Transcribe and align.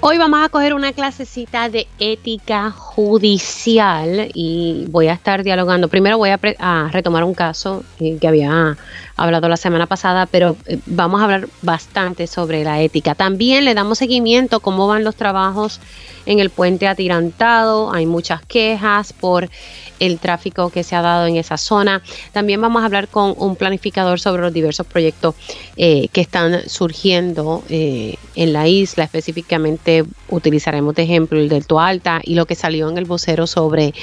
Hoy 0.00 0.16
vamos 0.16 0.44
a 0.44 0.48
coger 0.48 0.74
una 0.74 0.92
clasecita 0.92 1.68
de 1.68 1.88
ética 1.98 2.70
judicial 2.70 4.30
y 4.32 4.86
voy 4.90 5.08
a 5.08 5.12
estar 5.12 5.42
dialogando. 5.42 5.88
Primero 5.88 6.18
voy 6.18 6.30
a, 6.30 6.88
retomar 6.92 7.24
un 7.24 7.34
caso 7.34 7.82
eh, 7.98 8.16
que 8.20 8.28
había 8.28 8.76
hablado 9.18 9.48
la 9.48 9.56
semana 9.56 9.86
pasada, 9.86 10.26
pero 10.26 10.56
eh, 10.66 10.78
vamos 10.86 11.20
a 11.20 11.24
hablar 11.24 11.48
bastante 11.62 12.26
sobre 12.26 12.64
la 12.64 12.80
ética. 12.80 13.14
También 13.14 13.64
le 13.64 13.74
damos 13.74 13.98
seguimiento 13.98 14.60
cómo 14.60 14.86
van 14.86 15.04
los 15.04 15.16
trabajos 15.16 15.80
en 16.24 16.38
el 16.38 16.50
puente 16.50 16.86
atirantado. 16.86 17.92
Hay 17.92 18.06
muchas 18.06 18.44
quejas 18.44 19.12
por 19.12 19.50
el 19.98 20.18
tráfico 20.18 20.70
que 20.70 20.84
se 20.84 20.94
ha 20.94 21.02
dado 21.02 21.26
en 21.26 21.36
esa 21.36 21.56
zona. 21.56 22.02
También 22.32 22.60
vamos 22.60 22.82
a 22.82 22.86
hablar 22.86 23.08
con 23.08 23.34
un 23.36 23.56
planificador 23.56 24.20
sobre 24.20 24.42
los 24.42 24.52
diversos 24.52 24.86
proyectos 24.86 25.34
eh, 25.76 26.08
que 26.12 26.20
están 26.20 26.68
surgiendo 26.68 27.64
eh, 27.68 28.16
en 28.36 28.52
la 28.52 28.68
isla. 28.68 29.04
Específicamente 29.04 30.04
utilizaremos 30.28 30.94
de 30.94 31.02
ejemplo 31.02 31.38
el 31.38 31.48
del 31.48 31.64
Alta 31.76 32.20
y 32.22 32.34
lo 32.34 32.46
que 32.46 32.54
salió 32.54 32.88
en 32.88 32.98
el 32.98 33.04
vocero 33.04 33.46
sobre 33.46 33.94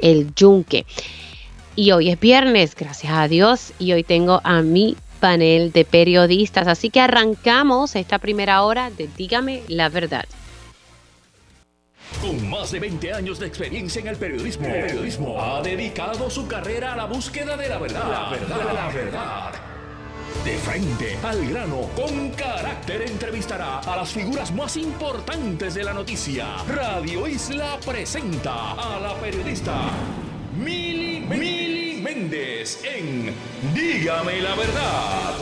el 0.00 0.34
yunque. 0.34 0.86
Y 1.74 1.92
hoy 1.92 2.10
es 2.10 2.20
viernes, 2.20 2.74
gracias 2.74 3.12
a 3.14 3.28
Dios, 3.28 3.72
y 3.78 3.92
hoy 3.92 4.04
tengo 4.04 4.42
a 4.44 4.60
mi 4.60 4.96
panel 5.20 5.72
de 5.72 5.86
periodistas. 5.86 6.66
Así 6.68 6.90
que 6.90 7.00
arrancamos 7.00 7.96
esta 7.96 8.18
primera 8.18 8.62
hora 8.62 8.90
de 8.90 9.08
Dígame 9.16 9.62
la 9.68 9.88
verdad. 9.88 10.26
Con 12.20 12.50
más 12.50 12.70
de 12.72 12.78
20 12.78 13.14
años 13.14 13.38
de 13.38 13.46
experiencia 13.46 14.00
en 14.00 14.08
el 14.08 14.16
periodismo, 14.16 14.66
periodismo, 14.66 15.40
ha 15.40 15.62
dedicado 15.62 16.28
su 16.28 16.46
carrera 16.46 16.92
a 16.92 16.96
la 16.96 17.06
búsqueda 17.06 17.56
de 17.56 17.68
la 17.68 17.78
verdad. 17.78 18.10
La 18.10 18.30
verdad, 18.30 18.74
la 18.74 18.88
verdad. 18.88 19.52
De 20.44 20.56
frente 20.58 21.16
al 21.22 21.46
grano, 21.48 21.88
con 21.96 22.30
carácter 22.30 23.02
entrevistará 23.02 23.78
a 23.78 23.96
las 23.96 24.12
figuras 24.12 24.52
más 24.52 24.76
importantes 24.76 25.74
de 25.74 25.84
la 25.84 25.94
noticia. 25.94 26.56
Radio 26.68 27.26
Isla 27.26 27.78
presenta 27.84 28.72
a 28.72 29.00
la 29.00 29.14
periodista 29.14 29.90
Mili, 30.54 31.20
Méndez 32.02 32.84
en 32.84 33.34
Dígame 33.74 34.42
la 34.42 34.54
verdad. 34.54 35.34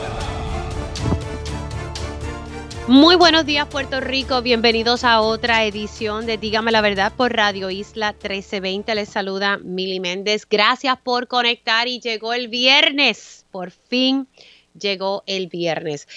Muy 2.87 3.17
buenos 3.17 3.45
días 3.45 3.67
Puerto 3.67 3.99
Rico, 3.99 4.41
bienvenidos 4.41 5.03
a 5.03 5.19
otra 5.19 5.65
edición 5.65 6.25
de 6.25 6.37
Dígame 6.37 6.71
la 6.71 6.79
Verdad 6.79 7.11
por 7.13 7.33
Radio 7.33 7.69
Isla 7.69 8.13
1320. 8.13 8.95
Les 8.95 9.09
saluda 9.09 9.57
Mili 9.57 9.99
Méndez. 9.99 10.47
Gracias 10.49 10.97
por 11.03 11.27
conectar 11.27 11.89
y 11.89 11.99
llegó 11.99 12.31
el 12.31 12.47
viernes. 12.47 13.45
Por 13.51 13.71
fin 13.71 14.29
llegó 14.79 15.23
el 15.25 15.47
viernes. 15.47 16.07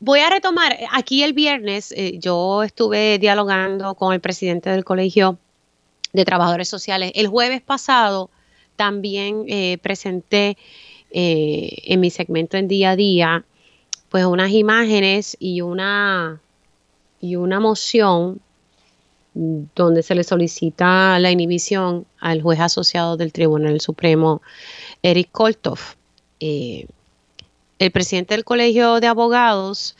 Voy 0.00 0.20
a 0.20 0.30
retomar, 0.30 0.76
aquí 0.90 1.22
el 1.22 1.34
viernes 1.34 1.92
eh, 1.92 2.18
yo 2.18 2.64
estuve 2.64 3.18
dialogando 3.20 3.94
con 3.94 4.12
el 4.12 4.20
presidente 4.20 4.70
del 4.70 4.84
Colegio 4.84 5.38
de 6.12 6.24
Trabajadores 6.24 6.68
Sociales. 6.68 7.12
El 7.14 7.28
jueves 7.28 7.60
pasado 7.62 8.28
también 8.80 9.44
eh, 9.46 9.76
presenté 9.82 10.56
eh, 11.10 11.82
en 11.84 12.00
mi 12.00 12.08
segmento 12.08 12.56
en 12.56 12.66
día 12.66 12.92
a 12.92 12.96
día 12.96 13.44
pues 14.08 14.24
unas 14.24 14.52
imágenes 14.52 15.36
y 15.38 15.60
una, 15.60 16.40
y 17.20 17.36
una 17.36 17.60
moción 17.60 18.40
donde 19.34 20.02
se 20.02 20.14
le 20.14 20.24
solicita 20.24 21.18
la 21.18 21.30
inhibición 21.30 22.06
al 22.20 22.40
juez 22.40 22.58
asociado 22.58 23.18
del 23.18 23.34
Tribunal 23.34 23.82
Supremo, 23.82 24.40
Eric 25.02 25.28
Koltov. 25.30 25.78
Eh, 26.40 26.86
el 27.78 27.90
presidente 27.90 28.32
del 28.32 28.44
Colegio 28.44 28.98
de 28.98 29.08
Abogados 29.08 29.94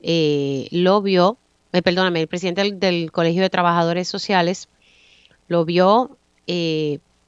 lo 0.00 1.02
vio, 1.02 1.36
eh, 1.72 1.82
perdóname, 1.82 2.20
el 2.20 2.28
presidente 2.28 2.70
del, 2.70 3.10
Colegio 3.10 3.42
de 3.42 3.50
Trabajadores 3.50 4.06
Sociales 4.06 4.68
lo 5.48 5.64
vio 5.64 6.16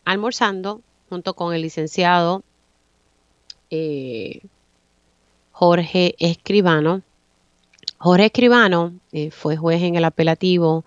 almorzando 0.05 0.81
junto 1.13 1.35
con 1.35 1.53
el 1.53 1.61
licenciado 1.61 2.43
Jorge 5.53 6.15
Escribano. 6.19 7.03
Jorge 7.99 8.25
Escribano 8.25 8.95
eh, 9.13 9.31
fue 9.31 9.59
juez 9.59 9.83
en 9.83 9.97
el 9.97 10.07
apelativo. 10.07 10.87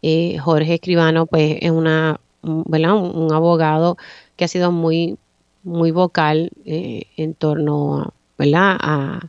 Eh, 0.00 0.38
Jorge 0.38 0.72
Escribano, 0.72 1.26
pues, 1.26 1.58
es 1.60 1.70
una, 1.70 2.18
un, 2.40 2.64
Un, 2.66 3.32
abogado 3.34 3.98
que 4.36 4.46
ha 4.46 4.48
sido 4.48 4.72
muy, 4.72 5.18
muy 5.64 5.90
vocal 5.90 6.50
eh, 6.64 7.02
en 7.18 7.34
torno 7.34 8.14
A, 8.54 9.20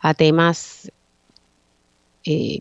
a 0.00 0.14
temas 0.14 0.90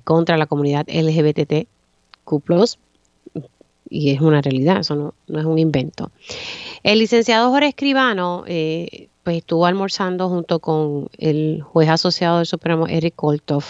contra 0.03 0.37
la 0.37 0.45
comunidad 0.45 0.85
LGBTQ 0.87 2.77
y 3.89 4.11
es 4.11 4.21
una 4.21 4.41
realidad, 4.41 4.79
eso 4.79 5.13
no, 5.27 5.39
es 5.39 5.45
un 5.45 5.59
invento. 5.59 6.11
El 6.87 6.99
licenciado 6.99 7.51
Jorge 7.51 7.67
Escribano 7.67 8.45
eh, 8.47 9.09
pues 9.23 9.39
estuvo 9.39 9.65
almorzando 9.65 10.29
junto 10.29 10.59
con 10.59 11.09
el 11.17 11.61
juez 11.61 11.89
asociado 11.89 12.37
del 12.37 12.45
Supremo 12.45 12.87
Eric 12.87 13.13
Koltov 13.13 13.65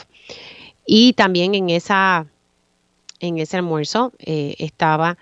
y 0.86 1.14
también 1.14 1.56
en 1.56 1.72
esa 1.72 2.28
en 3.20 3.40
ese 3.40 3.58
almuerzo 3.58 4.14
eh, 4.20 4.54
estaba 4.60 5.18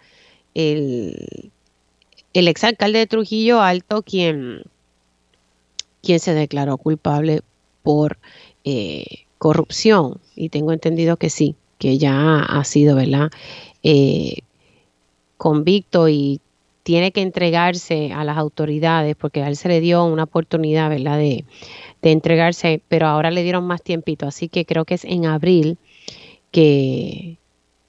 el, 0.56 1.54
el 2.34 2.48
exalcalde 2.50 3.00
de 3.00 3.08
Trujillo 3.08 3.62
Alto 3.62 4.02
quien 4.02 4.64
quien 6.04 6.20
se 6.20 6.34
declaró 6.34 6.78
culpable 6.78 7.44
por 7.82 8.18
eh, 8.66 9.06
corrupción. 9.38 10.20
Y 10.36 10.50
tengo 10.50 10.74
entendido 10.74 11.16
que 11.16 11.30
sí 11.30 11.56
que 11.78 11.98
ya 11.98 12.40
ha 12.40 12.66
sido 12.66 12.98
verdad 12.98 13.32
convicto 15.38 16.10
y 16.10 16.42
tiene 16.86 17.12
que 17.12 17.24
entregarse 17.24 18.14
a 18.14 18.24
las 18.24 18.38
autoridades 18.38 19.16
porque 19.16 19.42
a 19.42 19.48
él 19.48 19.56
se 19.56 19.68
le 19.70 19.82
dio 19.82 20.06
una 20.06 20.26
oportunidad, 20.26 20.88
¿verdad?, 20.88 21.18
de, 21.18 21.44
entregarse, 22.04 22.80
pero 22.88 23.08
ahora 23.08 23.32
le 23.32 23.42
dieron 23.42 23.66
más 23.66 23.82
tiempito, 23.82 24.28
así 24.28 24.50
que 24.50 24.68
creo 24.68 24.86
que 24.86 24.94
es 24.94 25.04
en 25.04 25.26
abril 25.26 25.80
que 26.52 27.40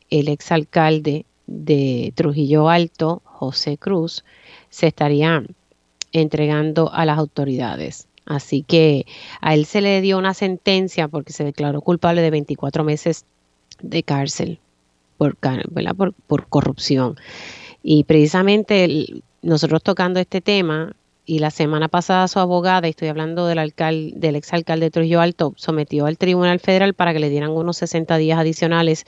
el 0.09 0.29
exalcalde 0.29 1.27
de 1.47 2.15
Trujillo 2.17 2.71
Alto, 2.71 3.21
José 3.27 3.77
Cruz, 3.77 4.25
se 4.71 4.87
estaría 4.87 5.45
entregando 6.13 6.91
a 6.91 7.05
las 7.05 7.19
autoridades. 7.19 8.09
Así 8.25 8.63
que 8.63 9.05
a 9.43 9.53
él 9.53 9.67
se 9.67 9.83
le 9.83 10.01
dio 10.01 10.17
una 10.17 10.33
sentencia 10.33 11.07
porque 11.09 11.35
se 11.35 11.45
declaró 11.45 11.83
culpable 11.83 12.23
de 12.23 12.31
24 12.31 12.83
meses 12.83 13.27
de 13.83 14.03
cárcel 14.03 14.59
por, 15.19 15.37
corrupción. 16.49 17.17
Y 17.89 18.03
precisamente 18.03 19.07
nosotros 19.43 19.81
tocando 19.81 20.19
este 20.19 20.41
tema, 20.41 20.97
y 21.25 21.39
la 21.39 21.53
semana 21.53 21.87
pasada 21.87 22.27
su 22.27 22.41
abogada, 22.41 22.89
estoy 22.89 23.07
hablando 23.07 23.47
del 23.47 23.61
alcalde, 23.61 24.13
del 24.17 24.35
exalcalde 24.35 24.91
Trujillo 24.91 25.21
Alto, 25.21 25.55
sometió 25.57 26.07
al 26.07 26.19
Tribunal 26.19 26.59
Federal 26.59 26.95
para 26.95 27.13
que 27.13 27.21
le 27.21 27.31
dieran 27.31 27.53
unos 27.53 27.77
60 27.77 28.17
días 28.17 28.41
adicionales 28.41 29.05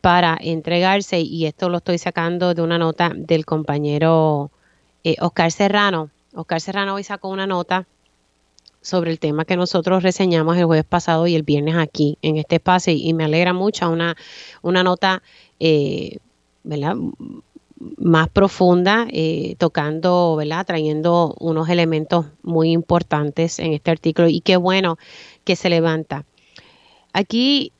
para 0.00 0.38
entregarse, 0.40 1.22
y 1.22 1.46
esto 1.46 1.68
lo 1.68 1.78
estoy 1.78 1.98
sacando 1.98 2.54
de 2.54 2.62
una 2.62 2.78
nota 2.78 3.10
del 3.16 3.44
compañero 3.44 4.52
eh, 5.02 5.16
Oscar 5.18 5.50
Serrano. 5.50 6.10
Oscar 6.34 6.60
Serrano 6.60 6.94
hoy 6.94 7.02
sacó 7.02 7.30
una 7.30 7.48
nota 7.48 7.84
sobre 8.80 9.10
el 9.10 9.18
tema 9.18 9.44
que 9.44 9.56
nosotros 9.56 10.04
reseñamos 10.04 10.56
el 10.56 10.66
jueves 10.66 10.84
pasado 10.84 11.26
y 11.26 11.34
el 11.34 11.42
viernes 11.42 11.74
aquí 11.74 12.16
en 12.22 12.36
este 12.36 12.56
espacio 12.56 12.92
y, 12.92 13.12
me 13.12 13.24
alegra 13.24 13.52
mucho 13.52 13.90
una, 13.90 14.16
una 14.62 14.84
nota, 14.84 15.20
eh, 15.58 16.18
¿verdad? 16.62 16.94
Más 17.78 18.28
profunda, 18.28 19.06
eh, 19.10 19.56
tocando, 19.58 20.36
¿verdad? 20.36 20.64
Trayendo 20.66 21.34
unos 21.40 21.68
elementos 21.68 22.26
muy 22.42 22.70
importantes 22.70 23.58
en 23.58 23.72
este 23.72 23.90
artículo 23.90 24.28
y 24.28 24.40
qué 24.40 24.56
bueno 24.56 24.96
que 25.44 25.56
se 25.56 25.70
levanta. 25.70 26.24
Aquí 27.12 27.72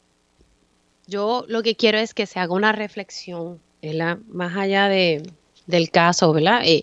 yo 1.07 1.45
lo 1.49 1.63
que 1.63 1.77
quiero 1.77 1.99
es 1.99 2.15
que 2.15 2.27
se 2.27 2.41
haga 2.41 2.55
una 2.55 2.73
reflexión, 2.73 3.61
¿verdad? 3.83 4.19
Más 4.29 4.57
allá 4.57 4.89
de, 4.89 5.23
del 5.67 5.91
caso, 5.91 6.33
¿verdad? 6.33 6.63
Eh, 6.65 6.83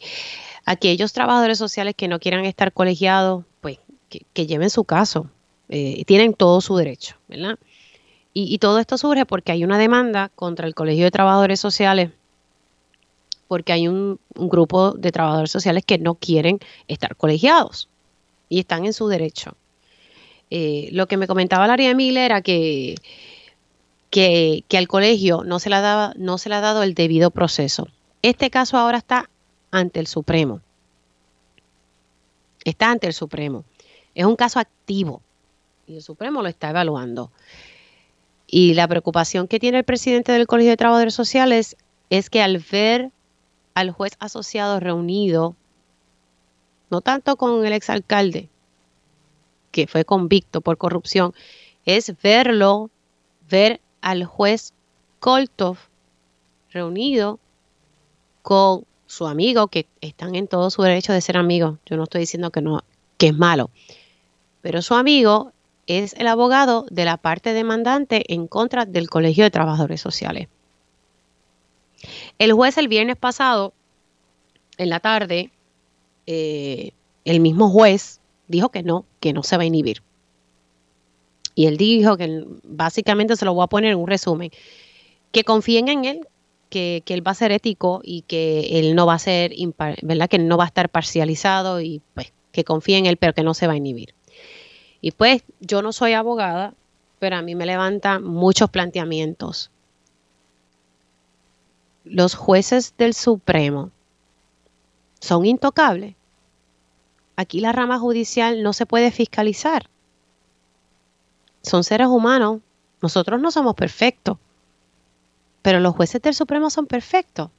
aquellos 0.65 1.13
trabajadores 1.13 1.57
sociales 1.57 1.95
que 1.95 2.07
no 2.07 2.19
quieran 2.19 2.45
estar 2.45 2.71
colegiados, 2.71 3.43
pues 3.59 3.79
que, 4.09 4.47
lleven 4.47 4.69
su 4.69 4.83
caso, 4.83 5.29
eh, 5.69 6.03
tienen 6.05 6.33
todo 6.33 6.61
su 6.61 6.75
derecho, 6.77 7.15
¿verdad? 7.27 7.57
Y, 8.33 8.53
y 8.53 8.59
todo 8.59 8.79
esto 8.79 8.97
surge 8.97 9.25
porque 9.25 9.51
hay 9.51 9.63
una 9.65 9.77
demanda 9.77 10.31
contra 10.35 10.67
el 10.67 10.75
Colegio 10.75 11.03
de 11.03 11.11
Trabajadores 11.11 11.59
Sociales 11.59 12.11
porque 13.51 13.73
hay 13.73 13.89
un, 13.89 14.17
grupo 14.33 14.93
de 14.93 15.11
trabajadores 15.11 15.51
sociales 15.51 15.83
que 15.85 15.97
no 15.97 16.15
quieren 16.15 16.59
estar 16.87 17.17
colegiados 17.17 17.89
y 18.47 18.59
están 18.59 18.85
en 18.85 18.93
su 18.93 19.09
derecho. 19.09 19.57
Eh, 20.49 20.87
lo 20.93 21.05
que 21.05 21.17
me 21.17 21.27
comentaba 21.27 21.67
Laria 21.67 21.93
Miller 21.93 22.23
era 22.31 22.41
que, 22.41 22.95
que, 24.09 24.63
al 24.77 24.87
colegio 24.87 25.43
no 25.43 25.59
se, 25.59 25.69
le 25.69 25.75
ha 25.75 26.13
no 26.15 26.37
se 26.37 26.47
le 26.47 26.55
ha 26.55 26.61
dado 26.61 26.81
el 26.81 26.93
debido 26.93 27.29
proceso. 27.29 27.89
Este 28.21 28.49
caso 28.49 28.77
ahora 28.77 28.99
está 28.99 29.29
ante 29.69 29.99
el 29.99 30.07
Supremo. 30.07 30.61
Está 32.63 32.89
ante 32.89 33.07
el 33.07 33.13
Supremo. 33.13 33.65
Es 34.15 34.23
un 34.23 34.37
caso 34.37 34.59
activo 34.59 35.21
y 35.87 35.95
el 35.95 36.01
Supremo 36.01 36.41
lo 36.41 36.47
está 36.47 36.69
evaluando. 36.69 37.33
Y 38.47 38.75
la 38.75 38.87
preocupación 38.87 39.49
que 39.49 39.59
tiene 39.59 39.79
el 39.79 39.83
presidente 39.83 40.31
del 40.31 40.47
Colegio 40.47 40.71
de 40.71 40.77
Trabajadores 40.77 41.13
Sociales 41.13 41.75
es 42.09 42.29
que 42.29 42.41
al 42.41 42.59
ver 42.59 43.11
al 43.73 43.91
juez 43.91 44.13
asociado 44.19 44.79
reunido, 44.79 45.55
no 46.89 47.01
tanto 47.01 47.35
con 47.37 47.65
el 47.65 47.73
exalcalde, 47.73 48.49
que 49.71 49.87
fue 49.87 50.05
convicto 50.05 50.61
por 50.61 50.77
corrupción, 50.77 51.33
es 51.85 52.13
verlo, 52.21 52.89
ver 53.49 53.81
al 54.01 54.25
juez 54.25 54.73
Koltov 55.19 55.77
reunido 56.71 57.39
con 58.41 58.85
su 59.05 59.27
amigo, 59.27 59.67
que 59.67 59.87
están 59.99 60.35
en 60.35 60.47
todo 60.47 60.69
su 60.69 60.81
derecho 60.81 61.13
de 61.13 61.21
ser 61.21 61.37
amigos. 61.37 61.77
Yo 61.85 61.97
no 61.97 62.03
estoy 62.03 62.21
diciendo 62.21 62.49
que 62.49 62.61
no, 62.61 62.81
que 63.17 63.27
es 63.27 63.37
malo. 63.37 63.69
Pero 64.61 64.81
su 64.81 64.93
amigo 64.93 65.51
es 65.85 66.13
el 66.13 66.27
abogado 66.27 66.85
de 66.89 67.05
la 67.05 67.17
parte 67.17 67.53
demandante 67.53 68.33
en 68.33 68.47
contra 68.47 68.85
del 68.85 69.09
Colegio 69.09 69.43
de 69.43 69.51
Trabajadores 69.51 69.99
Sociales. 70.01 70.47
El 72.39 72.53
juez 72.53 72.77
el 72.77 72.87
viernes 72.87 73.17
pasado, 73.17 73.73
en 74.77 74.89
la 74.89 74.99
tarde, 74.99 75.51
eh, 76.25 76.91
el 77.25 77.39
mismo 77.39 77.69
juez 77.69 78.19
dijo 78.47 78.69
que 78.69 78.83
no, 78.83 79.05
que 79.19 79.33
no 79.33 79.43
se 79.43 79.57
va 79.57 79.63
a 79.63 79.65
inhibir. 79.65 80.01
Y 81.55 81.65
él 81.65 81.77
dijo 81.77 82.17
que 82.17 82.45
básicamente 82.63 83.35
se 83.35 83.45
lo 83.45 83.53
voy 83.53 83.63
a 83.63 83.67
poner 83.67 83.91
en 83.91 83.97
un 83.97 84.07
resumen, 84.07 84.51
que 85.31 85.43
confíen 85.43 85.89
en 85.89 86.05
él, 86.05 86.27
que, 86.69 87.03
él 87.05 87.25
va 87.25 87.31
a 87.31 87.35
ser 87.35 87.51
ético 87.51 88.01
y 88.03 88.21
que 88.23 88.79
él 88.79 88.95
no 88.95 89.05
va 89.05 89.15
a 89.15 89.19
ser, 89.19 89.53
¿verdad? 90.01 90.29
Que 90.29 90.39
no 90.39 90.57
va 90.57 90.63
a 90.63 90.67
estar 90.67 90.89
parcializado 90.89 91.81
y 91.81 92.01
pues 92.13 92.33
que 92.51 92.63
confíe 92.63 92.97
en 92.97 93.05
él, 93.05 93.17
pero 93.17 93.33
que 93.33 93.43
no 93.43 93.53
se 93.53 93.67
va 93.67 93.73
a 93.73 93.77
inhibir. 93.77 94.13
Y 95.01 95.11
pues 95.11 95.43
yo 95.59 95.81
no 95.81 95.93
soy 95.93 96.13
abogada, 96.13 96.73
pero 97.19 97.35
a 97.35 97.41
mí 97.41 97.55
me 97.55 97.65
levantan 97.65 98.23
muchos 98.23 98.69
planteamientos. 98.69 99.71
Los 102.03 102.35
jueces 102.35 102.95
del 102.97 103.13
Supremo 103.13 103.91
son 105.19 105.45
intocables. 105.45 106.15
Aquí 107.35 107.59
la 107.59 107.71
rama 107.71 107.99
judicial 107.99 108.63
no 108.63 108.73
se 108.73 108.85
puede 108.85 109.11
fiscalizar. 109.11 109.87
Son 111.61 111.83
seres 111.83 112.07
humanos. 112.07 112.61
Nosotros 113.01 113.39
no 113.39 113.51
somos 113.51 113.75
perfectos. 113.75 114.37
Pero 115.61 115.79
los 115.79 115.95
jueces 115.95 116.21
del 116.21 116.33
Supremo 116.33 116.69
son 116.69 116.87
perfectos. 116.87 117.49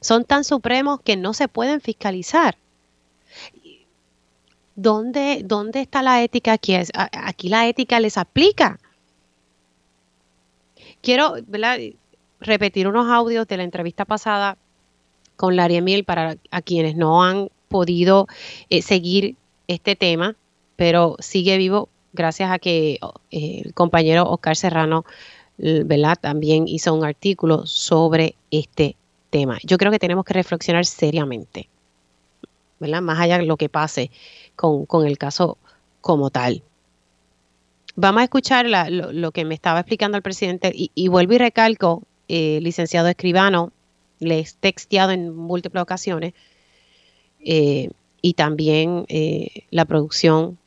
Son 0.00 0.24
tan 0.24 0.44
supremos 0.44 1.00
que 1.00 1.16
no 1.16 1.34
se 1.34 1.48
pueden 1.48 1.80
fiscalizar. 1.80 2.56
¿Dónde, 4.76 5.42
dónde 5.44 5.80
está 5.80 6.02
la 6.02 6.22
ética 6.22 6.52
aquí? 6.52 6.76
Aquí 6.94 7.48
la 7.48 7.66
ética 7.66 7.98
les 7.98 8.16
aplica. 8.16 8.78
Quiero 11.02 11.34
repetir 12.40 12.88
unos 12.88 13.08
audios 13.08 13.46
de 13.46 13.56
la 13.56 13.64
entrevista 13.64 14.04
pasada 14.04 14.56
con 15.36 15.56
Larry 15.56 15.76
Emil 15.76 16.04
para 16.04 16.36
a 16.50 16.62
quienes 16.62 16.96
no 16.96 17.22
han 17.22 17.48
podido 17.68 18.26
eh, 18.70 18.82
seguir 18.82 19.36
este 19.66 19.96
tema, 19.96 20.36
pero 20.76 21.16
sigue 21.20 21.58
vivo 21.58 21.88
gracias 22.12 22.50
a 22.50 22.58
que 22.58 22.98
eh, 23.30 23.62
el 23.64 23.74
compañero 23.74 24.28
Oscar 24.28 24.56
Serrano 24.56 25.04
¿verdad? 25.58 26.16
También 26.20 26.68
hizo 26.68 26.94
un 26.94 27.04
artículo 27.04 27.66
sobre 27.66 28.36
este 28.50 28.96
tema. 29.30 29.58
Yo 29.64 29.76
creo 29.76 29.90
que 29.90 29.98
tenemos 29.98 30.24
que 30.24 30.34
reflexionar 30.34 30.86
seriamente, 30.86 31.68
¿verdad? 32.78 33.02
Más 33.02 33.18
allá 33.18 33.38
de 33.38 33.44
lo 33.44 33.56
que 33.56 33.68
pase 33.68 34.10
con, 34.54 34.86
el 35.06 35.18
caso 35.18 35.58
como 36.00 36.30
tal. 36.30 36.62
Vamos 37.96 38.20
a 38.20 38.24
escuchar 38.24 38.66
lo, 38.68 39.32
que 39.32 39.44
me 39.44 39.54
estaba 39.54 39.80
explicando 39.80 40.16
el 40.16 40.22
presidente 40.22 40.70
y, 40.72 41.08
vuelvo 41.08 41.34
y 41.34 41.38
recalco, 41.38 42.04
eh, 42.28 42.60
licenciado 42.62 43.08
escribano, 43.08 43.72
le 44.20 44.40
he 44.40 44.46
texteado 44.60 45.12
en 45.12 45.34
múltiples 45.34 45.82
ocasiones 45.82 46.34
eh, 47.40 47.90
y 48.20 48.34
también 48.34 49.06
eh, 49.08 49.64
la 49.70 49.84
producción 49.84 50.58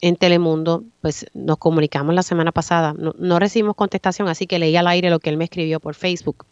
en 0.00 0.16
Telemundo, 0.16 0.84
pues 1.00 1.26
nos 1.34 1.58
comunicamos 1.58 2.14
la 2.14 2.22
semana 2.22 2.52
pasada. 2.52 2.94
No, 2.96 3.38
recibimos 3.38 3.74
contestación, 3.74 4.28
así 4.28 4.46
que 4.46 4.58
leí 4.58 4.76
al 4.76 4.86
aire 4.86 5.10
lo 5.10 5.18
que 5.18 5.28
él 5.28 5.36
me 5.36 5.44
escribió 5.44 5.80
por 5.80 5.94
Facebook, 5.94 6.46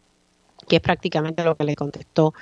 que 0.68 0.76
es 0.76 0.82
prácticamente 0.82 1.44
lo 1.44 1.54
que 1.56 1.64
le 1.64 1.76
contestó 1.76 2.34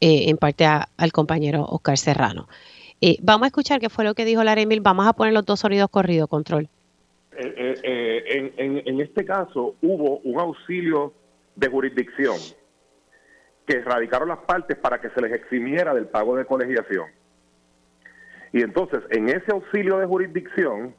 en 0.00 0.36
parte 0.36 0.66
al 0.66 1.12
compañero 1.12 1.64
Oscar 1.66 1.98
Serrano. 1.98 2.48
Vamos 3.20 3.44
a 3.44 3.48
escuchar 3.48 3.80
qué 3.80 3.90
fue 3.90 4.04
lo 4.04 4.14
que 4.14 4.24
dijo 4.24 4.42
Laremil. 4.42 4.80
Vamos 4.80 5.06
a 5.06 5.12
poner 5.12 5.34
los 5.34 5.44
dos 5.44 5.60
sonidos 5.60 5.90
corridos, 5.90 6.28
control. 6.28 6.70
Eh, 7.36 8.52
en, 8.56 8.82
en 8.86 9.00
este 9.00 9.24
caso 9.24 9.76
hubo 9.82 10.18
un 10.18 10.40
auxilio 10.40 11.12
de 11.56 11.68
jurisdicción 11.68 12.36
que 13.66 13.80
radicaron 13.80 14.28
las 14.28 14.38
partes 14.38 14.76
para 14.76 15.00
que 15.00 15.10
se 15.10 15.20
les 15.20 15.32
eximiera 15.32 15.94
del 15.94 16.06
pago 16.06 16.36
de 16.36 16.44
colegiación 16.44 17.06
y 18.54 18.62
entonces, 18.62 19.02
en 19.10 19.28
ese 19.28 19.50
auxilio 19.50 19.98
de 19.98 20.06
jurisdicción, 20.06 20.94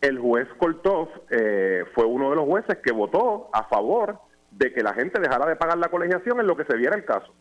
el 0.00 0.18
juez 0.18 0.48
Kortov 0.58 1.10
eh, 1.30 1.84
fue 1.94 2.04
uno 2.06 2.30
de 2.30 2.34
los 2.34 2.44
jueces 2.44 2.78
que 2.78 2.90
votó 2.90 3.50
a 3.52 3.68
favor 3.68 4.18
de 4.50 4.72
que 4.72 4.82
la 4.82 4.92
gente 4.92 5.20
dejara 5.20 5.46
de 5.46 5.54
pagar 5.54 5.78
la 5.78 5.90
colegiación 5.90 6.40
en 6.40 6.48
lo 6.48 6.56
que 6.56 6.64
se 6.64 6.76
viera 6.76 6.96
el 6.96 7.04
caso. 7.04 7.32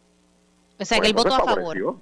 O 0.79 0.85
sea, 0.85 0.99
que 0.99 1.07
él 1.07 1.15
votó 1.15 1.33
a 1.33 1.39
favor. 1.39 1.95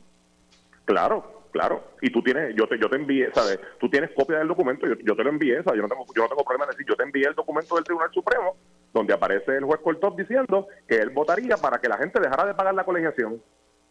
Claro, 0.83 1.38
claro. 1.51 1.83
Y 2.01 2.11
tú 2.11 2.21
tienes, 2.21 2.55
yo 2.55 2.67
te, 2.67 2.79
yo 2.79 2.89
te 2.89 2.95
envié, 2.95 3.31
¿sabes? 3.33 3.59
Tú 3.79 3.89
tienes 3.89 4.11
copia 4.15 4.39
del 4.39 4.47
documento, 4.47 4.87
yo, 4.87 5.15
te 5.15 5.23
lo 5.23 5.29
envié, 5.29 5.63
¿sabes? 5.63 5.77
Yo 5.77 5.83
no 5.83 5.89
tengo, 5.89 6.05
yo 6.15 6.23
no 6.23 6.29
tengo 6.29 6.43
problema 6.43 6.65
en 6.65 6.71
decir, 6.71 6.85
yo 6.87 6.95
te 6.95 7.03
envié 7.03 7.27
el 7.27 7.35
documento 7.35 7.75
del 7.75 7.83
Tribunal 7.83 8.09
Supremo, 8.13 8.55
donde 8.93 9.13
aparece 9.13 9.57
el 9.57 9.65
juez 9.65 9.79
Kortov 9.81 10.15
diciendo 10.15 10.67
que 10.87 10.97
él 10.97 11.09
votaría 11.09 11.57
para 11.57 11.79
que 11.79 11.89
la 11.89 11.97
gente 11.97 12.19
dejara 12.19 12.45
de 12.45 12.53
pagar 12.53 12.73
la 12.73 12.83
colegiación. 12.83 13.41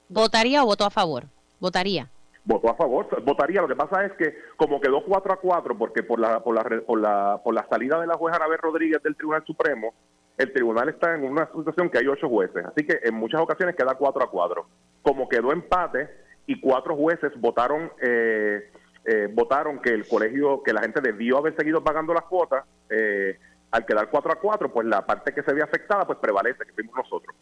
¿Votaría 0.09 0.63
o 0.63 0.67
votó 0.67 0.85
a 0.85 0.91
favor? 0.91 1.25
Votaría 1.61 2.11
votó 2.49 2.71
a 2.71 2.75
favor, 2.75 3.23
votaría. 3.25 3.61
Lo 3.61 3.69
que 3.69 3.77
pasa 3.77 4.07
es 4.07 4.13
que 4.13 4.35
como 4.57 4.81
quedó 4.81 5.05
4 5.05 5.33
a 5.33 5.37
4, 5.37 5.77
porque 5.77 6.03
por 6.03 6.19
la, 6.19 6.43
por 6.43 6.55
la, 6.55 6.65
por 6.81 6.99
la, 6.99 7.41
por 7.45 7.55
la 7.55 7.67
salida 7.69 8.01
de 8.01 8.07
la 8.07 8.15
jueza 8.15 8.37
Anabel 8.37 8.59
Rodríguez 8.59 9.03
del 9.03 9.15
Tribunal 9.17 9.45
Supremo, 9.47 9.93
el 10.39 10.53
tribunal 10.53 10.89
está 10.89 11.15
en 11.15 11.25
una 11.25 11.47
situación 11.55 11.91
que 11.91 11.99
hay 11.99 12.07
ocho 12.07 12.29
jueces, 12.29 12.65
así 12.65 12.87
que 12.87 13.01
en 13.03 13.15
muchas 13.15 13.41
ocasiones 13.41 13.77
queda 13.77 13.95
4 13.95 14.25
a 14.25 14.31
4. 14.31 14.67
Como 15.03 15.29
quedó 15.29 15.53
empate 15.53 16.09
y 16.49 16.61
cuatro 16.61 16.97
jueces 16.97 17.31
votaron 17.41 17.93
eh, 18.03 18.73
eh, 19.05 19.29
votaron 19.33 19.81
que 19.81 19.91
el 19.91 20.07
colegio, 20.07 20.63
que 20.63 20.73
la 20.73 20.83
gente 20.83 21.01
debió 21.01 21.39
haber 21.39 21.57
seguido 21.57 21.83
pagando 21.83 22.13
las 22.13 22.25
cuotas, 22.25 22.65
eh, 22.91 23.39
al 23.71 23.87
quedar 23.87 24.11
4 24.11 24.33
a 24.33 24.37
4, 24.37 24.73
pues 24.73 24.87
la 24.87 25.07
parte 25.07 25.33
que 25.33 25.43
se 25.43 25.53
ve 25.53 25.63
afectada 25.63 26.07
pues 26.07 26.19
prevalece, 26.19 26.65
que 26.65 26.73
fuimos 26.73 26.95
nosotros 26.97 27.35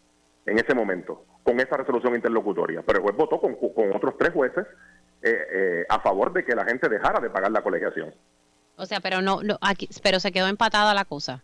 en 0.45 0.59
ese 0.59 0.75
momento, 0.75 1.25
con 1.43 1.59
esa 1.59 1.77
resolución 1.77 2.15
interlocutoria. 2.15 2.83
Pero 2.87 2.99
el 2.99 3.03
juez 3.03 3.17
votó 3.17 3.41
con, 3.41 3.57
con 3.57 3.95
otros 3.97 4.17
tres 4.17 4.33
jueces 4.33 4.65
eh, 5.23 5.47
eh, 5.53 5.87
a 5.89 5.99
favor 5.99 6.33
de 6.33 6.45
que 6.45 6.55
la 6.55 6.65
gente 6.65 6.89
dejara 6.89 7.19
de 7.19 7.31
pagar 7.31 7.51
la 7.51 7.63
colegiación. 7.63 8.15
O 8.77 8.87
sea, 8.87 9.01
pero 9.01 9.21
no, 9.21 9.41
aquí, 9.61 9.89
pero 10.03 10.21
se 10.21 10.31
quedó 10.31 10.47
empatada 10.47 10.95
la 10.95 11.05
cosa. 11.05 11.43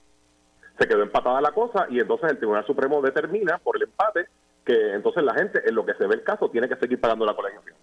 Se 0.78 0.86
quedó 0.86 1.02
empatada 1.02 1.40
la 1.40 1.50
cosa 1.50 1.86
y 1.90 1.98
entonces 1.98 2.30
el 2.30 2.38
Tribunal 2.38 2.64
Supremo 2.64 3.02
determina 3.02 3.58
por 3.58 3.76
el 3.76 3.82
empate 3.82 4.26
que 4.64 4.94
entonces 4.94 5.22
la 5.22 5.34
gente, 5.34 5.62
en 5.68 5.74
lo 5.74 5.84
que 5.84 5.94
se 5.94 6.06
ve 6.06 6.14
el 6.14 6.22
caso, 6.22 6.50
tiene 6.50 6.68
que 6.68 6.76
seguir 6.76 7.00
pagando 7.00 7.26
la 7.26 7.34
colegiación. 7.34 7.76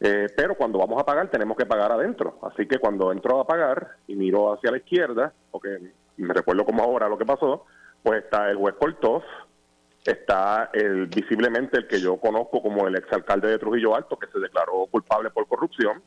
Eh, 0.00 0.26
pero 0.36 0.54
cuando 0.54 0.78
vamos 0.78 1.00
a 1.00 1.06
pagar, 1.06 1.30
tenemos 1.30 1.56
que 1.56 1.66
pagar 1.66 1.92
adentro. 1.92 2.38
Así 2.42 2.66
que 2.66 2.78
cuando 2.78 3.12
entro 3.12 3.40
a 3.40 3.46
pagar 3.46 3.96
y 4.06 4.14
miro 4.14 4.52
hacia 4.52 4.70
la 4.70 4.78
izquierda, 4.78 5.32
porque 5.50 5.78
me 6.16 6.34
recuerdo 6.34 6.64
como 6.64 6.82
ahora 6.82 7.08
lo 7.08 7.16
que 7.16 7.24
pasó, 7.24 7.64
pues 8.02 8.24
está 8.24 8.50
el 8.50 8.56
juez 8.56 8.74
Cortós, 8.78 9.24
está 10.04 10.70
el, 10.72 11.06
visiblemente 11.06 11.78
el 11.78 11.86
que 11.86 11.98
yo 11.98 12.18
conozco 12.18 12.62
como 12.62 12.86
el 12.86 12.96
exalcalde 12.96 13.48
de 13.48 13.58
Trujillo 13.58 13.96
Alto, 13.96 14.18
que 14.18 14.28
se 14.28 14.38
declaró 14.38 14.86
culpable 14.90 15.30
por 15.30 15.46
corrupción, 15.48 16.02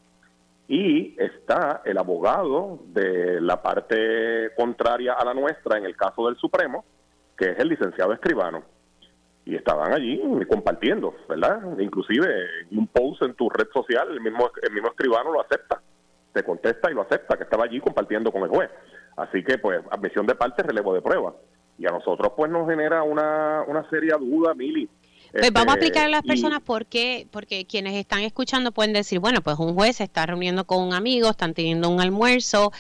y 0.67 1.15
está 1.19 1.81
el 1.83 1.97
abogado 1.97 2.79
de 2.85 3.41
la 3.41 3.61
parte 3.61 4.51
contraria 4.55 5.13
a 5.13 5.25
la 5.25 5.33
nuestra 5.33 5.77
en 5.77 5.85
el 5.85 5.95
caso 5.95 6.27
del 6.27 6.37
Supremo, 6.37 6.85
que 7.35 7.51
es 7.51 7.59
el 7.59 7.69
licenciado 7.69 8.13
escribano. 8.13 8.63
Y 9.49 9.55
estaban 9.55 9.93
allí 9.93 10.21
compartiendo, 10.47 11.15
¿verdad? 11.27 11.59
Inclusive 11.79 12.27
un 12.71 12.87
post 12.87 13.23
en 13.23 13.33
tu 13.33 13.49
red 13.49 13.67
social, 13.73 14.07
el 14.11 14.21
mismo, 14.21 14.51
el 14.61 14.71
mismo 14.71 14.89
escribano 14.89 15.31
lo 15.31 15.41
acepta, 15.41 15.81
te 16.33 16.43
contesta 16.43 16.91
y 16.91 16.93
lo 16.93 17.01
acepta, 17.01 17.35
que 17.35 17.43
estaba 17.43 17.65
allí 17.65 17.79
compartiendo 17.79 18.31
con 18.31 18.43
el 18.43 18.49
juez. 18.49 18.69
Así 19.17 19.43
que, 19.43 19.57
pues, 19.57 19.81
admisión 19.89 20.27
de 20.27 20.35
parte, 20.35 20.61
relevo 20.61 20.93
de 20.93 21.01
prueba 21.01 21.33
y 21.79 21.87
a 21.87 21.91
nosotros 21.91 22.33
pues 22.35 22.51
nos 22.51 22.69
genera 22.69 23.03
una, 23.03 23.63
una 23.65 23.89
seria 23.89 24.17
duda, 24.17 24.53
Mili. 24.53 24.87
Pues 25.31 25.53
vamos 25.53 25.75
a 25.75 25.77
este, 25.77 25.85
explicar 25.85 26.07
a 26.07 26.09
las 26.09 26.23
personas 26.23 26.59
por 26.59 26.87
qué, 26.87 27.27
porque 27.31 27.65
quienes 27.65 27.93
están 27.93 28.21
escuchando 28.21 28.71
pueden 28.71 28.93
decir, 28.93 29.19
bueno, 29.19 29.41
pues 29.41 29.57
un 29.59 29.75
juez 29.75 29.97
se 29.97 30.03
está 30.03 30.25
reuniendo 30.25 30.65
con 30.65 30.83
un 30.83 30.93
amigo, 30.93 31.29
están 31.29 31.53
teniendo 31.53 31.87
un 31.87 32.01
almuerzo, 32.01 32.71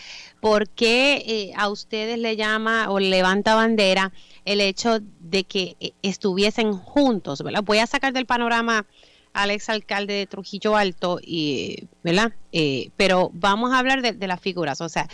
¿por 0.41 0.67
qué 0.67 1.23
eh, 1.27 1.53
a 1.55 1.69
ustedes 1.69 2.17
le 2.17 2.35
llama 2.35 2.89
o 2.89 2.99
levanta 2.99 3.53
bandera 3.53 4.11
el 4.45 4.61
hecho 4.61 4.99
de 5.19 5.43
que 5.43 5.75
eh, 5.79 5.91
estuviesen 6.01 6.73
juntos? 6.73 7.43
¿verdad? 7.43 7.63
Voy 7.63 7.79
a 7.79 7.87
sacar 7.87 8.13
del 8.13 8.25
panorama 8.25 8.85
al 9.33 9.51
ex 9.51 9.69
alcalde 9.69 10.13
de 10.13 10.27
Trujillo 10.27 10.75
Alto, 10.75 11.19
y, 11.21 11.87
¿verdad? 12.03 12.33
Eh, 12.51 12.89
pero 12.97 13.29
vamos 13.33 13.71
a 13.71 13.79
hablar 13.79 14.01
de, 14.01 14.27
las 14.27 14.41
figuras. 14.41 14.81
O 14.81 14.89
sea, 14.89 15.07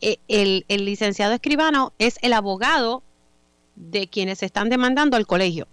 eh, 0.00 0.18
el, 0.28 0.64
el, 0.68 0.84
licenciado 0.84 1.34
escribano 1.34 1.92
es 1.98 2.18
el 2.22 2.32
abogado 2.32 3.02
de 3.74 4.08
quienes 4.08 4.42
están 4.42 4.70
demandando 4.70 5.16
al 5.16 5.26
colegio. 5.26 5.66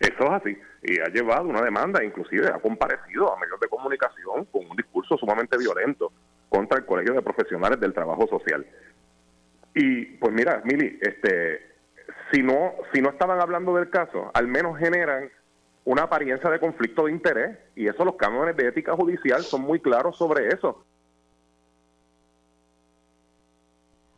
Eso 0.00 0.24
es 0.24 0.30
así. 0.30 0.56
Y 0.82 1.00
ha 1.00 1.08
llevado 1.08 1.48
una 1.48 1.62
demanda, 1.62 2.04
inclusive 2.04 2.48
ha 2.48 2.58
comparecido 2.60 3.32
a 3.32 3.38
medios 3.38 3.60
de 3.60 3.68
comunicación 3.68 4.44
con 4.46 4.70
un 4.70 4.76
discurso 4.76 5.16
sumamente 5.18 5.58
violento 5.58 6.12
contra 6.48 6.78
el 6.78 6.86
Colegio 6.86 7.14
de 7.14 7.22
Profesionales 7.22 7.80
del 7.80 7.92
Trabajo 7.92 8.26
Social. 8.28 8.64
Y 9.74 10.04
pues 10.16 10.32
mira, 10.32 10.62
Mili, 10.64 10.98
este, 11.00 11.67
si 12.32 12.42
no, 12.42 12.74
si 12.92 13.00
no 13.00 13.10
estaban 13.10 13.40
hablando 13.40 13.74
del 13.74 13.90
caso, 13.90 14.30
al 14.34 14.48
menos 14.48 14.78
generan 14.78 15.30
una 15.84 16.02
apariencia 16.02 16.50
de 16.50 16.60
conflicto 16.60 17.06
de 17.06 17.12
interés 17.12 17.56
y 17.74 17.86
eso 17.86 18.04
los 18.04 18.16
cánones 18.16 18.56
de 18.56 18.68
ética 18.68 18.94
judicial 18.94 19.42
son 19.42 19.62
muy 19.62 19.80
claros 19.80 20.16
sobre 20.16 20.48
eso. 20.48 20.84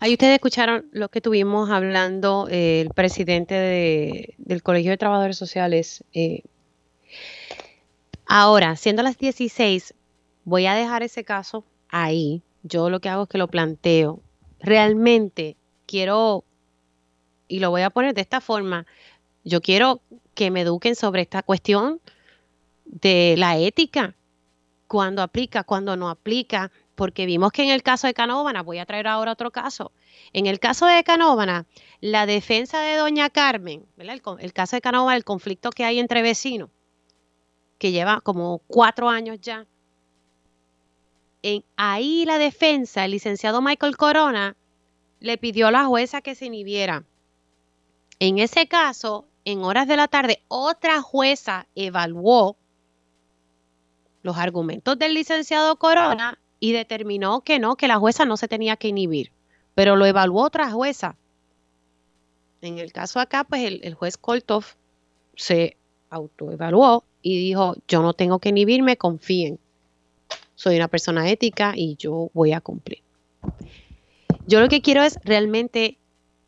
Ahí 0.01 0.15
ustedes 0.15 0.37
escucharon 0.37 0.87
lo 0.93 1.11
que 1.11 1.21
tuvimos 1.21 1.69
hablando 1.69 2.49
eh, 2.51 2.81
el 2.81 2.89
presidente 2.89 4.35
del 4.39 4.63
Colegio 4.63 4.93
de 4.93 4.97
Trabajadores 4.97 5.37
Sociales. 5.37 6.03
Eh. 6.15 6.43
Ahora, 8.27 8.77
siendo 8.77 9.03
las 9.03 9.19
16, 9.19 9.93
voy 10.45 10.65
a 10.67 10.75
dejar 10.75 11.03
ese 11.03 11.23
caso 11.23 11.65
ahí. 11.91 12.43
Yo 12.63 12.89
lo 12.89 13.01
que 13.01 13.11
hago 13.11 13.25
es 13.25 13.29
que 13.29 13.37
lo 13.37 13.49
planteo. 13.49 14.21
Realmente 14.59 15.57
quiero, 15.87 16.45
y 17.51 17.59
lo 17.59 17.71
voy 17.71 17.83
a 17.83 17.91
poner 17.91 18.15
de 18.15 18.21
esta 18.21 18.41
forma, 18.41 18.87
yo 19.45 19.61
quiero 19.61 20.01
que 20.35 20.51
me 20.51 20.63
eduquen 20.63 20.95
sobre 20.95 21.23
esta 21.23 21.43
cuestión 21.43 22.01
de 22.85 23.35
la 23.37 23.59
ética, 23.59 24.15
cuando 24.87 25.23
aplica, 25.23 25.65
cuando 25.65 25.97
no 25.97 26.09
aplica, 26.09 26.71
porque 26.95 27.27
vimos 27.27 27.53
que 27.53 27.63
en 27.63 27.71
el 27.71 27.83
caso 27.83 28.07
de 28.07 28.15
Canóvana, 28.15 28.63
voy 28.63 28.79
a 28.79 28.87
traer 28.87 29.09
ahora 29.09 29.33
otro 29.33 29.51
caso, 29.51 29.93
en 30.33 30.47
el 30.47 30.61
caso 30.61 30.87
de 30.87 31.03
Canóvana, 31.03 31.67
la 32.01 32.25
defensa 32.27 32.81
de 32.81 32.97
doña 32.97 33.31
Carmen, 33.31 33.85
El, 33.99 34.53
caso 34.53 34.77
de 34.77 34.81
Canóvana, 34.81 35.17
el 35.17 35.25
conflicto 35.25 35.71
que 35.71 35.85
hay 35.85 35.99
entre 35.99 36.23
vecinos, 36.23 36.71
que 37.79 37.91
lleva 37.91 38.21
como 38.21 38.59
cuatro 38.69 39.09
años 39.09 39.41
ya, 39.41 39.67
en, 41.43 41.65
ahí 41.77 42.25
la 42.27 42.39
defensa, 42.39 43.05
el 43.05 43.13
licenciado 43.13 43.61
Michael 43.61 43.97
Corona, 43.97 44.57
le 45.21 45.37
pidió 45.39 45.69
a 45.69 45.71
la 45.71 45.85
jueza 45.87 46.21
que 46.21 46.35
se 46.35 46.47
inhibiera. 46.47 47.05
En 48.21 48.39
ese 48.39 48.69
caso, 48.69 49.25
en 49.47 49.65
horas 49.65 49.89
de 49.89 49.97
la 49.97 50.07
tarde, 50.07 50.43
otra 50.49 51.01
jueza 51.01 51.67
evaluó 51.75 52.57
los 54.23 54.37
argumentos 54.37 54.99
del 54.99 55.15
licenciado 55.15 55.77
Corona 55.77 56.39
y 56.61 56.73
determinó 56.73 57.41
que 57.41 57.59
no, 57.59 57.77
que 57.77 57.89
la 57.89 57.97
jueza 57.97 58.27
no 58.27 58.37
se 58.37 58.47
tenía 58.47 58.77
que 58.77 58.89
inhibir, 58.89 59.33
pero 59.75 59.97
lo 59.97 60.05
evaluó 60.05 60.43
otra 60.43 60.71
jueza. 60.71 61.17
En 62.61 62.79
el 62.79 62.93
caso 62.93 63.21
acá, 63.21 63.45
pues 63.45 63.65
el, 63.65 63.95
juez 63.95 64.19
Koltov 64.19 64.67
se 65.35 65.79
autoevaluó 66.11 67.05
y 67.23 67.39
dijo, 67.39 67.77
yo 67.89 68.03
no 68.03 68.13
tengo 68.13 68.39
que 68.39 68.51
inhibirme, 68.51 68.99
confíen. 68.99 69.59
Soy 70.57 70.77
una 70.77 70.89
persona 70.89 71.31
ética 71.31 71.73
y 71.75 71.97
yo 71.97 72.31
voy 72.35 72.53
a 72.53 72.61
cumplir. 72.61 73.01
Yo 74.47 74.61
lo 74.61 74.69
que 74.69 74.83
quiero 74.83 75.03
es 75.03 75.19
realmente 75.25 75.97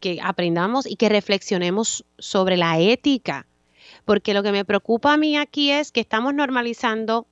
que 0.03 0.19
aprendamos 0.21 0.85
y 0.85 0.97
que 0.97 1.09
reflexionemos 1.09 2.05
sobre 2.19 2.57
la 2.57 2.79
ética, 2.81 3.47
porque 4.05 4.35
lo 4.35 4.43
que 4.43 4.51
me 4.51 4.65
preocupa 4.65 5.13
a 5.15 5.17
mí 5.17 5.39
aquí 5.39 5.71
es 5.71 5.93
que 5.93 6.01
estamos 6.01 6.35
normalizando 6.35 7.27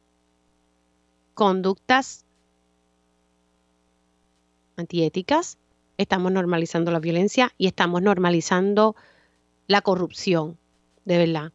conductas 1.34 2.24
antiéticas, 4.76 5.58
estamos 5.98 6.30
normalizando 6.30 6.92
la 6.92 7.00
violencia 7.00 7.52
y 7.58 7.66
estamos 7.66 8.02
normalizando 8.02 8.94
la 9.66 9.82
corrupción, 9.82 10.56
de 11.04 11.18
verdad. 11.18 11.52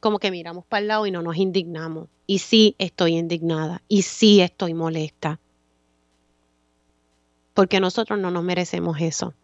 Como 0.00 0.20
que 0.20 0.30
miramos 0.30 0.64
para 0.64 0.80
el 0.80 0.88
lado 0.88 1.06
y 1.06 1.10
no 1.10 1.22
nos 1.22 1.36
indignamos. 1.36 2.08
Y 2.28 2.38
sí 2.38 2.76
estoy 2.78 3.16
indignada 3.16 3.82
y 3.88 4.02
sí 4.02 4.40
estoy 4.40 4.74
molesta. 4.74 5.40
Porque 7.52 7.80
nosotros 7.80 8.18
no 8.20 8.30
nos 8.30 8.44
merecemos 8.44 9.00
eso. 9.00 9.34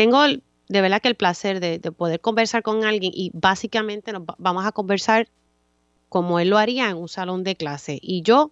Tengo 0.00 0.24
de 0.24 0.80
verdad 0.80 1.02
que 1.02 1.08
el 1.08 1.14
placer 1.14 1.60
de, 1.60 1.78
de 1.78 1.92
poder 1.92 2.20
conversar 2.20 2.62
con 2.62 2.84
alguien 2.84 3.12
y 3.14 3.30
básicamente 3.34 4.14
nos 4.14 4.22
vamos 4.38 4.64
a 4.64 4.72
conversar 4.72 5.28
como 6.08 6.40
él 6.40 6.48
lo 6.48 6.56
haría 6.56 6.88
en 6.88 6.96
un 6.96 7.06
salón 7.06 7.44
de 7.44 7.54
clase. 7.54 7.98
Y 8.00 8.22
yo 8.22 8.50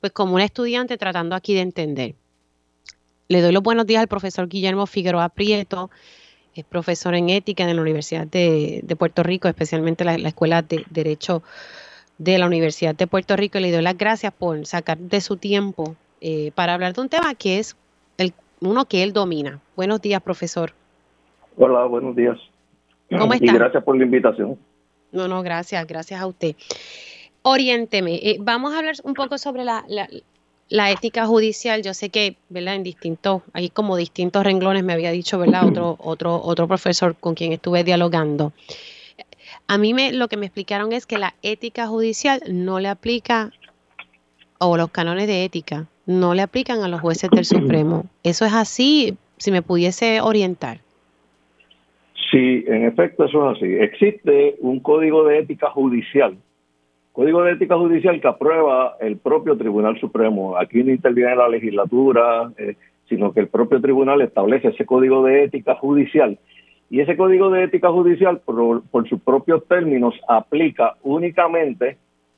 pues 0.00 0.12
como 0.12 0.34
un 0.34 0.40
estudiante 0.40 0.98
tratando 0.98 1.36
aquí 1.36 1.54
de 1.54 1.60
entender. 1.60 2.16
Le 3.28 3.40
doy 3.40 3.52
los 3.52 3.62
buenos 3.62 3.86
días 3.86 4.00
al 4.00 4.08
profesor 4.08 4.48
Guillermo 4.48 4.86
Figueroa 4.86 5.28
Prieto, 5.28 5.88
es 6.56 6.64
profesor 6.64 7.14
en 7.14 7.30
ética 7.30 7.62
en 7.62 7.76
la 7.76 7.82
Universidad 7.82 8.26
de, 8.26 8.82
Puerto 8.98 9.22
Rico, 9.22 9.46
especialmente 9.46 10.04
la, 10.04 10.18
la, 10.18 10.30
Escuela 10.30 10.62
de 10.62 10.84
Derecho 10.90 11.44
de 12.18 12.38
la 12.38 12.46
Universidad 12.48 12.96
de 12.96 13.06
Puerto 13.06 13.36
Rico. 13.36 13.60
Le 13.60 13.70
doy 13.70 13.82
las 13.82 13.96
gracias 13.96 14.32
por 14.32 14.66
sacar 14.66 14.98
de 14.98 15.20
su 15.20 15.36
tiempo 15.36 15.94
eh, 16.20 16.50
para 16.56 16.74
hablar 16.74 16.92
de 16.92 17.02
un 17.02 17.08
tema 17.08 17.36
que 17.36 17.60
es 17.60 17.76
el, 18.16 18.34
uno 18.58 18.86
que 18.86 19.04
él 19.04 19.12
domina. 19.12 19.60
Buenos 19.76 20.02
días, 20.02 20.20
profesor. 20.20 20.74
Hola, 21.60 21.86
buenos 21.86 22.14
días. 22.14 22.38
¿Cómo 23.10 23.32
está? 23.32 23.44
Y 23.44 23.48
gracias 23.48 23.82
por 23.82 23.96
la 23.98 24.04
invitación. 24.04 24.56
No, 25.10 25.26
no, 25.26 25.42
gracias, 25.42 25.84
gracias 25.88 26.20
a 26.20 26.26
usted. 26.28 26.54
Oriénteme. 27.42 28.14
Eh, 28.14 28.36
vamos 28.38 28.74
a 28.74 28.78
hablar 28.78 28.94
un 29.02 29.14
poco 29.14 29.38
sobre 29.38 29.64
la, 29.64 29.84
la, 30.68 30.90
ética 30.92 31.26
judicial. 31.26 31.82
Yo 31.82 31.94
sé 31.94 32.10
que, 32.10 32.36
¿verdad? 32.48 32.76
En 32.76 32.84
distintos, 32.84 33.42
hay 33.54 33.70
como 33.70 33.96
distintos 33.96 34.44
renglones, 34.44 34.84
me 34.84 34.92
había 34.92 35.10
dicho, 35.10 35.36
¿verdad? 35.40 35.66
Otro, 35.66 35.96
otro, 36.00 36.40
otro 36.40 36.68
profesor 36.68 37.16
con 37.16 37.34
quien 37.34 37.52
estuve 37.52 37.82
dialogando. 37.82 38.52
A 39.66 39.78
mí 39.78 39.94
me, 39.94 40.12
lo 40.12 40.28
que 40.28 40.36
me 40.36 40.46
explicaron 40.46 40.92
es 40.92 41.06
que 41.06 41.18
la 41.18 41.34
ética 41.42 41.88
judicial 41.88 42.40
no 42.46 42.78
le 42.78 42.88
aplica, 42.88 43.50
o 44.58 44.76
los 44.76 44.90
canones 44.90 45.26
de 45.26 45.44
ética, 45.44 45.86
no 46.06 46.34
le 46.34 46.42
aplican 46.42 46.82
a 46.84 46.88
los 46.88 47.00
jueces 47.00 47.30
del 47.30 47.44
Supremo. 47.44 48.06
¿Eso 48.22 48.44
es 48.44 48.52
así? 48.52 49.16
Si 49.38 49.50
me 49.50 49.62
pudiese 49.62 50.20
orientar. 50.20 50.82
Sí, 52.30 52.64
en 52.66 52.84
efecto, 52.84 53.24
eso 53.24 53.50
es 53.50 53.56
así. 53.56 53.66
Existe 53.66 54.56
un 54.60 54.80
código 54.80 55.24
de 55.24 55.38
ética 55.38 55.70
judicial 55.70 56.36
Código 57.18 57.42
de 57.42 57.54
Ética 57.54 57.76
Judicial 57.76 58.20
que 58.20 58.28
aprueba 58.28 58.96
el 59.00 59.16
propio 59.16 59.58
Tribunal 59.58 59.98
Supremo. 59.98 60.56
Aquí 60.56 60.84
no 60.84 60.92
interviene 60.92 61.34
la 61.34 61.48
legislatura, 61.48 62.52
eh, 62.56 62.76
sino 63.08 63.32
que 63.32 63.40
el 63.40 63.48
propio 63.48 63.80
tribunal 63.80 64.22
establece 64.22 64.68
ese 64.68 64.86
Código 64.86 65.24
de 65.24 65.42
Ética 65.42 65.74
Judicial. 65.74 66.38
Y 66.88 67.00
ese 67.00 67.16
Código 67.16 67.50
de 67.50 67.64
Ética 67.64 67.90
Judicial, 67.90 68.38
por, 68.44 68.84
por 68.84 69.08
sus 69.08 69.20
propios 69.20 69.66
términos, 69.66 70.14
aplica 70.28 70.94
únicamente 71.02 71.96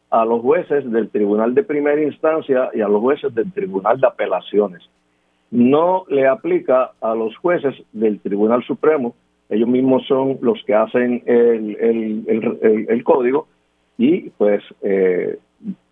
a 0.08 0.24
los 0.24 0.40
jueces 0.40 0.90
del 0.90 1.10
Tribunal 1.10 1.54
de 1.54 1.62
Primera 1.62 2.02
Instancia 2.02 2.70
y 2.72 2.80
a 2.80 2.88
los 2.88 3.02
jueces 3.02 3.34
del 3.34 3.52
Tribunal 3.52 4.00
de 4.00 4.06
Apelaciones. 4.06 4.80
No 5.50 6.06
le 6.08 6.26
aplica 6.26 6.92
a 7.02 7.14
los 7.14 7.36
jueces 7.36 7.74
del 7.92 8.18
Tribunal 8.20 8.64
Supremo. 8.64 9.14
Ellos 9.50 9.68
mismos 9.68 10.06
son 10.06 10.38
los 10.40 10.62
que 10.64 10.74
hacen 10.74 11.22
el, 11.26 11.76
el, 11.80 12.86
el 12.88 13.04
código 13.04 13.46
y 14.00 14.30
pues 14.30 14.62
eh, 14.80 15.38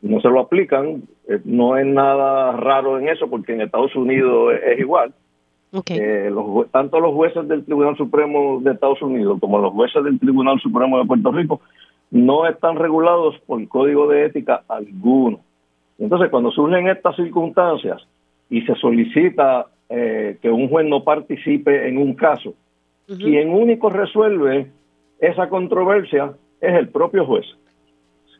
no 0.00 0.20
se 0.22 0.28
lo 0.30 0.40
aplican. 0.40 1.02
Eh, 1.28 1.40
no 1.44 1.76
es 1.76 1.84
nada 1.84 2.52
raro 2.52 2.98
en 2.98 3.06
eso 3.06 3.28
porque 3.28 3.52
en 3.52 3.60
Estados 3.60 3.94
Unidos 3.94 4.54
es, 4.66 4.80
igual. 4.80 5.12
Eh, 5.90 6.30
los, 6.32 6.70
tanto 6.70 6.98
los 6.98 7.12
jueces 7.12 7.46
del 7.46 7.66
Tribunal 7.66 7.94
Supremo 7.98 8.60
de 8.62 8.72
Estados 8.72 9.02
Unidos 9.02 9.38
como 9.38 9.58
los 9.58 9.74
jueces 9.74 10.02
del 10.02 10.18
Tribunal 10.18 10.58
Supremo 10.60 10.98
de 10.98 11.04
Puerto 11.04 11.30
Rico 11.30 11.60
no 12.10 12.48
están 12.48 12.76
regulados 12.76 13.38
por 13.40 13.68
código 13.68 14.08
de 14.08 14.24
ética 14.24 14.62
alguno. 14.68 15.40
Entonces, 15.98 16.30
cuando 16.30 16.50
surgen 16.50 16.88
estas 16.88 17.14
circunstancias 17.16 18.00
y 18.48 18.62
se 18.62 18.74
solicita 18.76 19.66
que 19.90 20.50
un 20.50 20.68
juez 20.68 20.86
no 20.86 21.04
participe 21.04 21.88
en 21.88 21.98
un 21.98 22.14
caso, 22.14 22.54
quien 23.16 23.50
único 23.50 23.90
resuelve 23.90 24.70
esa 25.18 25.48
controversia 25.48 26.34
es 26.60 26.74
el 26.74 26.88
propio 26.88 27.24
juez 27.26 27.46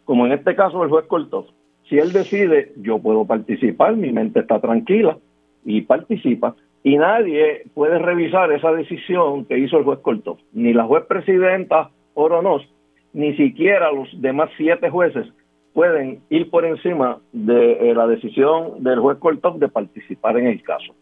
como 0.08 0.24
en 0.24 0.32
este 0.32 0.56
caso 0.56 0.82
el 0.82 0.88
juez 0.88 1.04
cortó. 1.06 1.48
Si 1.86 1.98
él 1.98 2.14
decide, 2.14 2.72
yo 2.76 2.98
puedo 2.98 3.26
participar, 3.26 3.94
mi 3.94 4.10
mente 4.10 4.40
está 4.40 4.58
tranquila 4.58 5.18
y 5.66 5.82
participa, 5.82 6.56
y 6.82 6.96
nadie 6.96 7.64
puede 7.74 7.98
revisar 7.98 8.50
esa 8.52 8.72
decisión 8.72 9.44
que 9.44 9.58
hizo 9.58 9.76
el 9.76 9.84
juez 9.84 9.98
Cortó, 9.98 10.38
ni 10.54 10.72
la 10.72 10.84
juez 10.84 11.04
presidenta 11.04 11.90
Oronos, 12.14 12.66
ni 13.12 13.36
siquiera 13.36 13.92
los 13.92 14.08
demás 14.22 14.48
siete 14.56 14.88
jueces 14.88 15.26
pueden 15.74 16.22
ir 16.30 16.48
por 16.48 16.64
encima 16.64 17.18
de 17.32 17.90
eh, 17.90 17.94
la 17.94 18.06
decisión 18.06 18.82
del 18.82 19.00
juez 19.00 19.18
Cortó 19.18 19.50
de 19.58 19.68
participar 19.68 20.38
en 20.38 20.46
el 20.46 20.62
caso. 20.62 20.94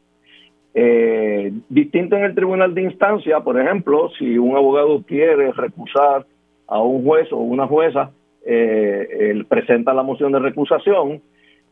Eh, 0.78 1.54
distinto 1.70 2.16
en 2.16 2.24
el 2.24 2.34
tribunal 2.34 2.74
de 2.74 2.82
instancia, 2.82 3.40
por 3.40 3.58
ejemplo, 3.58 4.10
si 4.18 4.36
un 4.36 4.54
abogado 4.58 5.02
quiere 5.04 5.50
recusar 5.52 6.26
a 6.66 6.82
un 6.82 7.02
juez 7.02 7.32
o 7.32 7.38
una 7.38 7.66
jueza, 7.66 8.10
eh, 8.44 9.42
presenta 9.48 9.94
la 9.94 10.02
moción 10.02 10.32
de 10.32 10.38
recusación, 10.38 11.22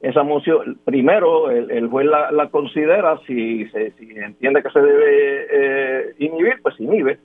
esa 0.01 0.23
moción, 0.23 0.79
primero 0.87 1.51
el, 1.51 1.87
juez 1.89 2.07
la, 2.07 2.49
considera, 2.51 3.21
si, 3.27 3.67
se, 3.67 3.91
si 3.93 4.09
entiende 4.17 4.63
que 4.63 4.71
se 4.71 4.81
debe 4.81 5.47
eh, 5.51 6.15
inhibir, 6.21 6.55
pues 6.63 6.81
inhibe. 6.81 7.19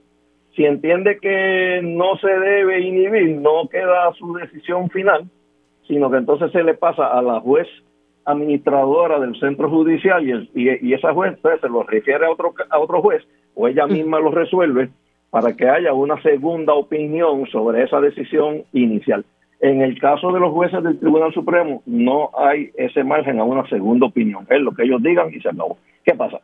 Si 0.57 0.65
entiende 0.65 1.17
que 1.21 1.79
no 1.81 2.17
se 2.17 2.27
debe 2.27 2.81
inhibir, 2.81 3.37
no 3.37 3.69
queda 3.69 4.11
su 4.17 4.33
decisión 4.33 4.89
final, 4.89 5.29
sino 5.87 6.11
que 6.11 6.17
entonces 6.17 6.51
se 6.51 6.61
le 6.61 6.73
pasa 6.73 7.07
a 7.07 7.21
la 7.21 7.39
juez 7.39 7.69
administradora 8.25 9.19
del 9.19 9.39
centro 9.39 9.69
judicial 9.69 10.49
y, 10.53 10.69
y, 10.87 10.93
esa 10.93 11.13
juez 11.13 11.37
pues, 11.41 11.59
se 11.61 11.69
lo 11.69 11.83
refiere 11.83 12.25
a 12.25 12.31
otro, 12.31 12.53
a 12.69 12.79
otro 12.79 13.01
juez 13.01 13.23
o 13.55 13.67
ella 13.67 13.87
misma 13.87 14.19
lo 14.19 14.31
resuelve 14.31 14.89
para 15.29 15.53
que 15.53 15.67
haya 15.67 15.93
una 15.93 16.21
segunda 16.21 16.73
opinión 16.73 17.45
sobre 17.47 17.83
esa 17.83 17.99
decisión 17.99 18.63
inicial. 18.73 19.25
En 19.59 19.81
el 19.81 19.99
caso 19.99 20.31
de 20.31 20.39
los 20.39 20.53
jueces 20.53 20.81
del 20.81 20.97
Tribunal 20.99 21.33
Supremo, 21.33 21.83
no 21.85 22.29
hay 22.37 22.71
ese 22.75 23.03
margen 23.03 23.39
a 23.39 23.43
una 23.43 23.67
segunda 23.67 24.05
opinión. 24.05 24.47
Es 24.49 24.61
lo 24.61 24.71
que 24.71 24.83
ellos 24.83 25.03
digan 25.03 25.33
y 25.33 25.41
se 25.41 25.49
acabó. 25.49 25.77
¿Qué 26.05 26.15
pasa? 26.15 26.39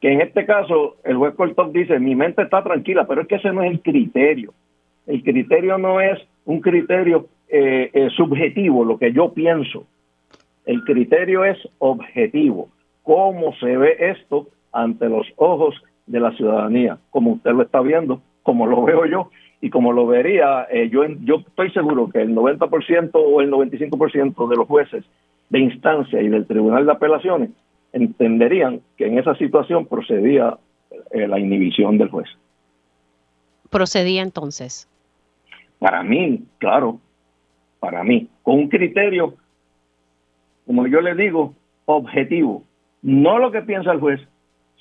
Que 0.00 0.12
en 0.12 0.20
este 0.20 0.44
caso, 0.44 0.96
el 1.04 1.16
juez 1.16 1.34
Cortop 1.34 1.72
dice: 1.72 1.98
Mi 1.98 2.14
mente 2.14 2.42
está 2.42 2.62
tranquila, 2.62 3.06
pero 3.06 3.22
es 3.22 3.28
que 3.28 3.36
ese 3.36 3.50
no 3.50 3.62
es 3.62 3.70
el 3.70 3.80
criterio. 3.80 4.52
El 5.06 5.22
criterio 5.22 5.78
no 5.78 6.00
es 6.00 6.20
un 6.44 6.60
criterio 6.60 7.28
eh, 7.48 7.90
eh, 7.94 8.10
subjetivo, 8.14 8.84
lo 8.84 8.98
que 8.98 9.12
yo 9.12 9.32
pienso. 9.32 9.86
El 10.66 10.82
criterio 10.84 11.44
es 11.44 11.58
objetivo. 11.78 12.68
¿Cómo 13.02 13.54
se 13.56 13.76
ve 13.76 13.96
esto 13.98 14.48
ante 14.72 15.08
los 15.08 15.26
ojos 15.36 15.74
de 16.06 16.20
la 16.20 16.32
ciudadanía? 16.32 16.98
Como 17.10 17.32
usted 17.32 17.52
lo 17.52 17.62
está 17.62 17.80
viendo, 17.80 18.22
como 18.42 18.66
lo 18.66 18.82
veo 18.82 19.04
yo, 19.06 19.30
y 19.60 19.70
como 19.70 19.92
lo 19.92 20.06
vería, 20.06 20.66
eh, 20.70 20.90
yo, 20.90 21.06
yo 21.24 21.36
estoy 21.36 21.70
seguro 21.70 22.10
que 22.10 22.20
el 22.20 22.34
90% 22.34 23.10
o 23.14 23.40
el 23.40 23.50
95% 23.50 24.48
de 24.48 24.56
los 24.56 24.66
jueces 24.66 25.04
de 25.48 25.58
instancia 25.58 26.20
y 26.20 26.28
del 26.28 26.46
Tribunal 26.46 26.84
de 26.84 26.92
Apelaciones 26.92 27.50
entenderían 27.92 28.80
que 28.96 29.06
en 29.06 29.18
esa 29.18 29.34
situación 29.36 29.86
procedía 29.86 30.58
eh, 31.12 31.26
la 31.28 31.38
inhibición 31.38 31.96
del 31.96 32.08
juez. 32.08 32.28
¿Procedía 33.70 34.22
entonces? 34.22 34.88
Para 35.78 36.02
mí, 36.02 36.42
claro, 36.58 36.98
para 37.80 38.02
mí, 38.02 38.28
con 38.42 38.56
un 38.56 38.68
criterio, 38.68 39.34
como 40.66 40.86
yo 40.86 41.00
le 41.00 41.14
digo, 41.14 41.54
objetivo. 41.86 42.62
No 43.02 43.38
lo 43.38 43.50
que 43.50 43.62
piensa 43.62 43.92
el 43.92 44.00
juez, 44.00 44.20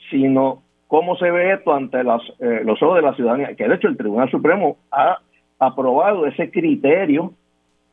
sino 0.10 0.64
cómo 0.88 1.16
se 1.18 1.30
ve 1.32 1.54
esto 1.54 1.74
ante 1.74 2.00
eh, 2.00 2.62
los 2.64 2.82
ojos 2.82 2.96
de 2.96 3.02
la 3.02 3.16
ciudadanía, 3.16 3.56
que 3.56 3.68
de 3.68 3.76
hecho 3.76 3.88
el 3.88 3.98
Tribunal 3.98 4.30
Supremo 4.30 4.78
ha 4.92 5.20
aprobado 5.60 6.26
ese 6.28 6.52
criterio 6.52 7.34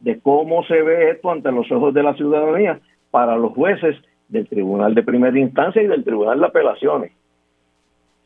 de 0.00 0.20
cómo 0.20 0.64
se 0.64 0.82
ve 0.82 1.11
esto 1.11 1.30
ante 1.30 1.52
los 1.52 1.70
ojos 1.73 1.94
de 1.94 2.02
la 2.02 2.14
ciudadanía 2.14 2.80
para 3.11 3.37
los 3.37 3.52
jueces 3.52 3.97
del 4.28 4.49
Tribunal 4.49 4.94
de 4.94 5.02
Primera 5.02 5.38
Instancia 5.38 5.82
y 5.82 5.87
del 5.87 6.04
Tribunal 6.04 6.40
de 6.40 6.47
Apelaciones. 6.47 7.12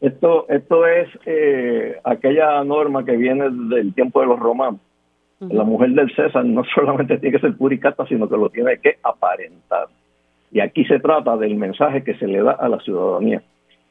Esto, 0.00 0.46
esto 0.48 0.86
es 0.86 1.08
eh, 1.24 1.96
aquella 2.04 2.62
norma 2.62 3.04
que 3.04 3.16
viene 3.16 3.48
del 3.50 3.94
tiempo 3.94 4.20
de 4.20 4.26
los 4.26 4.38
romanos. 4.38 4.80
La 5.50 5.64
mujer 5.64 5.90
del 5.90 6.14
César 6.14 6.44
no 6.44 6.62
solamente 6.74 7.18
tiene 7.18 7.36
que 7.36 7.40
ser 7.40 7.56
puricata, 7.56 8.06
sino 8.06 8.28
que 8.28 8.36
lo 8.36 8.48
tiene 8.50 8.78
que 8.78 8.98
aparentar. 9.02 9.88
Y 10.52 10.60
aquí 10.60 10.84
se 10.84 11.00
trata 11.00 11.36
del 11.36 11.56
mensaje 11.56 12.04
que 12.04 12.14
se 12.14 12.26
le 12.26 12.42
da 12.42 12.52
a 12.52 12.68
la 12.68 12.78
ciudadanía. 12.80 13.42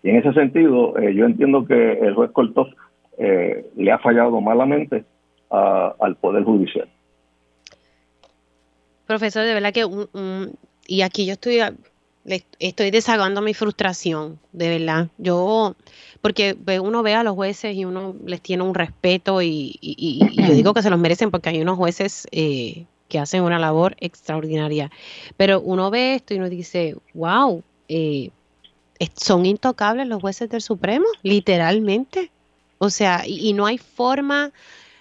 Y 0.01 0.09
en 0.09 0.17
ese 0.17 0.33
sentido, 0.33 0.97
eh, 0.97 1.13
yo 1.13 1.25
entiendo 1.25 1.65
que 1.65 1.93
el 1.93 2.13
juez 2.13 2.31
Cortó 2.31 2.67
eh, 3.17 3.65
le 3.75 3.91
ha 3.91 3.99
fallado 3.99 4.39
malamente 4.41 5.05
al 5.49 6.15
Poder 6.15 6.43
Judicial. 6.43 6.87
Profesor, 9.05 9.45
de 9.45 9.53
verdad 9.53 9.71
que, 9.71 9.85
y 10.87 11.01
aquí 11.03 11.27
yo 11.27 11.33
estoy, 11.33 11.59
estoy 12.59 12.89
desahogando 12.89 13.41
mi 13.41 13.53
frustración, 13.53 14.39
de 14.51 14.79
verdad. 14.79 15.07
Yo, 15.19 15.75
porque 16.23 16.55
uno 16.81 17.03
ve 17.03 17.15
a 17.15 17.23
los 17.23 17.35
jueces 17.35 17.75
y 17.75 17.83
uno 17.83 18.15
les 18.25 18.39
tiene 18.39 18.63
un 18.63 18.73
respeto 18.73 19.41
y, 19.41 19.77
yo 20.31 20.53
digo 20.55 20.73
que 20.73 20.81
se 20.81 20.89
los 20.89 20.97
merecen 20.97 21.31
porque 21.31 21.49
hay 21.49 21.61
unos 21.61 21.75
jueces 21.75 22.27
eh, 22.31 22.85
que 23.09 23.19
hacen 23.19 23.43
una 23.43 23.59
labor 23.59 23.97
extraordinaria. 23.99 24.89
Pero 25.35 25.59
uno 25.59 25.91
ve 25.91 26.15
esto 26.15 26.33
y 26.33 26.37
uno 26.37 26.47
dice, 26.47 26.95
wow, 27.13 27.61
eh, 27.89 28.29
son 29.17 29.45
intocables 29.45 30.07
los 30.07 30.21
jueces 30.21 30.49
del 30.49 30.61
Supremo, 30.61 31.07
literalmente. 31.23 32.31
O 32.77 32.89
sea, 32.89 33.23
y, 33.27 33.51
no 33.51 33.65
hay 33.65 33.77
forma 33.77 34.53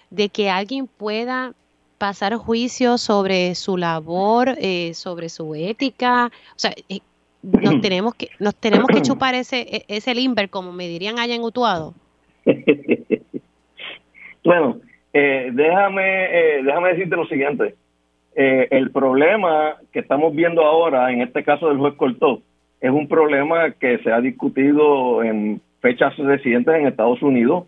de 0.09 0.27
que 0.27 0.49
alguien 0.49 0.87
pueda 0.87 1.53
pasar 1.99 2.35
juicio 2.35 2.97
sobre 2.97 3.55
su 3.55 3.77
labor, 3.77 4.57
eh, 4.57 4.93
sobre 4.93 5.29
su 5.29 5.55
ética. 5.55 6.33
O 6.57 6.59
sea, 6.59 6.75
eh, 6.89 6.99
nos 7.43 7.81
tenemos 7.81 8.15
que 8.15 8.29
nos 8.39 8.55
tenemos 8.55 8.87
que 8.87 9.01
chupar 9.01 9.35
ese 9.35 9.61
e, 9.61 9.85
ese 9.87 10.15
limber, 10.15 10.49
como 10.49 10.71
me 10.71 10.87
dirían 10.87 11.19
allá 11.19 11.35
en 11.35 11.43
Utuado. 11.43 11.93
bueno, 14.43 14.77
eh, 15.13 15.51
déjame 15.53 16.63
déjame 16.63 16.89
decirte 16.89 17.15
lo 17.15 17.27
siguiente. 17.27 17.75
el 18.35 18.91
problema 18.91 19.75
que 19.91 19.99
estamos 19.99 20.33
viendo 20.33 20.63
ahora, 20.65 21.11
en 21.11 21.21
este 21.21 21.43
caso 21.43 21.69
del 21.69 21.77
juez 21.77 21.93
Cortó, 21.95 22.41
es 22.81 22.91
un 22.91 23.07
problema 23.07 23.71
que 23.71 23.99
se 23.99 24.11
ha 24.11 24.19
discutido 24.19 25.23
en 25.23 25.61
fechas 25.81 26.17
recientes 26.17 26.73
en 26.73 26.87
Estados 26.87 27.21
Unidos 27.21 27.65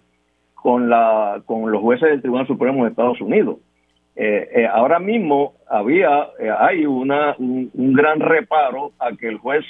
con 0.53 0.89
la 0.89 1.41
con 1.45 1.71
los 1.71 1.81
jueces 1.81 2.09
del 2.09 2.21
Tribunal 2.21 2.47
Supremo 2.47 2.83
de 2.83 2.89
Estados 2.89 3.21
Unidos. 3.21 3.57
Eh, 4.17 4.49
eh, 4.61 4.67
ahora 4.67 4.99
mismo 4.99 5.55
había 5.67 6.29
eh, 6.39 6.49
hay 6.57 6.85
una 6.85 7.35
un, 7.37 7.69
gran 7.73 8.21
reparo 8.21 8.93
a 8.97 9.11
que 9.11 9.27
el 9.27 9.37
juez 9.39 9.65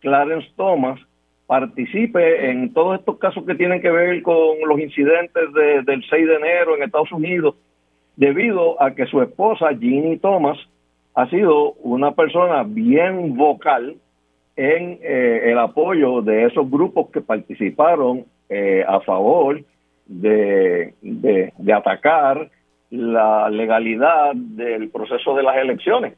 Clarence 0.00 0.48
Thomas 0.56 1.00
participe 1.46 2.50
en 2.50 2.72
todos 2.72 2.98
estos 2.98 3.18
casos 3.18 3.44
que 3.46 3.54
tienen 3.54 3.80
que 3.80 3.90
ver 3.90 4.20
con 4.22 4.58
los 4.66 4.80
incidentes 4.80 5.44
del 5.84 6.04
6 6.10 6.26
de 6.26 6.34
enero 6.34 6.74
en 6.74 6.82
Estados 6.82 7.12
Unidos, 7.12 7.54
debido 8.16 8.82
a 8.82 8.94
que 8.94 9.06
su 9.06 9.22
esposa 9.22 9.68
Ginny 9.78 10.16
Thomas 10.16 10.58
ha 11.14 11.28
sido 11.28 11.72
una 11.74 12.12
persona 12.12 12.64
bien 12.64 13.36
vocal 13.36 13.96
en 14.56 14.98
eh, 15.02 15.52
el 15.52 15.58
apoyo 15.58 16.22
de 16.22 16.46
esos 16.46 16.68
grupos 16.68 17.10
que 17.10 17.20
participaron 17.20 18.24
a 18.86 19.00
favor 19.00 19.60
de, 20.06 20.94
de, 21.02 21.72
atacar 21.72 22.48
la 22.94 23.50
legalidad 23.50 24.34
del 24.34 24.90
proceso 24.90 25.34
de 25.34 25.42
las 25.42 25.56
elecciones. 25.56 26.14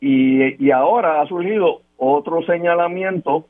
Y, 0.00 0.64
y 0.64 0.70
ahora 0.70 1.20
ha 1.20 1.26
surgido 1.26 1.82
otro 1.96 2.42
señalamiento 2.42 3.46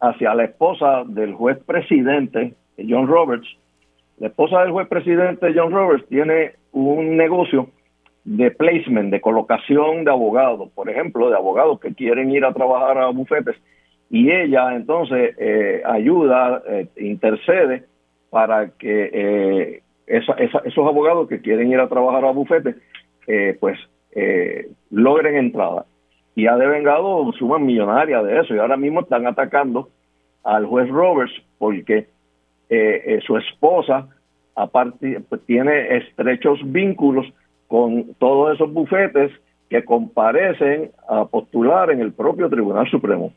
hacia 0.00 0.34
la 0.34 0.44
esposa 0.44 1.04
del 1.06 1.34
juez 1.34 1.58
presidente, 1.64 2.54
John 2.76 3.06
Roberts. 3.06 3.48
La 4.18 4.28
esposa 4.28 4.60
del 4.62 4.72
juez 4.72 4.88
presidente, 4.88 5.52
John 5.54 5.72
Roberts, 5.72 6.06
tiene 6.08 6.52
un 6.72 7.16
negocio 7.16 7.68
de 8.24 8.50
placement, 8.50 9.10
de 9.10 9.20
colocación 9.20 10.04
de 10.04 10.10
abogados, 10.10 10.70
por 10.74 10.90
ejemplo, 10.90 11.30
de 11.30 11.36
abogados 11.36 11.80
que 11.80 11.94
quieren 11.94 12.30
ir 12.30 12.44
a 12.44 12.52
trabajar 12.52 12.98
a 12.98 13.08
bufetes 13.08 13.56
y 14.10 14.30
ella 14.30 14.74
entonces 14.74 15.34
eh, 15.38 15.82
ayuda, 15.84 16.62
eh, 16.68 16.88
intercede 16.96 17.84
para 18.30 18.70
que 18.70 19.10
eh, 19.12 19.82
esos 20.08 20.86
abogados 20.86 21.28
que 21.28 21.40
quieren 21.40 21.70
ir 21.70 21.80
a 21.80 21.88
trabajar 21.88 22.24
a 22.24 22.32
bufetes, 22.32 22.76
pues 23.60 23.78
logren 24.90 25.36
entrada. 25.36 25.84
Y 26.34 26.46
ha 26.46 26.56
devengado 26.56 27.30
sumas 27.32 27.60
millonarias 27.60 28.24
de 28.24 28.40
eso 28.40 28.54
y 28.54 28.58
ahora 28.58 28.76
mismo 28.76 29.00
están 29.00 29.26
atacando 29.26 29.88
al 30.44 30.66
juez 30.66 30.88
Roberts 30.88 31.32
porque 31.58 32.06
su 33.26 33.36
esposa 33.36 34.08
aparte 34.58 35.20
pues, 35.28 35.40
tiene 35.46 35.96
estrechos 35.96 36.58
vínculos 36.64 37.26
con 37.68 38.14
todos 38.14 38.54
esos 38.54 38.72
bufetes 38.72 39.30
que 39.70 39.84
comparecen 39.84 40.90
a 41.08 41.26
postular 41.26 41.90
en 41.90 42.00
el 42.00 42.12
propio 42.12 42.48
Tribunal 42.48 42.88
Supremo. 42.90 43.32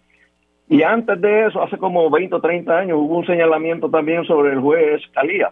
Y 0.69 0.83
antes 0.83 1.19
de 1.19 1.47
eso, 1.47 1.61
hace 1.61 1.77
como 1.77 2.09
20 2.09 2.35
o 2.35 2.41
30 2.41 2.77
años, 2.77 2.97
hubo 2.97 3.17
un 3.17 3.25
señalamiento 3.25 3.89
también 3.89 4.23
sobre 4.23 4.53
el 4.53 4.61
juez 4.61 5.01
Calía, 5.13 5.51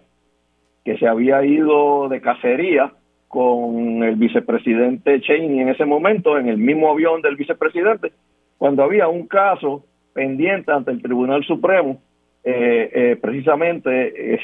que 0.90 0.98
se 0.98 1.08
había 1.08 1.46
ido 1.46 2.10
de 2.10 2.20
cacería 2.20 2.92
con 3.28 4.02
el 4.02 4.16
vicepresidente 4.16 5.22
Cheney 5.22 5.60
en 5.60 5.70
ese 5.70 5.86
momento, 5.86 6.36
en 6.40 6.50
el 6.50 6.58
mismo 6.58 6.90
avión 6.90 7.22
del 7.22 7.36
vicepresidente, 7.36 8.12
cuando 8.58 8.82
había 8.82 9.08
un 9.08 9.28
caso 9.28 9.86
pendiente 10.14 10.72
ante 10.72 10.90
el 10.90 11.00
Tribunal 11.00 11.44
Supremo, 11.44 12.02
eh, 12.44 12.90
eh, 12.92 13.18
precisamente 13.22 14.34
eh, 14.34 14.40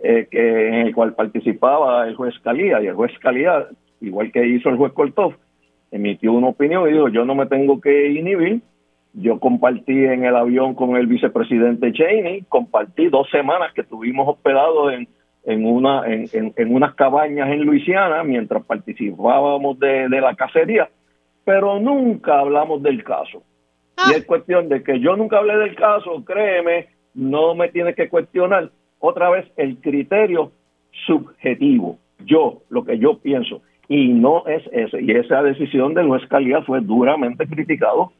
eh, 0.00 0.28
que, 0.30 0.68
en 0.68 0.74
el 0.74 0.94
cual 0.94 1.14
participaba 1.14 2.06
el 2.06 2.14
juez 2.14 2.38
Calía, 2.38 2.80
y 2.80 2.86
el 2.86 2.94
juez 2.94 3.10
Calía, 3.18 3.66
igual 4.00 4.30
que 4.30 4.46
hizo 4.46 4.68
el 4.68 4.76
juez 4.76 4.92
Kortov, 4.92 5.34
emitió 5.90 6.32
una 6.32 6.50
opinión 6.50 6.88
y 6.88 6.92
dijo, 6.92 7.08
yo 7.08 7.24
no 7.24 7.34
me 7.34 7.46
tengo 7.46 7.80
que 7.80 8.12
inhibir, 8.12 8.60
yo 9.12 9.40
compartí 9.40 10.04
en 10.04 10.24
el 10.24 10.36
avión 10.36 10.76
con 10.76 10.94
el 10.94 11.08
vicepresidente 11.08 11.92
Cheney, 11.92 12.42
compartí 12.48 13.08
dos 13.08 13.28
semanas 13.30 13.72
que 13.74 13.80
estuvimos 13.80 14.28
hospedados 14.28 14.92
en, 14.92 15.08
en, 15.44 15.66
una, 15.66 16.06
en, 16.06 16.28
en, 16.32 16.74
unas 16.74 16.94
cabañas 16.94 17.48
en 17.50 17.64
Luisiana 17.64 18.22
mientras 18.22 18.64
participábamos 18.64 19.78
de, 19.78 20.08
la 20.08 20.34
cacería, 20.34 20.88
pero 21.44 21.78
nunca 21.78 22.40
hablamos 22.40 22.82
del 22.82 23.02
caso. 23.04 23.42
Y 24.08 24.12
es 24.12 24.24
cuestión 24.24 24.68
de 24.68 24.82
que 24.82 25.00
yo 25.00 25.16
nunca 25.16 25.38
hablé 25.38 25.56
del 25.56 25.74
caso, 25.74 26.24
créeme, 26.24 26.88
no 27.14 27.54
me 27.54 27.68
tiene 27.68 27.94
que 27.94 28.08
cuestionar 28.08 28.70
otra 28.98 29.30
vez 29.30 29.46
el 29.56 29.78
criterio 29.78 30.52
subjetivo, 31.06 31.98
yo, 32.24 32.62
lo 32.68 32.84
que 32.84 32.98
yo 32.98 33.18
pienso, 33.18 33.62
y 33.88 34.08
no 34.08 34.46
es 34.46 34.62
ese. 34.72 35.02
Y 35.02 35.10
esa 35.12 35.42
decisión 35.42 35.94
de 35.94 36.04
Luis 36.04 36.26
Calía 36.28 36.62
fue 36.62 36.80
duramente 36.80 37.46
criticado 37.46 38.12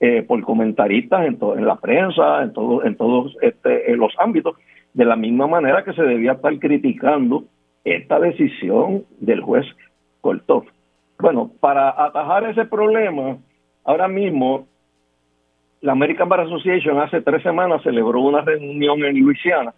eh, 0.00 0.22
por 0.22 0.40
comentaristas 0.42 1.26
en, 1.26 1.38
en 1.58 1.66
la 1.66 1.76
prensa, 1.76 2.42
en, 2.42 2.52
todo, 2.52 2.84
en 2.84 2.96
todos 2.96 3.36
este, 3.42 3.94
los 3.96 4.14
ámbitos, 4.18 4.56
de 4.94 5.04
la 5.04 5.16
misma 5.16 5.46
manera 5.46 5.84
que 5.84 5.92
se 5.92 6.02
debía 6.02 6.32
estar 6.32 6.58
criticando 6.58 7.44
esta 7.84 8.18
decisión 8.18 9.04
del 9.20 9.40
juez 9.40 9.66
Koltov. 10.20 10.64
Bueno, 11.18 11.50
para 11.60 11.90
atajar 12.02 12.44
ese 12.44 12.64
problema, 12.64 13.38
ahora 13.84 14.08
mismo 14.08 14.66
la 15.80 15.92
American 15.92 16.28
Bar 16.28 16.40
Association 16.40 16.98
hace 16.98 17.22
tres 17.22 17.42
semanas 17.42 17.82
celebró 17.82 18.20
una 18.20 18.42
reunión 18.42 19.04
en 19.04 19.18
Luisiana 19.18 19.74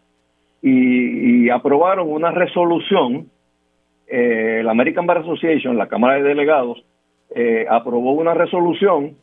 y, 0.60 1.48
aprobaron 1.50 2.10
una 2.10 2.30
resolución. 2.30 3.28
Eh, 4.06 4.62
la 4.64 4.70
American 4.70 5.06
Bar 5.06 5.18
Association, 5.18 5.76
la 5.76 5.88
Cámara 5.88 6.14
de 6.14 6.22
Delegados, 6.22 6.84
eh, 7.34 7.66
aprobó 7.68 8.12
una 8.12 8.34
resolución 8.34 9.16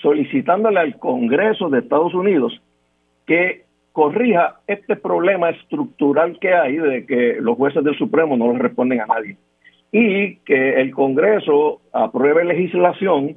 solicitándole 0.00 0.80
al 0.80 0.98
Congreso 0.98 1.68
de 1.68 1.78
Estados 1.78 2.14
Unidos 2.14 2.60
que 3.26 3.64
corrija 3.92 4.60
este 4.66 4.96
problema 4.96 5.50
estructural 5.50 6.38
que 6.40 6.54
hay 6.54 6.76
de 6.76 7.06
que 7.06 7.36
los 7.40 7.56
jueces 7.56 7.84
del 7.84 7.96
Supremo 7.96 8.36
no 8.36 8.52
le 8.52 8.58
responden 8.58 9.00
a 9.00 9.06
nadie 9.06 9.36
y 9.92 10.36
que 10.36 10.80
el 10.80 10.90
Congreso 10.92 11.82
apruebe 11.92 12.44
legislación 12.44 13.36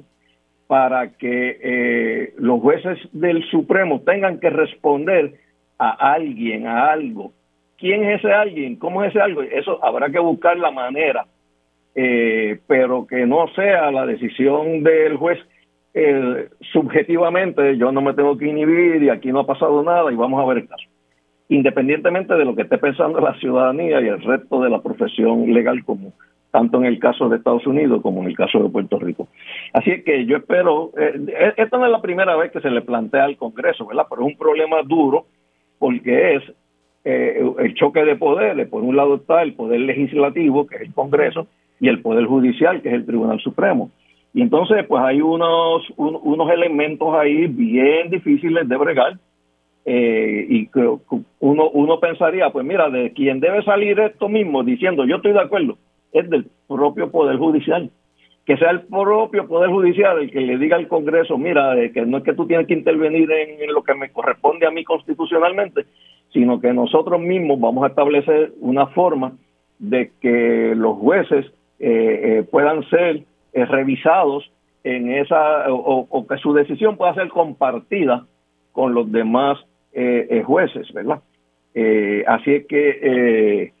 para 0.66 1.12
que 1.12 1.58
eh, 1.62 2.34
los 2.38 2.60
jueces 2.60 2.98
del 3.12 3.44
Supremo 3.50 4.00
tengan 4.00 4.40
que 4.40 4.50
responder 4.50 5.34
a 5.78 5.90
alguien, 6.14 6.66
a 6.66 6.90
algo. 6.90 7.32
¿Quién 7.76 8.04
es 8.04 8.20
ese 8.20 8.32
alguien? 8.32 8.76
¿Cómo 8.76 9.04
es 9.04 9.10
ese 9.10 9.20
algo? 9.20 9.42
Eso 9.42 9.84
habrá 9.84 10.08
que 10.10 10.18
buscar 10.18 10.56
la 10.56 10.70
manera, 10.70 11.26
eh, 11.94 12.58
pero 12.66 13.06
que 13.06 13.26
no 13.26 13.46
sea 13.48 13.90
la 13.90 14.06
decisión 14.06 14.82
del 14.82 15.16
juez 15.16 15.38
eh, 15.98 16.50
subjetivamente 16.72 17.78
yo 17.78 17.90
no 17.90 18.02
me 18.02 18.12
tengo 18.12 18.36
que 18.36 18.46
inhibir 18.46 19.02
y 19.02 19.08
aquí 19.08 19.32
no 19.32 19.40
ha 19.40 19.46
pasado 19.46 19.82
nada 19.82 20.12
y 20.12 20.14
vamos 20.14 20.42
a 20.42 20.46
ver 20.46 20.58
el 20.58 20.68
caso. 20.68 20.84
Independientemente 21.48 22.34
de 22.34 22.44
lo 22.44 22.54
que 22.54 22.62
esté 22.62 22.76
pensando 22.76 23.18
la 23.18 23.32
ciudadanía 23.38 24.02
y 24.02 24.08
el 24.08 24.20
resto 24.20 24.60
de 24.60 24.68
la 24.68 24.82
profesión 24.82 25.50
legal 25.54 25.82
común, 25.86 26.12
tanto 26.50 26.76
en 26.76 26.84
el 26.84 26.98
caso 26.98 27.30
de 27.30 27.38
Estados 27.38 27.66
Unidos 27.66 28.02
como 28.02 28.20
en 28.20 28.28
el 28.28 28.36
caso 28.36 28.62
de 28.62 28.68
Puerto 28.68 28.98
Rico. 28.98 29.28
Así 29.72 30.02
que 30.02 30.26
yo 30.26 30.36
espero, 30.36 30.90
eh, 30.98 31.18
eh, 31.28 31.54
esta 31.56 31.78
no 31.78 31.86
es 31.86 31.92
la 31.92 32.02
primera 32.02 32.36
vez 32.36 32.52
que 32.52 32.60
se 32.60 32.68
le 32.68 32.82
plantea 32.82 33.24
al 33.24 33.38
Congreso, 33.38 33.86
¿verdad? 33.86 34.04
Pero 34.10 34.20
es 34.20 34.28
un 34.32 34.38
problema 34.38 34.82
duro 34.82 35.24
porque 35.78 36.34
es 36.34 36.42
el 37.04 37.72
choque 37.74 38.04
de 38.04 38.16
poderes. 38.16 38.68
Por 38.68 38.82
un 38.82 38.96
lado 38.96 39.14
está 39.14 39.40
el 39.40 39.54
poder 39.54 39.80
legislativo, 39.80 40.66
que 40.66 40.74
es 40.74 40.82
el 40.82 40.92
Congreso, 40.92 41.46
y 41.80 41.88
el 41.88 42.02
poder 42.02 42.26
judicial, 42.26 42.82
que 42.82 42.88
es 42.88 42.94
el 42.96 43.06
Tribunal 43.06 43.40
Supremo. 43.40 43.90
Y 44.36 44.42
entonces, 44.42 44.84
pues 44.86 45.02
hay 45.02 45.22
unos, 45.22 45.82
unos 45.96 46.50
elementos 46.50 47.08
ahí 47.14 47.46
bien 47.46 48.10
difíciles 48.10 48.68
de 48.68 48.76
bregar. 48.76 49.14
Eh, 49.86 50.46
y 50.50 50.68
uno, 51.40 51.70
uno 51.70 52.00
pensaría, 52.00 52.50
pues 52.50 52.66
mira, 52.66 52.90
de 52.90 53.14
quien 53.14 53.40
debe 53.40 53.62
salir 53.62 53.98
esto 53.98 54.28
mismo 54.28 54.62
diciendo 54.62 55.06
yo 55.06 55.16
estoy 55.16 55.32
de 55.32 55.40
acuerdo, 55.40 55.78
es 56.12 56.28
del 56.28 56.48
propio 56.68 57.10
Poder 57.10 57.38
Judicial. 57.38 57.90
Que 58.44 58.58
sea 58.58 58.72
el 58.72 58.82
propio 58.82 59.48
Poder 59.48 59.70
Judicial 59.70 60.18
el 60.18 60.30
que 60.30 60.42
le 60.42 60.58
diga 60.58 60.76
al 60.76 60.86
Congreso, 60.86 61.38
mira, 61.38 61.74
que 61.94 62.04
no 62.04 62.18
es 62.18 62.22
que 62.22 62.34
tú 62.34 62.46
tienes 62.46 62.66
que 62.66 62.74
intervenir 62.74 63.30
en, 63.32 63.72
lo 63.72 63.82
que 63.82 63.94
me 63.94 64.10
corresponde 64.10 64.66
a 64.66 64.70
mí 64.70 64.84
constitucionalmente, 64.84 65.86
sino 66.34 66.60
que 66.60 66.74
nosotros 66.74 67.18
mismos 67.22 67.58
vamos 67.58 67.84
a 67.84 67.88
establecer 67.88 68.52
una 68.60 68.88
forma 68.88 69.32
de 69.78 70.10
que 70.20 70.74
los 70.76 70.98
jueces 70.98 71.46
eh, 71.78 72.20
eh, 72.22 72.42
puedan 72.50 72.86
ser 72.90 73.22
eh, 73.56 73.64
revisados 73.64 74.44
en 74.84 75.10
esa 75.10 75.72
o, 75.72 76.26
que 76.26 76.36
su 76.36 76.52
decisión 76.52 76.98
pueda 76.98 77.14
ser 77.14 77.28
compartida 77.30 78.26
con 78.70 78.92
los 78.92 79.10
demás 79.10 79.58
eh, 79.94 80.26
eh, 80.28 80.42
jueces, 80.42 80.92
¿verdad? 80.92 81.22
así 82.26 82.52
es 82.52 82.66
que 82.66 83.72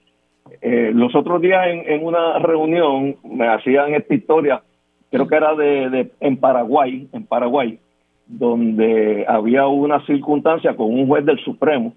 los 0.94 1.14
otros 1.14 1.42
días 1.42 1.62
en, 1.66 2.06
una 2.06 2.38
reunión 2.38 3.16
me 3.22 3.48
hacían 3.48 3.92
esta 3.92 4.14
historia, 4.14 4.62
creo 5.10 5.28
que 5.28 5.36
era 5.36 5.54
de, 5.54 6.10
en 6.20 6.36
Paraguay, 6.38 7.06
en 7.12 7.26
Paraguay, 7.26 7.78
donde 8.26 9.26
había 9.28 9.66
una 9.66 10.04
circunstancia 10.06 10.74
con 10.74 10.86
un 10.86 11.06
juez 11.06 11.26
del 11.26 11.38
Supremo 11.40 11.92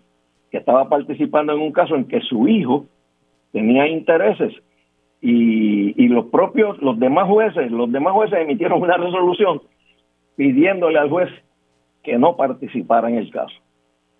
que 0.51 0.57
estaba 0.57 0.89
participando 0.89 1.53
en 1.53 1.61
un 1.61 1.71
caso 1.71 1.95
en 1.95 2.05
que 2.09 2.19
su 2.21 2.45
hijo 2.49 2.87
tenía 3.53 3.87
intereses 3.87 4.53
y, 5.21 6.07
los 6.07 6.25
propios, 6.27 6.81
los 6.81 6.97
demás 6.99 7.27
jueces, 7.27 7.71
los 7.71 7.91
demás 7.91 8.13
jueces 8.13 8.39
emitieron 8.39 8.81
una 8.81 8.97
resolución 8.97 9.61
pidiéndole 10.35 10.97
al 10.97 11.09
juez 11.09 11.29
que 12.03 12.17
no 12.17 12.35
participara 12.35 13.09
en 13.09 13.15
el 13.15 13.31
caso. 13.31 13.55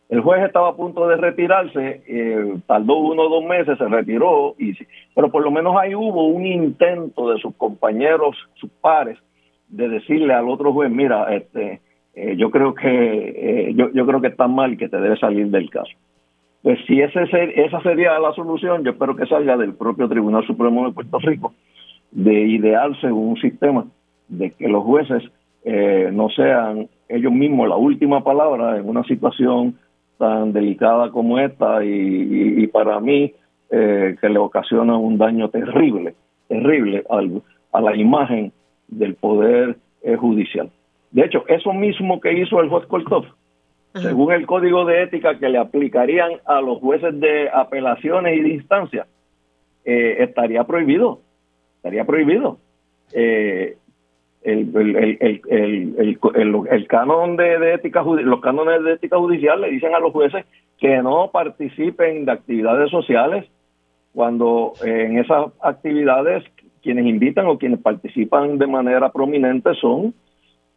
El 0.10 0.22
juez 0.22 0.44
estaba 0.44 0.70
a 0.70 0.76
punto 0.76 1.08
de 1.08 1.18
retirarse, 1.18 2.02
eh, 2.08 2.56
tardó 2.66 2.98
uno 2.98 3.24
o 3.24 3.30
dos 3.30 3.46
meses, 3.46 3.78
se 3.78 3.88
retiró, 3.88 4.56
y, 4.58 4.74
pero 5.14 5.32
por 5.32 5.44
lo 5.44 5.52
menos 5.52 5.76
ahí 5.78 5.94
hubo 5.94 6.28
un 6.28 6.46
intento 6.46 7.30
de 7.30 7.40
sus 7.40 7.56
compañeros, 7.56 8.36
sus 8.56 8.72
pares, 8.82 9.18
de 9.68 9.88
decirle 9.88 10.34
al 10.34 10.50
otro 10.50 10.74
juez, 10.74 10.90
mira, 10.90 11.34
este, 11.36 11.80
eh, 12.16 12.36
yo 12.38 12.50
creo 12.50 12.74
que 12.74 12.90
eh, 12.90 13.74
yo, 13.76 13.92
yo 13.94 14.06
creo 14.06 14.20
que 14.20 14.30
está 14.30 14.48
mal 14.48 14.78
que 14.78 14.90
te 14.90 15.00
debe 15.00 15.18
salir 15.18 15.48
del 15.48 15.70
caso. 15.70 15.92
Pues 16.62 16.80
si 16.88 17.02
ese, 17.02 17.24
esa 17.56 17.82
sería 17.82 18.20
la 18.20 18.34
solución, 18.34 18.84
yo 18.84 18.92
espero 18.92 19.16
que 19.16 19.26
salga 19.26 19.56
del 19.56 19.74
propio 19.74 20.10
Tribunal 20.10 20.46
Supremo 20.46 20.86
de 20.86 20.94
Puerto 20.94 21.20
Rico, 21.20 21.54
de 22.12 22.42
idearse 22.42 23.12
un 23.12 23.38
sistema 23.38 23.86
de 24.28 24.52
que 24.52 24.68
los 24.68 24.84
jueces 24.84 25.24
eh, 25.64 26.10
no 26.12 26.30
sean 26.30 26.90
ellos 27.08 27.32
mismos 27.32 27.68
la 27.68 27.76
última 27.76 28.24
palabra 28.24 28.78
en 28.78 28.88
una 28.88 29.04
situación 29.04 29.78
tan 30.18 30.52
delicada 30.54 31.12
como 31.12 31.40
esta 31.40 31.84
y, 31.84 32.68
para 32.68 33.00
mí 33.00 33.34
eh, 33.72 34.16
que 34.20 34.30
le 34.30 34.38
ocasiona 34.38 34.98
un 34.98 35.18
daño 35.18 35.50
terrible, 35.50 36.14
terrible 36.48 37.04
a 37.72 37.82
la 37.82 37.96
imagen 37.96 38.52
del 38.90 39.16
poder 39.16 39.78
eh, 40.04 40.16
judicial. 40.16 40.70
De 41.12 41.24
hecho, 41.24 41.44
eso 41.48 41.74
mismo 41.74 42.20
que 42.20 42.34
hizo 42.34 42.60
el 42.62 42.70
juez 42.70 42.86
Según 43.94 44.32
el 44.34 44.46
código 44.46 44.86
de 44.86 45.04
ética 45.04 45.40
que 45.40 45.50
le 45.50 45.58
aplicarían 45.58 46.34
a 46.46 46.62
los 46.62 46.78
jueces 46.80 47.20
de 47.20 47.50
apelaciones 47.50 48.38
y 48.38 48.42
de 48.42 48.50
instancia, 48.50 49.08
eh, 49.84 50.18
estaría 50.20 50.64
prohibido. 50.66 51.22
Estaría 51.78 52.06
prohibido. 52.06 52.60
Eh, 53.14 53.78
el, 54.44 54.72
el, 54.76 55.42
el, 55.50 56.18
el, 56.70 56.88
canon 56.88 57.36
de, 57.36 57.74
ética 57.74 58.04
los 58.04 58.40
cánones 58.42 58.84
de 58.84 58.94
ética 58.94 59.18
judicial 59.18 59.60
le 59.60 59.70
dicen 59.70 59.94
a 59.94 60.00
los 60.00 60.14
jueces 60.14 60.46
que 60.78 61.02
no 61.02 61.30
participen 61.32 62.26
de 62.26 62.32
actividades 62.32 62.90
sociales 62.90 63.46
cuando 64.14 64.74
en 64.82 65.18
esas 65.18 65.48
actividades 65.62 66.46
quienes 66.82 67.06
invitan 67.06 67.48
o 67.48 67.58
quienes 67.58 67.80
participan 67.82 68.58
de 68.58 68.68
manera 68.68 69.12
prominente 69.12 69.74
son 69.76 70.14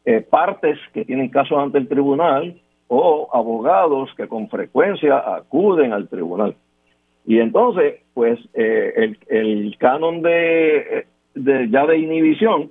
eh, 0.04 0.20
partes 0.20 0.78
que 0.92 1.04
tienen 1.04 1.28
casos 1.28 1.58
ante 1.58 1.78
el 1.78 1.86
tribunal 1.86 2.60
o 2.94 3.26
abogados 3.32 4.10
que 4.18 4.28
con 4.28 4.50
frecuencia 4.50 5.16
acuden 5.16 5.94
al 5.94 6.08
tribunal. 6.08 6.54
Y 7.24 7.38
entonces, 7.38 8.00
pues 8.12 8.38
eh, 8.52 9.14
el, 9.28 9.76
canon 9.78 10.20
de, 10.20 11.06
de, 11.34 11.70
ya 11.70 11.86
de 11.86 11.96
inhibición 11.96 12.70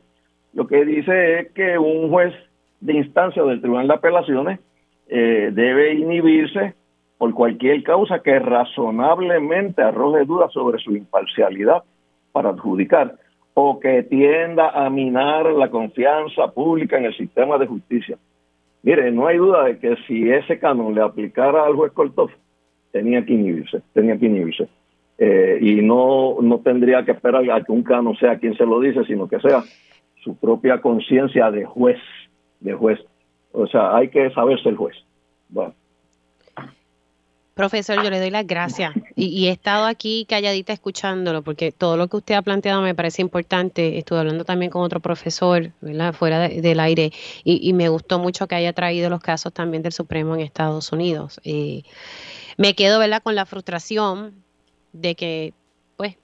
lo 0.53 0.67
que 0.67 0.85
dice 0.85 1.39
es 1.39 1.51
que 1.53 1.79
un 1.79 2.11
juez 2.11 2.35
de 2.81 2.93
instancia 2.93 3.41
del 3.43 3.61
Tribunal 3.61 3.87
de 3.87 3.93
Apelaciones 3.95 4.59
eh, 5.07 5.49
debe 5.51 5.95
inhibirse 5.95 6.75
por 7.17 7.33
cualquier 7.33 7.81
causa 7.81 8.19
que 8.19 8.37
razonablemente 8.37 9.81
arroje 9.81 10.25
dudas 10.25 10.51
sobre 10.53 10.77
su 10.83 10.95
imparcialidad 10.95 11.83
para 12.31 12.49
adjudicar 12.49 13.15
o 13.55 13.79
que 13.79 14.03
tienda 14.03 14.69
a 14.69 14.87
minar 14.91 15.47
la 15.47 15.71
confianza 15.71 16.51
pública 16.51 16.97
en 16.97 17.05
el 17.05 17.17
sistema 17.17 17.57
de 17.57 17.65
justicia. 17.65 18.17
Mire, 18.83 19.11
no 19.11 19.27
hay 19.27 19.37
duda 19.37 19.65
de 19.65 19.77
que 19.77 19.95
si 20.07 20.29
ese 20.29 20.57
canon 20.59 20.95
le 20.95 21.01
aplicara 21.01 21.65
al 21.65 21.75
juez 21.75 21.91
Kortov, 21.91 22.31
tenía 22.91 23.23
que 23.25 23.33
inhibirse, 23.33 23.81
tenía 23.93 24.17
que 24.17 24.25
inhibirse. 24.25 24.67
Eh, 25.17 25.59
y 25.61 25.81
no, 25.81 26.37
no 26.41 26.59
tendría 26.59 27.05
que 27.05 27.11
esperar 27.11 27.49
a 27.51 27.63
que 27.63 27.71
un 27.71 27.83
canon 27.83 28.15
sea 28.15 28.39
quien 28.39 28.55
se 28.55 28.65
lo 28.65 28.79
dice, 28.79 29.03
sino 29.05 29.27
que 29.27 29.39
sea 29.39 29.63
su 30.23 30.35
propia 30.35 30.81
conciencia 30.81 31.51
de 31.51 31.65
juez, 31.65 31.99
de 32.59 32.73
juez. 32.73 32.99
O 33.51 33.67
sea, 33.67 33.95
hay 33.95 34.09
que 34.09 34.31
saber 34.31 34.61
ser 34.63 34.75
juez. 34.75 34.95
Bueno. 35.49 35.73
Profesor, 37.53 38.01
yo 38.01 38.09
le 38.09 38.19
doy 38.19 38.29
las 38.29 38.47
gracias 38.47 38.93
Y, 39.15 39.47
he 39.47 39.51
estado 39.51 39.85
aquí 39.85 40.25
calladita 40.27 40.71
escuchándolo, 40.71 41.41
porque 41.41 41.73
todo 41.73 41.97
lo 41.97 42.07
que 42.07 42.17
usted 42.17 42.35
ha 42.35 42.41
planteado 42.41 42.81
me 42.81 42.95
parece 42.95 43.21
importante. 43.21 43.97
Estuve 43.97 44.19
hablando 44.19 44.45
también 44.45 44.71
con 44.71 44.83
otro 44.83 45.01
profesor, 45.01 45.71
¿verdad? 45.81 46.13
Fuera 46.13 46.47
del 46.47 46.79
aire, 46.79 47.11
y, 47.43 47.73
me 47.73 47.89
gustó 47.89 48.19
mucho 48.19 48.47
que 48.47 48.55
haya 48.55 48.71
traído 48.73 49.09
los 49.09 49.19
casos 49.19 49.51
también 49.51 49.83
del 49.83 49.91
Supremo 49.91 50.35
en 50.35 50.41
Estados 50.41 50.91
Unidos. 50.91 51.41
Eh, 51.43 51.83
me 52.57 52.73
quedo, 52.73 52.99
¿verdad?, 52.99 53.21
con 53.21 53.35
la 53.35 53.45
frustración 53.45 54.33
de 54.93 55.15
que, 55.15 55.53
pues, 55.97 56.15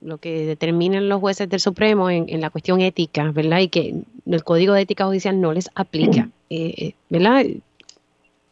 lo 0.00 0.16
que 0.16 0.46
determinen 0.46 1.10
los 1.10 1.20
jueces 1.20 1.48
del 1.48 1.60
Supremo 1.60 2.08
en, 2.08 2.40
la 2.40 2.48
cuestión 2.48 2.80
ética, 2.80 3.30
¿verdad? 3.32 3.58
Y 3.58 3.68
que 3.68 3.94
el 4.24 4.44
Código 4.44 4.72
de 4.72 4.82
Ética 4.82 5.04
Judicial 5.04 5.40
no 5.40 5.52
les 5.52 5.70
aplica, 5.74 6.30
eh, 6.48 6.74
eh, 6.76 6.94
¿verdad? 7.10 7.44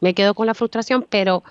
Me 0.00 0.14
quedo 0.14 0.34
con 0.34 0.46
la 0.46 0.54
frustración, 0.54 1.06
pero 1.08 1.42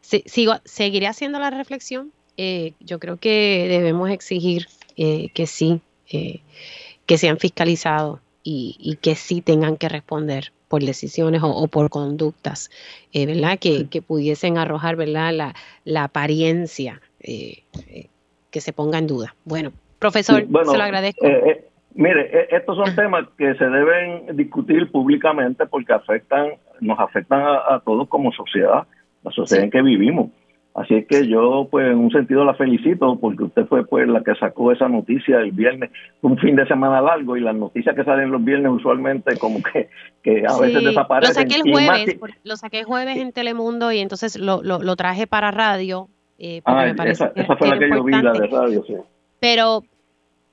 sigo, 0.00 0.54
seguiré 0.64 1.06
haciendo 1.06 1.38
la 1.38 1.50
reflexión. 1.50 2.12
Eh, 2.36 2.72
yo 2.80 2.98
creo 2.98 3.18
que 3.18 3.66
debemos 3.68 4.10
exigir 4.10 4.66
que 4.96 5.46
sí, 5.46 5.80
que 6.06 7.18
sean 7.18 7.38
fiscalizados 7.38 8.20
y, 8.42 8.98
que 9.00 9.14
sí 9.14 9.40
tengan 9.40 9.76
que 9.76 9.88
responder 9.88 10.52
por 10.68 10.82
decisiones 10.84 11.40
o, 11.42 11.68
por 11.68 11.88
conductas, 11.88 12.70
¿verdad? 13.14 13.58
Que, 13.58 13.88
que, 13.88 14.02
pudiesen 14.02 14.58
arrojar, 14.58 14.96
¿verdad? 14.96 15.32
La, 15.32 15.54
la 15.84 16.04
apariencia 16.04 17.00
eh, 17.22 17.64
eh, 17.86 18.06
que 18.50 18.60
se 18.60 18.72
ponga 18.72 18.98
en 18.98 19.06
duda. 19.06 19.36
Bueno, 19.44 19.72
profesor, 19.98 20.40
se 20.40 20.76
lo 20.78 20.82
agradezco. 20.82 21.26
Eh, 21.26 21.66
mire, 21.94 22.48
estos 22.54 22.76
son 22.76 22.94
temas 22.94 23.26
que 23.36 23.54
se 23.54 23.64
deben 23.64 24.36
discutir 24.36 24.90
públicamente 24.90 25.66
porque 25.66 25.92
afectan, 25.92 26.52
nos 26.80 26.98
afectan 26.98 27.42
a, 27.42 27.80
todos 27.84 28.08
como 28.08 28.32
sociedad, 28.32 28.86
la 29.22 29.30
sociedad 29.30 29.64
en 29.64 29.70
que 29.70 29.82
vivimos. 29.82 30.30
Así 30.72 30.94
es 30.94 31.06
que 31.08 31.26
yo, 31.26 31.66
pues, 31.68 31.90
en 31.90 31.98
un 31.98 32.12
sentido 32.12 32.44
la 32.44 32.54
felicito 32.54 33.18
porque 33.18 33.42
usted 33.42 33.66
fue, 33.66 33.84
pues, 33.84 34.06
la 34.06 34.22
que 34.22 34.36
sacó 34.36 34.70
esa 34.70 34.88
noticia 34.88 35.40
el 35.40 35.50
viernes, 35.50 35.90
un 36.22 36.38
fin 36.38 36.54
de 36.54 36.66
semana 36.66 37.00
largo 37.00 37.36
y 37.36 37.40
las 37.40 37.56
noticias 37.56 37.94
que 37.96 38.04
salen 38.04 38.30
los 38.30 38.44
viernes 38.44 38.70
usualmente 38.70 39.36
como 39.36 39.60
que, 39.62 39.88
que 40.22 40.44
a 40.46 40.58
veces 40.60 40.84
desaparecen. 40.84 41.34
Lo 41.34 41.40
saqué 41.50 41.54
el 41.56 41.72
jueves, 41.72 42.20
lo 42.44 42.56
saqué 42.56 42.84
jueves 42.84 43.16
en 43.16 43.32
Telemundo 43.32 43.90
y 43.90 43.98
entonces 43.98 44.38
lo, 44.38 44.62
lo, 44.62 44.78
lo 44.78 44.94
traje 44.94 45.26
para 45.26 45.50
radio 45.50 46.08
eh, 46.42 46.62
ah, 46.64 46.86
me 46.96 47.10
esa, 47.10 47.30
fue 47.58 47.68
la 47.68 47.78
que 47.78 47.90
yo 47.90 48.02
vi, 48.02 48.12
la 48.12 48.32
de 48.32 48.46
radio, 48.46 48.82
sí. 48.86 48.94
Pero, 49.40 49.82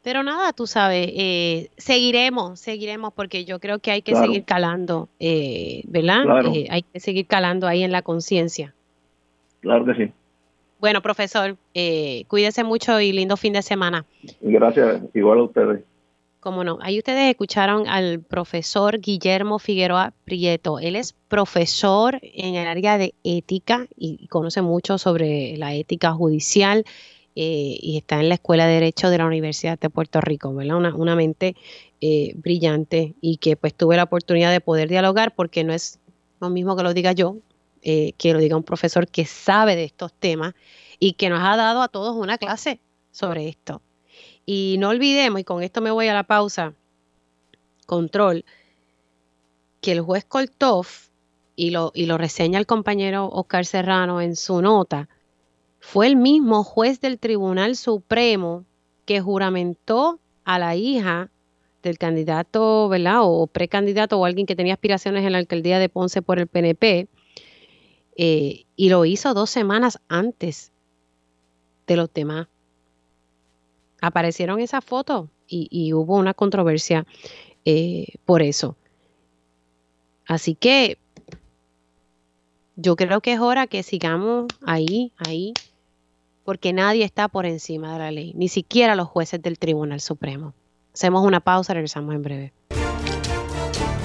pero 0.03 0.23
nada, 0.23 0.53
tú 0.53 0.67
sabes, 0.67 1.09
eh, 1.13 1.69
seguiremos, 1.77 2.59
seguiremos, 2.59 3.13
porque 3.13 3.45
yo 3.45 3.59
creo 3.59 3.79
que 3.79 3.91
hay 3.91 4.01
que 4.01 4.15
seguir 4.15 4.45
calando, 4.45 5.09
eh, 5.19 5.83
¿verdad? 5.85 6.23
Eh, 6.53 6.67
hay 6.69 6.83
que 6.83 6.99
seguir 6.99 7.27
calando 7.27 7.67
ahí 7.67 7.83
en 7.83 7.91
la 7.91 8.01
conciencia. 8.01 8.73
Claro 9.59 9.85
que 9.85 9.95
sí. 9.95 10.11
Bueno, 10.79 11.01
profesor, 11.01 11.57
cuídese 12.27 12.63
mucho 12.63 12.99
y 13.01 13.11
lindo 13.11 13.35
fin 13.35 13.53
de 13.53 13.61
semana. 13.61 14.05
Gracias, 14.41 15.01
igual 15.13 15.39
a 15.39 15.43
ustedes. 15.43 15.81
Cómo 16.39 16.63
no. 16.63 16.77
Ahí 16.81 16.99
ustedes 16.99 17.29
escucharon 17.29 17.87
al 17.89 18.21
profesor 18.21 18.99
Guillermo 19.01 19.59
Figueroa 19.59 20.13
Prieto. 20.23 20.79
Él 20.79 20.95
es 20.95 21.13
profesor 21.27 22.19
en 22.21 22.55
el 22.55 22.67
área 22.67 22.97
de 22.97 23.15
ética 23.23 23.87
y 23.97 24.27
conoce 24.27 24.61
mucho 24.61 24.97
sobre 24.99 25.57
la 25.57 25.73
ética 25.73 26.13
judicial 26.13 26.85
eh, 27.39 27.77
y 27.83 27.97
está 27.97 28.19
en 28.19 28.29
la 28.29 28.33
Escuela 28.35 28.65
de 28.65 28.73
Derecho 28.73 29.11
de 29.11 29.19
la 29.19 29.27
Universidad 29.27 29.77
de 29.77 29.91
Puerto 29.91 30.19
Rico, 30.21 30.55
¿verdad? 30.55 30.77
Una, 30.95 31.15
mente 31.15 31.55
eh, 32.01 32.33
brillante 32.35 33.13
y 33.21 33.37
que 33.37 33.55
pues 33.55 33.75
tuve 33.75 33.95
la 33.95 34.05
oportunidad 34.05 34.51
de 34.51 34.59
poder 34.59 34.89
dialogar 34.89 35.35
porque 35.35 35.63
no 35.63 35.71
es 35.71 35.99
lo 36.39 36.49
mismo 36.49 36.75
que 36.75 36.81
lo 36.81 36.95
diga 36.95 37.11
yo, 37.11 37.37
eh, 37.83 38.13
que 38.17 38.33
lo 38.33 38.39
diga 38.39 38.57
un 38.57 38.63
profesor 38.63 39.07
que 39.07 39.25
sabe 39.25 39.75
de 39.75 39.83
estos 39.83 40.13
temas 40.13 40.55
y 40.97 41.13
que 41.13 41.29
nos 41.29 41.41
ha 41.41 41.55
dado 41.55 41.83
a 41.83 41.89
todos 41.89 42.15
una 42.15 42.39
clase 42.39 42.79
sobre 43.11 43.47
esto. 43.49 43.83
Y 44.47 44.77
no 44.79 44.89
olvidemos, 44.89 45.39
y 45.39 45.43
con 45.43 45.61
esto 45.61 45.79
me 45.79 45.91
voy 45.91 46.07
a 46.07 46.15
la 46.15 46.23
pausa, 46.23 46.73
control, 47.85 48.45
que 49.79 49.91
el 49.91 50.01
juez 50.01 50.25
Koltov, 50.25 50.87
y 51.55 51.69
lo, 51.69 51.91
y 51.93 52.07
lo 52.07 52.17
reseña 52.17 52.57
el 52.57 52.65
compañero 52.65 53.29
Oscar 53.29 53.63
Serrano 53.63 54.21
en 54.21 54.35
su 54.35 54.59
nota, 54.59 55.07
fue 55.89 56.07
el 56.07 56.17
mismo 56.17 56.65
juez 56.65 56.99
del 56.99 57.17
Tribunal 57.17 57.77
Supremo 57.77 58.65
que 59.05 59.21
juramentó 59.21 60.19
a 60.43 60.59
la 60.59 60.75
hija 60.75 61.29
del 61.81 61.97
candidato, 61.97 62.89
¿verdad? 62.89 63.19
O 63.21 63.47
precandidato 63.47 64.19
o 64.19 64.25
alguien 64.25 64.45
que 64.45 64.57
tenía 64.57 64.73
aspiraciones 64.73 65.23
en 65.23 65.31
la 65.31 65.37
alcaldía 65.37 65.79
de 65.79 65.87
Ponce 65.87 66.21
por 66.21 66.39
el 66.39 66.47
PNP, 66.47 67.07
eh, 68.17 68.65
y 68.75 68.89
lo 68.89 69.05
hizo 69.05 69.33
dos 69.33 69.49
semanas 69.49 70.01
antes 70.09 70.73
de 71.87 71.95
los 71.95 72.13
demás 72.13 72.47
aparecieron 74.01 74.59
esas 74.59 74.83
fotos 74.83 75.29
y, 75.47 75.93
hubo 75.93 76.17
una 76.17 76.33
controversia 76.33 77.05
eh, 77.63 78.07
por 78.25 78.41
eso. 78.41 78.75
Así 80.27 80.53
que 80.53 80.97
yo 82.75 82.97
creo 82.97 83.21
que 83.21 83.31
es 83.31 83.39
hora 83.39 83.67
que 83.67 83.83
sigamos 83.83 84.47
ahí, 84.65 85.13
ahí, 85.15 85.53
porque 86.47 86.71
nadie 86.71 87.03
está 87.03 87.27
por 87.27 87.45
encima 87.45 87.91
de 87.91 87.99
la 87.99 88.09
ley, 88.09 88.31
ni 88.33 88.47
siquiera 88.47 88.95
los 88.95 89.09
jueces 89.09 89.41
del 89.41 89.59
Tribunal 89.59 89.99
Supremo. 89.99 90.53
Hacemos 90.93 91.25
una 91.25 91.41
pausa, 91.41 91.73
regresamos 91.73 92.15
en 92.15 92.21
breve. 92.21 92.53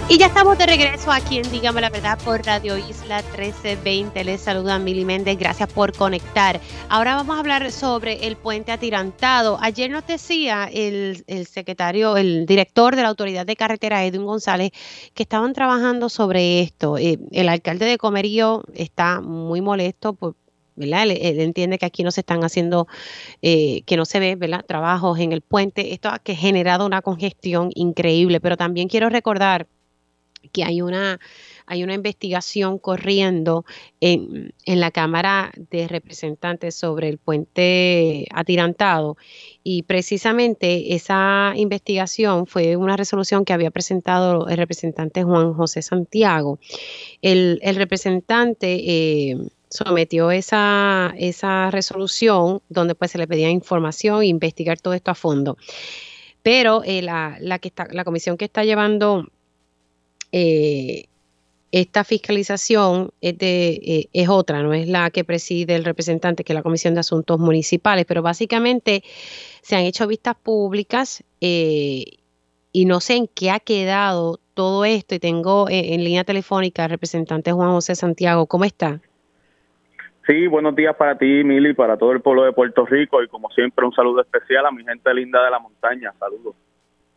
Y 0.08 0.18
ya 0.18 0.26
estamos 0.26 0.58
de 0.58 0.66
regreso 0.66 1.12
aquí 1.12 1.38
en 1.38 1.48
Dígame 1.52 1.80
la 1.80 1.88
Verdad 1.88 2.18
por 2.24 2.44
Radio 2.44 2.76
Isla 2.76 3.22
1320. 3.22 4.24
Les 4.24 4.40
saluda 4.40 4.80
Mili 4.80 5.04
Méndez. 5.04 5.38
Gracias 5.38 5.72
por 5.72 5.96
conectar. 5.96 6.60
Ahora 6.88 7.14
vamos 7.14 7.36
a 7.36 7.38
hablar 7.38 7.70
sobre 7.70 8.26
el 8.26 8.34
puente 8.34 8.72
atirantado. 8.72 9.56
Ayer 9.60 9.88
nos 9.88 10.04
decía 10.04 10.68
el, 10.72 11.24
secretario, 11.46 12.16
el 12.16 12.44
director 12.44 12.96
de 12.96 13.02
la 13.02 13.08
Autoridad 13.08 13.46
de 13.46 13.54
Carretera, 13.54 14.04
Edwin 14.04 14.26
González, 14.26 14.72
que 15.14 15.22
estaban 15.22 15.52
trabajando 15.52 16.08
sobre 16.08 16.60
esto. 16.60 16.98
Eh, 16.98 17.20
el 17.30 17.48
alcalde 17.48 17.86
de 17.86 17.98
Comerío 17.98 18.64
está 18.74 19.20
muy 19.20 19.60
molesto 19.60 20.12
por, 20.14 20.34
¿verdad? 20.76 21.04
Él, 21.04 21.40
entiende 21.40 21.78
que 21.78 21.86
aquí 21.86 22.02
no 22.02 22.10
se 22.10 22.20
están 22.20 22.44
haciendo, 22.44 22.86
eh, 23.42 23.82
que 23.86 23.96
no 23.96 24.04
se 24.04 24.20
ve, 24.20 24.36
¿verdad? 24.36 24.64
Trabajos 24.66 25.18
en 25.18 25.32
el 25.32 25.42
puente. 25.42 25.92
Esto 25.92 26.08
ha 26.08 26.20
generado 26.24 26.86
una 26.86 27.02
congestión 27.02 27.70
increíble, 27.74 28.40
pero 28.40 28.56
también 28.56 28.88
quiero 28.88 29.08
recordar 29.08 29.66
que 30.50 30.64
hay 30.64 30.82
una, 30.82 31.20
hay 31.66 31.84
una 31.84 31.94
investigación 31.94 32.78
corriendo 32.78 33.64
en, 34.00 34.52
en, 34.64 34.80
la 34.80 34.90
Cámara 34.90 35.52
de 35.70 35.86
Representantes 35.86 36.74
sobre 36.74 37.08
el 37.08 37.18
puente 37.18 38.26
atirantado 38.32 39.16
y 39.62 39.82
precisamente 39.82 40.94
esa 40.94 41.52
investigación 41.54 42.46
fue 42.46 42.76
una 42.76 42.96
resolución 42.96 43.44
que 43.44 43.52
había 43.52 43.70
presentado 43.70 44.48
el 44.48 44.56
representante 44.56 45.22
Juan 45.22 45.54
José 45.54 45.82
Santiago. 45.82 46.58
El, 47.20 47.60
el 47.62 47.76
representante... 47.76 48.80
Eh, 48.84 49.36
sometió 49.72 50.30
esa, 50.30 51.14
esa 51.16 51.70
resolución 51.70 52.60
donde 52.68 52.94
pues 52.94 53.10
se 53.12 53.18
le 53.18 53.26
pedía 53.26 53.50
información 53.50 54.22
e 54.22 54.26
investigar 54.26 54.80
todo 54.80 54.94
esto 54.94 55.10
a 55.10 55.14
fondo. 55.14 55.56
Pero 56.42 56.82
eh, 56.84 57.02
la, 57.02 57.38
la, 57.40 57.58
que 57.58 57.68
está, 57.68 57.86
la 57.90 58.04
comisión 58.04 58.36
que 58.36 58.44
está 58.44 58.64
llevando 58.64 59.28
eh, 60.32 61.06
esta 61.70 62.04
fiscalización 62.04 63.12
es, 63.20 63.36
eh, 63.40 64.08
es 64.12 64.28
otra, 64.28 64.62
no 64.62 64.74
es 64.74 64.88
la 64.88 65.10
que 65.10 65.24
preside 65.24 65.74
el 65.74 65.84
representante, 65.84 66.44
que 66.44 66.52
es 66.52 66.54
la 66.54 66.62
Comisión 66.62 66.92
de 66.92 67.00
Asuntos 67.00 67.38
Municipales, 67.38 68.04
pero 68.06 68.20
básicamente 68.20 69.02
se 69.62 69.76
han 69.76 69.84
hecho 69.84 70.06
vistas 70.06 70.36
públicas 70.36 71.24
y 71.40 72.84
no 72.84 73.00
sé 73.00 73.16
en 73.16 73.26
qué 73.28 73.50
ha 73.50 73.58
quedado 73.58 74.38
todo 74.52 74.84
esto. 74.84 75.14
Y 75.14 75.18
tengo 75.18 75.66
en 75.70 76.04
línea 76.04 76.24
telefónica 76.24 76.84
al 76.84 76.90
representante 76.90 77.52
Juan 77.52 77.70
José 77.70 77.94
Santiago. 77.94 78.46
¿Cómo 78.46 78.64
está? 78.64 79.00
Sí, 80.32 80.46
buenos 80.46 80.74
días 80.74 80.96
para 80.96 81.18
ti, 81.18 81.44
Mili, 81.44 81.74
para 81.74 81.98
todo 81.98 82.12
el 82.12 82.22
pueblo 82.22 82.44
de 82.44 82.52
Puerto 82.52 82.86
Rico 82.86 83.22
y 83.22 83.28
como 83.28 83.50
siempre 83.50 83.84
un 83.84 83.92
saludo 83.92 84.22
especial 84.22 84.64
a 84.64 84.70
mi 84.70 84.82
gente 84.82 85.12
linda 85.12 85.44
de 85.44 85.50
la 85.50 85.58
montaña. 85.58 86.10
Saludos. 86.18 86.54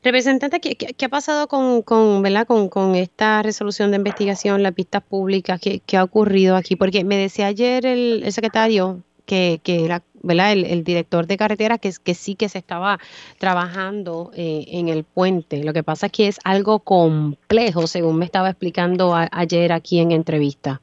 Representante, 0.04 0.60
¿qué, 0.60 1.06
ha 1.06 1.08
pasado 1.08 1.47
con, 1.47 1.82
con, 1.82 2.21
¿verdad? 2.21 2.45
Con, 2.45 2.67
con, 2.67 2.93
esta 2.95 3.41
resolución 3.41 3.91
de 3.91 3.97
investigación, 3.97 4.63
las 4.63 4.73
pistas 4.73 5.01
públicas? 5.01 5.62
¿Qué, 5.62 5.80
qué 5.86 5.95
ha 5.95 6.04
ocurrido 6.04 6.58
aquí? 6.58 6.75
Porque 6.75 7.06
me 7.06 7.15
decía 7.15 7.47
ayer 7.47 7.86
el, 7.86 8.30
secretario 8.34 8.99
que, 9.25 9.62
que 9.63 9.86
era, 9.86 10.01
¿verdad? 10.21 10.51
El, 10.51 10.84
director 10.84 11.25
de 11.25 11.38
carretera 11.38 11.78
que, 11.78 11.93
que 12.04 12.15
sí 12.15 12.36
que 12.36 12.49
se 12.49 12.58
estaba 12.58 12.99
trabajando 13.38 14.32
eh, 14.36 14.65
en 14.71 14.89
el 14.89 15.06
puente. 15.06 15.63
Lo 15.63 15.71
que 15.71 15.84
pasa 15.84 16.08
es 16.08 16.12
que 16.12 16.28
es 16.28 16.39
algo 16.43 16.80
complejo, 16.80 17.88
según 17.88 18.17
me 18.17 18.25
estaba 18.25 18.49
explicando 18.49 19.15
ayer 19.15 19.71
aquí 19.71 19.99
en 19.99 20.12
entrevista. 20.12 20.82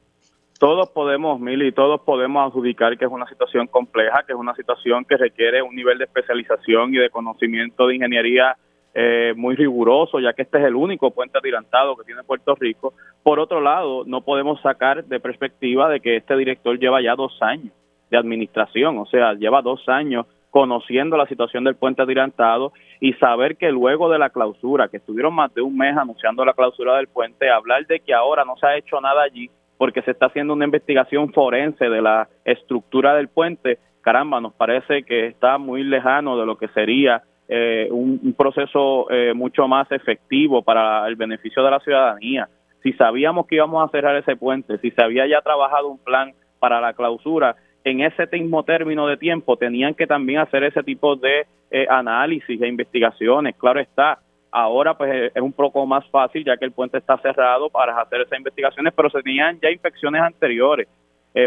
Todos 0.63 0.89
podemos, 0.91 1.41
Mili, 1.41 1.73
todos 1.73 1.99
podemos 2.03 2.47
adjudicar 2.47 2.97
que 2.97 3.03
es 3.03 3.11
una 3.11 3.27
situación 3.27 3.67
compleja, 3.67 4.23
que 4.25 4.31
es 4.31 4.39
una 4.39 4.55
situación 4.55 5.03
que 5.03 5.17
requiere 5.17 5.61
un 5.61 5.75
nivel 5.75 5.97
de 5.97 6.05
especialización 6.05 6.93
y 6.93 6.99
de 6.99 7.09
conocimiento 7.09 7.85
de 7.85 7.95
ingeniería 7.95 8.55
eh, 8.93 9.33
muy 9.35 9.57
riguroso, 9.57 10.21
ya 10.21 10.31
que 10.31 10.43
este 10.43 10.59
es 10.59 10.63
el 10.63 10.75
único 10.75 11.11
puente 11.11 11.37
atirantado 11.37 11.97
que 11.97 12.05
tiene 12.05 12.23
Puerto 12.23 12.55
Rico. 12.55 12.93
Por 13.23 13.41
otro 13.41 13.59
lado, 13.59 14.05
no 14.05 14.21
podemos 14.21 14.61
sacar 14.61 15.03
de 15.03 15.19
perspectiva 15.19 15.89
de 15.89 15.99
que 15.99 16.15
este 16.15 16.37
director 16.37 16.79
lleva 16.79 17.01
ya 17.01 17.15
dos 17.15 17.37
años 17.41 17.73
de 18.09 18.17
administración, 18.17 18.97
o 18.99 19.05
sea, 19.05 19.33
lleva 19.33 19.61
dos 19.61 19.89
años 19.89 20.27
conociendo 20.49 21.17
la 21.17 21.27
situación 21.27 21.65
del 21.65 21.75
puente 21.75 22.03
atirantado 22.03 22.71
y 23.01 23.11
saber 23.15 23.57
que 23.57 23.69
luego 23.69 24.09
de 24.09 24.17
la 24.17 24.29
clausura, 24.29 24.87
que 24.87 24.95
estuvieron 24.95 25.35
más 25.35 25.53
de 25.53 25.61
un 25.61 25.75
mes 25.75 25.97
anunciando 25.97 26.45
la 26.45 26.53
clausura 26.53 26.95
del 26.95 27.09
puente, 27.09 27.49
hablar 27.49 27.85
de 27.85 27.99
que 27.99 28.13
ahora 28.13 28.45
no 28.45 28.55
se 28.55 28.65
ha 28.65 28.77
hecho 28.77 29.01
nada 29.01 29.23
allí 29.23 29.49
porque 29.83 30.01
se 30.03 30.11
está 30.11 30.27
haciendo 30.27 30.53
una 30.53 30.63
investigación 30.63 31.33
forense 31.33 31.89
de 31.89 32.01
la 32.01 32.29
estructura 32.45 33.15
del 33.15 33.27
puente, 33.27 33.79
caramba, 33.99 34.39
nos 34.39 34.53
parece 34.53 35.03
que 35.03 35.27
está 35.27 35.57
muy 35.57 35.83
lejano 35.83 36.39
de 36.39 36.45
lo 36.45 36.57
que 36.57 36.69
sería 36.69 37.21
eh, 37.49 37.89
un, 37.91 38.33
proceso 38.37 39.11
eh, 39.11 39.33
mucho 39.33 39.67
más 39.67 39.91
efectivo 39.91 40.61
para 40.61 41.05
el 41.05 41.17
beneficio 41.17 41.61
de 41.65 41.69
la 41.69 41.81
ciudadanía. 41.81 42.47
Si 42.81 42.93
sabíamos 42.93 43.45
que 43.45 43.55
íbamos 43.55 43.83
a 43.83 43.91
cerrar 43.91 44.15
ese 44.15 44.37
puente, 44.37 44.77
si 44.77 44.89
se 44.89 45.03
había 45.03 45.27
ya 45.27 45.41
trabajado 45.41 45.89
un 45.89 45.97
plan 45.97 46.31
para 46.59 46.79
la 46.79 46.93
clausura, 46.93 47.57
en 47.83 47.99
ese 47.99 48.25
mismo 48.31 48.63
término 48.63 49.05
de 49.05 49.17
tiempo 49.17 49.57
tenían 49.57 49.95
que 49.95 50.07
también 50.07 50.39
hacer 50.39 50.63
ese 50.63 50.81
tipo 50.83 51.17
de 51.17 51.45
eh, 51.71 51.85
análisis 51.89 52.61
e 52.61 52.67
investigaciones. 52.69 53.53
Claro 53.57 53.81
está, 53.81 54.19
ahora 54.53 54.95
pues 54.95 55.31
es 55.33 55.41
un 55.41 55.51
poco 55.53 55.85
más 55.85 56.07
fácil 56.09 56.45
ya 56.45 56.57
que 56.57 56.65
el 56.65 56.71
puente 56.71 56.97
está 56.97 57.17
cerrado 57.17 57.69
para 57.69 57.99
hacer 57.99 58.21
esas 58.21 58.37
investigaciones, 58.37 58.93
pero 58.95 59.09
se 59.09 59.21
tenían 59.21 59.59
ya 59.61 59.69
infecciones 59.69 60.21
anteriores. 60.21 60.87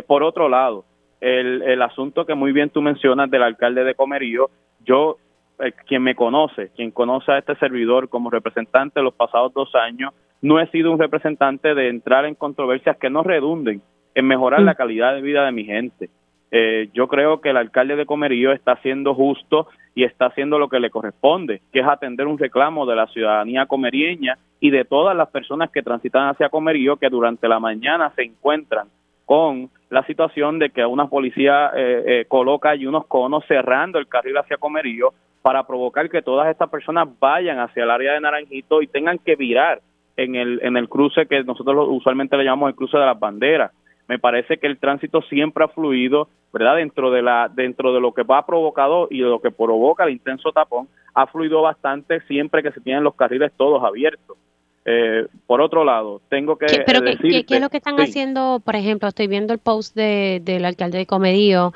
por 0.06 0.22
otro 0.22 0.48
lado, 0.48 0.84
el, 1.20 1.62
el 1.62 1.80
asunto 1.82 2.26
que 2.26 2.34
muy 2.34 2.52
bien 2.52 2.70
tú 2.70 2.82
mencionas 2.82 3.30
del 3.30 3.42
alcalde 3.42 3.84
de 3.84 3.94
Comerío, 3.94 4.50
yo 4.84 5.16
eh, 5.58 5.72
quien 5.86 6.02
me 6.02 6.14
conoce, 6.14 6.70
quien 6.76 6.90
conoce 6.90 7.32
a 7.32 7.38
este 7.38 7.56
servidor 7.56 8.10
como 8.10 8.28
representante 8.28 9.00
de 9.00 9.04
los 9.04 9.14
pasados 9.14 9.54
dos 9.54 9.74
años, 9.74 10.12
no 10.42 10.60
he 10.60 10.66
sido 10.70 10.92
un 10.92 10.98
representante 10.98 11.74
de 11.74 11.88
entrar 11.88 12.26
en 12.26 12.34
controversias 12.34 12.98
que 12.98 13.08
no 13.08 13.22
redunden 13.22 13.80
en 14.14 14.26
mejorar 14.26 14.60
la 14.60 14.72
mm. 14.72 14.76
calidad 14.76 15.14
de 15.14 15.22
vida 15.22 15.46
de 15.46 15.52
mi 15.52 15.64
gente. 15.64 16.10
Eh, 16.50 16.90
yo 16.92 17.08
creo 17.08 17.40
que 17.40 17.50
el 17.50 17.56
alcalde 17.56 17.96
de 17.96 18.04
Comerío 18.04 18.52
está 18.52 18.76
siendo 18.82 19.14
justo 19.14 19.66
y 19.96 20.04
está 20.04 20.26
haciendo 20.26 20.59
lo 20.59 20.68
que 20.68 20.78
le 20.78 20.90
corresponde, 20.90 21.62
que 21.72 21.80
es 21.80 21.87
atender 21.87 22.26
un 22.26 22.38
reclamo 22.38 22.85
de 22.85 22.94
la 22.94 23.06
ciudadanía 23.09 23.64
comerieña 23.64 24.37
y 24.61 24.70
de 24.70 24.85
todas 24.85 25.16
las 25.16 25.30
personas 25.30 25.70
que 25.70 25.82
transitan 25.82 26.28
hacia 26.28 26.50
Comerío 26.50 26.96
que 26.96 27.09
durante 27.09 27.48
la 27.48 27.59
mañana 27.59 28.12
se 28.14 28.24
encuentran 28.24 28.88
con 29.24 29.70
la 29.88 30.04
situación 30.04 30.59
de 30.59 30.68
que 30.68 30.85
una 30.85 31.09
policía 31.09 31.72
eh, 31.74 32.26
coloca 32.28 32.70
allí 32.70 32.87
unos 32.87 33.06
conos 33.06 33.42
cerrando 33.48 33.98
el 33.98 34.06
carril 34.06 34.37
hacia 34.37 34.59
Comerío 34.59 35.14
para 35.40 35.66
provocar 35.66 36.11
que 36.11 36.20
todas 36.20 36.48
estas 36.48 36.68
personas 36.68 37.09
vayan 37.18 37.59
hacia 37.59 37.85
el 37.85 37.90
área 37.90 38.12
de 38.12 38.20
Naranjito 38.20 38.82
y 38.82 38.88
tengan 38.88 39.18
que 39.18 39.35
virar 39.35 39.80
en 40.18 40.35
el, 40.35 40.61
en 40.62 40.76
el 40.76 40.90
cruce 40.90 41.26
que 41.26 41.42
nosotros 41.42 41.87
usualmente 41.88 42.37
le 42.37 42.44
llamamos 42.44 42.68
el 42.68 42.76
cruce 42.76 42.98
de 42.98 43.06
las 43.06 43.18
banderas. 43.18 43.72
Me 44.08 44.18
parece 44.18 44.58
que 44.58 44.66
el 44.66 44.78
tránsito 44.78 45.22
siempre 45.22 45.64
ha 45.64 45.68
fluido, 45.68 46.28
¿verdad? 46.52 46.76
Dentro 46.76 47.10
de 47.10 47.22
la 47.22 47.50
dentro 47.52 47.92
de 47.92 48.00
lo 48.00 48.12
que 48.12 48.22
va 48.22 48.46
provocado 48.46 49.08
y 49.10 49.18
de 49.18 49.28
lo 49.28 49.40
que 49.40 49.50
provoca 49.50 50.04
el 50.04 50.10
intenso 50.10 50.52
tapón, 50.52 50.88
ha 51.14 51.26
fluido 51.26 51.62
bastante 51.62 52.20
siempre 52.22 52.62
que 52.62 52.72
se 52.72 52.80
tienen 52.80 53.04
los 53.04 53.14
carriles 53.14 53.52
todos 53.56 53.82
abiertos. 53.82 54.36
Eh, 54.84 55.26
por 55.48 55.60
otro 55.60 55.84
lado, 55.84 56.20
tengo 56.28 56.56
que. 56.56 56.66
¿Pero 56.86 57.00
qué, 57.02 57.44
es 57.48 57.60
lo 57.60 57.68
que 57.70 57.78
están 57.78 57.98
haciendo? 57.98 58.62
Por 58.64 58.76
ejemplo, 58.76 59.08
estoy 59.08 59.26
viendo 59.26 59.52
el 59.52 59.58
post 59.58 59.96
de, 59.96 60.40
del 60.44 60.64
alcalde 60.64 60.98
de 60.98 61.06
Comedío 61.06 61.72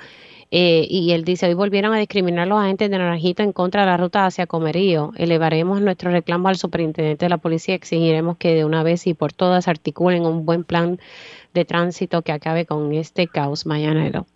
eh, 0.52 0.86
y 0.88 1.12
él 1.12 1.24
dice, 1.24 1.46
hoy 1.46 1.54
volvieron 1.54 1.94
a 1.94 1.98
discriminar 1.98 2.42
a 2.42 2.46
los 2.46 2.60
agentes 2.60 2.90
de 2.90 2.98
Naranjito 2.98 3.42
en 3.42 3.52
contra 3.52 3.82
de 3.82 3.86
la 3.86 3.96
ruta 3.96 4.26
hacia 4.26 4.46
Comerío. 4.46 5.12
Elevaremos 5.16 5.80
nuestro 5.80 6.10
reclamo 6.10 6.48
al 6.48 6.56
superintendente 6.56 7.24
de 7.24 7.30
la 7.30 7.38
policía 7.38 7.74
y 7.74 7.76
exigiremos 7.76 8.36
que 8.36 8.54
de 8.54 8.64
una 8.64 8.82
vez 8.82 9.06
y 9.06 9.14
por 9.14 9.32
todas 9.32 9.68
articulen 9.68 10.26
un 10.26 10.44
buen 10.44 10.64
plan 10.64 10.98
de 11.54 11.64
tránsito 11.64 12.22
que 12.22 12.32
acabe 12.32 12.66
con 12.66 12.92
este 12.92 13.26
caos 13.26 13.66
mañanero. 13.66 14.26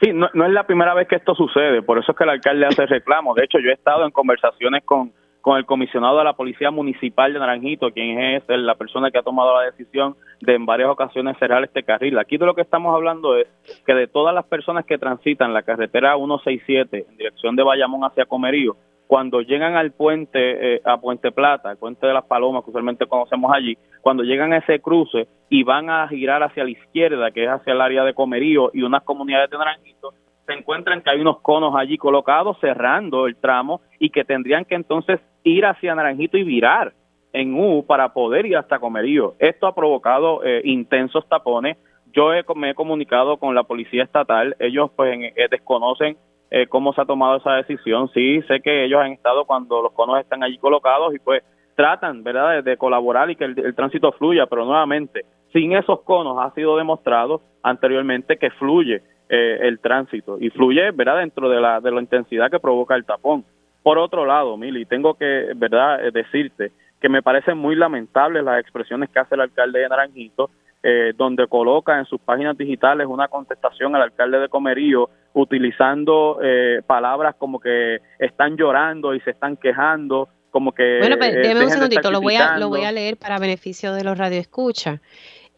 Sí, 0.00 0.12
no, 0.12 0.28
no 0.34 0.44
es 0.44 0.52
la 0.52 0.66
primera 0.66 0.92
vez 0.94 1.08
que 1.08 1.16
esto 1.16 1.34
sucede, 1.34 1.82
por 1.82 1.98
eso 1.98 2.12
es 2.12 2.18
que 2.18 2.24
el 2.24 2.30
alcalde 2.30 2.66
hace 2.66 2.86
reclamo. 2.86 3.34
De 3.34 3.44
hecho, 3.44 3.58
yo 3.58 3.70
he 3.70 3.74
estado 3.74 4.04
en 4.04 4.10
conversaciones 4.10 4.84
con 4.84 5.12
con 5.46 5.58
el 5.58 5.64
comisionado 5.64 6.18
de 6.18 6.24
la 6.24 6.32
Policía 6.32 6.72
Municipal 6.72 7.32
de 7.32 7.38
Naranjito, 7.38 7.92
quien 7.92 8.18
es 8.18 8.42
la 8.48 8.74
persona 8.74 9.12
que 9.12 9.18
ha 9.18 9.22
tomado 9.22 9.54
la 9.54 9.66
decisión 9.70 10.16
de 10.40 10.56
en 10.56 10.66
varias 10.66 10.90
ocasiones 10.90 11.38
cerrar 11.38 11.62
este 11.62 11.84
carril. 11.84 12.18
Aquí 12.18 12.36
de 12.36 12.46
lo 12.46 12.56
que 12.56 12.62
estamos 12.62 12.92
hablando 12.92 13.36
es 13.36 13.46
que 13.86 13.94
de 13.94 14.08
todas 14.08 14.34
las 14.34 14.44
personas 14.46 14.84
que 14.84 14.98
transitan 14.98 15.54
la 15.54 15.62
carretera 15.62 16.16
167 16.16 17.06
en 17.08 17.16
dirección 17.16 17.54
de 17.54 17.62
Bayamón 17.62 18.02
hacia 18.02 18.24
Comerío, 18.24 18.76
cuando 19.06 19.40
llegan 19.40 19.76
al 19.76 19.92
puente, 19.92 20.74
eh, 20.74 20.80
a 20.84 20.98
Puente 20.98 21.30
Plata, 21.30 21.70
el 21.70 21.76
puente 21.76 22.08
de 22.08 22.12
las 22.12 22.24
Palomas, 22.24 22.64
que 22.64 22.70
usualmente 22.70 23.06
conocemos 23.06 23.52
allí, 23.54 23.78
cuando 24.06 24.22
llegan 24.22 24.52
a 24.52 24.58
ese 24.58 24.78
cruce 24.78 25.26
y 25.50 25.64
van 25.64 25.90
a 25.90 26.06
girar 26.06 26.40
hacia 26.40 26.62
la 26.62 26.70
izquierda, 26.70 27.32
que 27.32 27.42
es 27.42 27.50
hacia 27.50 27.72
el 27.72 27.80
área 27.80 28.04
de 28.04 28.14
Comerío 28.14 28.70
y 28.72 28.82
unas 28.82 29.02
comunidades 29.02 29.50
de 29.50 29.58
Naranjito, 29.58 30.14
se 30.46 30.52
encuentran 30.52 31.02
que 31.02 31.10
hay 31.10 31.20
unos 31.20 31.40
conos 31.40 31.74
allí 31.74 31.98
colocados 31.98 32.56
cerrando 32.60 33.26
el 33.26 33.34
tramo 33.34 33.80
y 33.98 34.10
que 34.10 34.24
tendrían 34.24 34.64
que 34.64 34.76
entonces 34.76 35.18
ir 35.42 35.66
hacia 35.66 35.96
Naranjito 35.96 36.38
y 36.38 36.44
virar 36.44 36.92
en 37.32 37.58
U 37.58 37.84
para 37.84 38.12
poder 38.12 38.46
ir 38.46 38.56
hasta 38.56 38.78
Comerío. 38.78 39.34
Esto 39.40 39.66
ha 39.66 39.74
provocado 39.74 40.44
eh, 40.44 40.60
intensos 40.62 41.28
tapones. 41.28 41.76
Yo 42.12 42.30
me 42.54 42.70
he 42.70 42.74
comunicado 42.74 43.38
con 43.38 43.56
la 43.56 43.64
policía 43.64 44.04
estatal, 44.04 44.54
ellos 44.60 44.88
pues 44.94 45.18
eh, 45.20 45.48
desconocen 45.50 46.16
eh, 46.52 46.68
cómo 46.68 46.92
se 46.92 47.00
ha 47.00 47.06
tomado 47.06 47.38
esa 47.38 47.54
decisión. 47.54 48.08
Sí, 48.14 48.40
sé 48.42 48.60
que 48.60 48.84
ellos 48.84 49.00
han 49.00 49.14
estado 49.14 49.46
cuando 49.46 49.82
los 49.82 49.90
conos 49.94 50.20
están 50.20 50.44
allí 50.44 50.58
colocados 50.58 51.12
y 51.12 51.18
pues 51.18 51.42
tratan, 51.76 52.24
¿verdad?, 52.24 52.64
de, 52.64 52.76
colaborar 52.76 53.30
y 53.30 53.36
que 53.36 53.44
el, 53.44 53.74
tránsito 53.74 54.10
fluya, 54.12 54.46
pero 54.46 54.64
nuevamente, 54.64 55.24
sin 55.52 55.76
esos 55.76 56.00
conos 56.02 56.38
ha 56.40 56.50
sido 56.54 56.76
demostrado 56.76 57.42
anteriormente 57.62 58.38
que 58.38 58.50
fluye 58.50 59.02
eh, 59.28 59.58
el 59.60 59.78
tránsito 59.78 60.38
y 60.40 60.50
fluye, 60.50 60.90
¿verdad?, 60.90 61.18
dentro 61.18 61.48
de 61.48 61.60
la, 61.60 61.80
de 61.80 61.92
la 61.92 62.00
intensidad 62.00 62.50
que 62.50 62.58
provoca 62.58 62.96
el 62.96 63.04
tapón. 63.04 63.44
Por 63.82 63.98
otro 63.98 64.24
lado, 64.24 64.56
Mili, 64.56 64.86
tengo 64.86 65.14
que, 65.14 65.52
¿verdad?, 65.54 66.04
eh, 66.04 66.10
decirte 66.10 66.72
que 67.00 67.08
me 67.10 67.22
parecen 67.22 67.58
muy 67.58 67.76
lamentables 67.76 68.42
las 68.42 68.58
expresiones 68.58 69.10
que 69.10 69.18
hace 69.18 69.34
el 69.34 69.42
alcalde 69.42 69.80
de 69.80 69.88
Naranjito, 69.88 70.50
eh, 70.82 71.12
donde 71.16 71.46
coloca 71.46 71.98
en 71.98 72.06
sus 72.06 72.20
páginas 72.20 72.56
digitales 72.56 73.06
una 73.06 73.28
contestación 73.28 73.94
al 73.94 74.02
alcalde 74.02 74.38
de 74.38 74.48
Comerío 74.48 75.10
utilizando 75.34 76.38
palabras 76.86 77.34
como 77.36 77.60
que 77.60 77.98
están 78.18 78.56
llorando 78.56 79.14
y 79.14 79.20
se 79.20 79.32
están 79.32 79.58
quejando, 79.58 80.28
como 80.56 80.72
que... 80.72 81.00
Bueno, 81.00 81.18
pues, 81.18 81.34
déjeme 81.34 81.66
un 81.66 81.70
segundito, 81.70 82.10
lo 82.10 82.22
voy, 82.22 82.36
a, 82.36 82.56
lo 82.56 82.70
voy 82.70 82.84
a 82.84 82.90
leer 82.90 83.18
para 83.18 83.38
beneficio 83.38 83.92
de 83.92 84.04
los 84.04 84.16
radioescuchas. 84.16 85.00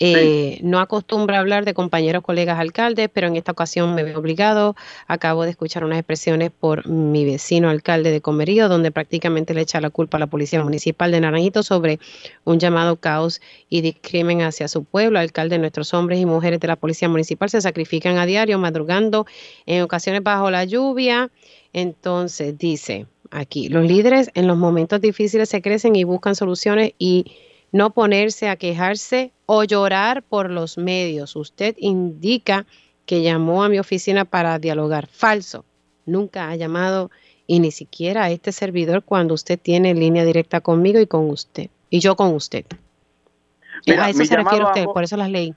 Eh, 0.00 0.58
no 0.62 0.80
acostumbro 0.80 1.37
a 1.37 1.38
hablar 1.38 1.64
de 1.64 1.72
compañeros, 1.72 2.24
colegas, 2.24 2.58
alcaldes, 2.58 3.08
pero 3.12 3.28
en 3.28 3.37
esta 3.37 3.52
ocasión 3.52 3.94
me 3.94 4.02
veo 4.02 4.18
obligado. 4.18 4.74
Acabo 5.06 5.44
de 5.44 5.50
escuchar 5.50 5.84
unas 5.84 6.00
expresiones 6.00 6.50
por 6.50 6.88
mi 6.88 7.24
vecino 7.24 7.70
alcalde 7.70 8.11
de 8.11 8.20
Comerío, 8.20 8.68
donde 8.68 8.90
prácticamente 8.90 9.54
le 9.54 9.61
echa 9.61 9.80
la 9.80 9.90
culpa 9.90 10.16
a 10.16 10.20
la 10.20 10.26
Policía 10.26 10.64
Municipal 10.64 11.12
de 11.12 11.20
Naranjito 11.20 11.62
sobre 11.62 12.00
un 12.42 12.58
llamado 12.58 12.96
caos 12.96 13.40
y 13.68 13.82
discrimen 13.82 14.42
hacia 14.42 14.66
su 14.66 14.82
pueblo. 14.82 15.20
Alcalde, 15.20 15.58
nuestros 15.58 15.94
hombres 15.94 16.18
y 16.18 16.26
mujeres 16.26 16.58
de 16.58 16.66
la 16.66 16.74
Policía 16.74 17.08
Municipal 17.08 17.50
se 17.50 17.61
sacrifican 17.61 18.18
a 18.18 18.26
diario, 18.26 18.58
madrugando, 18.58 19.26
en 19.64 19.82
ocasiones 19.82 20.24
bajo 20.24 20.50
la 20.50 20.64
lluvia. 20.64 21.30
Entonces, 21.72 22.58
dice 22.58 23.06
aquí, 23.30 23.68
los 23.68 23.84
líderes 23.84 24.30
en 24.34 24.46
los 24.46 24.56
momentos 24.56 25.00
difíciles 25.00 25.48
se 25.48 25.62
crecen 25.62 25.96
y 25.96 26.04
buscan 26.04 26.34
soluciones 26.34 26.92
y 26.98 27.24
no 27.72 27.90
ponerse 27.90 28.48
a 28.48 28.56
quejarse 28.56 29.32
o 29.46 29.64
llorar 29.64 30.22
por 30.22 30.50
los 30.50 30.78
medios. 30.78 31.36
Usted 31.36 31.74
indica 31.78 32.66
que 33.06 33.22
llamó 33.22 33.64
a 33.64 33.68
mi 33.68 33.78
oficina 33.78 34.24
para 34.24 34.58
dialogar. 34.58 35.06
Falso. 35.06 35.64
Nunca 36.06 36.50
ha 36.50 36.56
llamado 36.56 37.10
y 37.46 37.60
ni 37.60 37.70
siquiera 37.70 38.24
a 38.24 38.30
este 38.30 38.52
servidor 38.52 39.02
cuando 39.02 39.34
usted 39.34 39.58
tiene 39.58 39.94
línea 39.94 40.24
directa 40.24 40.60
conmigo 40.60 41.00
y 41.00 41.06
con 41.06 41.30
usted. 41.30 41.70
Y 41.90 42.00
yo 42.00 42.16
con 42.16 42.34
usted. 42.34 42.66
a 43.98 44.10
eso 44.10 44.24
se 44.24 44.36
refiere 44.36 44.64
usted, 44.64 44.84
por 44.84 45.04
eso 45.04 45.16
las 45.16 45.30
leí. 45.30 45.54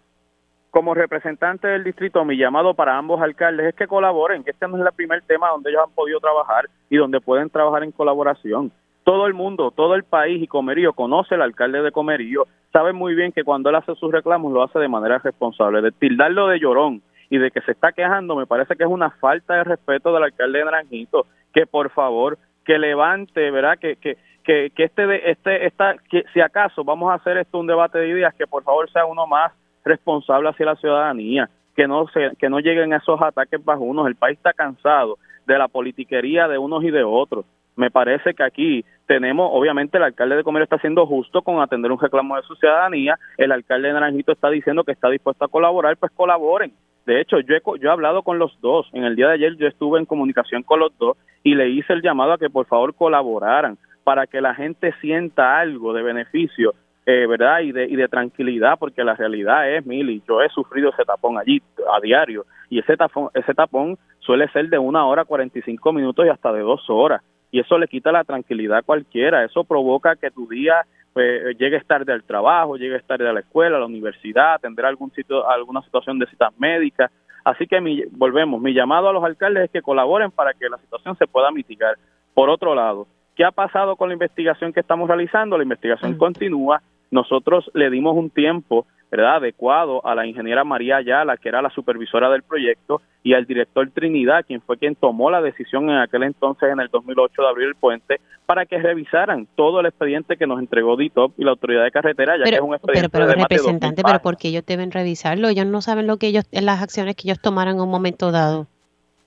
Como 0.72 0.94
representante 0.94 1.68
del 1.68 1.84
distrito, 1.84 2.26
mi 2.26 2.38
llamado 2.38 2.74
para 2.74 2.98
ambos 2.98 3.22
alcaldes 3.22 3.68
es 3.68 3.76
que 3.76 3.88
colaboren, 3.88 4.44
que 4.44 4.52
este 4.52 4.68
no 4.68 4.78
es 4.78 4.86
el 4.86 4.94
primer 4.94 5.22
tema 5.24 5.50
donde 5.50 5.70
ellos 5.70 5.84
han 5.86 5.94
podido 5.94 6.20
trabajar 6.20 6.70
y 6.90 6.98
donde 6.98 7.22
pueden 7.22 7.50
trabajar 7.50 7.84
en 7.84 7.92
colaboración 7.92 8.72
todo 9.04 9.26
el 9.28 9.34
mundo, 9.34 9.72
todo 9.72 9.96
el 9.96 10.04
país 10.04 10.42
y 10.42 10.48
Comerío 10.48 10.94
conoce 10.94 11.36
al 11.36 11.42
alcalde 11.42 11.82
de 11.82 11.92
Comerío, 11.92 12.46
sabe 12.72 12.94
muy 12.94 13.16
bien 13.16 13.32
que 13.32 13.44
cuando 13.44 13.70
él 13.70 13.76
hace 13.76 13.96
sus 13.96 14.12
reclamos 14.12 14.52
lo 14.52 14.64
hace 14.64 14.80
de 14.80 14.88
manera 14.88 15.18
responsable. 15.18 15.82
De 15.82 15.92
tildarlo 15.92 16.48
de 16.48 16.60
llorón 16.60 17.02
y 17.30 17.38
de 17.38 17.52
que 17.52 17.62
se 17.62 17.72
está 17.72 17.92
quejando, 17.92 18.36
me 18.36 18.46
parece 18.46 18.76
que 18.76 18.84
es 18.84 18.90
una 18.90 19.10
falta 19.10 19.56
de 19.56 19.64
respeto 19.64 20.14
del 20.14 20.24
alcalde 20.24 20.60
de 20.60 20.66
Naranjito, 20.66 21.26
que 21.54 21.66
por 21.66 21.90
favor, 21.90 22.38
que 22.66 22.78
levante, 22.78 23.50
¿verdad? 23.50 23.78
Que, 23.80 23.96
que, 23.96 24.18
que, 24.44 24.72
que 24.76 24.84
este, 24.84 25.32
este, 25.32 25.66
esta, 25.66 25.96
que 26.10 26.24
si 26.34 26.42
acaso 26.42 26.84
vamos 26.84 27.12
a 27.12 27.16
hacer 27.16 27.38
esto 27.38 27.58
un 27.58 27.68
debate 27.68 27.98
de 27.98 28.10
ideas, 28.10 28.36
que 28.36 28.48
por 28.48 28.64
favor 28.64 28.90
sea 28.92 29.06
uno 29.06 29.26
más 29.26 29.52
responsable 29.84 30.50
hacia 30.50 30.66
la 30.66 30.76
ciudadanía, 30.76 31.50
que 31.76 31.88
no, 31.88 32.08
se, 32.08 32.32
que 32.38 32.50
no 32.50 32.60
lleguen 32.60 32.94
esos 32.94 33.22
ataques 33.22 33.64
bajo 33.64 33.84
unos. 33.84 34.08
El 34.08 34.16
país 34.16 34.38
está 34.38 34.54
cansado 34.54 35.18
de 35.46 35.58
la 35.58 35.68
politiquería 35.68 36.48
de 36.48 36.58
unos 36.58 36.84
y 36.84 36.92
de 36.92 37.04
otros 37.04 37.46
me 37.76 37.90
parece 37.90 38.34
que 38.34 38.44
aquí 38.44 38.86
tenemos, 39.08 39.50
obviamente 39.52 39.98
el 39.98 40.04
alcalde 40.04 40.36
de 40.36 40.44
Comerío 40.44 40.66
está 40.66 40.78
siendo 40.78 41.06
justo 41.06 41.42
con 41.42 41.62
atender 41.62 41.92
un 41.92 42.00
reclamo 42.00 42.36
de 42.36 42.44
su 42.44 42.56
ciudadanía, 42.56 43.18
el 43.38 43.52
alcalde 43.52 43.88
de 43.88 43.94
Naranjito 43.94 44.32
está 44.32 44.50
diciendo 44.50 44.84
que 44.84 44.92
está 44.92 45.10
dispuesto 45.10 45.46
a 45.46 45.50
colaborar, 45.50 45.98
pues 45.98 46.12
colaboren, 46.12 46.74
De 47.06 47.20
hecho, 47.20 47.40
yo 47.40 47.56
he, 47.56 47.62
yo 47.80 47.90
he 47.90 47.92
hablado 47.92 48.22
con 48.22 48.38
los 48.38 48.56
dos. 48.62 48.88
En 48.94 49.04
el 49.04 49.16
día 49.16 49.30
de 49.30 49.34
ayer 49.34 49.58
yo 49.58 49.68
estuve 49.68 49.98
en 50.00 50.06
comunicación 50.06 50.62
con 50.62 50.80
los 50.80 50.96
dos 51.00 51.18
y 51.44 51.56
le 51.56 51.70
hice 51.70 51.94
el 51.94 52.04
llamado 52.04 52.34
a 52.34 52.38
que 52.38 52.50
por 52.50 52.68
favor 52.68 52.94
colaboraran 52.94 53.78
para 54.04 54.28
que 54.28 54.42
la 54.42 54.54
gente 54.54 54.94
sienta 55.02 55.60
algo 55.60 55.94
de 55.94 56.04
beneficio, 56.04 56.74
eh, 57.06 57.26
¿verdad? 57.28 57.62
Y 57.62 57.72
de, 57.72 57.86
y 57.86 57.96
de 57.96 58.08
tranquilidad, 58.08 58.78
porque 58.80 59.04
la 59.04 59.16
realidad 59.16 59.70
es, 59.70 59.86
Mili, 59.86 60.22
yo 60.28 60.42
he 60.42 60.50
sufrido 60.50 60.90
ese 60.90 61.04
tapón 61.04 61.38
allí 61.38 61.62
a 61.92 62.00
diario 62.00 62.46
y 62.70 62.80
ese 62.80 62.96
tapón, 62.96 63.30
ese 63.34 63.54
tapón 63.54 63.98
suele 64.20 64.48
ser 64.50 64.70
de 64.70 64.78
una 64.78 65.06
hora 65.06 65.26
45 65.26 65.94
minutos 65.94 66.26
y 66.26 66.30
hasta 66.30 66.54
de 66.54 66.62
dos 66.62 66.90
horas 66.90 67.22
y 67.52 67.60
eso 67.60 67.78
le 67.78 67.88
quita 67.88 68.12
la 68.12 68.24
tranquilidad 68.24 68.80
a 68.80 68.82
cualquiera, 68.82 69.44
eso 69.44 69.64
provoca 69.64 70.16
que 70.16 70.32
tu 70.32 70.48
día 70.48 70.86
pues, 71.14 71.58
llegues 71.58 71.86
tarde 71.86 72.14
al 72.14 72.24
trabajo, 72.24 72.78
llegues 72.78 73.04
tarde 73.06 73.28
a 73.28 73.34
la 73.34 73.42
escuela, 73.42 73.76
a 73.76 73.82
la 73.82 73.86
universidad, 73.86 74.60
tendrá 74.62 74.88
algún 74.88 75.12
sitio, 75.12 75.48
alguna 75.48 75.82
situación 75.82 76.18
de 76.18 76.28
citas 76.28 76.54
médicas, 76.58 77.12
así 77.44 77.68
que 77.68 77.82
mi, 77.82 78.04
volvemos, 78.12 78.62
mi 78.62 78.74
llamado 78.74 79.10
a 79.10 79.14
los 79.14 79.24
alcaldes 79.24 79.66
es 79.66 79.72
que 79.72 79.82
colaboren 79.82 80.32
para 80.32 80.54
que 80.54 80.70
la 80.70 80.78
situación 80.78 81.18
se 81.18 81.28
pueda 81.28 81.52
mitigar. 81.52 81.98
Por 82.34 82.50
otro 82.50 82.74
lado, 82.74 83.08
¿qué 83.36 83.44
ha 83.44 83.52
pasado 83.52 83.98
con 83.98 84.08
la 84.08 84.14
investigación 84.14 84.72
que 84.72 84.80
estamos 84.80 85.10
realizando? 85.10 85.58
La 85.58 85.64
investigación 85.64 86.18
continúa, 86.18 86.82
nosotros 87.12 87.70
le 87.74 87.90
dimos 87.90 88.16
un 88.16 88.30
tiempo 88.30 88.88
¿verdad? 89.12 89.36
adecuado 89.36 90.06
a 90.06 90.16
la 90.16 90.26
ingeniera 90.26 90.64
María 90.64 90.98
Ayala, 90.98 91.36
que 91.36 91.50
era 91.50 91.62
la 91.62 91.70
supervisora 91.70 92.30
del 92.30 92.44
proyecto, 92.44 93.02
y 93.24 93.34
al 93.34 93.46
director 93.46 93.90
Trinidad, 93.92 94.46
quien 94.48 94.62
fue 94.62 94.78
quien 94.78 94.96
tomó 94.96 95.30
la 95.30 95.42
decisión 95.42 95.90
en 95.90 95.98
aquel 95.98 96.24
entonces, 96.24 96.70
en 96.72 96.80
el 96.80 96.88
2008, 96.88 97.42
de 97.42 97.48
abrir 97.48 97.68
el 97.68 97.76
puente, 97.76 98.22
para 98.46 98.66
que 98.66 98.78
revisaran 98.80 99.48
todo 99.56 99.82
el 99.82 99.88
expediente 99.88 100.38
que 100.38 100.48
nos 100.48 100.60
entregó 100.60 100.96
DITOP 100.96 101.38
y 101.38 101.44
la 101.44 101.52
autoridad 101.52 101.84
de 101.84 101.92
carretera, 101.92 102.38
ya 102.38 102.46
que 102.46 102.56
es 102.56 102.62
un 102.62 102.74
expediente 102.74 103.10
pero, 103.10 103.28
pero 103.28 103.42
representante, 103.42 104.02
pero 104.02 104.20
¿por 104.20 104.38
qué 104.38 104.48
ellos 104.48 104.66
deben 104.66 104.92
revisarlo? 104.92 105.50
Ellos 105.50 105.66
no 105.66 105.82
saben 105.82 106.08
lo 106.08 106.16
que 106.16 106.28
ellos, 106.28 106.46
las 106.52 106.82
acciones 106.82 107.16
que 107.18 107.28
ellos 107.28 107.42
tomaron 107.42 107.76
en 107.76 107.82
un 107.82 107.92
momento 107.92 108.32
dado. 108.32 108.68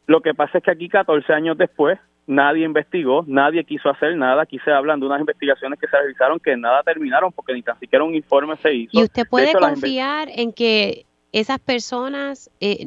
Lo 0.07 0.23
que 0.23 0.33
pasa 0.33 0.59
es 0.59 0.65
que 0.65 0.71
aquí, 0.71 0.89
14 0.89 1.31
años 1.33 1.59
después, 1.59 1.99
nadie 2.27 2.65
investigó, 2.65 3.25
nadie 3.27 3.65
quiso 3.65 3.91
hacer 3.91 4.17
nada. 4.17 4.43
Aquí 4.43 4.59
se 4.61 4.71
hablan 4.71 5.01
de 5.01 5.07
unas 5.07 5.21
investigaciones 5.21 5.79
que 5.79 5.87
se 5.87 5.97
realizaron 5.97 6.41
que 6.41 6.57
nada 6.57 6.83
terminaron 6.83 7.33
porque 7.33 7.53
ni 7.53 7.63
tan 7.63 7.79
siquiera 7.79 8.05
un 8.05 8.15
informe 8.15 8.57
se 8.57 8.75
hizo. 8.75 8.91
Y 8.93 9.03
usted 9.03 9.27
puede 9.29 9.53
confiar 9.53 10.29
en 10.35 10.53
que 10.53 11.07
esas 11.33 11.59
personas, 11.59 12.51
eh, 12.61 12.87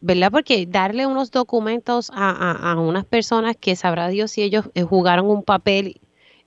¿verdad? 0.00 0.30
Porque 0.32 0.66
darle 0.66 1.06
unos 1.06 1.30
documentos 1.30 2.10
a, 2.14 2.76
unas 2.78 3.04
personas 3.04 3.56
que 3.56 3.76
sabrá 3.76 4.08
Dios 4.08 4.32
si 4.32 4.42
ellos 4.42 4.70
eh, 4.74 4.82
jugaron 4.82 5.26
un 5.26 5.44
papel 5.44 6.00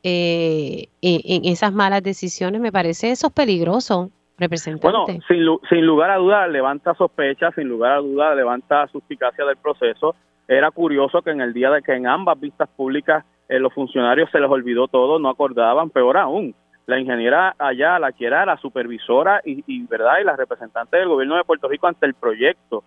eh, 0.04 0.90
en, 1.02 1.46
esas 1.46 1.74
malas 1.74 2.04
decisiones, 2.04 2.62
me 2.62 2.72
parece 2.72 3.12
eso 3.12 3.28
es 3.28 3.34
peligroso. 3.34 4.12
Representante. 4.38 4.92
Bueno, 4.92 5.06
sin, 5.30 5.70
sin 5.70 5.86
lugar 5.86 6.12
a 6.12 6.18
duda 6.18 6.46
levanta 6.50 6.94
sospechas, 6.96 7.56
sin 7.56 7.70
lugar 7.70 7.94
a 7.94 7.98
duda 8.00 8.36
levanta 8.36 8.86
suspicacia 8.88 9.46
del 9.46 9.56
proceso 9.56 10.14
era 10.48 10.72
curioso 10.72 11.22
que 11.22 11.32
en 11.32 11.42
el 11.42 11.54
día 11.54 11.72
de 11.72 11.82
que 11.82 11.94
en 11.94 12.08
ambas 12.08 12.40
vistas 12.40 12.70
públicas 12.70 13.26
eh, 13.50 13.60
los 13.60 13.74
funcionarios 13.74 14.30
se 14.32 14.40
les 14.40 14.50
olvidó 14.50 14.88
todo, 14.88 15.20
no 15.20 15.30
acordaban, 15.30 15.90
peor 15.90 16.18
aún, 16.18 16.56
la 16.88 17.00
ingeniera 17.00 17.56
allá, 17.58 18.00
la 18.00 18.12
que 18.12 18.26
era 18.26 18.46
la 18.46 18.58
supervisora 18.58 19.42
y, 19.44 19.84
verdad 19.88 20.20
y 20.22 20.24
la 20.24 20.36
representante 20.36 20.98
del 20.98 21.08
gobierno 21.08 21.36
de 21.36 21.44
Puerto 21.44 21.68
Rico 21.68 21.88
ante 21.88 22.06
el 22.06 22.14
proyecto, 22.14 22.84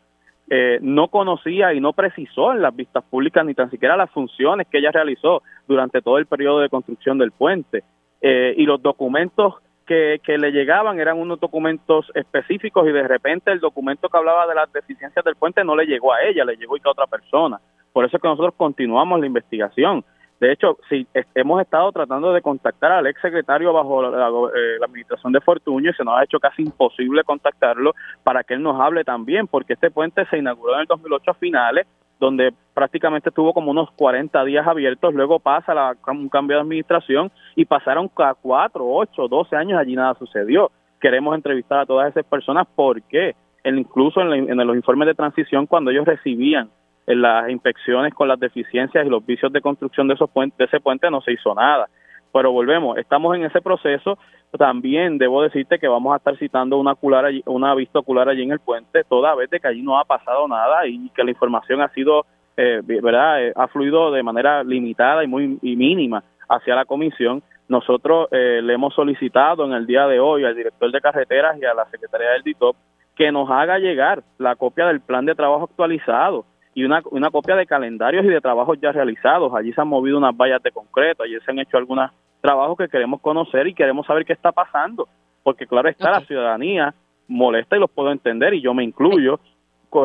eh, 0.50 0.78
no 0.80 1.09
conocía 1.09 1.74
y 1.74 1.80
no 1.80 1.92
precisó 1.92 2.52
en 2.52 2.62
las 2.62 2.74
vistas 2.74 3.04
públicas 3.04 3.44
ni 3.44 3.54
tan 3.54 3.70
siquiera 3.70 3.96
las 3.96 4.11
funciones 4.11 4.66
que 4.68 4.78
ella 4.78 4.90
realizó 4.92 5.42
durante 5.66 6.00
todo 6.00 6.18
el 6.18 6.26
periodo 6.26 6.61
de 6.61 6.70
construcción 6.70 7.18
del 7.18 7.32
puente. 7.32 7.82
Eh, 8.20 8.54
y 8.56 8.64
los 8.64 8.82
documentos 8.82 9.54
que, 9.89 10.39
le 10.39 10.53
llegaban 10.53 11.01
eran 11.01 11.18
unos 11.18 11.41
documentos 11.41 12.12
específicos 12.14 12.86
y 12.86 12.93
de 12.93 13.09
repente 13.09 13.51
el 13.51 13.59
documento 13.59 14.09
que 14.09 14.18
hablaba 14.18 14.47
de 14.47 14.55
las 14.55 14.70
deficiencias 14.72 15.24
del 15.24 15.36
puente 15.36 15.64
no 15.64 15.74
le 15.74 15.86
llegó 15.86 16.12
a 16.12 16.22
ella, 16.22 16.45
le 16.45 16.57
llegó 16.57 16.76
a 16.76 16.91
otra 16.91 17.07
persona. 17.07 17.59
Por 17.93 18.05
eso 18.05 18.16
es 18.16 18.22
que 18.22 18.28
nosotros 18.28 18.55
continuamos 18.57 19.18
la 19.18 19.26
investigación. 19.26 20.05
De 20.41 20.53
hecho, 20.53 20.76
sí, 20.89 21.05
hemos 21.34 21.61
estado 21.61 21.91
tratando 21.91 22.32
de 22.32 22.43
contactar 22.43 22.93
al 22.93 23.07
ex 23.09 23.20
secretario 23.20 23.72
bajo 23.72 24.03
la, 24.03 24.28
eh, 24.28 24.78
la, 24.78 24.86
administración 24.86 25.32
de 25.32 25.41
Fortuño 25.41 25.91
y 25.91 25.95
se 25.95 26.05
nos 26.05 26.16
ha 26.16 26.22
hecho 26.22 26.39
casi 26.39 26.62
imposible 26.62 27.24
contactarlo 27.24 27.95
para 28.22 28.45
que 28.45 28.55
él 28.55 28.62
nos 28.62 28.80
hable 28.80 29.03
también, 29.03 29.49
porque 29.49 29.72
este 29.72 29.91
puente 29.91 30.24
se 30.26 30.39
inauguró 30.39 30.74
en 30.74 30.80
el 30.82 30.86
2008 30.86 31.30
a 31.32 31.34
finales 31.34 31.86
donde 32.19 32.53
prácticamente 32.75 33.29
estuvo 33.29 33.53
como 33.53 33.71
unos 33.71 33.91
40 33.93 34.45
días 34.45 34.66
abiertos, 34.66 35.14
luego 35.14 35.39
pasa 35.39 35.75
la, 35.75 35.97
un 36.09 36.29
cambio 36.29 36.57
de 36.57 36.62
administración 36.62 37.31
y 37.55 37.64
pasaron 37.64 38.11
a 38.16 38.35
4, 38.35 38.85
8, 38.85 39.29
12 39.29 39.57
años, 39.57 39.79
allí 39.79 39.95
nada 39.95 40.14
sucedió. 40.14 40.71
Queremos 41.01 41.35
entrevistar 41.35 41.81
a 41.81 41.87
todas 41.87 42.09
esas 42.11 42.25
personas 42.25 42.66
porque 42.75 43.35
incluso 43.64 44.21
en, 44.21 44.57
los 44.57 44.77
informes 44.77 45.07
de 45.07 45.14
transición, 45.14 45.66
cuando 45.66 45.91
ellos 45.91 46.07
recibían 46.07 46.71
en 47.07 47.23
las 47.23 47.49
inspecciones 47.51 48.14
con 48.14 48.29
las 48.29 48.39
deficiencias 48.39 49.07
y 49.07 49.09
los 49.09 49.25
vicios 49.25 49.53
de 49.53 49.61
construcción 49.61 50.09
de, 50.09 50.14
esos 50.14 50.31
puentes, 50.31 50.59
de 50.59 50.64
ese 50.64 50.81
puente, 50.81 51.11
no 51.11 51.21
se 51.21 51.33
hizo 51.33 51.55
nada. 51.55 51.89
Pero 52.33 52.53
volvemos, 52.53 52.99
estamos 52.99 53.35
en 53.37 53.45
ese 53.45 53.61
proceso 53.61 54.19
también 54.57 55.18
debo 55.18 55.42
decirte 55.42 55.78
que 55.78 55.88
vamos 55.88 56.14
a 56.14 56.16
estar 56.16 56.36
citando 56.38 56.78
una 56.78 56.92
ocular 56.92 57.24
allí, 57.26 57.42
una 57.46 57.74
vista 57.74 57.99
ocular 57.99 58.28
allí 58.28 58.42
en 58.42 58.53
el 58.53 58.61
puente, 58.61 59.05
toda 59.05 59.34
vez 59.34 59.51
de 59.51 59.61
que 59.61 59.68
allí 59.68 59.82
no 59.82 59.99
ha 59.99 60.05
pasado 60.05 60.49
nada 60.49 60.86
y 60.86 61.11
que 61.11 61.24
la 61.24 61.30
información 61.30 61.82
ha 61.82 61.88
sido, 61.90 62.24
eh, 62.57 62.80
verdad, 62.82 63.44
eh, 63.44 63.53
ha 63.55 63.68
fluido 63.68 64.11
de 64.11 64.22
manera 64.22 64.64
limitada 64.64 65.22
y 65.22 65.26
muy 65.26 65.59
mínima 65.62 66.24
hacia 66.49 66.74
la 66.74 66.86
comisión. 66.86 67.42
Nosotros 67.68 68.28
eh, 68.30 68.61
le 68.62 68.72
hemos 68.72 68.94
solicitado 68.94 69.66
en 69.66 69.72
el 69.72 69.86
día 69.86 70.07
de 70.07 70.18
hoy 70.18 70.44
al 70.44 70.57
director 70.57 70.90
de 70.90 71.01
carreteras 71.01 71.59
y 71.61 71.66
a 71.66 71.74
la 71.74 71.84
secretaría 71.90 72.30
del 72.30 72.42
DITOP 72.42 72.76
que 73.14 73.30
nos 73.30 73.51
haga 73.51 73.78
llegar 73.78 74.22
la 74.38 74.57
copia 74.57 74.86
del 74.86 75.01
plan 75.01 75.26
de 75.26 75.34
trabajo 75.34 75.64
actualizado 75.64 76.46
y 76.72 76.84
una, 76.84 77.03
una 77.11 77.30
copia 77.30 77.57
de 77.57 77.66
calendarios 77.66 78.24
y 78.24 78.28
de 78.28 78.40
trabajos 78.40 78.78
ya 78.80 78.92
realizados. 78.92 79.53
Allí 79.55 79.72
se 79.72 79.80
han 79.80 79.88
movido 79.88 80.16
unas 80.16 80.34
vallas 80.34 80.62
de 80.62 80.70
concreto, 80.70 81.24
allí 81.24 81.36
se 81.44 81.51
han 81.51 81.59
hecho 81.59 81.76
algunas 81.76 82.12
trabajo 82.41 82.76
que 82.76 82.89
queremos 82.89 83.20
conocer 83.20 83.66
y 83.66 83.74
queremos 83.74 84.07
saber 84.07 84.24
qué 84.24 84.32
está 84.32 84.53
pasando, 84.53 85.09
porque 85.43 85.66
claro 85.66 85.89
está, 85.89 86.11
la 86.11 86.20
ciudadanía 86.20 86.95
molesta 87.26 87.76
y 87.76 87.80
los 87.80 87.91
puedo 87.91 88.11
entender 88.11 88.55
y 88.55 88.62
yo 88.62 88.74
me 88.74 88.84
incluyo, 88.84 89.41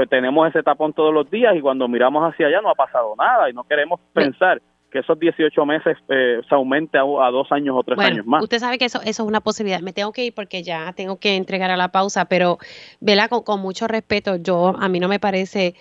tenemos 0.10 0.48
ese 0.48 0.64
tapón 0.64 0.94
todos 0.94 1.14
los 1.14 1.30
días 1.30 1.56
y 1.56 1.62
cuando 1.62 1.88
miramos 1.88 2.24
hacia 2.24 2.48
allá 2.48 2.62
no 2.62 2.70
ha 2.70 2.76
pasado 2.76 3.16
nada 3.18 3.50
y 3.50 3.54
no 3.54 3.64
queremos 3.64 4.00
pensar 4.14 4.62
que 4.92 5.00
esos 5.00 5.20
18 5.20 5.66
meses 5.66 5.98
eh, 6.08 6.40
se 6.48 6.56
aumente 6.56 6.98
a, 6.98 7.02
dos 7.02 7.52
años 7.52 7.76
o 7.76 7.84
tres 7.84 7.98
años 8.00 8.26
más. 8.28 8.44
Usted 8.44 8.60
sabe 8.60 8.78
que 8.78 8.86
eso, 8.86 9.00
eso 9.02 9.24
es 9.24 9.28
una 9.28 9.42
posibilidad. 9.42 9.82
Me 9.82 9.92
tengo 9.92 10.12
que 10.12 10.26
ir 10.26 10.36
porque 10.36 10.62
ya 10.62 10.94
tengo 10.94 11.18
que 11.18 11.36
entregar 11.36 11.72
a 11.72 11.78
la 11.78 11.88
pausa, 11.88 12.26
pero 12.26 12.60
vela 13.02 13.28
con, 13.28 13.42
con 13.42 13.60
mucho 13.60 13.88
respeto, 13.88 14.36
yo 14.36 14.76
a 14.80 14.88
mí 14.90 15.00
no 15.00 15.08
me 15.08 15.20
parece 15.20 15.74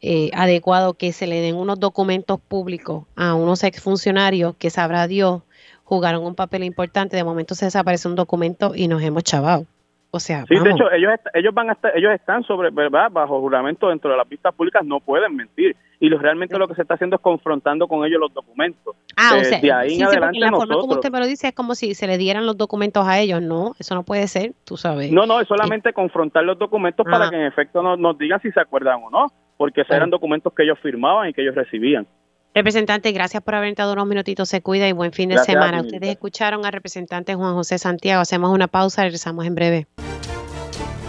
eh, 0.00 0.30
adecuado 0.32 0.94
que 0.94 1.12
se 1.12 1.26
le 1.26 1.40
den 1.40 1.56
unos 1.56 1.78
documentos 1.78 2.40
públicos 2.40 3.04
a 3.16 3.34
unos 3.34 3.64
exfuncionarios 3.64 4.54
que 4.56 4.70
sabrá 4.70 5.08
Dios 5.08 5.42
jugaron 5.88 6.22
un 6.22 6.34
papel 6.34 6.64
importante, 6.64 7.16
de 7.16 7.24
momento 7.24 7.54
se 7.54 7.64
desaparece 7.64 8.08
un 8.08 8.14
documento 8.14 8.72
y 8.74 8.88
nos 8.88 9.02
hemos 9.02 9.24
chavado. 9.24 9.64
O 10.10 10.20
sea, 10.20 10.44
sí, 10.46 10.54
de 10.54 10.70
hecho, 10.70 10.90
ellos, 10.90 11.12
ellos 11.32 11.54
van 11.54 11.70
a 11.70 11.72
estar, 11.72 11.96
ellos 11.96 12.12
están 12.12 12.42
sobre, 12.44 12.70
¿verdad? 12.70 13.10
Bajo 13.10 13.40
juramento 13.40 13.88
dentro 13.88 14.10
de 14.10 14.16
las 14.18 14.26
pistas 14.26 14.54
públicas, 14.54 14.84
no 14.84 15.00
pueden 15.00 15.34
mentir. 15.34 15.76
Y 15.98 16.10
realmente 16.10 16.58
lo 16.58 16.68
que 16.68 16.74
se 16.74 16.82
está 16.82 16.94
haciendo 16.94 17.16
es 17.16 17.22
confrontando 17.22 17.88
con 17.88 18.04
ellos 18.04 18.20
los 18.20 18.32
documentos. 18.34 18.96
Ah, 19.16 19.32
o 19.34 19.36
eh, 19.38 19.44
sea, 19.46 19.60
de 19.60 19.72
ahí 19.72 19.94
en 19.96 20.04
adelante 20.04 20.38
la 20.38 20.50
forma 20.50 20.76
como 20.76 20.92
usted 20.92 21.10
me 21.10 21.20
lo 21.20 21.26
dice 21.26 21.48
es 21.48 21.54
como 21.54 21.74
si 21.74 21.94
se 21.94 22.06
le 22.06 22.18
dieran 22.18 22.44
los 22.44 22.56
documentos 22.56 23.06
a 23.06 23.18
ellos. 23.18 23.40
No, 23.40 23.74
eso 23.78 23.94
no 23.94 24.02
puede 24.02 24.28
ser, 24.28 24.52
tú 24.64 24.76
sabes. 24.76 25.10
No, 25.10 25.24
no, 25.26 25.40
es 25.40 25.48
solamente 25.48 25.94
confrontar 25.94 26.44
los 26.44 26.58
documentos 26.58 27.04
para 27.04 27.26
ah. 27.26 27.30
que 27.30 27.36
en 27.36 27.46
efecto 27.46 27.82
nos, 27.82 27.98
nos 27.98 28.16
digan 28.18 28.40
si 28.42 28.52
se 28.52 28.60
acuerdan 28.60 29.00
o 29.04 29.10
no, 29.10 29.26
porque 29.56 29.84
eran 29.88 30.10
documentos 30.10 30.52
que 30.52 30.64
ellos 30.64 30.78
firmaban 30.80 31.30
y 31.30 31.32
que 31.32 31.42
ellos 31.42 31.54
recibían. 31.54 32.06
Representante, 32.54 33.12
gracias 33.12 33.42
por 33.42 33.54
haber 33.54 33.68
entrado 33.68 33.92
unos 33.92 34.06
minutitos. 34.06 34.48
Se 34.48 34.62
cuida 34.62 34.88
y 34.88 34.92
buen 34.92 35.12
fin 35.12 35.28
de 35.28 35.38
semana. 35.38 35.80
Ustedes 35.82 36.10
escucharon 36.10 36.64
al 36.66 36.72
representante 36.72 37.34
Juan 37.34 37.54
José 37.54 37.78
Santiago. 37.78 38.20
Hacemos 38.20 38.52
una 38.52 38.68
pausa, 38.68 39.02
regresamos 39.02 39.46
en 39.46 39.54
breve. 39.54 39.86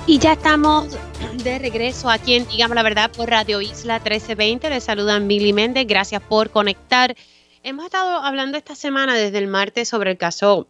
Y 0.06 0.20
ya 0.20 0.34
estamos 0.34 0.98
de 1.44 1.60
regreso 1.60 2.10
aquí 2.10 2.34
en 2.36 2.48
Digamos 2.48 2.76
la 2.76 2.84
Verdad 2.84 3.12
por 3.12 3.30
Radio 3.30 3.62
Isla 3.62 4.00
1320. 4.00 4.70
Les 4.70 4.84
saludan 4.84 5.28
Mili 5.28 5.54
Méndez. 5.54 5.88
Gracias 5.88 6.22
por 6.22 6.50
conectar. 6.50 7.16
Hemos 7.64 7.86
estado 7.86 8.18
hablando 8.18 8.58
esta 8.58 8.76
semana 8.76 9.16
desde 9.16 9.38
el 9.38 9.48
martes 9.48 9.88
sobre 9.88 10.12
el 10.12 10.18
caso 10.18 10.68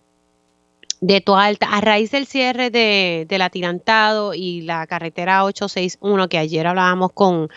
de 1.02 1.22
Toalta 1.22 1.68
a 1.72 1.82
raíz 1.82 2.12
del 2.12 2.28
cierre 2.28 2.70
de, 2.70 3.26
del 3.28 3.42
atirantado 3.42 4.34
y 4.34 4.62
la 4.62 4.86
carretera 4.88 5.46
861 5.46 6.28
que 6.28 6.38
ayer 6.38 6.68
hablábamos 6.68 7.12
con 7.14 7.50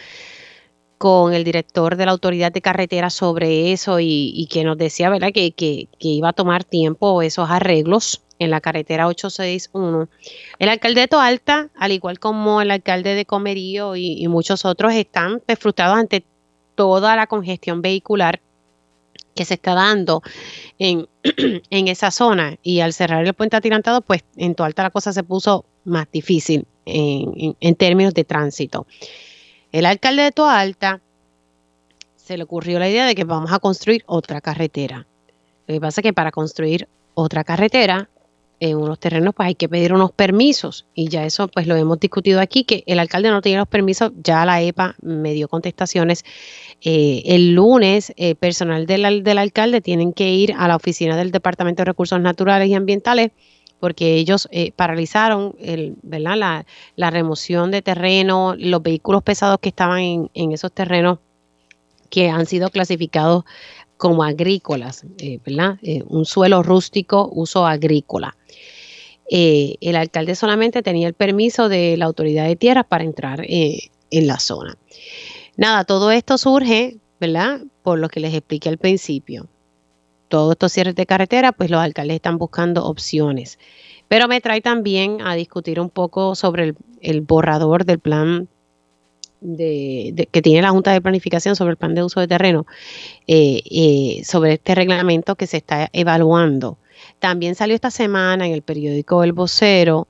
con 1.02 1.34
el 1.34 1.42
director 1.42 1.96
de 1.96 2.06
la 2.06 2.12
autoridad 2.12 2.52
de 2.52 2.60
carretera 2.60 3.10
sobre 3.10 3.72
eso 3.72 3.98
y, 3.98 4.46
que 4.48 4.62
nos 4.62 4.78
decía, 4.78 5.10
¿verdad?, 5.10 5.32
que, 5.32 5.88
iba 5.98 6.28
a 6.28 6.32
tomar 6.32 6.62
tiempo 6.62 7.22
esos 7.22 7.50
arreglos 7.50 8.22
en 8.38 8.52
la 8.52 8.60
carretera 8.60 9.08
861. 9.08 10.08
El 10.60 10.68
alcalde 10.68 11.00
de 11.00 11.08
Toalta, 11.08 11.70
al 11.74 11.90
igual 11.90 12.20
como 12.20 12.60
el 12.60 12.70
alcalde 12.70 13.16
de 13.16 13.26
Comerío 13.26 13.96
y, 13.96 14.28
muchos 14.28 14.64
otros, 14.64 14.94
están 14.94 15.42
frustrados 15.58 15.98
ante 15.98 16.24
toda 16.76 17.16
la 17.16 17.26
congestión 17.26 17.82
vehicular 17.82 18.40
que 19.34 19.44
se 19.44 19.54
está 19.54 19.74
dando 19.74 20.22
en, 20.78 21.08
esa 21.68 22.12
zona. 22.12 22.58
Y 22.62 22.78
al 22.78 22.92
cerrar 22.92 23.26
el 23.26 23.34
puente 23.34 23.56
atirantado, 23.56 24.02
pues 24.02 24.22
en 24.36 24.54
Toalta 24.54 24.84
la 24.84 24.90
cosa 24.90 25.12
se 25.12 25.24
puso 25.24 25.64
más 25.82 26.06
difícil 26.12 26.64
en, 26.86 27.74
términos 27.74 28.14
de 28.14 28.22
tránsito. 28.22 28.86
El 29.72 29.86
alcalde 29.86 30.22
de 30.22 30.32
Toalta 30.32 31.00
se 32.16 32.36
le 32.36 32.44
ocurrió 32.44 32.78
la 32.78 32.90
idea 32.90 33.06
de 33.06 33.14
que 33.14 33.24
vamos 33.24 33.52
a 33.52 33.58
construir 33.58 34.04
otra 34.06 34.42
carretera. 34.42 35.06
Lo 35.66 35.74
que 35.74 35.80
pasa 35.80 36.00
es 36.00 36.02
que 36.02 36.12
para 36.12 36.30
construir 36.30 36.88
otra 37.14 37.42
carretera 37.42 38.10
en 38.60 38.76
unos 38.76 39.00
terrenos 39.00 39.34
pues 39.34 39.48
hay 39.48 39.54
que 39.54 39.68
pedir 39.68 39.92
unos 39.92 40.12
permisos 40.12 40.86
y 40.94 41.08
ya 41.08 41.24
eso 41.24 41.48
pues 41.48 41.66
lo 41.66 41.74
hemos 41.74 41.98
discutido 41.98 42.40
aquí 42.40 42.62
que 42.62 42.84
el 42.86 43.00
alcalde 43.00 43.30
no 43.30 43.40
tiene 43.40 43.58
los 43.58 43.66
permisos, 43.66 44.12
ya 44.22 44.44
la 44.44 44.62
EPA 44.62 44.94
me 45.00 45.32
dio 45.32 45.48
contestaciones. 45.48 46.22
Eh, 46.82 47.22
el 47.24 47.54
lunes 47.54 48.12
el 48.16 48.36
personal 48.36 48.86
del, 48.86 49.24
del 49.24 49.38
alcalde 49.38 49.80
tienen 49.80 50.12
que 50.12 50.30
ir 50.30 50.54
a 50.56 50.68
la 50.68 50.76
oficina 50.76 51.16
del 51.16 51.32
Departamento 51.32 51.80
de 51.80 51.86
Recursos 51.86 52.20
Naturales 52.20 52.68
y 52.68 52.74
Ambientales 52.74 53.30
porque 53.82 54.14
ellos 54.14 54.46
eh, 54.52 54.70
paralizaron. 54.70 55.56
La, 56.94 57.10
remoción 57.10 57.72
de 57.72 57.82
terreno, 57.82 58.54
los 58.56 58.80
vehículos 58.80 59.24
pesados 59.24 59.58
que 59.60 59.70
estaban 59.70 60.30
en, 60.32 60.52
esos 60.52 60.70
terrenos 60.70 61.18
que 62.08 62.30
han 62.30 62.46
sido 62.46 62.70
clasificados 62.70 63.42
como 63.96 64.22
agrícolas, 64.22 65.04
eh, 65.18 65.40
¿verdad? 65.44 65.80
Eh, 65.82 66.04
un 66.06 66.26
suelo 66.26 66.62
rústico, 66.62 67.28
uso 67.34 67.66
agrícola. 67.66 68.36
El 69.28 69.96
alcalde 69.96 70.36
solamente 70.36 70.84
tenía 70.84 71.08
el 71.08 71.14
permiso 71.14 71.68
de 71.68 71.96
la 71.96 72.04
autoridad 72.04 72.46
de 72.46 72.54
tierras 72.54 72.84
para 72.88 73.02
entrar 73.02 73.44
en 73.48 74.26
la 74.28 74.38
zona. 74.38 74.78
Nada, 75.56 75.82
todo 75.84 76.12
esto 76.12 76.38
surge. 76.38 76.98
Por 77.82 77.98
lo 77.98 78.08
que 78.08 78.20
les 78.20 78.32
expliqué 78.32 78.68
al 78.68 78.78
principio. 78.78 79.48
Todos 80.32 80.52
estos 80.52 80.72
cierres 80.72 80.94
de 80.94 81.04
carretera, 81.04 81.52
pues 81.52 81.70
los 81.70 81.78
alcaldes 81.78 82.14
están 82.14 82.38
buscando 82.38 82.86
opciones. 82.86 83.58
Pero 84.08 84.28
me 84.28 84.40
trae 84.40 84.62
también 84.62 85.20
a 85.20 85.34
discutir 85.34 85.78
un 85.78 85.90
poco 85.90 86.34
sobre 86.36 86.72
el, 87.02 87.20
borrador 87.20 87.84
del 87.84 87.98
plan 87.98 88.48
de, 89.42 90.26
que 90.32 90.40
tiene 90.40 90.62
la 90.62 90.70
Junta 90.70 90.90
de 90.90 91.02
Planificación 91.02 91.54
sobre 91.54 91.72
el 91.72 91.76
plan 91.76 91.94
de 91.94 92.02
uso 92.02 92.18
de 92.18 92.28
terreno, 92.28 92.64
eh, 93.26 93.60
eh, 93.70 94.22
sobre 94.24 94.54
este 94.54 94.74
reglamento 94.74 95.34
que 95.34 95.46
se 95.46 95.58
está 95.58 95.90
evaluando. 95.92 96.78
También 97.18 97.54
salió 97.54 97.74
esta 97.74 97.90
semana 97.90 98.46
en 98.46 98.54
el 98.54 98.62
periódico 98.62 99.24
El 99.24 99.34
Vocero 99.34 100.08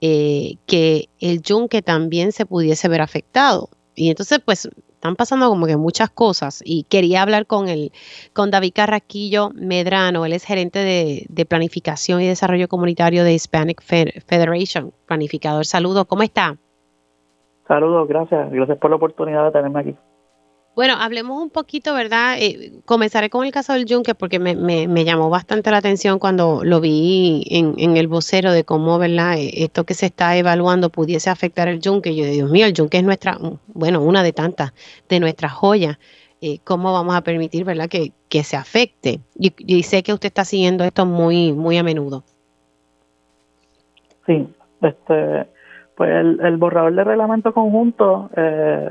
eh, 0.00 0.56
que 0.66 1.08
el 1.20 1.42
yunque 1.42 1.80
también 1.80 2.32
se 2.32 2.44
pudiese 2.44 2.88
ver 2.88 3.02
afectado. 3.02 3.70
Y 3.94 4.10
entonces, 4.10 4.40
pues, 4.44 4.68
están 5.00 5.16
pasando 5.16 5.48
como 5.48 5.64
que 5.64 5.78
muchas 5.78 6.10
cosas. 6.10 6.62
Y 6.62 6.84
quería 6.84 7.22
hablar 7.22 7.46
con 7.46 7.68
el, 7.68 7.90
con 8.34 8.50
David 8.50 8.72
Carraquillo 8.74 9.48
Medrano, 9.54 10.26
él 10.26 10.34
es 10.34 10.44
gerente 10.44 10.78
de, 10.78 11.24
de 11.30 11.46
planificación 11.46 12.20
y 12.20 12.28
desarrollo 12.28 12.68
comunitario 12.68 13.24
de 13.24 13.32
Hispanic 13.32 13.80
Federation, 13.82 14.92
planificador. 15.06 15.64
Saludos, 15.64 16.04
¿cómo 16.04 16.22
está? 16.22 16.58
Saludos, 17.66 18.08
gracias. 18.08 18.52
Gracias 18.52 18.76
por 18.76 18.90
la 18.90 18.96
oportunidad 18.96 19.46
de 19.46 19.52
tenerme 19.52 19.80
aquí. 19.80 19.96
Bueno, 20.76 20.94
hablemos 20.98 21.42
un 21.42 21.50
poquito, 21.50 21.94
¿verdad? 21.94 22.36
Eh, 22.38 22.72
comenzaré 22.84 23.28
con 23.28 23.44
el 23.44 23.50
caso 23.50 23.72
del 23.72 23.86
Yunque 23.86 24.14
porque 24.14 24.38
me, 24.38 24.54
me, 24.54 25.04
llamó 25.04 25.28
bastante 25.28 25.70
la 25.70 25.78
atención 25.78 26.18
cuando 26.18 26.62
lo 26.64 26.80
vi 26.80 27.44
en, 27.50 27.74
en, 27.76 27.96
el 27.96 28.06
vocero 28.06 28.52
de 28.52 28.64
cómo, 28.64 28.98
¿verdad? 28.98 29.36
Eh, 29.36 29.64
esto 29.64 29.84
que 29.84 29.94
se 29.94 30.06
está 30.06 30.36
evaluando 30.36 30.88
pudiese 30.88 31.28
afectar 31.28 31.66
el 31.66 31.80
Yunque. 31.80 32.14
Yo, 32.14 32.24
Dios 32.24 32.48
mío, 32.48 32.66
el 32.66 32.72
Yunque 32.72 32.98
es 32.98 33.04
nuestra, 33.04 33.36
bueno, 33.66 34.00
una 34.00 34.22
de 34.22 34.32
tantas, 34.32 34.72
de 35.08 35.18
nuestras 35.18 35.52
joyas. 35.52 35.98
Eh, 36.40 36.60
¿Cómo 36.64 36.92
vamos 36.92 37.14
a 37.16 37.20
permitir, 37.22 37.64
¿verdad? 37.64 37.88
Que, 37.88 38.12
que 38.28 38.44
se 38.44 38.56
afecte. 38.56 39.20
Y, 39.38 39.82
sé 39.82 40.02
que 40.04 40.12
usted 40.12 40.28
está 40.28 40.44
siguiendo 40.44 40.84
esto 40.84 41.04
muy, 41.04 41.52
muy 41.52 41.78
a 41.78 41.82
menudo. 41.82 42.22
Sí, 44.24 44.48
este 44.80 45.46
pues 45.96 46.10
el, 46.10 46.56
borrador 46.56 46.94
de 46.94 47.04
reglamento 47.04 47.52
conjunto 47.52 48.30
eh, 48.34 48.90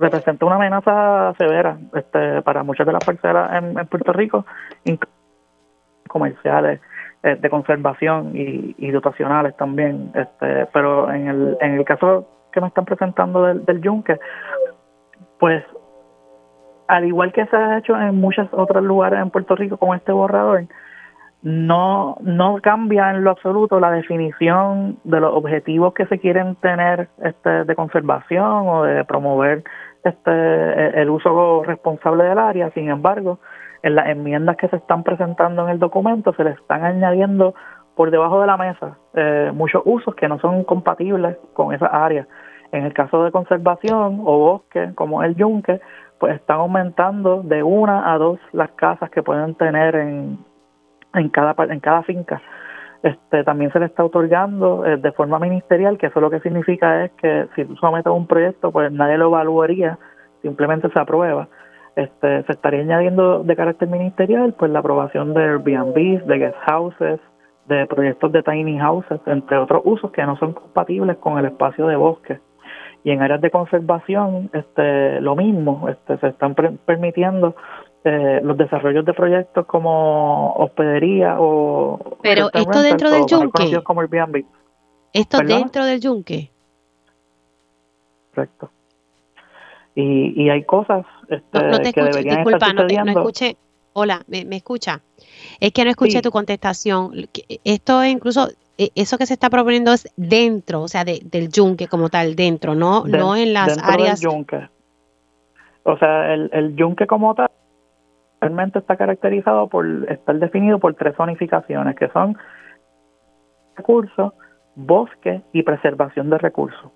representa 0.00 0.46
una 0.46 0.56
amenaza 0.56 1.34
severa 1.38 1.78
este, 1.94 2.42
para 2.42 2.62
muchas 2.62 2.86
de 2.86 2.92
las 2.92 3.04
parcelas 3.04 3.62
en, 3.62 3.86
Puerto 3.86 4.12
Rico, 4.12 4.46
comerciales, 6.08 6.80
eh, 7.22 7.36
de 7.36 7.50
conservación 7.50 8.32
y, 8.34 8.90
dotacionales 8.90 9.56
también. 9.56 10.10
Este, 10.14 10.66
pero 10.72 11.12
en 11.12 11.28
el, 11.28 11.58
en 11.60 11.74
el 11.74 11.84
caso 11.84 12.26
que 12.50 12.60
me 12.60 12.68
están 12.68 12.86
presentando 12.86 13.44
del, 13.44 13.64
del 13.64 13.80
yunque, 13.82 14.18
pues 15.38 15.62
al 16.88 17.04
igual 17.04 17.32
que 17.32 17.46
se 17.46 17.56
ha 17.56 17.78
hecho 17.78 17.94
en 17.94 18.16
muchos 18.16 18.48
otros 18.52 18.82
lugares 18.82 19.20
en 19.20 19.30
Puerto 19.30 19.54
Rico 19.54 19.76
con 19.76 19.96
este 19.96 20.10
borrador, 20.10 20.64
no, 21.42 22.18
no 22.20 22.58
cambia 22.62 23.10
en 23.10 23.24
lo 23.24 23.30
absoluto 23.30 23.80
la 23.80 23.90
definición 23.90 24.98
de 25.04 25.20
los 25.20 25.32
objetivos 25.32 25.94
que 25.94 26.06
se 26.06 26.18
quieren 26.18 26.56
tener 26.56 27.08
este, 27.22 27.64
de 27.64 27.74
conservación 27.74 28.68
o 28.68 28.82
de 28.82 29.04
promover 29.04 29.64
este, 30.04 30.30
e, 30.30 31.02
el 31.02 31.10
uso 31.10 31.62
responsable 31.64 32.24
del 32.24 32.38
área. 32.38 32.70
Sin 32.70 32.88
embargo, 32.88 33.38
en 33.82 33.94
las 33.94 34.08
enmiendas 34.08 34.56
que 34.56 34.68
se 34.68 34.76
están 34.76 35.02
presentando 35.02 35.64
en 35.64 35.70
el 35.70 35.78
documento 35.78 36.32
se 36.34 36.44
le 36.44 36.50
están 36.50 36.84
añadiendo 36.84 37.54
por 37.94 38.10
debajo 38.10 38.40
de 38.40 38.46
la 38.46 38.56
mesa 38.56 38.98
eh, 39.14 39.50
muchos 39.54 39.82
usos 39.84 40.14
que 40.14 40.28
no 40.28 40.38
son 40.38 40.64
compatibles 40.64 41.36
con 41.52 41.74
esa 41.74 41.86
área. 41.86 42.26
En 42.72 42.84
el 42.84 42.92
caso 42.92 43.24
de 43.24 43.32
conservación 43.32 44.20
o 44.24 44.38
bosque, 44.38 44.92
como 44.94 45.22
el 45.22 45.34
yunque, 45.34 45.80
pues 46.18 46.36
están 46.36 46.60
aumentando 46.60 47.42
de 47.42 47.62
una 47.62 48.12
a 48.12 48.18
dos 48.18 48.38
las 48.52 48.70
casas 48.72 49.10
que 49.10 49.22
pueden 49.22 49.54
tener 49.56 49.96
en, 49.96 50.38
en 51.14 51.28
cada 51.30 51.54
en 51.64 51.80
cada 51.80 52.02
finca. 52.02 52.40
Este, 53.02 53.44
también 53.44 53.72
se 53.72 53.80
le 53.80 53.86
está 53.86 54.04
otorgando 54.04 54.84
eh, 54.84 54.98
de 54.98 55.12
forma 55.12 55.38
ministerial, 55.38 55.96
que 55.96 56.06
eso 56.08 56.20
lo 56.20 56.30
que 56.30 56.40
significa 56.40 57.04
es 57.04 57.12
que 57.12 57.46
si 57.56 57.64
tú 57.64 57.76
sometes 57.76 58.12
un 58.12 58.26
proyecto, 58.26 58.70
pues 58.70 58.92
nadie 58.92 59.16
lo 59.16 59.26
evaluaría, 59.26 59.98
simplemente 60.42 60.90
se 60.90 61.00
aprueba. 61.00 61.48
Este, 61.96 62.42
se 62.44 62.52
estaría 62.52 62.80
añadiendo 62.80 63.42
de 63.42 63.56
carácter 63.56 63.88
ministerial 63.88 64.54
pues 64.56 64.70
la 64.70 64.78
aprobación 64.78 65.34
de 65.34 65.42
Airbnb, 65.42 66.24
de 66.24 66.38
guest 66.38 66.56
houses, 66.66 67.20
de 67.66 67.86
proyectos 67.86 68.32
de 68.32 68.42
tiny 68.42 68.78
houses, 68.78 69.20
entre 69.26 69.56
otros 69.56 69.82
usos 69.84 70.10
que 70.10 70.24
no 70.24 70.36
son 70.36 70.52
compatibles 70.52 71.16
con 71.18 71.38
el 71.38 71.46
espacio 71.46 71.86
de 71.86 71.96
bosque. 71.96 72.40
Y 73.02 73.12
en 73.12 73.22
áreas 73.22 73.40
de 73.40 73.50
conservación, 73.50 74.50
este, 74.52 75.20
lo 75.20 75.34
mismo, 75.34 75.88
este, 75.88 76.18
se 76.18 76.28
están 76.28 76.54
permitiendo 76.54 77.56
eh, 78.04 78.40
los 78.42 78.56
desarrollos 78.56 79.04
de 79.04 79.12
proyectos 79.12 79.66
como 79.66 80.52
hospedería 80.54 81.36
o... 81.38 82.18
Pero 82.22 82.50
esto 82.54 82.80
dentro 82.80 83.10
del 83.10 83.26
yunque. 83.26 83.82
Como 83.82 84.02
Esto 85.12 85.38
dentro 85.38 85.84
del 85.84 86.00
yunque. 86.00 86.50
Correcto. 88.34 88.70
Y, 89.94 90.44
y 90.44 90.48
hay 90.48 90.64
cosas 90.64 91.04
este, 91.28 91.62
no, 91.62 91.78
te 91.80 91.92
que 91.92 92.02
deberían 92.02 92.36
disculpa, 92.36 92.68
estar 92.68 92.74
no, 92.74 93.04
no, 93.04 93.10
escuché. 93.10 93.56
Hola, 93.92 94.22
¿me, 94.28 94.56
escucha? 94.56 95.00
Es 95.58 95.72
que 95.72 95.84
no 95.84 95.90
escuché 95.90 96.22
tu 96.22 96.30
contestación. 96.30 97.12
Esto 97.64 98.02
es 98.02 98.12
incluso, 98.12 98.48
e, 98.78 98.90
eso 98.94 99.18
que 99.18 99.26
se 99.26 99.34
está 99.34 99.50
proponiendo 99.50 99.92
es 99.92 100.08
dentro, 100.16 100.82
o 100.82 100.88
sea, 100.88 101.04
de, 101.04 101.20
del 101.24 101.50
yunque 101.50 101.86
como 101.86 102.08
tal, 102.08 102.34
dentro, 102.34 102.74
no, 102.74 103.04
no 103.04 103.36
en 103.36 103.52
las 103.52 103.76
áreas. 103.78 104.20
Del 104.20 104.30
yunque. 104.30 104.68
O 105.82 105.98
sea, 105.98 106.32
el, 106.32 106.50
el 106.52 106.76
yunque 106.76 107.06
como 107.06 107.34
tal 107.34 107.50
realmente 108.40 108.78
está 108.78 108.96
caracterizado 108.96 109.68
por 109.68 109.86
estar 110.08 110.38
definido 110.38 110.78
por 110.78 110.94
tres 110.94 111.14
zonificaciones 111.16 111.96
que 111.96 112.08
son 112.08 112.36
recursos, 113.76 114.32
bosque 114.74 115.42
y 115.52 115.62
preservación 115.62 116.30
de 116.30 116.38
recursos. 116.38 116.90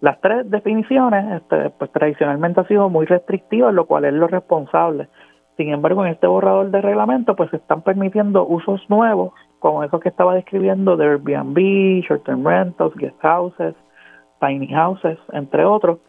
Las 0.00 0.20
tres 0.20 0.50
definiciones 0.50 1.40
este, 1.40 1.70
pues, 1.70 1.90
tradicionalmente 1.92 2.60
han 2.60 2.68
sido 2.68 2.90
muy 2.90 3.06
restrictivas, 3.06 3.72
lo 3.72 3.86
cual 3.86 4.04
es 4.04 4.12
lo 4.12 4.26
responsable. 4.26 5.08
Sin 5.56 5.72
embargo, 5.72 6.04
en 6.04 6.12
este 6.12 6.26
borrador 6.26 6.70
de 6.70 6.82
reglamento 6.82 7.36
pues 7.36 7.48
se 7.50 7.56
están 7.56 7.82
permitiendo 7.82 8.44
usos 8.44 8.82
nuevos, 8.90 9.32
como 9.60 9.84
esos 9.84 10.00
que 10.00 10.08
estaba 10.08 10.34
describiendo 10.34 10.96
de 10.96 11.06
Airbnb, 11.06 12.02
short-term 12.06 12.44
rentals, 12.44 12.94
guest 12.96 13.16
houses, 13.22 13.74
tiny 14.40 14.66
houses, 14.74 15.16
entre 15.32 15.64
otros, 15.64 16.00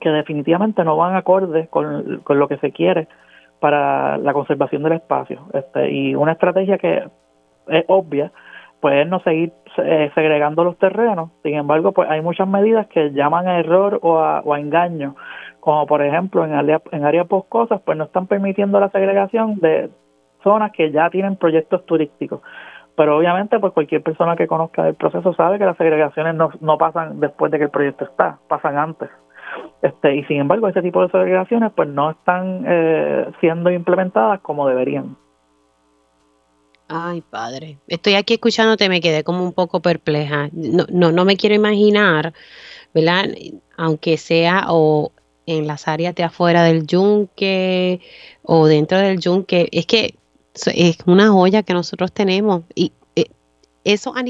que 0.00 0.08
definitivamente 0.08 0.84
no 0.84 0.96
van 0.96 1.16
acorde 1.16 1.66
con, 1.68 2.20
con 2.20 2.38
lo 2.38 2.48
que 2.48 2.56
se 2.58 2.70
quiere 2.70 3.08
para 3.60 4.18
la 4.18 4.32
conservación 4.32 4.82
del 4.82 4.94
espacio. 4.94 5.46
Este, 5.52 5.90
y 5.90 6.14
una 6.14 6.32
estrategia 6.32 6.78
que 6.78 7.04
es 7.68 7.84
obvia, 7.88 8.32
pues 8.80 9.02
es 9.02 9.06
no 9.06 9.20
seguir 9.20 9.52
eh, 9.76 10.10
segregando 10.14 10.64
los 10.64 10.78
terrenos. 10.78 11.30
Sin 11.42 11.54
embargo, 11.54 11.92
pues 11.92 12.08
hay 12.10 12.22
muchas 12.22 12.48
medidas 12.48 12.86
que 12.88 13.10
llaman 13.12 13.46
a 13.46 13.58
error 13.58 13.98
o 14.02 14.18
a, 14.18 14.40
o 14.40 14.56
engaño, 14.56 15.14
como 15.60 15.86
por 15.86 16.02
ejemplo 16.02 16.44
en 16.44 16.54
áreas 16.54 16.82
en 16.90 17.04
áreas 17.04 17.28
boscosas, 17.28 17.80
pues 17.84 17.96
no 17.98 18.04
están 18.04 18.26
permitiendo 18.26 18.80
la 18.80 18.88
segregación 18.88 19.60
de 19.60 19.90
zonas 20.42 20.72
que 20.72 20.90
ya 20.90 21.10
tienen 21.10 21.36
proyectos 21.36 21.84
turísticos. 21.84 22.40
Pero 22.96 23.18
obviamente, 23.18 23.58
pues 23.60 23.72
cualquier 23.72 24.02
persona 24.02 24.36
que 24.36 24.46
conozca 24.46 24.88
el 24.88 24.94
proceso 24.94 25.32
sabe 25.34 25.58
que 25.58 25.64
las 25.64 25.76
segregaciones 25.76 26.34
no 26.60 26.78
pasan 26.78 27.20
después 27.20 27.52
de 27.52 27.58
que 27.58 27.64
el 27.64 27.70
proyecto 27.70 28.04
está, 28.04 28.38
pasan 28.48 28.76
antes. 28.76 29.10
Este, 29.82 30.16
y 30.16 30.24
sin 30.24 30.40
embargo, 30.40 30.68
este 30.68 30.82
tipo 30.82 31.02
de 31.02 31.10
segregaciones 31.10 31.72
pues 31.74 31.88
no 31.88 32.10
están 32.10 32.64
eh, 32.66 33.30
siendo 33.40 33.70
implementadas 33.70 34.40
como 34.40 34.68
deberían. 34.68 35.16
Ay, 36.88 37.22
padre. 37.22 37.78
Estoy 37.86 38.14
aquí 38.14 38.34
escuchándote, 38.34 38.88
me 38.88 39.00
quedé 39.00 39.22
como 39.22 39.44
un 39.44 39.52
poco 39.52 39.80
perpleja. 39.80 40.48
No, 40.52 40.86
no, 40.90 41.12
no 41.12 41.24
me 41.24 41.36
quiero 41.36 41.54
imaginar, 41.54 42.34
¿verdad? 42.92 43.26
Aunque 43.76 44.16
sea 44.16 44.66
o 44.68 45.12
en 45.46 45.66
las 45.66 45.88
áreas 45.88 46.14
de 46.14 46.24
afuera 46.24 46.62
del 46.64 46.86
yunque 46.86 48.00
o 48.42 48.66
dentro 48.66 48.98
del 48.98 49.20
yunque. 49.20 49.68
Es 49.72 49.86
que 49.86 50.16
es 50.74 50.98
una 51.06 51.28
joya 51.28 51.62
que 51.62 51.74
nosotros 51.74 52.12
tenemos 52.12 52.64
y 52.74 52.92
eh, 53.16 53.26
eso 53.84 54.14
a 54.16 54.22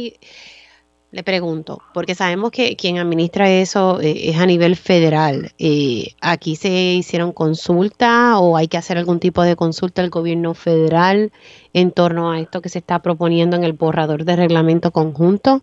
le 1.12 1.24
pregunto, 1.24 1.82
porque 1.92 2.14
sabemos 2.14 2.52
que 2.52 2.76
quien 2.76 2.98
administra 2.98 3.50
eso 3.50 4.00
eh, 4.00 4.30
es 4.30 4.38
a 4.38 4.46
nivel 4.46 4.76
federal. 4.76 5.50
Eh, 5.58 6.14
¿Aquí 6.20 6.54
se 6.54 6.68
hicieron 6.68 7.32
consulta 7.32 8.38
o 8.38 8.56
hay 8.56 8.68
que 8.68 8.78
hacer 8.78 8.96
algún 8.96 9.18
tipo 9.18 9.42
de 9.42 9.56
consulta 9.56 10.02
al 10.02 10.10
gobierno 10.10 10.54
federal 10.54 11.32
en 11.72 11.90
torno 11.90 12.30
a 12.30 12.38
esto 12.38 12.62
que 12.62 12.68
se 12.68 12.78
está 12.78 13.00
proponiendo 13.00 13.56
en 13.56 13.64
el 13.64 13.72
borrador 13.72 14.24
de 14.24 14.36
reglamento 14.36 14.92
conjunto? 14.92 15.62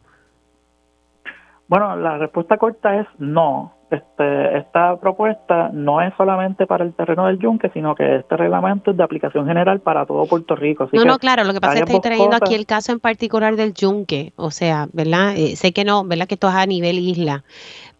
Bueno, 1.69 1.95
la 1.95 2.17
respuesta 2.17 2.57
corta 2.57 2.99
es 2.99 3.07
no. 3.17 3.76
Este, 3.89 4.57
esta 4.57 4.97
propuesta 4.97 5.69
no 5.71 6.01
es 6.01 6.13
solamente 6.17 6.67
para 6.67 6.83
el 6.83 6.93
terreno 6.93 7.27
del 7.27 7.39
yunque, 7.39 7.69
sino 7.69 7.95
que 7.95 8.17
este 8.17 8.35
reglamento 8.35 8.91
es 8.91 8.97
de 8.97 9.03
aplicación 9.03 9.47
general 9.47 9.79
para 9.79 10.05
todo 10.05 10.25
Puerto 10.25 10.57
Rico. 10.57 10.89
no, 10.91 11.05
no, 11.05 11.17
claro, 11.19 11.45
lo 11.45 11.53
que 11.53 11.61
pasa 11.61 11.75
es 11.75 11.79
que 11.85 11.93
estoy 11.93 12.01
trayendo 12.01 12.35
aquí 12.35 12.53
el 12.53 12.65
caso 12.65 12.91
en 12.91 12.99
particular 12.99 13.55
del 13.55 13.73
yunque, 13.73 14.33
o 14.35 14.51
sea, 14.51 14.87
¿verdad? 14.91 15.37
Eh, 15.37 15.55
sé 15.55 15.71
que 15.71 15.85
no, 15.85 16.03
¿verdad? 16.03 16.27
Que 16.27 16.33
esto 16.33 16.49
es 16.49 16.55
a 16.55 16.65
nivel 16.65 16.99
isla, 16.99 17.45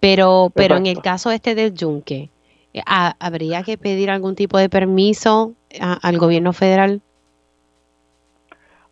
pero, 0.01 0.51
pero 0.53 0.75
en 0.75 0.87
el 0.87 1.01
caso 1.01 1.31
este 1.31 1.55
del 1.55 1.73
yunque, 1.73 2.31
eh, 2.73 2.81
¿habría 2.85 3.63
que 3.63 3.77
pedir 3.77 4.09
algún 4.09 4.35
tipo 4.35 4.57
de 4.57 4.67
permiso 4.67 5.53
al 5.79 6.17
gobierno 6.17 6.51
federal? 6.51 7.01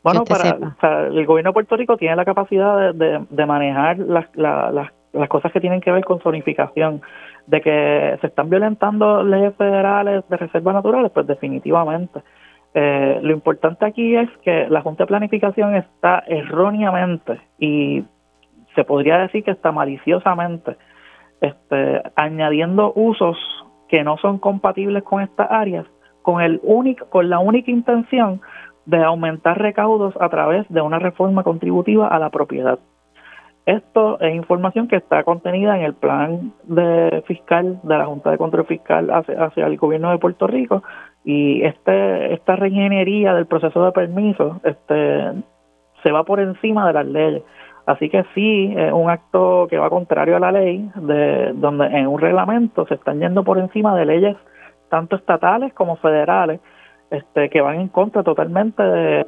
Bueno, 0.02 0.24
para, 0.24 1.08
el 1.08 1.26
gobierno 1.26 1.50
de 1.50 1.54
Puerto 1.54 1.76
Rico 1.76 1.98
tiene 1.98 2.16
la 2.16 2.24
capacidad 2.24 2.94
de, 2.94 3.46
manejar 3.46 3.98
las, 3.98 4.28
las 4.36 4.92
las 5.16 5.30
cosas 5.30 5.52
que 5.52 5.60
tienen 5.60 5.82
que 5.82 5.92
ver 5.92 6.04
con 6.04 6.20
zonificación, 6.20 7.02
de 7.48 7.62
que 7.62 8.18
se 8.22 8.28
están 8.28 8.50
violentando 8.50 9.24
leyes 9.24 9.56
federales 9.56 10.28
de 10.30 10.38
reservas 10.38 10.76
naturales, 10.76 11.12
pues 11.14 11.28
definitivamente. 11.28 12.22
Eh, 12.74 13.20
lo 13.22 13.32
importante 13.32 13.86
aquí 13.86 14.16
es 14.16 14.30
que 14.44 14.68
la 14.70 14.82
Junta 14.82 15.04
de 15.04 15.08
Planificación 15.08 15.76
está 15.76 16.24
erróneamente 16.28 17.40
y 17.58 18.04
se 18.76 18.84
podría 18.84 19.18
decir 19.20 19.44
que 19.44 19.52
está 19.52 19.72
maliciosamente 19.72 20.76
este, 21.40 22.02
añadiendo 22.16 22.92
usos 22.96 23.38
que 23.88 24.04
no 24.04 24.18
son 24.18 24.40
compatibles 24.40 25.04
con 25.04 25.22
estas 25.22 25.50
áreas 25.50 25.86
con 26.22 26.42
el 26.42 26.60
único 26.64 27.06
con 27.10 27.30
la 27.30 27.40
única 27.40 27.72
intención 27.72 28.42
de 28.86 29.04
aumentar 29.04 29.58
recaudos 29.60 30.16
a 30.20 30.28
través 30.30 30.68
de 30.70 30.82
una 30.82 31.00
reforma 31.00 31.44
contributiva 31.44 32.08
a 32.08 32.20
la 32.20 32.30
propiedad. 32.30 32.80
Esto 33.66 34.20
es 34.20 34.36
información 34.36 34.88
que 34.88 34.98
está 34.98 35.24
contenida 35.24 35.76
en 35.76 35.84
el 35.84 35.96
plan 35.96 36.54
de 36.64 37.24
fiscal 37.26 37.80
de 37.82 37.98
la 37.98 38.06
Junta 38.06 38.30
de 38.30 38.38
Control 38.38 38.66
Fiscal 38.68 39.10
hacia, 39.10 39.66
el 39.66 39.78
gobierno 39.78 40.12
de 40.12 40.20
Puerto 40.20 40.46
Rico 40.46 40.84
y 41.24 41.64
este 41.64 42.34
esta 42.34 42.56
reingeniería 42.56 43.34
del 43.34 43.48
proceso 43.48 43.84
de 43.84 43.92
permiso 43.92 44.62
este 44.64 45.32
se 46.04 46.12
va 46.12 46.24
por 46.24 46.40
encima 46.40 46.86
de 46.86 46.94
las 46.94 47.08
leyes. 47.08 47.44
Así 47.88 48.10
que 48.10 48.24
sí, 48.36 48.74
es 48.76 48.94
un 48.94 49.10
acto 49.10 49.68
que 49.70 49.78
va 49.78 49.90
contrario 49.90 50.38
a 50.38 50.40
la 50.40 50.52
ley, 50.52 50.90
de 50.96 51.52
donde 51.54 51.86
en 51.88 52.08
un 52.08 52.20
reglamento 52.20 52.86
se 52.88 52.96
están 52.96 53.20
yendo 53.20 53.44
por 53.44 53.58
encima 53.58 53.96
de 53.96 54.06
leyes 54.06 54.38
tanto 54.90 55.16
estatales 55.16 55.74
como 55.74 55.96
federales, 55.98 56.60
este, 57.10 57.50
que 57.50 57.62
van 57.62 57.80
en 57.80 57.88
contra 57.90 58.24
totalmente 58.24 58.82
de 58.82 59.28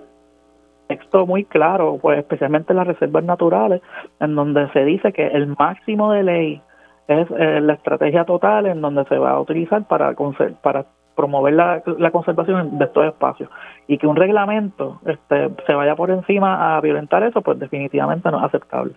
texto 0.87 1.25
muy 1.25 1.45
claro, 1.45 1.99
pues 2.01 2.19
especialmente 2.19 2.73
en 2.73 2.77
las 2.77 2.87
reservas 2.87 3.23
naturales, 3.23 3.81
en 4.19 4.35
donde 4.35 4.69
se 4.71 4.85
dice 4.85 5.13
que 5.13 5.27
el 5.27 5.47
máximo 5.57 6.11
de 6.11 6.23
ley 6.23 6.61
es 7.07 7.27
eh, 7.31 7.61
la 7.61 7.73
estrategia 7.73 8.25
total 8.25 8.65
en 8.65 8.81
donde 8.81 9.05
se 9.05 9.17
va 9.17 9.31
a 9.31 9.39
utilizar 9.39 9.85
para, 9.87 10.13
para 10.61 10.85
promover 11.15 11.53
la, 11.53 11.81
la, 11.97 12.11
conservación 12.11 12.77
de 12.77 12.85
estos 12.85 13.05
espacios 13.05 13.49
y 13.87 13.97
que 13.97 14.07
un 14.07 14.15
reglamento 14.15 14.99
este, 15.05 15.49
se 15.65 15.73
vaya 15.73 15.95
por 15.95 16.11
encima 16.11 16.75
a 16.75 16.81
violentar 16.81 17.23
eso, 17.23 17.41
pues 17.41 17.57
definitivamente 17.59 18.29
no 18.29 18.37
es 18.39 18.43
aceptable. 18.43 18.93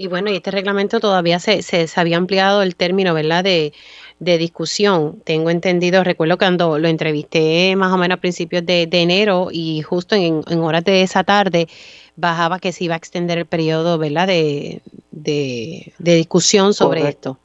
Y 0.00 0.08
bueno, 0.08 0.30
y 0.30 0.36
este 0.36 0.50
reglamento 0.50 0.98
todavía 0.98 1.38
se, 1.40 1.60
se, 1.60 1.86
se 1.86 2.00
había 2.00 2.16
ampliado 2.16 2.62
el 2.62 2.74
término, 2.74 3.12
¿verdad? 3.12 3.44
De, 3.44 3.74
de 4.18 4.38
discusión. 4.38 5.20
Tengo 5.26 5.50
entendido, 5.50 6.02
recuerdo 6.02 6.38
cuando 6.38 6.78
lo 6.78 6.88
entrevisté 6.88 7.76
más 7.76 7.92
o 7.92 7.98
menos 7.98 8.16
a 8.16 8.20
principios 8.22 8.64
de, 8.64 8.88
enero 8.92 9.48
y 9.52 9.82
justo 9.82 10.14
en, 10.14 10.42
horas 10.58 10.84
de 10.84 11.02
esa 11.02 11.22
tarde 11.22 11.66
bajaba 12.16 12.58
que 12.60 12.72
se 12.72 12.84
iba 12.84 12.94
a 12.94 12.96
extender 12.96 13.36
el 13.36 13.44
periodo 13.44 13.98
¿verdad? 13.98 14.26
De, 14.26 14.80
de, 15.10 15.92
discusión 15.98 16.72
sobre 16.72 17.06
esto. 17.06 17.36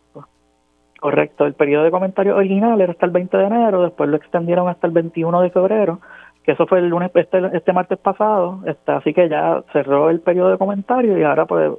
Correcto, 1.02 1.46
el 1.46 1.56
periodo 1.56 1.84
de 1.84 1.92
comentarios 1.92 2.38
original 2.38 2.80
era 2.80 2.94
hasta 2.94 3.06
el 3.06 3.12
20 3.12 3.36
de 3.36 3.44
enero, 3.48 3.84
después 3.84 4.10
lo 4.10 4.16
extendieron 4.16 4.70
hasta 4.70 4.88
el 4.88 4.94
21 4.94 5.42
de 5.42 5.50
febrero, 5.50 6.00
que 6.44 6.54
eso 6.54 6.66
fue 6.68 6.80
el 6.80 6.88
lunes, 6.88 7.12
este, 7.16 7.42
este 7.52 7.74
martes 7.74 8.00
pasado, 8.00 8.62
este, 8.66 8.94
así 8.94 9.14
que 9.14 9.28
ya 9.28 9.62
cerró 9.74 10.10
el 10.10 10.22
periodo 10.22 10.52
de 10.52 10.58
comentarios 10.58 11.20
y 11.20 11.24
ahora 11.24 11.46
pues 11.46 11.74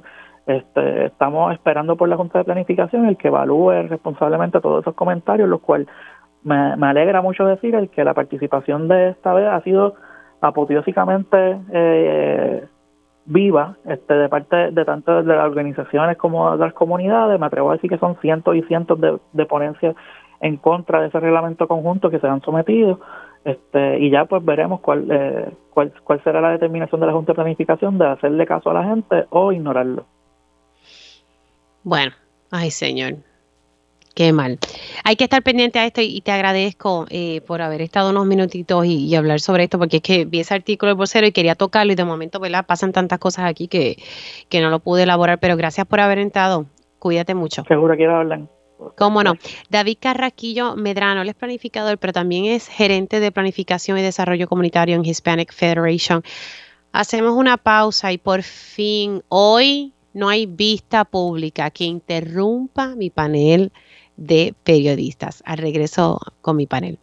este, 0.47 1.07
estamos 1.07 1.53
esperando 1.53 1.97
por 1.97 2.07
la 2.07 2.15
Junta 2.15 2.39
de 2.39 2.45
Planificación 2.45 3.05
el 3.05 3.17
que 3.17 3.27
evalúe 3.27 3.83
responsablemente 3.89 4.61
todos 4.61 4.81
esos 4.81 4.95
comentarios, 4.95 5.49
lo 5.49 5.59
cual 5.59 5.87
me, 6.43 6.55
alegra 6.87 7.21
mucho 7.21 7.45
decir 7.45 7.75
el 7.75 7.89
que 7.89 8.05
la 8.05 8.13
participación 8.13 8.87
de 8.87 9.09
esta 9.09 9.33
vez 9.33 9.47
ha 9.47 9.61
sido 9.61 9.95
apoteósicamente 10.39 11.59
eh, 11.73 12.65
viva 13.25 13.75
este, 13.85 14.13
de 14.13 14.29
parte 14.29 14.71
de 14.71 14.85
tanto 14.85 15.21
de 15.21 15.35
las 15.35 15.45
organizaciones 15.45 16.15
como 16.17 16.55
de 16.55 16.63
las 16.63 16.73
comunidades. 16.73 17.37
Me 17.37 17.47
atrevo 17.47 17.71
a 17.71 17.73
decir 17.73 17.89
que 17.89 17.97
son 17.97 18.15
cientos 18.21 18.55
y 18.55 18.61
cientos 18.63 18.97
de, 19.01 19.45
ponencias 19.45 19.97
en 20.39 20.55
contra 20.55 21.01
de 21.01 21.07
ese 21.07 21.19
reglamento 21.19 21.67
conjunto 21.67 22.09
que 22.09 22.19
se 22.19 22.27
han 22.27 22.41
sometido. 22.41 23.01
Este, 23.43 23.99
y 23.99 24.09
ya 24.09 24.25
pues 24.25 24.45
veremos 24.45 24.79
cuál, 24.79 25.07
eh, 25.11 25.51
cuál, 25.71 25.91
cuál 26.05 26.23
será 26.23 26.39
la 26.39 26.51
determinación 26.51 27.01
de 27.01 27.07
la 27.07 27.13
Junta 27.13 27.33
de 27.33 27.35
Planificación 27.35 27.97
de 27.97 28.07
hacerle 28.07 28.45
caso 28.45 28.69
a 28.69 28.75
la 28.75 28.85
gente 28.85 29.25
o 29.29 29.51
ignorarlo. 29.51 30.05
Bueno, 31.87 32.11
ay 32.51 32.69
señor, 32.69 33.15
qué 34.13 34.33
mal. 34.33 34.59
Hay 35.05 35.15
que 35.15 35.23
estar 35.23 35.41
pendiente 35.41 35.79
a 35.79 35.85
esto 35.85 36.01
y 36.01 36.19
te 36.19 36.33
agradezco 36.33 37.05
eh, 37.09 37.39
por 37.47 37.61
haber 37.61 37.81
estado 37.81 38.09
unos 38.09 38.25
minutitos 38.25 38.85
y, 38.85 39.15
hablar 39.15 39.39
sobre 39.39 39.63
esto, 39.63 39.79
porque 39.79 39.97
es 39.97 40.03
que 40.03 40.25
vi 40.25 40.41
ese 40.41 40.53
artículo 40.53 40.89
del 40.89 40.97
vocero 40.97 41.25
y 41.25 41.31
quería 41.31 41.55
tocarlo 41.55 41.93
y 41.93 41.95
de 41.95 42.03
momento, 42.03 42.41
¿verdad? 42.41 42.65
Pasan 42.65 42.91
tantas 42.91 43.19
cosas 43.19 43.45
aquí 43.45 43.69
que, 43.69 44.03
que 44.49 44.59
no 44.59 44.69
lo 44.69 44.79
pude 44.79 45.03
elaborar, 45.03 45.39
pero 45.39 45.55
gracias 45.55 45.87
por 45.87 46.01
haber 46.01 46.19
entrado. 46.19 46.65
Cuídate 46.99 47.35
mucho. 47.35 47.63
Seguro 47.69 47.95
que 47.95 48.05
hablar. 48.05 48.41
Cómo 48.97 49.23
no. 49.23 49.35
David 49.69 49.99
Carraquillo 50.01 50.75
Medrano, 50.75 51.21
él 51.21 51.29
es 51.29 51.35
planificador, 51.35 51.97
pero 51.99 52.11
también 52.11 52.43
es 52.43 52.67
gerente 52.67 53.21
de 53.21 53.31
planificación 53.31 53.97
y 53.97 54.01
desarrollo 54.01 54.49
comunitario 54.49 54.97
en 54.97 55.05
Hispanic 55.05 55.53
Federation. 55.53 56.21
Hacemos 56.91 57.31
una 57.31 57.55
pausa 57.55 58.11
y 58.11 58.17
por 58.17 58.43
fin 58.43 59.23
hoy 59.29 59.93
no 60.17 60.29
hay 60.29 60.47
vista 60.47 61.05
pública 61.05 61.69
que 61.69 61.83
interrumpa 61.83 62.95
mi 62.95 63.11
panel 63.11 63.71
de 64.15 64.55
periodistas. 64.63 65.43
Al 65.45 65.59
regreso 65.59 66.19
con 66.41 66.55
mi 66.55 66.65
panel. 66.65 66.97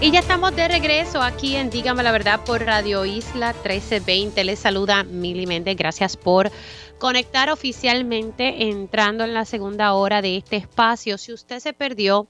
Y 0.00 0.10
ya 0.10 0.18
estamos 0.18 0.54
de 0.56 0.66
regreso 0.66 1.22
aquí 1.22 1.54
en 1.54 1.70
Dígame 1.70 2.02
la 2.02 2.10
Verdad 2.10 2.40
por 2.44 2.60
Radio 2.60 3.04
Isla 3.04 3.52
1320. 3.52 4.42
Les 4.42 4.58
saluda 4.58 5.04
Mili 5.04 5.46
Méndez. 5.46 5.76
Gracias 5.76 6.16
por 6.16 6.50
conectar 6.98 7.48
oficialmente 7.50 8.68
entrando 8.68 9.22
en 9.22 9.32
la 9.32 9.44
segunda 9.44 9.94
hora 9.94 10.22
de 10.22 10.38
este 10.38 10.56
espacio. 10.56 11.18
Si 11.18 11.32
usted 11.32 11.60
se 11.60 11.72
perdió 11.72 12.28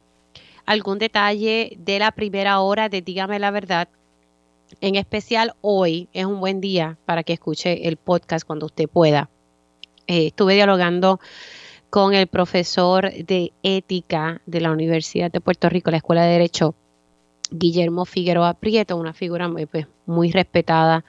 algún 0.66 0.98
detalle 0.98 1.76
de 1.78 1.98
la 1.98 2.12
primera 2.12 2.60
hora 2.60 2.88
de 2.88 3.02
Dígame 3.02 3.38
la 3.38 3.50
Verdad. 3.50 3.88
En 4.80 4.96
especial 4.96 5.54
hoy 5.60 6.08
es 6.12 6.24
un 6.24 6.40
buen 6.40 6.60
día 6.60 6.98
para 7.04 7.22
que 7.22 7.34
escuche 7.34 7.86
el 7.88 7.96
podcast 7.96 8.46
cuando 8.46 8.66
usted 8.66 8.88
pueda. 8.88 9.30
Eh, 10.06 10.28
estuve 10.28 10.54
dialogando 10.54 11.20
con 11.90 12.14
el 12.14 12.26
profesor 12.26 13.12
de 13.12 13.52
ética 13.62 14.40
de 14.46 14.60
la 14.60 14.72
Universidad 14.72 15.30
de 15.30 15.40
Puerto 15.40 15.68
Rico, 15.68 15.90
la 15.90 15.98
Escuela 15.98 16.24
de 16.24 16.32
Derecho, 16.32 16.74
Guillermo 17.50 18.04
Figueroa 18.04 18.54
Prieto, 18.54 18.96
una 18.96 19.12
figura 19.12 19.48
muy, 19.48 19.66
pues, 19.66 19.86
muy 20.06 20.32
respetada 20.32 21.04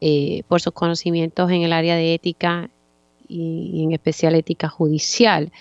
eh, 0.00 0.44
por 0.46 0.60
sus 0.60 0.72
conocimientos 0.72 1.50
en 1.50 1.62
el 1.62 1.72
área 1.72 1.96
de 1.96 2.14
ética 2.14 2.70
y 3.28 3.82
en 3.84 3.92
especial 3.92 4.34
ética 4.34 4.68
judicial. 4.68 5.52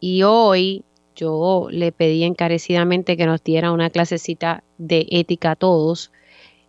Y 0.00 0.22
hoy 0.22 0.84
yo 1.18 1.66
le 1.70 1.90
pedí 1.90 2.22
encarecidamente 2.22 3.16
que 3.16 3.26
nos 3.26 3.42
diera 3.42 3.72
una 3.72 3.90
clasecita 3.90 4.62
de 4.78 5.06
ética 5.10 5.52
a 5.52 5.56
todos 5.56 6.12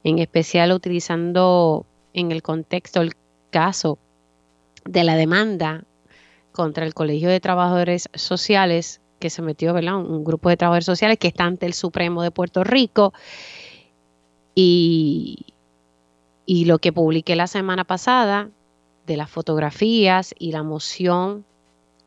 en 0.03 0.17
especial 0.17 0.71
utilizando 0.71 1.85
en 2.13 2.31
el 2.31 2.41
contexto 2.41 3.01
el 3.01 3.13
caso 3.51 3.99
de 4.85 5.03
la 5.03 5.15
demanda 5.15 5.83
contra 6.51 6.85
el 6.85 6.95
Colegio 6.95 7.29
de 7.29 7.39
Trabajadores 7.39 8.09
Sociales 8.15 9.01
que 9.19 9.29
se 9.29 9.41
metió, 9.41 9.73
¿verdad? 9.73 9.97
Un 9.97 10.23
grupo 10.23 10.49
de 10.49 10.57
trabajadores 10.57 10.85
sociales 10.85 11.19
que 11.19 11.27
está 11.27 11.43
ante 11.43 11.65
el 11.65 11.73
Supremo 11.73 12.23
de 12.23 12.31
Puerto 12.31 12.63
Rico 12.63 13.13
y, 14.55 15.53
y 16.45 16.65
lo 16.65 16.79
que 16.79 16.91
publiqué 16.91 17.35
la 17.35 17.47
semana 17.47 17.83
pasada 17.83 18.49
de 19.05 19.17
las 19.17 19.29
fotografías 19.29 20.33
y 20.39 20.53
la 20.53 20.63
moción 20.63 21.45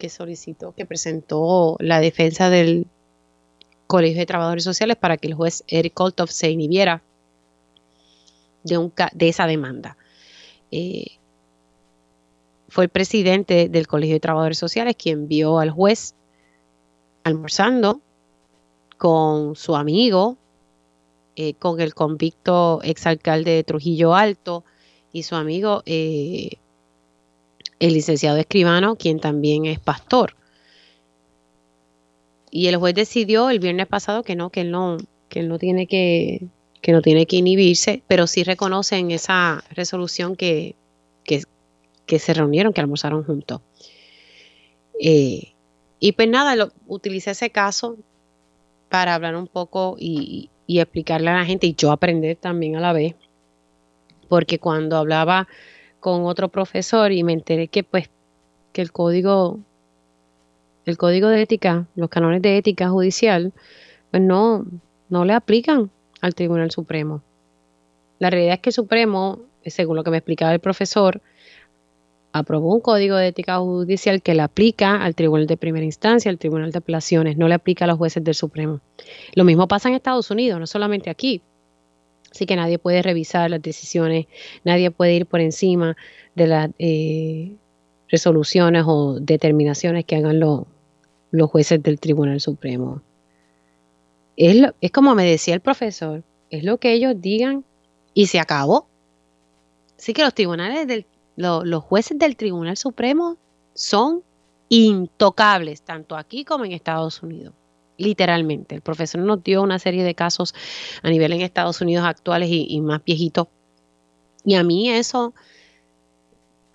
que 0.03 0.09
solicitó, 0.09 0.73
que 0.73 0.85
presentó 0.85 1.77
la 1.79 2.01
defensa 2.01 2.51
del 2.51 2.89
Colegio 3.87 4.19
de 4.19 4.27
Trabajadores 4.27 4.65
Sociales 4.65 4.97
para 4.97 5.17
que 5.17 5.29
el 5.29 5.35
juez 5.35 5.63
Eric 5.69 5.95
Koltov 5.95 6.29
se 6.29 6.51
inhibiera 6.51 7.05
de, 8.65 8.79
un, 8.79 8.93
de 9.13 9.29
esa 9.29 9.47
demanda. 9.47 9.97
Eh, 10.73 11.19
fue 12.69 12.83
el 12.83 12.91
presidente 12.91 13.69
del 13.69 13.87
Colegio 13.87 14.17
de 14.17 14.21
Trabajadores 14.21 14.59
Sociales 14.59 14.97
quien 14.99 15.29
vio 15.29 15.61
al 15.61 15.71
juez 15.71 16.17
almorzando 17.23 18.01
con 18.99 19.55
su 19.55 19.77
amigo, 19.77 20.37
eh, 21.37 21.55
con 21.55 21.81
el 21.81 21.95
convicto 21.95 22.81
exalcalde 22.83 23.53
de 23.53 23.63
Trujillo 23.63 24.17
Alto 24.17 24.65
y 25.13 25.23
su 25.23 25.37
amigo, 25.37 25.85
eh, 25.87 26.59
el 27.83 27.95
licenciado 27.95 28.39
escribano, 28.39 28.95
quien 28.95 29.19
también 29.19 29.67
es 29.67 29.81
pastor. 29.81 30.37
Y 32.49 32.69
el 32.69 32.77
juez 32.77 32.95
decidió 32.95 33.51
el 33.51 33.59
viernes 33.59 33.89
pasado 33.89 34.23
que 34.23 34.37
no, 34.37 34.51
que 34.51 34.61
él 34.61 34.71
no, 34.71 34.99
que 35.29 35.41
él 35.41 35.49
no 35.49 35.59
tiene 35.59 35.89
que, 35.89 36.47
que 36.81 36.93
no 36.93 37.03
tiene 37.03 37.27
que 37.27 37.37
inhibirse, 37.37 38.05
pero 38.07 38.29
sí 38.29 38.45
reconoce 38.45 38.99
en 38.99 39.11
esa 39.11 39.65
resolución 39.71 40.37
que, 40.37 40.77
que, 41.25 41.43
se 42.21 42.35
reunieron, 42.35 42.73
que 42.73 42.81
almorzaron 42.81 43.25
juntos. 43.25 43.61
Eh, 45.01 45.55
y 45.99 46.13
pues 46.13 46.29
nada, 46.29 46.55
lo, 46.55 46.71
utilicé 46.87 47.33
ese 47.33 47.51
caso 47.51 47.97
para 48.91 49.17
hablar 49.17 49.35
un 49.35 49.49
poco 49.49 49.97
y, 49.99 50.51
y 50.69 50.79
explicarle 50.79 51.31
a 51.31 51.39
la 51.39 51.47
gente 51.47 51.67
y 51.67 51.75
yo 51.75 51.91
aprender 51.91 52.37
también 52.37 52.77
a 52.77 52.81
la 52.81 52.93
vez, 52.93 53.17
porque 54.29 54.61
cuando 54.61 54.99
hablaba 54.99 55.49
con 56.03 56.27
otro 56.27 56.49
profesor 56.49 57.13
y 57.13 57.23
me 57.23 57.33
enteré 57.33 57.69
que 57.69 57.85
pues 57.85 58.11
que 58.73 58.83
el 58.83 58.91
código 58.91 59.61
el 60.85 60.99
código 60.99 61.29
de 61.29 61.41
ética, 61.41 61.87
los 61.95 62.11
canones 62.11 62.43
de 62.43 62.59
ética 62.59 62.91
judicial, 62.91 63.53
pues 64.11 64.21
no 64.21 64.67
no 65.09 65.25
le 65.25 65.33
aplican 65.33 65.91
al 66.21 66.35
Tribunal 66.35 66.73
Supremo. 66.73 67.23
La 68.19 68.31
realidad 68.31 68.55
es 68.55 68.61
que 68.61 68.71
el 68.71 68.75
Supremo, 68.75 69.39
según 69.65 69.97
lo 69.97 70.03
que 70.03 70.11
me 70.11 70.17
explicaba 70.17 70.53
el 70.53 70.59
profesor, 70.59 71.21
aprobó 72.33 72.75
un 72.75 72.81
código 72.81 73.17
de 73.17 73.29
ética 73.29 73.59
judicial 73.59 74.23
que 74.23 74.35
le 74.35 74.43
aplica 74.43 74.97
al 75.05 75.15
Tribunal 75.15 75.47
de 75.47 75.57
Primera 75.57 75.85
Instancia, 75.85 76.33
al 76.33 76.39
Tribunal 76.39 76.73
de 76.73 76.79
Apelaciones, 76.79 77.37
no 77.37 77.47
le 77.47 77.55
aplica 77.55 77.85
a 77.85 77.89
los 77.89 77.99
jueces 77.99 78.25
del 78.25 78.35
Supremo. 78.35 78.81
Lo 79.35 79.45
mismo 79.45 79.69
pasa 79.69 79.89
en 79.89 79.95
Estados 79.95 80.33
Unidos, 80.33 80.59
no 80.59 80.67
solamente 80.67 81.11
aquí. 81.11 81.43
Así 82.33 82.47
que 82.47 82.57
nadie 82.57 82.79
puede 82.79 83.03
revisar 83.03 83.51
las 83.51 83.61
decisiones, 83.61 84.27
nadie 84.65 84.91
puede 84.91 85.15
ir 85.15 85.27
por 85.27 85.41
encima 85.41 85.97
de 86.35 86.47
las 86.47 86.71
eh, 86.79 87.53
resoluciones 88.09 88.85
o 88.87 89.21
determinaciones 89.21 90.07
que 90.07 90.17
hagan 90.17 90.41
los, 90.41 90.65
jueces 91.51 91.83
del 91.83 92.01
Tribunal 92.01 92.41
Supremo. 92.41 93.03
Es, 94.37 94.57
es 94.81 94.91
como 94.91 95.15
me 95.15 95.25
decía 95.25 95.55
el 95.55 95.61
profesor, 95.61 96.23
es 96.49 96.65
lo 96.65 96.79
que 96.79 96.95
ellos 96.95 97.15
digan 97.19 97.65
y 98.15 98.27
se 98.27 98.41
acabó. 98.41 98.89
Así 99.99 100.15
que 100.15 100.23
los 100.23 100.35
tribunales 100.35 100.87
del 100.87 101.07
los 101.37 101.85
jueces 101.85 102.19
del 102.19 102.37
Tribunal 102.37 102.77
Supremo 102.77 103.37
son 103.75 104.23
intocables, 104.69 105.83
tanto 105.83 106.17
aquí 106.17 106.45
como 106.45 106.65
en 106.65 106.73
Estados 106.73 107.23
Unidos. 107.23 107.55
Literalmente. 108.03 108.75
El 108.75 108.81
profesor 108.81 109.21
nos 109.21 109.43
dio 109.43 109.63
una 109.63 109.79
serie 109.79 110.05
de 110.05 110.15
casos 110.15 110.55
a 111.03 111.11
nivel 111.11 111.33
en 111.33 111.41
Estados 111.41 111.81
Unidos 111.81 112.05
actuales 112.05 112.49
y, 112.51 112.81
más 112.81 113.05
viejitos. 113.05 113.49
Y 114.45 114.55
a 114.55 114.65
mí 114.65 114.91
eso, 114.91 115.35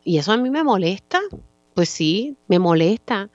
y 0.03 0.17
eso 0.17 0.31
a 0.31 0.37
mí 0.37 0.49
me 0.49 0.63
molesta. 0.63 1.19
Pues 1.73 1.89
sí, 1.89 2.37
me 2.47 2.59
molesta. 2.59 3.29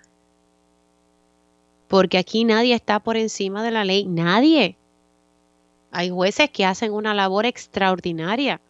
Porque 1.89 2.19
aquí 2.19 2.45
nadie 2.45 2.75
está 2.75 3.01
por 3.01 3.17
encima 3.17 3.63
de 3.63 3.71
la 3.71 3.85
ley. 3.85 4.07
Nadie. 4.07 4.77
Hay 5.91 6.09
jueces 6.09 6.49
que 6.51 6.65
hacen 6.65 6.93
una 6.93 7.13
labor 7.13 7.45
extraordinaria 7.45 8.61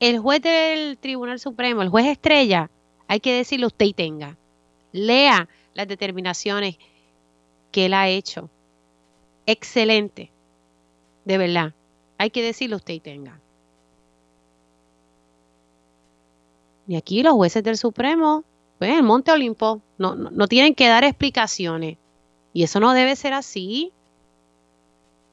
el 0.00 0.18
juez 0.18 0.42
del 0.42 0.98
Tribunal 0.98 1.38
Supremo, 1.38 1.82
el 1.82 1.88
juez 1.88 2.06
estrella, 2.06 2.70
hay 3.08 3.20
que 3.20 3.32
decirle 3.32 3.66
usted 3.66 3.86
y 3.86 3.94
tenga. 3.94 4.36
Lea 4.92 5.48
las 5.72 5.88
determinaciones 5.88 6.76
que 7.70 7.86
él 7.86 7.94
ha 7.94 8.08
hecho. 8.08 8.50
Excelente. 9.46 10.30
De 11.24 11.38
verdad. 11.38 11.72
Hay 12.18 12.30
que 12.30 12.42
decirle 12.42 12.76
usted 12.76 12.94
y 12.94 13.00
tenga. 13.00 13.40
Y 16.86 16.96
aquí 16.96 17.22
los 17.22 17.34
jueces 17.34 17.62
del 17.62 17.78
Supremo, 17.78 18.44
pues 18.78 18.92
el 18.92 19.02
Monte 19.02 19.32
Olimpo, 19.32 19.80
no, 19.98 20.14
no, 20.14 20.48
tienen 20.48 20.74
que 20.74 20.86
dar 20.86 21.04
explicaciones. 21.04 21.96
Y 22.52 22.62
eso 22.62 22.78
no 22.78 22.92
debe 22.92 23.16
ser 23.16 23.32
así. 23.32 23.92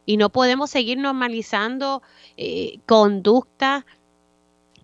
Y 0.05 0.17
no 0.17 0.29
podemos 0.29 0.69
seguir 0.69 0.97
normalizando 0.97 2.01
eh, 2.37 2.79
conductas 2.85 3.85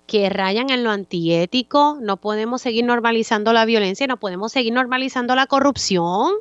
que 0.05 0.29
rayan 0.29 0.69
en 0.69 0.83
lo 0.83 0.91
antiético, 0.91 1.97
no 1.99 2.15
podemos 2.17 2.61
seguir 2.61 2.85
normalizando 2.85 3.51
la 3.51 3.65
violencia, 3.65 4.07
no 4.07 4.17
podemos 4.17 4.53
seguir 4.53 4.73
normalizando 4.73 5.35
la 5.35 5.47
corrupción. 5.47 6.31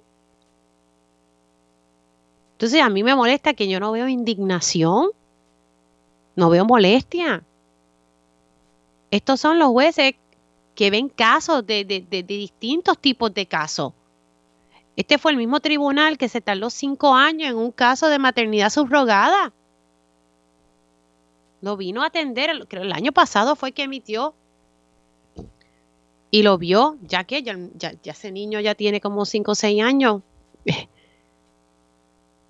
Entonces 2.57 2.81
a 2.81 2.89
mí 2.89 3.03
me 3.03 3.15
molesta 3.15 3.53
que 3.53 3.69
yo 3.69 3.79
no 3.79 3.93
veo 3.93 4.09
indignación, 4.09 5.11
no 6.37 6.49
veo 6.49 6.65
molestia. 6.65 7.45
Estos 9.11 9.41
son 9.41 9.59
los 9.59 9.69
jueces 9.69 10.15
que 10.75 10.91
ven 10.91 11.11
casos 11.11 11.67
de, 11.67 11.85
de 11.85 12.23
distintos 12.23 12.99
tipos 12.99 13.35
de 13.35 13.45
casos. 13.45 13.93
Este 14.97 15.19
fue 15.19 15.33
el 15.33 15.37
mismo 15.37 15.61
tribunal 15.61 16.17
que 16.17 16.31
se 16.31 16.41
tardó 16.41 16.71
cinco 16.71 17.15
años 17.15 17.51
en 17.51 17.57
un 17.57 17.73
caso 17.73 18.09
de 18.09 18.19
maternidad 18.19 18.71
subrogada. 18.71 19.53
Lo 21.61 21.77
vino 21.77 22.03
a 22.03 22.07
atender, 22.07 22.67
creo 22.69 22.85
el 22.85 22.93
año 22.93 23.13
pasado 23.13 23.55
fue 23.55 23.73
que 23.73 23.83
emitió 23.83 24.35
y 26.31 26.43
lo 26.43 26.57
vio, 26.57 26.97
ya 27.03 27.25
que 27.25 27.43
ya, 27.43 27.59
ese 28.05 28.33
niño 28.33 28.61
ya 28.61 28.75
tiene 28.75 29.01
como 29.01 29.27
5 29.27 29.53
o 29.53 29.55
6 29.55 29.83
años. 29.83 30.23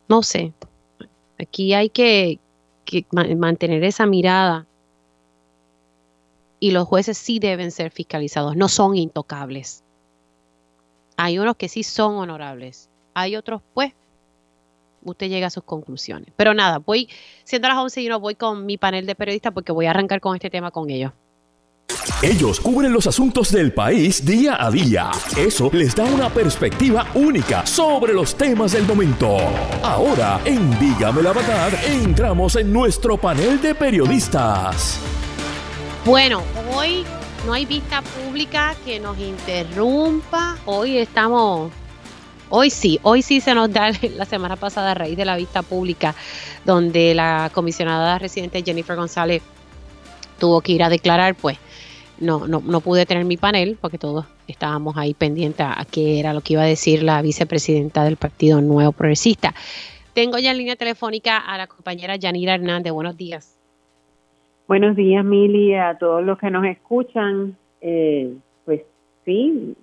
No 0.08 0.22
sé, 0.22 0.52
aquí 1.38 1.74
hay 1.74 1.88
que, 1.88 2.38
mantener 3.10 3.82
esa 3.82 4.06
mirada 4.06 4.66
y 6.60 6.70
los 6.70 6.86
jueces 6.86 7.18
sí 7.18 7.38
deben 7.40 7.70
ser 7.72 7.90
fiscalizados, 7.90 8.56
no 8.56 8.68
son 8.68 8.96
intocables. 8.96 9.82
Hay 11.16 11.38
unos 11.38 11.56
que 11.56 11.68
sí 11.68 11.82
son 11.82 12.16
honorables, 12.16 12.88
hay 13.14 13.36
otros 13.36 13.62
pues 13.74 13.92
usted 15.04 15.28
llega 15.28 15.48
a 15.48 15.50
sus 15.50 15.64
conclusiones. 15.64 16.28
Pero 16.36 16.54
nada, 16.54 16.78
voy, 16.78 17.08
siendo 17.44 17.68
las 17.68 17.78
11 17.78 18.02
y 18.02 18.08
no 18.08 18.20
voy 18.20 18.34
con 18.34 18.66
mi 18.66 18.76
panel 18.76 19.06
de 19.06 19.14
periodistas 19.14 19.52
porque 19.52 19.72
voy 19.72 19.86
a 19.86 19.90
arrancar 19.90 20.20
con 20.20 20.34
este 20.34 20.50
tema 20.50 20.70
con 20.70 20.90
ellos. 20.90 21.12
Ellos 22.22 22.60
cubren 22.60 22.92
los 22.92 23.06
asuntos 23.06 23.52
del 23.52 23.72
país 23.72 24.24
día 24.24 24.56
a 24.58 24.70
día. 24.70 25.10
Eso 25.36 25.70
les 25.72 25.94
da 25.94 26.04
una 26.04 26.30
perspectiva 26.30 27.06
única 27.14 27.66
sobre 27.66 28.12
los 28.14 28.34
temas 28.34 28.72
del 28.72 28.84
momento. 28.86 29.36
Ahora, 29.82 30.40
en 30.44 30.78
Dígame 30.78 31.22
la 31.22 31.32
Verdad, 31.32 31.72
entramos 31.84 32.56
en 32.56 32.72
nuestro 32.72 33.16
panel 33.16 33.60
de 33.60 33.74
periodistas. 33.74 34.98
Bueno, 36.04 36.42
hoy 36.74 37.04
no 37.44 37.52
hay 37.52 37.66
vista 37.66 38.02
pública 38.02 38.74
que 38.84 38.98
nos 38.98 39.18
interrumpa. 39.18 40.56
Hoy 40.64 40.98
estamos 40.98 41.70
Hoy 42.48 42.70
sí, 42.70 43.00
hoy 43.02 43.22
sí 43.22 43.40
se 43.40 43.54
nos 43.54 43.72
da 43.72 43.90
la 44.16 44.24
semana 44.24 44.56
pasada 44.56 44.92
a 44.92 44.94
raíz 44.94 45.16
de 45.16 45.24
la 45.24 45.36
vista 45.36 45.62
pública 45.62 46.14
donde 46.64 47.14
la 47.14 47.50
comisionada 47.52 48.18
residente 48.18 48.62
Jennifer 48.64 48.96
González 48.96 49.42
tuvo 50.38 50.60
que 50.60 50.72
ir 50.72 50.82
a 50.82 50.88
declarar, 50.88 51.34
pues 51.34 51.58
no, 52.20 52.46
no, 52.46 52.60
no 52.60 52.80
pude 52.80 53.06
tener 53.06 53.24
mi 53.24 53.36
panel 53.36 53.78
porque 53.80 53.98
todos 53.98 54.26
estábamos 54.48 54.96
ahí 54.96 55.14
pendientes 55.14 55.66
a 55.66 55.84
qué 55.90 56.20
era 56.20 56.32
lo 56.32 56.40
que 56.40 56.54
iba 56.54 56.62
a 56.62 56.66
decir 56.66 57.02
la 57.02 57.20
vicepresidenta 57.22 58.04
del 58.04 58.16
Partido 58.16 58.60
Nuevo 58.60 58.92
Progresista. 58.92 59.54
Tengo 60.14 60.38
ya 60.38 60.50
en 60.50 60.58
línea 60.58 60.76
telefónica 60.76 61.38
a 61.38 61.58
la 61.58 61.66
compañera 61.66 62.16
Yanira 62.16 62.54
Hernández. 62.54 62.92
Buenos 62.92 63.16
días. 63.16 63.58
Buenos 64.66 64.96
días, 64.96 65.24
Mili, 65.24 65.74
a 65.74 65.96
todos 65.98 66.24
los 66.24 66.38
que 66.38 66.50
nos 66.50 66.64
escuchan. 66.64 67.56
Eh, 67.80 68.34
pues 68.64 68.82
sí, 69.24 69.74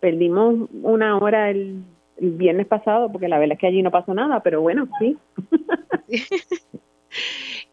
perdimos 0.00 0.68
una 0.82 1.18
hora 1.18 1.50
el 1.50 1.84
el 2.16 2.30
viernes 2.32 2.66
pasado, 2.66 3.10
porque 3.10 3.28
la 3.28 3.38
verdad 3.38 3.54
es 3.54 3.60
que 3.60 3.66
allí 3.66 3.82
no 3.82 3.90
pasó 3.90 4.14
nada, 4.14 4.40
pero 4.40 4.60
bueno, 4.60 4.88
sí. 4.98 5.16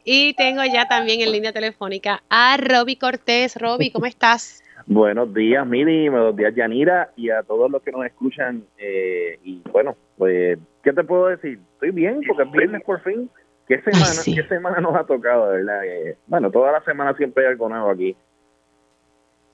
Y 0.04 0.34
tengo 0.34 0.64
ya 0.66 0.88
también 0.88 1.22
en 1.22 1.32
línea 1.32 1.52
telefónica 1.52 2.24
a 2.30 2.58
Roby 2.58 2.95
Cortés. 2.95 3.56
Roby, 3.56 3.91
¿cómo 3.91 4.06
estás? 4.06 4.64
Buenos 4.88 5.34
días, 5.34 5.66
Mili, 5.66 6.10
buenos 6.10 6.36
días, 6.36 6.56
Yanira, 6.56 7.12
y 7.16 7.30
a 7.30 7.43
todos 7.43 7.70
los 7.70 7.82
que 7.84 7.91
nos 7.91 8.06
escuchan. 8.06 8.64
Eh, 8.78 9.39
y 9.43 9.62
bueno, 9.72 9.95
pues, 10.18 10.58
¿qué 10.84 10.91
te 10.91 11.04
puedo 11.04 11.28
decir? 11.28 11.60
Estoy 11.74 11.91
bien, 11.91 12.22
porque 12.28 12.43
es 12.43 12.52
viernes 12.52 12.84
por 12.84 13.02
fin. 13.04 13.30
¿Qué 13.68 13.80
semana, 13.82 14.22
¿qué 14.26 14.43
semana 14.47 14.82
nos 14.82 14.95
ha 14.95 15.06
tocado, 15.06 15.49
verdad? 15.52 15.86
Eh, 15.86 16.18
bueno, 16.28 16.52
toda 16.52 16.72
la 16.72 16.84
semana 16.84 17.16
siempre 17.16 17.45
hay 17.45 17.52
algo 17.52 17.70
nuevo 17.70 17.91
aquí. 17.91 18.16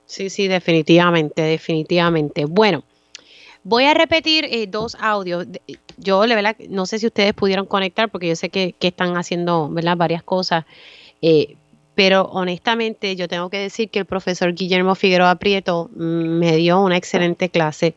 Sí, 0.06 0.30
sí, 0.30 0.48
definitivamente, 0.48 1.42
definitivamente. 1.42 2.46
Bueno, 2.46 2.82
voy 3.62 3.84
a 3.84 3.94
repetir 3.94 4.46
eh, 4.46 4.66
dos 4.66 4.96
audios. 5.00 5.46
Yo, 5.98 6.26
la 6.26 6.34
verdad, 6.34 6.56
no 6.68 6.86
sé 6.86 6.98
si 6.98 7.06
ustedes 7.06 7.34
pudieron 7.34 7.66
conectar, 7.66 8.10
porque 8.10 8.28
yo 8.28 8.36
sé 8.36 8.50
que, 8.50 8.74
están 8.80 9.16
haciendo, 9.16 9.68
¿verdad? 9.68 9.96
Varias 9.96 10.22
cosas. 10.22 10.64
Eh, 11.22 11.56
pero 11.94 12.22
honestamente 12.26 13.16
yo 13.16 13.26
tengo 13.26 13.50
que 13.50 13.58
decir 13.58 13.90
que 13.90 13.98
el 13.98 14.04
profesor 14.04 14.54
Guillermo 14.54 14.94
Figueroa 14.94 15.34
Prieto 15.34 15.90
mm, 15.96 15.98
me 15.98 16.56
dio 16.56 16.80
una 16.80 16.96
excelente 16.96 17.48
clase 17.48 17.96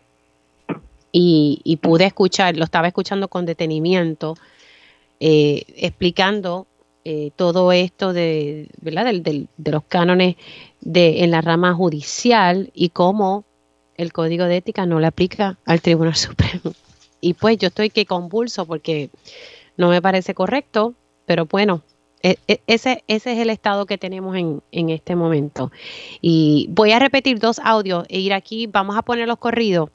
y, 1.11 1.77
pude 1.81 2.05
escuchar, 2.05 2.57
lo 2.57 2.63
estaba 2.63 2.87
escuchando 2.87 3.27
con 3.27 3.45
detenimiento, 3.45 4.35
eh, 5.19 5.63
explicando 5.75 6.67
eh, 7.03 7.31
todo 7.35 7.71
esto 7.71 8.13
de, 8.13 8.69
¿verdad? 8.81 9.13
de 9.13 9.71
los 9.71 9.83
cánones 9.83 10.35
de, 10.79 11.23
en 11.23 11.31
la 11.31 11.41
rama 11.41 11.73
judicial 11.73 12.71
y 12.73 12.89
cómo 12.89 13.43
el 13.97 14.13
código 14.13 14.45
de 14.45 14.57
ética 14.57 14.85
no 14.85 14.99
le 14.99 15.07
aplica 15.07 15.57
al 15.65 15.81
Tribunal 15.81 16.15
Supremo. 16.15 16.73
Y 17.21 17.35
pues 17.35 17.57
yo 17.57 17.67
estoy 17.67 17.91
que 17.91 18.05
convulso 18.05 18.65
porque 18.65 19.09
no 19.77 19.89
me 19.89 20.01
parece 20.01 20.33
correcto, 20.33 20.95
pero 21.25 21.45
bueno, 21.45 21.81
e, 22.23 22.37
e, 22.47 22.61
ese, 22.67 23.03
ese 23.07 23.33
es 23.33 23.39
el 23.39 23.49
estado 23.49 23.85
que 23.85 23.97
tenemos 23.97 24.35
en, 24.35 24.61
en, 24.71 24.89
este 24.89 25.15
momento. 25.15 25.71
Y 26.19 26.67
voy 26.71 26.91
a 26.91 26.99
repetir 26.99 27.39
dos 27.39 27.59
audios 27.59 28.05
e 28.09 28.19
ir 28.19 28.33
aquí, 28.33 28.67
vamos 28.67 28.97
a 28.97 29.03
poner 29.03 29.27
los 29.27 29.37
corridos 29.37 29.89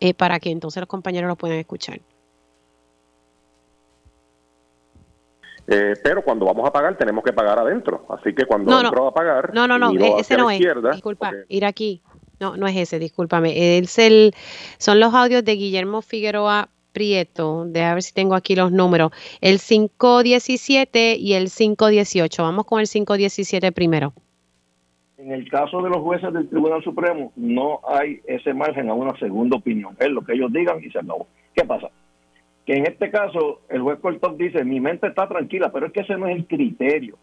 eh, 0.00 0.14
para 0.14 0.38
que 0.40 0.50
entonces 0.50 0.80
los 0.80 0.88
compañeros 0.88 1.28
lo 1.28 1.36
puedan 1.36 1.58
escuchar. 1.58 2.00
Eh, 5.66 5.94
pero 6.02 6.22
cuando 6.22 6.44
vamos 6.44 6.68
a 6.68 6.72
pagar 6.72 6.98
tenemos 6.98 7.24
que 7.24 7.32
pagar 7.32 7.58
adentro. 7.58 8.04
Así 8.10 8.34
que 8.34 8.44
cuando 8.44 8.80
entro 8.80 9.08
a 9.08 9.14
pagar, 9.14 9.54
no, 9.54 9.66
no, 9.66 9.78
no, 9.78 9.92
e, 9.92 10.20
ese 10.20 10.36
no 10.36 10.50
es. 10.50 10.60
Disculpa, 10.92 11.32
ir 11.48 11.64
aquí. 11.64 12.02
No, 12.40 12.56
no 12.56 12.66
es 12.66 12.76
ese, 12.76 12.98
discúlpame. 12.98 13.78
Es 13.78 13.98
el, 13.98 14.34
son 14.78 15.00
los 15.00 15.14
audios 15.14 15.44
de 15.44 15.52
Guillermo 15.52 16.02
Figueroa 16.02 16.68
Prieto, 16.92 17.64
de 17.66 17.82
a 17.82 17.94
ver 17.94 18.02
si 18.02 18.14
tengo 18.14 18.34
aquí 18.34 18.54
los 18.54 18.70
números, 18.70 19.10
el 19.40 19.58
517 19.58 21.16
y 21.16 21.34
el 21.34 21.50
518. 21.50 22.42
Vamos 22.42 22.66
con 22.66 22.80
el 22.80 22.88
517 22.88 23.72
primero. 23.72 24.12
En 25.18 25.32
el 25.32 25.48
caso 25.48 25.82
de 25.82 25.88
los 25.88 25.98
jueces 25.98 26.32
del 26.32 26.48
Tribunal 26.48 26.82
Supremo, 26.84 27.32
no 27.34 27.80
hay 27.88 28.20
ese 28.26 28.52
margen 28.52 28.90
a 28.90 28.94
una 28.94 29.18
segunda 29.18 29.56
opinión. 29.56 29.96
Es 29.98 30.10
lo 30.10 30.22
que 30.22 30.34
ellos 30.34 30.52
digan 30.52 30.82
y 30.84 30.90
se 30.90 30.98
acabó. 30.98 31.26
¿Qué 31.54 31.64
pasa? 31.64 31.88
Que 32.66 32.74
en 32.74 32.86
este 32.86 33.10
caso, 33.10 33.60
el 33.68 33.82
juez 33.82 33.98
Cortón 34.00 34.36
dice: 34.36 34.64
Mi 34.64 34.80
mente 34.80 35.06
está 35.06 35.28
tranquila, 35.28 35.72
pero 35.72 35.86
es 35.86 35.92
que 35.92 36.00
ese 36.00 36.16
no 36.16 36.28
es 36.28 36.36
el 36.36 36.46
criterio. 36.46 37.16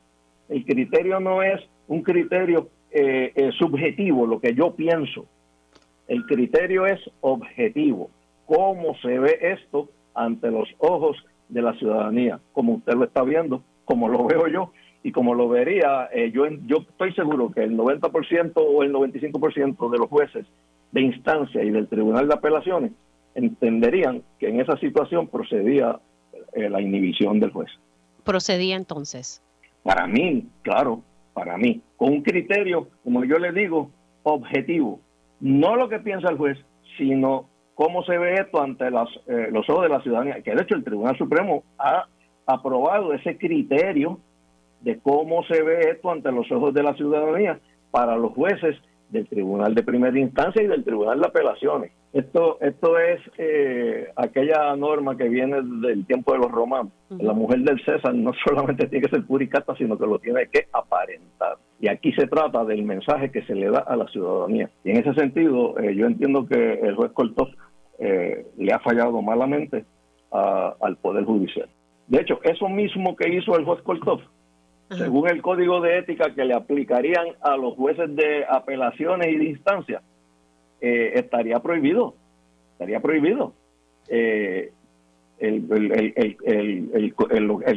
El 0.49 0.66
criterio 0.66 1.20
no 1.20 1.43
es 1.43 1.62
un 1.88 2.01
criterio 2.01 2.70
eh, 2.92 3.32
eh, 3.36 3.52
subjetivo, 3.58 4.26
lo 4.26 4.39
que 4.39 4.54
yo 4.54 4.76
pienso. 4.76 5.26
El 6.08 6.26
criterio 6.26 6.86
es 6.86 7.00
objetivo 7.22 8.10
cómo 8.46 8.96
se 9.02 9.18
ve 9.18 9.38
esto 9.42 9.89
ante 10.14 10.52
los 10.52 10.68
ojos 10.78 11.16
de 11.48 11.62
la 11.62 11.74
ciudadanía, 11.76 12.39
como 12.52 12.74
usted 12.74 12.94
lo 12.94 13.06
está 13.06 13.24
viendo, 13.24 13.64
como 13.86 14.10
lo 14.10 14.26
veo 14.26 14.48
yo 14.48 14.72
y 15.04 15.12
como 15.12 15.34
lo 15.34 15.50
vería, 15.50 16.10
eh, 16.14 16.32
yo, 16.32 16.46
yo 16.68 16.78
estoy 16.89 17.14
seguro 17.14 17.52
que 17.52 17.64
el 17.64 17.78
90% 17.78 18.54
o 18.56 18.84
el 18.84 18.94
95% 18.94 19.89
de 19.89 19.98
los 19.98 20.10
jueces 20.10 20.46
de 20.92 21.02
instancia 21.02 21.64
y 21.64 21.72
del 21.72 21.88
Tribunal 21.88 22.28
de 22.28 22.34
Apelaciones 22.34 22.92
entenderían 23.34 24.22
que 24.39 24.50
en 24.50 24.60
esa 24.60 24.78
situación 24.78 25.28
procedía 25.28 26.00
eh, 26.54 26.70
la 26.70 26.82
inhibición 26.82 27.39
del 27.39 27.52
juez. 27.52 27.72
¿Procedía 28.24 28.76
entonces? 28.76 29.42
Para 29.84 30.06
mí, 30.06 30.46
claro, 30.62 31.02
para 31.34 31.57
mí, 31.57 31.82
con 31.97 32.09
un 32.09 32.21
criterio, 32.21 32.88
como 33.03 33.23
yo 33.23 33.38
le 33.39 33.51
digo, 33.51 33.91
objetivo. 34.23 34.99
No 35.39 35.75
lo 35.75 35.89
que 35.89 35.99
piensa 35.99 36.29
el 36.29 36.38
juez, 36.38 36.57
sino 36.97 37.49
cómo 37.75 38.03
se 38.03 38.17
ve 38.17 38.36
esto 38.36 38.61
ante 38.61 38.88
eh, 38.88 39.49
los 39.51 39.69
ojos 39.69 39.84
de 39.84 39.89
la 39.89 40.01
ciudadanía, 40.01 40.41
que 40.41 40.53
de 40.53 40.61
hecho 40.61 40.75
el 40.75 40.84
Tribunal 40.84 41.17
Supremo 41.17 41.63
ha 41.79 42.05
aprobado 42.45 43.13
ese 43.13 43.38
criterio 43.38 44.19
de 44.82 44.99
cómo 44.99 45.43
se 45.45 45.61
ve 45.61 45.91
esto 45.91 46.11
ante 46.11 46.32
los 46.32 46.51
ojos 46.51 46.73
de 46.73 46.84
la 46.84 46.93
ciudadanía 46.95 47.59
para 47.91 48.15
los 48.17 48.34
jueces 48.34 48.75
del 49.09 49.27
Tribunal 49.27 49.75
de 49.75 49.84
Primera 49.84 50.17
Instancia 50.17 50.61
y 50.61 50.67
del 50.67 50.84
Tribunal 50.84 51.19
de 51.19 51.27
Apelaciones. 51.27 51.91
Esto, 52.14 52.57
esto 52.59 52.99
es 52.99 53.22
eh, 53.38 54.09
aquella 54.18 54.76
norma 54.76 55.16
que 55.16 55.30
viene 55.30 55.62
del 55.62 56.05
tiempo 56.05 56.34
de 56.34 56.39
los 56.39 56.51
romanos. 56.51 56.91
La 57.09 57.32
mujer 57.32 57.59
del 57.59 57.84
César 57.86 58.14
no 58.14 58.32
solamente 58.45 58.88
tiene 58.88 59.05
que 59.05 59.16
ser 59.16 59.26
puricata, 59.26 59.76
sino 59.78 59.97
que 59.97 60.05
lo 60.05 60.20
tiene 60.20 60.47
que 60.47 60.68
aparentar. 60.74 61.57
Y 61.80 61.88
aquí 61.88 62.12
se 62.14 62.28
trata 62.28 62.66
del 62.66 62.84
mensaje 62.84 63.32
que 63.32 63.43
se 63.43 63.55
le 63.55 63.70
da 63.70 63.80
a 63.80 63.95
la 63.95 64.07
ciudadanía. 64.07 64.70
Y 64.84 64.91
en 64.91 64.97
ese 64.97 65.14
sentido, 65.14 65.80
eh, 65.80 65.95
yo 65.95 66.05
entiendo 66.05 66.45
que 66.47 66.74
el 66.74 66.95
juez 66.95 67.12
Cortó 67.14 67.47
eh, 67.97 68.45
le 68.57 68.74
ha 68.74 68.80
fallado 68.80 69.22
malamente 69.22 69.86
al 70.32 70.95
Poder 70.97 71.26
Judicial. 71.26 71.68
De 72.07 72.22
hecho, 72.22 72.39
eso 72.43 72.70
mismo 72.70 73.16
que 73.16 73.34
hizo 73.34 73.57
el 73.57 73.66
juez 73.66 73.82
Cortó, 73.82 74.22
según 74.89 75.30
el 75.30 75.41
código 75.41 75.82
de 75.82 75.97
ética 75.97 76.34
que 76.34 76.45
le 76.45 76.53
aplicarían 76.53 77.28
a 77.41 77.57
los 77.57 77.76
jueces 77.76 78.14
de 78.16 78.45
apelaciones 78.49 79.28
y 79.30 79.38
de 79.38 79.45
instancia, 79.45 80.01
eh, 80.82 81.11
estaría 81.15 81.59
prohibido. 81.59 82.15
Estaría 82.73 82.99
prohibido. 82.99 83.53
Eh, 84.09 84.71
el, 85.39 87.13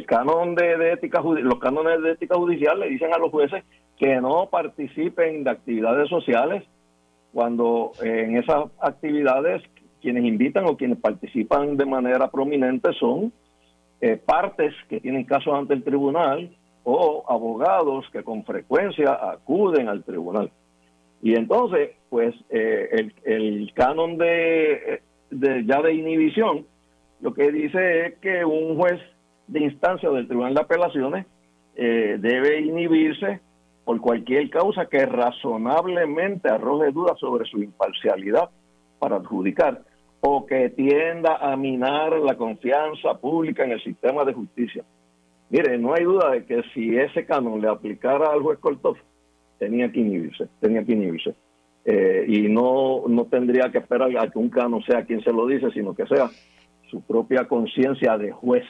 canon 0.06 0.54
de, 0.54 0.92
ética 0.92 1.22
los 1.22 1.58
cánones 1.58 2.02
de 2.02 2.12
ética 2.12 2.36
judicial 2.36 2.78
le 2.80 2.90
dicen 2.90 3.14
a 3.14 3.18
los 3.18 3.30
jueces 3.30 3.64
que 3.98 4.20
no 4.20 4.48
participen 4.50 5.44
de 5.44 5.50
actividades 5.50 6.08
sociales 6.10 6.64
cuando 7.32 7.92
en 8.02 8.36
esas 8.36 8.64
actividades 8.80 9.62
quienes 10.02 10.24
invitan 10.24 10.66
o 10.66 10.76
quienes 10.76 10.98
participan 10.98 11.78
de 11.78 11.86
manera 11.86 12.30
prominente 12.30 12.92
son 13.00 13.32
eh, 14.02 14.18
partes 14.18 14.74
que 14.90 15.00
tienen 15.00 15.24
casos 15.24 15.54
ante 15.54 15.72
el 15.72 15.82
tribunal 15.82 16.54
o 16.82 17.24
abogados 17.26 18.04
que 18.12 18.22
con 18.22 18.44
frecuencia 18.44 19.14
acuden 19.14 19.88
al 19.88 20.04
tribunal. 20.04 20.50
Y 21.22 21.34
entonces, 21.34 21.92
pues 22.14 22.32
eh, 22.48 23.10
el, 23.24 23.72
canon 23.74 24.16
de, 24.18 25.02
ya 25.32 25.82
de 25.82 25.94
inhibición 25.94 26.64
lo 27.20 27.34
que 27.34 27.50
dice 27.50 28.06
es 28.06 28.18
que 28.20 28.44
un 28.44 28.76
juez 28.76 29.00
de 29.48 29.64
instancia 29.64 30.08
del 30.10 30.28
Tribunal 30.28 30.54
de 30.54 30.60
Apelaciones 30.60 31.26
eh, 31.74 32.16
debe 32.20 32.60
inhibirse 32.60 33.40
por 33.84 34.00
cualquier 34.00 34.48
causa 34.48 34.86
que 34.86 35.04
razonablemente 35.04 36.48
arroje 36.48 36.92
dudas 36.92 37.18
sobre 37.18 37.46
su 37.46 37.60
imparcialidad 37.60 38.48
para 39.00 39.16
adjudicar 39.16 39.82
o 40.20 40.46
que 40.46 40.68
tienda 40.68 41.38
a 41.38 41.56
minar 41.56 42.12
la 42.12 42.36
confianza 42.36 43.18
pública 43.18 43.64
en 43.64 43.72
el 43.72 43.82
sistema 43.82 44.24
de 44.24 44.34
justicia. 44.34 44.84
Mire, 45.50 45.78
no 45.78 45.94
hay 45.94 46.04
duda 46.04 46.30
de 46.30 46.44
que 46.44 46.62
si 46.74 46.96
ese 46.96 47.26
canon 47.26 47.60
le 47.60 47.66
aplicara 47.66 48.30
al 48.30 48.40
juez 48.40 48.60
Kortov, 48.60 48.98
tenía 49.58 49.90
que 49.90 49.98
inhibirse, 49.98 50.46
tenía 50.60 50.84
que 50.84 50.92
inhibirse. 50.92 51.34
Eh, 51.84 52.24
y 52.28 52.48
no, 52.48 53.04
no 53.08 53.26
tendría 53.26 53.70
que 53.70 53.78
esperar 53.78 54.16
a 54.16 54.30
que 54.30 54.38
un 54.38 54.48
cano 54.48 54.80
sea 54.82 55.04
quien 55.04 55.22
se 55.22 55.32
lo 55.32 55.46
dice, 55.46 55.70
sino 55.72 55.94
que 55.94 56.06
sea 56.06 56.30
su 56.90 57.02
propia 57.02 57.46
conciencia 57.46 58.16
de 58.16 58.32
juez. 58.32 58.64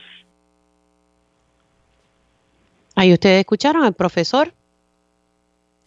Ahí 2.97 3.12
ustedes 3.12 3.41
escucharon 3.41 3.85
al 3.85 3.95
profesor 3.95 4.53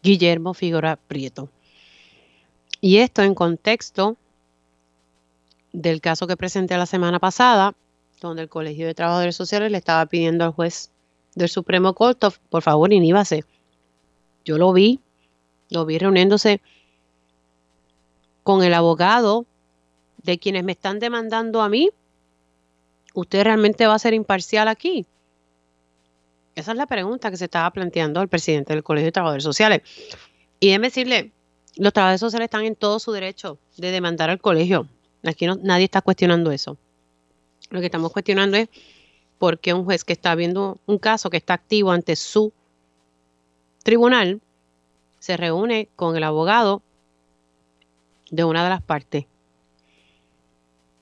Guillermo 0.03 0.53
Figueroa 0.53 0.97
Prieto. 1.07 1.49
Y 2.79 2.97
esto 2.97 3.23
en 3.23 3.33
contexto 3.33 4.15
del 5.73 5.99
caso 5.99 6.27
que 6.27 6.37
presenté 6.37 6.77
la 6.77 6.85
semana 6.85 7.19
pasada, 7.19 7.73
donde 8.21 8.43
el 8.43 8.49
Colegio 8.49 8.87
de 8.87 8.93
Trabajadores 8.93 9.35
Sociales 9.35 9.71
le 9.71 9.77
estaba 9.77 10.05
pidiendo 10.05 10.45
al 10.45 10.51
juez 10.51 10.91
del 11.35 11.49
Supremo 11.49 11.93
Court, 11.93 12.23
por 12.49 12.61
favor, 12.61 12.91
iníbase. 12.91 13.43
Yo 14.45 14.57
lo 14.57 14.73
vi, 14.73 14.99
lo 15.69 15.85
vi 15.85 15.97
reuniéndose 15.97 16.61
con 18.47 18.63
el 18.63 18.73
abogado 18.73 19.45
de 20.23 20.39
quienes 20.39 20.63
me 20.63 20.71
están 20.71 20.99
demandando 20.99 21.61
a 21.61 21.67
mí. 21.67 21.89
¿Usted 23.13 23.43
realmente 23.43 23.85
va 23.87 23.95
a 23.95 23.99
ser 23.99 24.13
imparcial 24.13 24.69
aquí? 24.69 25.05
Esa 26.55 26.71
es 26.71 26.77
la 26.77 26.85
pregunta 26.85 27.29
que 27.29 27.35
se 27.35 27.43
estaba 27.43 27.69
planteando 27.71 28.21
el 28.21 28.29
presidente 28.29 28.71
del 28.71 28.83
Colegio 28.83 29.07
de 29.07 29.11
Trabajadores 29.11 29.43
Sociales. 29.43 29.81
Y 30.61 30.67
déjeme 30.67 30.87
decirle, 30.87 31.33
los 31.75 31.91
trabajadores 31.91 32.21
sociales 32.21 32.45
están 32.45 32.63
en 32.63 32.77
todo 32.77 32.99
su 32.99 33.11
derecho 33.11 33.57
de 33.75 33.91
demandar 33.91 34.29
al 34.29 34.39
colegio. 34.39 34.87
Aquí 35.25 35.45
no, 35.45 35.57
nadie 35.61 35.83
está 35.83 36.01
cuestionando 36.01 36.53
eso. 36.53 36.77
Lo 37.69 37.81
que 37.81 37.87
estamos 37.87 38.13
cuestionando 38.13 38.55
es 38.55 38.69
porque 39.39 39.73
un 39.73 39.83
juez 39.83 40.05
que 40.05 40.13
está 40.13 40.35
viendo 40.35 40.77
un 40.85 40.99
caso 40.99 41.29
que 41.29 41.35
está 41.35 41.53
activo 41.53 41.91
ante 41.91 42.15
su 42.15 42.53
tribunal 43.83 44.39
se 45.19 45.35
reúne 45.35 45.89
con 45.97 46.15
el 46.15 46.23
abogado 46.23 46.81
de 48.31 48.43
una 48.43 48.63
de 48.63 48.69
las 48.69 48.81
partes. 48.81 49.25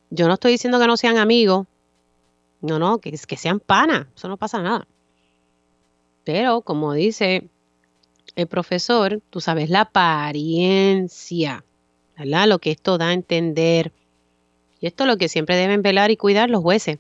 Yo 0.10 0.28
no 0.28 0.36
estoy 0.36 0.54
diciendo 0.54 0.80
que 0.80 0.88
no 0.88 0.98
sean 0.98 1.18
amigos, 1.18 1.68
no, 2.62 2.80
no, 2.80 3.00
que, 3.00 3.12
que 3.12 3.38
sean 3.38 3.60
panas, 3.60 4.08
eso 4.16 4.28
no 4.28 4.38
pasa 4.38 4.62
nada. 4.62 4.88
Pero 6.24 6.62
como 6.62 6.94
dice 6.94 7.48
el 8.36 8.48
profesor, 8.48 9.22
tú 9.30 9.42
sabes 9.42 9.70
la 9.70 9.82
apariencia, 9.82 11.64
¿verdad? 12.18 12.48
Lo 12.48 12.60
que 12.60 12.72
esto 12.72 12.98
da 12.98 13.10
a 13.10 13.14
entender. 13.14 13.92
Y 14.80 14.88
esto 14.88 15.04
es 15.04 15.08
lo 15.08 15.18
que 15.18 15.30
siempre 15.30 15.56
deben 15.56 15.82
velar 15.82 16.12
y 16.12 16.18
cuidar 16.18 16.50
los 16.50 16.62
jueces. 16.62 16.98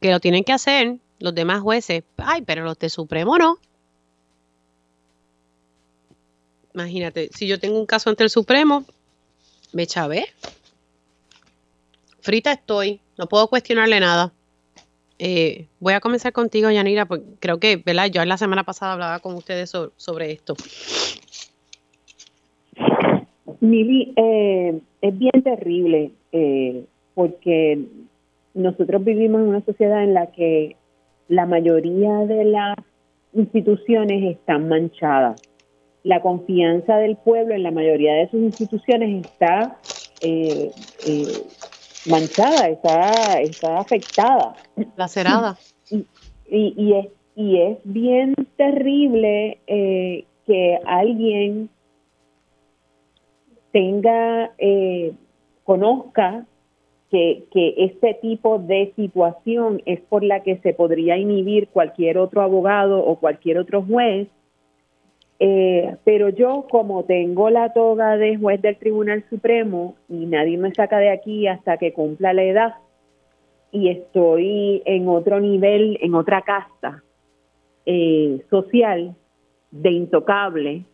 Que 0.00 0.10
lo 0.10 0.20
tienen 0.20 0.44
que 0.44 0.52
hacer 0.52 0.98
los 1.18 1.34
demás 1.34 1.60
jueces. 1.60 2.04
Ay, 2.16 2.42
pero 2.42 2.64
los 2.64 2.78
de 2.78 2.88
Supremo 2.88 3.36
no. 3.36 3.58
Imagínate, 6.74 7.30
si 7.34 7.46
yo 7.46 7.58
tengo 7.58 7.78
un 7.78 7.86
caso 7.86 8.08
ante 8.08 8.22
el 8.22 8.30
Supremo, 8.30 8.84
me 9.72 9.86
chavé. 9.86 10.26
Frita 12.20 12.52
estoy, 12.52 13.00
no 13.16 13.26
puedo 13.26 13.48
cuestionarle 13.48 14.00
nada. 14.00 14.32
Eh, 15.18 15.66
voy 15.80 15.94
a 15.94 16.00
comenzar 16.00 16.32
contigo, 16.32 16.70
Yanira, 16.70 17.06
porque 17.06 17.24
creo 17.40 17.58
que, 17.58 17.76
¿verdad? 17.76 18.06
Yo 18.06 18.24
la 18.24 18.36
semana 18.36 18.64
pasada 18.64 18.92
hablaba 18.92 19.18
con 19.18 19.34
ustedes 19.34 19.70
sobre, 19.96 20.32
esto. 20.32 20.54
Mili, 23.60 24.12
eh, 24.16 24.78
es 25.00 25.18
bien 25.18 25.42
terrible 25.42 26.12
eh, 26.32 26.84
porque 27.14 27.80
nosotros 28.54 29.04
vivimos 29.04 29.40
en 29.40 29.48
una 29.48 29.64
sociedad 29.64 30.04
en 30.04 30.14
la 30.14 30.30
que 30.30 30.76
la 31.28 31.46
mayoría 31.46 32.18
de 32.26 32.44
las 32.44 32.76
instituciones 33.32 34.36
están 34.36 34.68
manchadas. 34.68 35.40
La 36.08 36.22
confianza 36.22 36.96
del 36.96 37.16
pueblo 37.16 37.54
en 37.54 37.62
la 37.62 37.70
mayoría 37.70 38.14
de 38.14 38.30
sus 38.30 38.40
instituciones 38.40 39.26
está 39.26 39.76
eh, 40.22 40.70
manchada, 42.08 42.70
está, 42.70 43.40
está 43.42 43.78
afectada. 43.78 44.54
Lacerada. 44.96 45.58
Y, 45.90 46.06
y, 46.50 46.94
es, 46.94 47.08
y 47.36 47.60
es 47.60 47.78
bien 47.84 48.34
terrible 48.56 49.58
eh, 49.66 50.24
que 50.46 50.78
alguien 50.86 51.68
tenga, 53.72 54.50
eh, 54.56 55.12
conozca 55.64 56.46
que, 57.10 57.44
que 57.52 57.74
este 57.76 58.14
tipo 58.14 58.58
de 58.58 58.94
situación 58.96 59.82
es 59.84 60.00
por 60.00 60.24
la 60.24 60.42
que 60.42 60.56
se 60.60 60.72
podría 60.72 61.18
inhibir 61.18 61.68
cualquier 61.68 62.16
otro 62.16 62.40
abogado 62.40 63.04
o 63.04 63.16
cualquier 63.16 63.58
otro 63.58 63.82
juez 63.82 64.28
eh, 65.40 65.96
pero 66.04 66.30
yo, 66.30 66.66
como 66.68 67.04
tengo 67.04 67.48
la 67.48 67.72
toga 67.72 68.16
de 68.16 68.36
juez 68.36 68.60
del 68.60 68.76
Tribunal 68.76 69.24
Supremo 69.30 69.94
y 70.08 70.26
nadie 70.26 70.58
me 70.58 70.74
saca 70.74 70.98
de 70.98 71.10
aquí 71.10 71.46
hasta 71.46 71.76
que 71.76 71.92
cumpla 71.92 72.32
la 72.32 72.42
edad 72.42 72.74
y 73.70 73.88
estoy 73.88 74.82
en 74.84 75.08
otro 75.08 75.38
nivel, 75.38 75.98
en 76.00 76.14
otra 76.14 76.42
casta 76.42 77.04
eh, 77.86 78.42
social 78.50 79.14
de 79.70 79.90
intocable, 79.92 80.84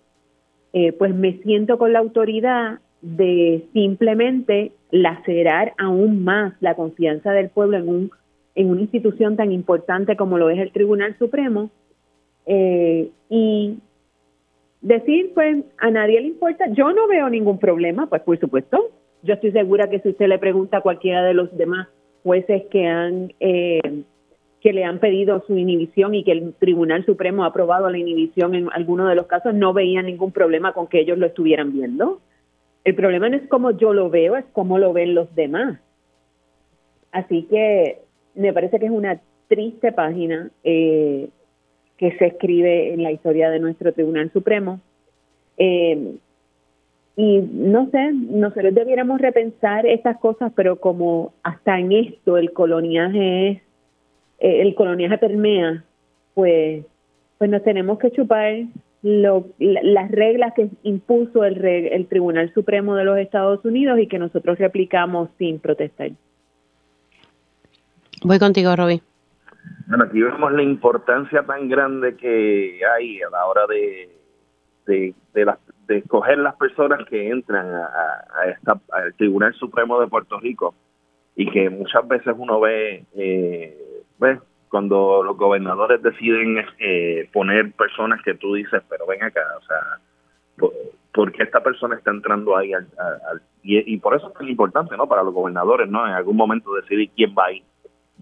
eh, 0.74 0.92
pues 0.92 1.14
me 1.14 1.38
siento 1.38 1.78
con 1.78 1.94
la 1.94 2.00
autoridad 2.00 2.80
de 3.00 3.64
simplemente 3.72 4.72
lacerar 4.90 5.72
aún 5.78 6.22
más 6.22 6.54
la 6.60 6.74
confianza 6.74 7.32
del 7.32 7.48
pueblo 7.48 7.78
en, 7.78 7.88
un, 7.88 8.10
en 8.54 8.68
una 8.68 8.82
institución 8.82 9.36
tan 9.36 9.52
importante 9.52 10.16
como 10.16 10.36
lo 10.36 10.50
es 10.50 10.58
el 10.58 10.72
Tribunal 10.72 11.16
Supremo 11.18 11.70
y 12.46 13.78
decir, 14.84 15.32
pues 15.34 15.64
a 15.78 15.90
nadie 15.90 16.20
le 16.20 16.28
importa, 16.28 16.66
yo 16.68 16.92
no 16.92 17.08
veo 17.08 17.28
ningún 17.28 17.58
problema, 17.58 18.06
pues 18.06 18.22
por 18.22 18.38
supuesto, 18.38 18.90
yo 19.22 19.34
estoy 19.34 19.50
segura 19.52 19.88
que 19.88 20.00
si 20.00 20.10
usted 20.10 20.28
le 20.28 20.38
pregunta 20.38 20.78
a 20.78 20.82
cualquiera 20.82 21.24
de 21.24 21.34
los 21.34 21.56
demás 21.56 21.88
jueces 22.22 22.64
que 22.70 22.86
han 22.86 23.32
eh, 23.40 24.04
que 24.60 24.72
le 24.72 24.84
han 24.84 24.98
pedido 24.98 25.42
su 25.46 25.58
inhibición 25.58 26.14
y 26.14 26.24
que 26.24 26.32
el 26.32 26.54
Tribunal 26.54 27.04
Supremo 27.04 27.44
ha 27.44 27.48
aprobado 27.48 27.90
la 27.90 27.98
inhibición 27.98 28.54
en 28.54 28.68
algunos 28.72 29.08
de 29.08 29.14
los 29.14 29.26
casos, 29.26 29.54
no 29.54 29.74
veían 29.74 30.06
ningún 30.06 30.32
problema 30.32 30.72
con 30.72 30.86
que 30.86 31.00
ellos 31.00 31.18
lo 31.18 31.26
estuvieran 31.26 31.72
viendo. 31.72 32.20
El 32.82 32.94
problema 32.94 33.28
no 33.28 33.36
es 33.36 33.46
como 33.48 33.72
yo 33.72 33.92
lo 33.92 34.08
veo, 34.08 34.36
es 34.36 34.44
cómo 34.52 34.78
lo 34.78 34.94
ven 34.94 35.14
los 35.14 35.34
demás. 35.34 35.80
Así 37.12 37.42
que 37.42 38.00
me 38.34 38.54
parece 38.54 38.78
que 38.78 38.86
es 38.86 38.90
una 38.90 39.20
triste 39.48 39.92
página. 39.92 40.50
Eh, 40.62 41.28
que 41.98 42.16
se 42.18 42.26
escribe 42.26 42.92
en 42.92 43.02
la 43.02 43.12
historia 43.12 43.50
de 43.50 43.60
nuestro 43.60 43.92
Tribunal 43.92 44.30
Supremo. 44.32 44.80
Eh, 45.56 46.16
y 47.16 47.38
no 47.38 47.88
sé, 47.90 48.12
nosotros 48.12 48.74
debiéramos 48.74 49.20
repensar 49.20 49.86
estas 49.86 50.18
cosas, 50.18 50.52
pero 50.56 50.80
como 50.80 51.32
hasta 51.44 51.78
en 51.78 51.92
esto 51.92 52.36
el 52.36 52.52
coloniaje 52.52 53.50
es, 53.50 53.58
eh, 54.40 54.62
el 54.62 54.74
coloniaje 54.74 55.18
permea, 55.18 55.84
pues, 56.34 56.84
pues 57.38 57.50
nos 57.50 57.62
tenemos 57.62 57.98
que 58.00 58.10
chupar 58.10 58.64
lo, 59.02 59.46
las 59.58 60.10
reglas 60.10 60.54
que 60.54 60.68
impuso 60.82 61.44
el, 61.44 61.64
el 61.64 62.06
Tribunal 62.06 62.52
Supremo 62.52 62.96
de 62.96 63.04
los 63.04 63.18
Estados 63.18 63.64
Unidos 63.64 64.00
y 64.00 64.08
que 64.08 64.18
nosotros 64.18 64.58
replicamos 64.58 65.28
sin 65.38 65.60
protestar. 65.60 66.10
Voy 68.24 68.38
contigo, 68.38 68.74
Roby. 68.74 69.02
Bueno, 69.86 70.04
aquí 70.04 70.20
vemos 70.20 70.52
la 70.52 70.62
importancia 70.62 71.42
tan 71.42 71.68
grande 71.68 72.16
que 72.16 72.80
hay 72.84 73.20
a 73.22 73.30
la 73.30 73.46
hora 73.46 73.66
de, 73.66 74.10
de, 74.86 75.14
de, 75.34 75.98
escoger 75.98 76.38
las 76.38 76.56
personas 76.56 77.06
que 77.06 77.28
entran 77.28 77.66
a, 77.66 78.46
esta, 78.46 78.80
al 78.92 79.14
Tribunal 79.14 79.52
Supremo 79.54 80.00
de 80.00 80.06
Puerto 80.06 80.40
Rico 80.40 80.74
y 81.36 81.50
que 81.50 81.68
muchas 81.68 82.06
veces 82.08 82.34
uno 82.36 82.60
ve, 82.60 83.04
eh, 83.14 83.76
cuando 84.68 85.22
los 85.22 85.36
gobernadores 85.36 86.02
deciden 86.02 86.64
eh, 86.78 87.28
poner 87.32 87.72
personas 87.72 88.22
que 88.22 88.34
tú 88.34 88.54
dices, 88.54 88.82
pero 88.88 89.06
ven 89.06 89.22
acá, 89.22 89.42
o 89.58 89.62
sea, 89.66 90.70
¿por, 91.12 91.32
qué 91.32 91.42
esta 91.42 91.62
persona 91.62 91.96
está 91.96 92.10
entrando 92.10 92.56
ahí? 92.56 92.72
Al, 92.72 92.88
y, 93.62 93.94
y, 93.94 93.98
por 93.98 94.16
eso 94.16 94.28
es 94.28 94.34
tan 94.34 94.48
importante, 94.48 94.96
¿no? 94.96 95.06
Para 95.06 95.22
los 95.22 95.34
gobernadores, 95.34 95.88
¿no? 95.88 96.06
En 96.06 96.14
algún 96.14 96.36
momento 96.36 96.74
decidir 96.74 97.10
quién 97.14 97.34
va 97.38 97.46
ahí 97.46 97.62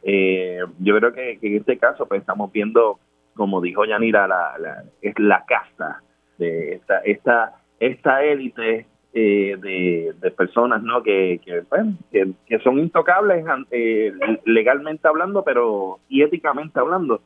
eh, 0.03 0.61
yo 0.81 0.97
creo 0.99 1.13
que, 1.13 1.39
en 1.41 1.57
este 1.57 1.79
caso 1.79 2.07
pues 2.07 2.21
estamos 2.21 2.51
viendo, 2.53 2.99
como 3.35 3.61
dijo 3.61 3.85
Yanira, 3.85 4.27
la, 4.27 4.85
es 5.01 5.19
la 5.19 5.45
casta 5.47 6.03
de 6.39 6.75
esta 6.75 6.99
esta 7.01 7.57
esta 7.79 8.25
élite 8.25 8.87
eh, 9.15 9.57
de, 9.61 10.31
personas 10.31 10.83
no 10.83 11.03
que 11.03 11.41
que, 11.45 12.59
son 12.61 12.79
intocables 12.79 13.45
eh, 13.71 14.13
legalmente 14.47 15.07
hablando 15.07 15.45
pero 15.45 15.99
y 16.09 16.23
éticamente 16.23 16.81
hablando 16.81 17.21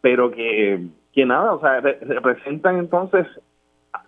pero 0.00 0.30
que 0.30 0.80
que 1.12 1.26
nada 1.26 1.52
o 1.52 1.60
sea 1.60 1.80
representan 1.80 2.78
entonces 2.78 3.26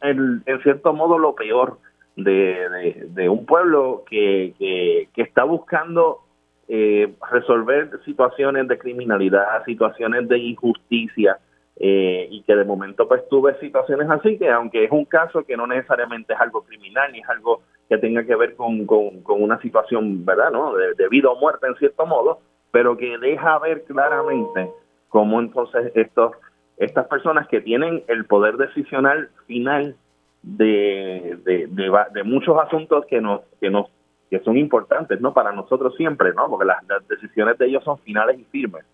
en, 0.01 0.43
cierto 0.62 0.93
modo 0.93 1.19
lo 1.19 1.35
peor 1.35 1.79
de, 2.16 3.07
de, 3.11 3.29
un 3.29 3.47
pueblo 3.47 4.05
que, 4.09 4.55
que, 4.59 5.09
que 5.14 5.23
está 5.23 5.45
buscando 5.45 6.21
eh, 6.69 7.12
resolver 7.31 7.91
situaciones 8.05 8.69
de 8.69 8.79
criminalidad, 8.79 9.64
situaciones 9.64 10.29
de 10.29 10.39
injusticia, 10.39 11.39
eh, 11.81 12.27
y 12.29 12.43
que 12.43 12.57
de 12.57 12.64
momento 12.64 13.07
pues 13.07 13.23
tuve 13.29 13.55
situaciones 13.61 14.11
así 14.11 14.37
que 14.37 14.51
aunque 14.51 14.83
es 14.83 14.91
un 14.91 15.05
caso 15.05 15.45
que 15.45 15.57
no 15.57 15.64
necesariamente 15.64 16.33
es 16.33 16.41
algo 16.41 16.62
criminal 16.62 17.12
ni 17.12 17.21
es 17.21 17.29
algo 17.29 17.62
que 17.89 17.99
tenga 17.99 18.25
que 18.25 18.35
ver 18.35 18.57
con, 18.57 18.85
con, 18.85 19.23
una 19.25 19.61
situación, 19.61 20.25
¿verdad? 20.25 20.51
¿no? 20.51 20.75
De, 20.75 21.09
vida 21.09 21.31
o 21.31 21.39
muerte 21.39 21.69
en 21.69 21.77
cierto 21.77 22.05
modo, 22.05 22.41
pero 22.73 22.97
que 22.97 23.16
deja 23.19 23.61
ver 23.61 23.85
claramente 23.85 24.69
cómo 25.09 25.39
entonces 25.39 25.93
estos 25.95 26.33
estas 26.79 27.07
personas 27.07 27.47
que 27.47 27.61
tienen 27.61 28.03
el 28.09 28.25
poder 28.25 28.57
decisional 28.57 29.31
final 29.47 29.95
de, 30.43 31.39
de, 31.45 31.69
de, 31.69 31.93
de 32.12 32.23
muchos 32.25 32.59
asuntos 32.59 33.07
que 33.07 33.21
nos, 33.21 33.43
que 33.61 33.71
nos 33.71 33.87
que 34.31 34.41
son 34.41 34.57
importantes, 34.57 35.20
¿no? 35.20 35.33
Para 35.33 35.53
nosotros 35.53 35.95
siempre, 35.97 36.33
¿no? 36.35 36.49
Porque 36.49 36.66
las, 36.66 37.09
decisiones 37.09 37.59
de 37.59 37.66
ellos 37.66 37.85
son 37.85 37.99
finales 37.99 38.39
y 38.39 38.45
firmes. 38.45 38.85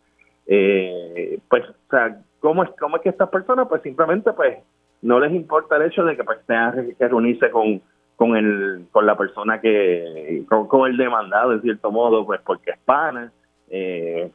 Eh, 0.47 1.39
pues, 1.49 1.64
o 1.68 1.91
sea, 1.91 2.18
¿cómo 2.41 2.64
es, 2.64 2.70
¿cómo 2.78 2.97
es 2.97 3.03
que 3.03 3.09
estas 3.09 3.28
personas, 3.30 3.66
pues 3.68 3.82
simplemente, 3.82 4.32
pues, 4.32 4.59
no 5.03 5.20
les 5.20 5.32
importa 5.32 5.76
el 5.76 5.82
hecho 5.82 6.05
de 6.05 6.16
que 6.16 6.24
pues 6.24 6.39
tengan 6.47 6.95
que 6.95 7.09
reunirse 7.09 7.51
con, 7.51 7.82
con 8.16 8.37
el, 8.37 8.87
con 8.91 9.05
la 9.07 9.16
persona 9.16 9.61
que, 9.61 10.45
con, 10.49 10.89
el 10.89 10.97
demandado, 10.97 11.53
en 11.53 11.62
cierto 11.62 11.91
modo, 11.91 12.24
pues 12.24 12.41
porque 12.45 12.70
es 12.70 12.78
pana, 12.85 13.30
eh, 13.68 14.30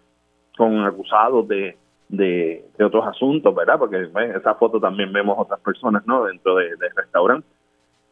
con 0.56 0.80
acusados 0.86 1.48
de, 1.48 1.76
de, 2.10 2.64
otros 2.84 3.08
asuntos, 3.08 3.56
¿verdad? 3.56 3.80
Porque 3.80 3.98
en 3.98 4.36
esa 4.36 4.56
foto 4.56 4.80
también 4.80 5.12
vemos 5.12 5.38
otras 5.40 5.60
personas, 5.62 6.06
¿no? 6.06 6.26
Dentro 6.26 6.56
del 6.56 6.78
de 6.78 6.90
restaurante 6.96 7.48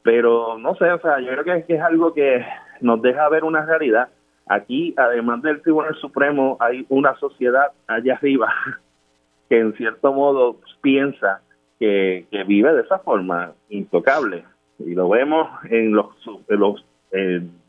pero 0.07 0.57
no 0.57 0.73
sé, 0.75 0.89
o 0.89 1.01
sea, 1.01 1.19
yo 1.19 1.27
creo 1.31 1.43
que, 1.43 1.73
es 1.73 1.81
algo 1.81 2.13
que 2.13 2.41
nos 2.81 3.01
deja 3.01 3.27
ver 3.29 3.43
una 3.43 3.65
realidad 3.65 4.09
aquí, 4.47 4.93
además 4.97 5.41
del 5.41 5.61
Tribunal 5.61 5.95
Supremo, 5.95 6.57
hay 6.59 6.85
una 6.89 7.15
sociedad 7.15 7.71
allá 7.87 8.15
arriba 8.15 8.53
que 9.49 9.59
en 9.59 9.73
cierto 9.73 10.13
modo 10.13 10.57
piensa 10.81 11.41
que, 11.79 12.25
vive 12.47 12.73
de 12.73 12.81
esa 12.81 12.99
forma 12.99 13.53
intocable. 13.69 14.43
Y 14.79 14.93
lo 14.93 15.09
vemos 15.09 15.47
en 15.69 15.93
los, 15.93 16.07
los 16.47 16.83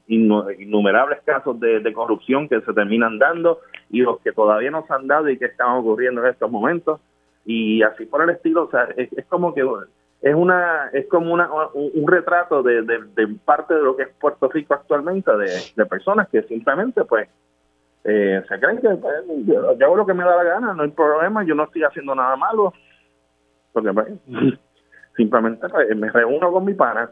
innumerables 0.09 1.21
casos 1.25 1.59
de, 1.61 1.93
corrupción 1.93 2.49
que 2.49 2.61
se 2.61 2.73
terminan 2.73 3.19
dando 3.19 3.61
y 3.91 4.01
los 4.01 4.21
que 4.21 4.33
todavía 4.33 4.71
no 4.71 4.87
se 4.87 4.93
han 4.93 5.07
dado 5.07 5.29
y 5.29 5.39
que 5.39 5.47
están 5.47 5.71
ocurriendo 5.71 6.23
en 6.23 6.31
estos 6.31 6.51
momentos. 6.51 7.01
Y 7.45 7.83
así 7.83 8.05
por 8.07 8.23
el 8.23 8.31
estilo, 8.31 8.65
o 8.65 8.71
sea, 8.71 8.89
es, 8.97 9.09
como 9.29 9.55
que 9.55 9.63
es 10.21 10.35
una 10.35 10.91
es 10.93 11.07
como 11.09 11.33
una, 11.33 11.49
un, 11.75 12.07
retrato 12.07 12.63
de, 12.63 12.83
parte 13.45 13.75
de 13.75 13.83
lo 13.83 13.97
que 13.97 14.05
es 14.05 14.09
Puerto 14.21 14.49
Rico 14.49 14.75
actualmente, 14.75 15.31
de, 15.37 15.87
personas 15.87 16.29
que 16.29 16.43
simplemente 16.43 17.05
pues 17.05 17.29
eh, 18.05 18.43
se 18.49 18.61
creen 18.61 18.79
que 18.79 18.89
pues, 18.89 19.15
yo, 19.47 19.71
hago 19.71 19.97
lo 19.97 20.07
que 20.07 20.15
me 20.15 20.25
da 20.25 20.37
la 20.37 20.45
gana, 20.45 20.75
no 20.75 20.83
hay 20.83 20.91
problema, 20.91 21.45
yo 21.45 21.55
no 21.55 21.65
estoy 21.65 21.85
haciendo 21.85 22.15
nada 22.15 22.37
malo, 22.37 22.73
porque 23.73 23.93
pues, 23.93 24.09
simplemente 25.17 25.69
pues, 25.69 25.97
me 25.97 26.11
reúno 26.11 26.51
con 26.51 26.65
mi 26.65 26.75
pana 26.75 27.11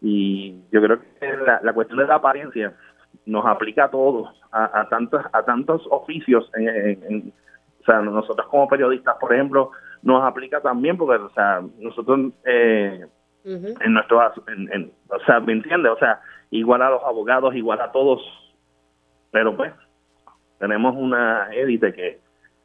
y 0.00 0.60
yo 0.70 0.82
creo 0.82 0.98
que 1.00 1.36
la, 1.62 1.72
cuestión 1.72 1.98
de 1.98 2.06
la 2.06 2.16
apariencia 2.16 2.74
nos 3.26 3.46
aplica 3.46 3.84
a 3.84 3.90
todos, 3.90 4.28
a, 4.52 4.86
tantos 4.90 5.24
a 5.32 5.42
tantos 5.44 5.82
oficios. 5.90 6.50
En, 6.54 7.32
o 7.80 7.84
sea, 7.84 8.00
nosotros 8.00 8.46
como 8.48 8.68
periodistas, 8.68 9.16
por 9.18 9.32
ejemplo, 9.32 9.70
nos 10.04 10.22
aplica 10.22 10.60
también 10.60 10.96
porque, 10.96 11.22
o 11.22 11.30
sea, 11.30 11.62
nosotros 11.78 12.32
eh, 12.44 13.04
en 13.44 13.92
nuestro, 13.92 14.20
en, 14.46 14.92
o 15.08 15.18
sea, 15.26 15.40
¿me 15.40 15.52
entiendes? 15.52 15.92
O 15.92 15.98
sea, 15.98 16.20
igual 16.50 16.82
a 16.82 16.90
los 16.90 17.02
abogados, 17.02 17.54
igual 17.54 17.80
a 17.80 17.90
todos, 17.90 18.22
pero 19.30 19.56
pues 19.56 19.72
tenemos 20.58 20.94
una 20.96 21.48
élite 21.52 21.92
que, 21.92 22.20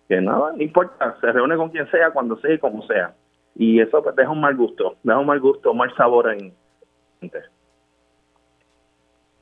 que 0.08 0.22
nada, 0.22 0.54
no 0.56 0.62
importa, 0.62 1.18
se 1.20 1.32
reúne 1.32 1.58
con 1.58 1.70
quien 1.70 1.90
sea, 1.90 2.12
cuando 2.12 2.38
sea 2.40 2.54
y 2.54 2.60
como 2.60 2.86
sea. 2.86 3.16
Y 3.56 3.82
eso 3.82 4.02
pues, 4.04 4.16
deja 4.16 4.30
un 4.30 4.42
mal 4.42 4.56
gusto, 4.56 4.96
deja 5.04 5.20
un 5.20 5.26
mal 5.26 5.40
gusto, 5.40 5.74
mal 5.74 5.94
sabor 5.96 6.32
en, 6.32 6.54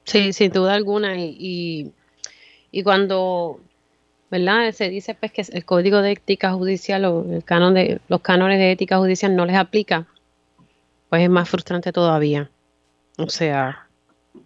Sí, 0.04 0.32
sin 0.34 0.52
duda 0.52 0.74
alguna. 0.74 1.16
Y, 1.18 1.94
y, 2.72 2.84
cuando, 2.84 3.60
¿verdad? 4.30 4.72
Se 4.72 4.90
dice 4.90 5.16
pues 5.16 5.32
que 5.32 5.44
el 5.52 5.66
código 5.66 6.02
de 6.02 6.14
ética 6.14 6.52
judicial 6.54 7.06
o 7.06 7.26
el 7.32 7.44
canon 7.44 7.74
de 7.74 8.00
los 8.08 8.22
cánones 8.22 8.60
de 8.60 8.72
ética 8.72 8.98
judicial 8.98 9.36
no 9.36 9.46
les 9.46 9.56
aplica, 9.56 10.06
pues 11.10 11.24
es 11.24 11.30
más 11.30 11.50
frustrante 11.50 11.92
todavía. 11.92 12.50
O 13.18 13.30
sea, 13.30 13.88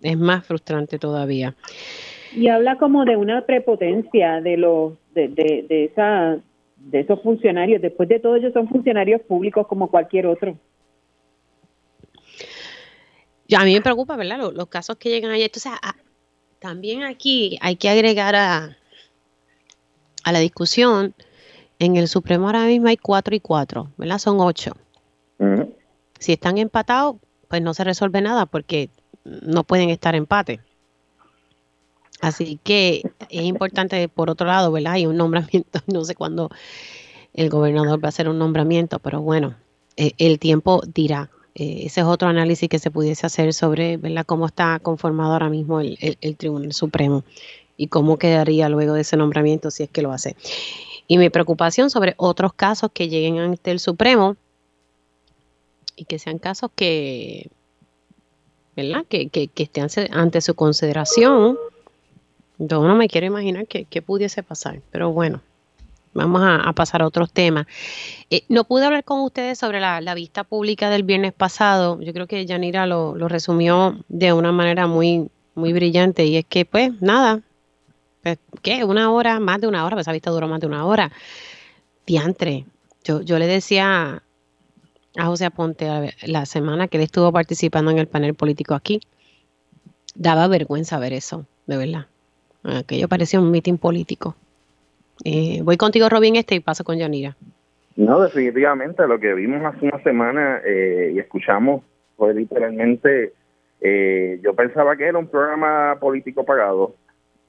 es 0.01 0.17
más 0.17 0.45
frustrante 0.45 0.97
todavía. 0.99 1.55
Y 2.33 2.47
habla 2.47 2.77
como 2.77 3.03
de 3.03 3.17
una 3.17 3.45
prepotencia 3.45 4.39
de 4.41 4.57
los 4.57 4.93
de, 5.13 5.27
de, 5.27 5.65
de 5.67 5.85
esa 5.85 6.37
de 6.77 6.99
esos 6.99 7.21
funcionarios. 7.21 7.81
Después 7.81 8.07
de 8.09 8.19
todo, 8.19 8.35
ellos 8.35 8.53
son 8.53 8.67
funcionarios 8.69 9.21
públicos 9.21 9.67
como 9.67 9.89
cualquier 9.89 10.27
otro 10.27 10.55
a 13.55 13.65
mí 13.65 13.73
me 13.73 13.81
preocupa, 13.81 14.15
¿verdad? 14.15 14.39
Los, 14.53 14.67
casos 14.67 14.97
que 14.97 15.09
llegan 15.09 15.31
ahí. 15.31 15.43
Entonces, 15.43 15.71
también 16.59 17.03
aquí 17.03 17.57
hay 17.61 17.75
que 17.75 17.89
agregar 17.89 18.35
a, 18.35 18.77
a 20.23 20.31
la 20.31 20.39
discusión, 20.39 21.13
en 21.79 21.95
el 21.95 22.07
Supremo 22.07 22.45
ahora 22.45 22.65
mismo 22.65 22.87
hay 22.87 22.97
cuatro 22.97 23.35
y 23.35 23.39
cuatro, 23.39 23.91
¿verdad? 23.97 24.19
Son 24.19 24.39
ocho. 24.39 24.73
Si 26.19 26.33
están 26.33 26.59
empatados, 26.59 27.15
pues 27.47 27.61
no 27.63 27.73
se 27.73 27.83
resuelve 27.83 28.21
nada 28.21 28.45
porque 28.45 28.89
no 29.23 29.63
pueden 29.63 29.89
estar 29.89 30.13
empate. 30.13 30.59
Así 32.21 32.59
que 32.63 33.01
es 33.29 33.41
importante, 33.41 34.07
por 34.07 34.29
otro 34.29 34.45
lado, 34.45 34.71
¿verdad? 34.71 34.93
Hay 34.93 35.07
un 35.07 35.17
nombramiento, 35.17 35.79
no 35.87 36.05
sé 36.05 36.13
cuándo 36.15 36.49
el 37.33 37.49
gobernador 37.49 38.03
va 38.03 38.07
a 38.07 38.09
hacer 38.09 38.29
un 38.29 38.37
nombramiento, 38.37 38.99
pero 38.99 39.21
bueno, 39.21 39.55
eh, 39.97 40.11
el 40.17 40.39
tiempo 40.39 40.83
dirá. 40.93 41.29
Eh, 41.55 41.83
ese 41.85 42.01
es 42.01 42.07
otro 42.07 42.29
análisis 42.29 42.69
que 42.69 42.79
se 42.79 42.91
pudiese 42.91 43.25
hacer 43.25 43.53
sobre 43.53 43.97
¿verdad? 43.97 44.25
cómo 44.25 44.45
está 44.45 44.79
conformado 44.79 45.33
ahora 45.33 45.49
mismo 45.49 45.81
el, 45.81 45.97
Tribunal 46.37 46.71
Supremo 46.71 47.25
y 47.81 47.87
cómo 47.87 48.17
quedaría 48.17 48.69
luego 48.69 48.93
de 48.93 49.01
ese 49.01 49.17
nombramiento 49.17 49.71
si 49.71 49.81
es 49.81 49.89
que 49.89 50.03
lo 50.03 50.11
hace. 50.11 50.35
Y 51.07 51.17
mi 51.17 51.31
preocupación 51.31 51.89
sobre 51.89 52.13
otros 52.17 52.53
casos 52.53 52.91
que 52.93 53.09
lleguen 53.09 53.39
ante 53.39 53.71
el 53.71 53.79
Supremo 53.79 54.35
y 55.95 56.05
que 56.05 56.19
sean 56.19 56.37
casos 56.37 56.69
que, 56.75 57.49
¿verdad? 58.75 59.03
Que, 59.09 59.29
que, 59.29 59.49
estén 59.55 59.87
ante 60.11 60.41
su 60.41 60.53
consideración. 60.53 61.57
Yo 62.59 62.87
no 62.87 62.95
me 62.95 63.07
quiero 63.07 63.25
imaginar 63.25 63.65
que, 63.65 63.85
que 63.85 64.03
pudiese 64.03 64.43
pasar, 64.43 64.79
pero 64.91 65.11
bueno, 65.11 65.41
Vamos 66.13 66.41
a, 66.43 66.73
pasar 66.73 67.01
a 67.01 67.07
otros 67.07 67.31
temas. 67.31 67.67
Eh, 68.29 68.43
no 68.49 68.65
pude 68.65 68.85
hablar 68.85 69.05
con 69.05 69.21
ustedes 69.21 69.57
sobre 69.57 69.79
la, 69.79 70.13
vista 70.13 70.43
pública 70.43 70.89
del 70.89 71.03
viernes 71.03 71.31
pasado. 71.31 72.01
Yo 72.01 72.11
creo 72.11 72.27
que 72.27 72.45
Yanira 72.45 72.85
lo, 72.85 73.15
resumió 73.29 73.97
de 74.09 74.33
una 74.33 74.51
manera 74.51 74.87
muy, 74.87 75.29
muy 75.55 75.71
brillante. 75.71 76.25
Y 76.25 76.35
es 76.35 76.45
que, 76.45 76.65
pues, 76.65 77.01
nada, 77.01 77.39
¿qué? 78.61 78.83
Una 78.83 79.11
hora, 79.11 79.39
más 79.39 79.61
de 79.61 79.67
una 79.67 79.85
hora, 79.85 79.95
pues 79.95 80.05
esa 80.05 80.11
vista 80.11 80.31
duró 80.31 80.47
más 80.47 80.59
de 80.59 80.67
una 80.67 80.85
hora. 80.85 81.11
Diantre. 82.05 82.65
Yo, 83.03 83.21
yo 83.21 83.39
le 83.39 83.47
decía 83.47 84.21
a 85.17 85.25
José 85.25 85.45
Aponte 85.45 86.15
la 86.25 86.45
semana 86.45 86.87
que 86.87 86.97
él 86.97 87.03
estuvo 87.03 87.31
participando 87.31 87.91
en 87.91 87.97
el 87.97 88.07
panel 88.07 88.35
político 88.35 88.75
aquí, 88.75 89.01
daba 90.15 90.47
vergüenza 90.47 90.99
ver 90.99 91.13
eso, 91.13 91.45
de 91.67 91.77
verdad. 91.77 92.07
Aquello 92.63 93.07
parecía 93.07 93.39
un 93.39 93.51
mitin 93.51 93.77
político. 93.77 94.35
Eh, 95.23 95.61
voy 95.63 95.77
contigo, 95.77 96.09
Robin, 96.09 96.35
este 96.35 96.55
y 96.55 96.59
paso 96.59 96.83
con 96.83 96.97
Yanira. 96.97 97.35
No, 97.95 98.21
definitivamente 98.21 99.05
lo 99.07 99.19
que 99.19 99.33
vimos 99.33 99.63
hace 99.65 99.85
una 99.85 100.01
semana 100.03 100.61
eh, 100.65 101.11
y 101.13 101.19
escuchamos 101.19 101.83
fue 102.15 102.33
literalmente, 102.33 103.33
eh, 103.81 104.39
yo 104.41 104.53
pensaba 104.53 104.95
que 104.95 105.05
era 105.05 105.17
un 105.17 105.27
programa 105.27 105.97
político 105.99 106.45
pagado, 106.45 106.95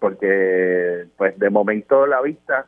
porque 0.02 1.06
pues 1.16 1.38
de 1.38 1.48
momento 1.48 2.06
la 2.08 2.20
vista 2.20 2.66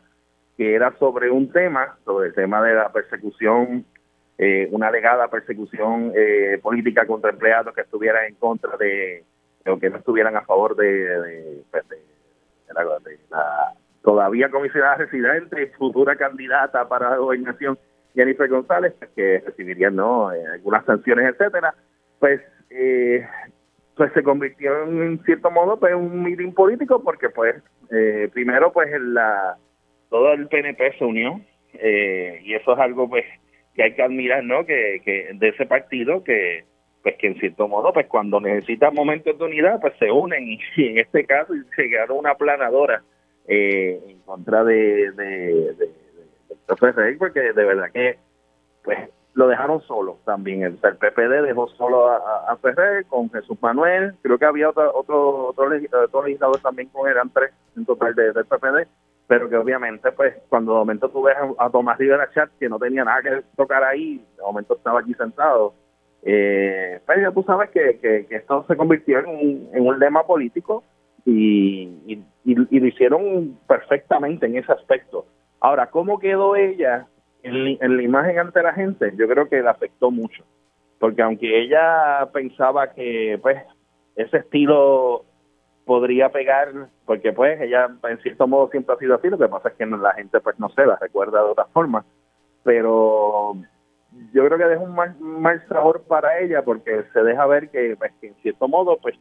que 0.57 0.77
era 0.77 0.97
sobre 1.01 1.33
un 1.33 1.51
tema, 1.51 1.99
sobre 2.05 2.29
el 2.29 2.35
tema 2.35 2.63
de 2.63 2.75
la 2.75 2.93
persecución, 2.93 3.85
una 4.71 4.87
alegada 4.87 5.27
persecución 5.27 6.13
política 6.63 7.07
contra 7.07 7.31
empleados 7.31 7.75
que 7.75 7.81
estuvieran 7.81 8.27
en 8.27 8.37
contra 8.37 8.77
de, 8.77 9.25
o 9.67 9.79
que 9.81 9.91
no 9.91 9.97
estuvieran 9.97 10.37
a 10.37 10.43
favor 10.43 10.77
de, 10.77 10.87
de, 10.87 11.63
pues, 11.73 11.85
la 12.73 12.85
todavía 14.05 14.51
comisionada 14.51 14.97
residente 14.97 15.73
futura 15.79 16.15
candidata 16.15 16.87
para 16.87 17.11
la 17.11 17.17
gobernación, 17.17 17.79
Jennifer 18.15 18.49
González, 18.49 18.93
pues, 18.99 19.11
que 19.17 19.43
recibiría 19.45 19.91
no 19.91 20.31
eh, 20.31 20.47
algunas 20.53 20.85
sanciones, 20.85 21.33
etcétera, 21.33 21.75
pues 22.21 22.41
eh, 22.71 23.27
pues 23.97 24.13
se 24.13 24.23
convirtió 24.23 24.85
en 24.85 25.23
cierto 25.25 25.51
modo 25.51 25.79
pues 25.79 25.95
un 25.95 26.23
meeting 26.23 26.53
político 26.53 27.03
porque 27.03 27.31
pues 27.31 27.57
eh, 27.91 28.29
primero 28.33 28.73
pues 28.73 28.89
la 29.01 29.57
todo 30.11 30.33
el 30.33 30.49
PNP 30.49 30.99
se 30.99 31.05
unió 31.05 31.41
y 31.75 32.55
eso 32.55 32.73
es 32.73 32.79
algo 32.79 33.09
pues 33.09 33.25
que 33.75 33.83
hay 33.83 33.95
que 33.95 34.03
admirar 34.03 34.45
no 34.45 34.65
que, 34.65 35.01
que 35.05 35.31
de 35.35 35.49
ese 35.49 35.67
partido 35.67 36.23
que 36.23 36.65
pues 37.03 37.17
que 37.17 37.27
en 37.27 37.39
cierto 37.39 37.69
modo 37.69 37.93
pues 37.93 38.07
cuando 38.07 38.41
necesita 38.41 38.91
momentos 38.91 39.39
de 39.39 39.45
unidad 39.45 39.81
pues 39.81 39.93
se 39.99 40.11
unen 40.11 40.49
y, 40.49 40.59
en 40.77 40.99
este 40.99 41.25
caso 41.25 41.53
llegaron 41.77 42.19
una 42.19 42.35
planadora 42.35 43.03
eh, 43.47 44.01
en 44.09 44.19
contra 44.21 44.65
de, 44.65 45.13
de, 45.13 45.75
de, 45.75 47.17
porque 47.19 47.41
de 47.41 47.65
verdad 47.65 47.91
que 47.93 48.17
pues 48.83 48.99
lo 49.35 49.49
dejaron 49.49 49.83
solo 49.83 50.19
también. 50.25 50.63
El, 50.63 50.79
el 50.83 50.97
PPD 50.97 51.43
dejó 51.43 51.69
solo 51.69 52.09
a, 52.09 52.51
a, 52.51 52.57
Ferrer 52.57 53.05
con 53.07 53.31
Jesús 53.31 53.59
Manuel. 53.61 54.15
Creo 54.23 54.39
que 54.39 54.45
había 54.45 54.71
otro 54.71 54.91
otro, 54.95 55.49
otro, 55.49 55.69
legislador, 55.69 56.61
también 56.61 56.89
con 56.89 57.07
él, 57.07 57.13
eran 57.13 57.31
tres 57.31 57.53
en 57.77 57.85
total 57.85 58.15
de, 58.15 58.33
del 58.33 58.45
PPD. 58.45 58.89
Pero 59.27 59.49
que 59.49 59.57
obviamente, 59.57 60.13
pues, 60.13 60.35
cuando 60.49 60.73
de 60.73 60.79
momento 60.79 61.09
tú 61.09 61.23
ves 61.23 61.37
a, 61.59 61.71
Tomás 61.71 61.99
Rivera 61.99 62.31
Chat, 62.33 62.51
que 62.61 62.69
no 62.69 62.79
tenía 62.79 63.05
nada 63.05 63.23
que 63.23 63.43
tocar 63.57 63.83
ahí, 63.83 64.25
de 64.37 64.43
momento 64.43 64.77
estaba 64.77 65.01
allí 65.01 65.15
sentado. 65.15 65.75
Eh, 66.23 67.01
pero 67.07 67.21
pues, 67.21 67.23
ya 67.23 67.33
tú 67.33 67.43
sabes 67.43 67.71
que, 67.71 67.99
que, 67.99 68.27
esto 68.37 68.65
se 68.69 68.77
convirtió 68.77 69.19
en 69.19 69.27
un, 69.27 69.71
en 69.73 69.87
un 69.87 69.99
lema 69.99 70.25
político 70.25 70.85
y, 71.25 72.23
y, 72.45 72.55
lo 72.55 72.87
hicieron 72.87 73.59
perfectamente 73.67 74.47
en 74.47 74.59
ese 74.59 74.73
aspecto. 74.73 75.27
Ahora, 75.61 75.91
¿cómo 75.91 76.19
quedó 76.19 76.55
ella 76.57 77.07
en, 77.45 77.97
la 77.97 78.03
imagen 78.03 78.39
ante 78.39 78.63
la 78.63 78.73
gente? 78.73 79.13
Yo 79.17 79.29
creo 79.29 79.49
que 79.49 79.63
le 79.63 79.69
afectó 79.69 80.11
mucho, 80.11 80.45
porque 80.99 81.23
aunque 81.23 81.61
ella 81.61 82.29
pensaba 82.33 82.93
que 82.93 83.39
pues 83.43 83.63
ese 84.17 84.39
estilo 84.39 85.25
podría 85.85 86.31
pegar, 86.31 86.73
porque 87.05 87.33
pues 87.33 87.61
ella 87.61 87.89
en 88.09 88.19
cierto 88.19 88.47
modo 88.47 88.71
siempre 88.71 88.95
ha 88.95 88.99
sido 88.99 89.15
así, 89.15 89.29
lo 89.29 89.39
que 89.39 89.49
pasa 89.49 89.69
es 89.69 89.75
que 89.75 89.87
la 89.87 90.15
gente 90.15 90.41
pues 90.41 90.59
no 90.59 90.69
se 90.71 90.87
la 90.87 90.97
recuerda 90.97 91.43
de 91.43 91.51
otra 91.51 91.67
forma, 91.67 92.05
pero 92.63 93.55
yo 94.33 94.47
creo 94.47 94.59
que 94.59 94.65
deja 94.65 94.83
un 94.83 94.95
mal, 94.95 95.69
sabor 95.69 96.05
para 96.09 96.39
ella 96.39 96.63
porque 96.63 97.05
se 97.13 97.23
deja 97.23 97.47
ver 97.47 97.69
que, 97.69 97.97
pues, 97.99 98.13
en 98.23 98.35
cierto 98.37 98.69
modo 98.69 98.99
pues 99.03 99.17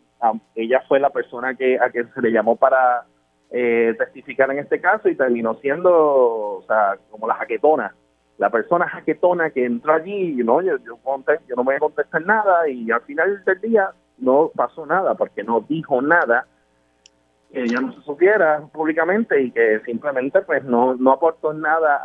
ella 0.55 0.81
fue 0.87 0.99
la 0.99 1.09
persona 1.09 1.55
que 1.55 1.77
a 1.79 1.89
quien 1.89 2.11
se 2.13 2.21
le 2.21 2.31
llamó 2.31 2.55
para 2.55 3.05
eh, 3.51 3.93
testificar 3.97 4.49
en 4.51 4.59
este 4.59 4.79
caso 4.79 5.09
y 5.09 5.15
terminó 5.15 5.55
siendo, 5.55 5.91
o 5.91 6.63
sea, 6.67 6.97
como 7.11 7.27
la 7.27 7.35
jaquetona, 7.35 7.93
la 8.43 8.49
persona 8.49 8.89
jaquetona 8.89 9.51
que 9.51 9.63
entró 9.63 9.93
allí, 9.93 10.35
no, 10.43 10.61
yo, 10.61 10.75
yo, 10.79 10.99
yo 11.47 11.55
no 11.55 11.63
voy 11.63 11.75
a 11.75 11.79
contestar 11.79 12.25
nada 12.25 12.67
y 12.67 12.91
al 12.91 12.99
final 13.03 13.41
del 13.45 13.61
día 13.61 13.91
no 14.17 14.51
pasó 14.53 14.85
nada 14.85 15.15
porque 15.15 15.45
no 15.45 15.61
dijo 15.61 16.01
nada 16.01 16.45
que 17.49 17.61
ella 17.61 17.79
no 17.79 17.93
se 17.93 18.01
supiera 18.01 18.59
públicamente 18.73 19.41
y 19.41 19.51
que 19.51 19.79
simplemente 19.85 20.41
pues 20.41 20.61
no, 20.65 20.93
no 20.95 21.13
aportó 21.13 21.53
nada 21.53 22.01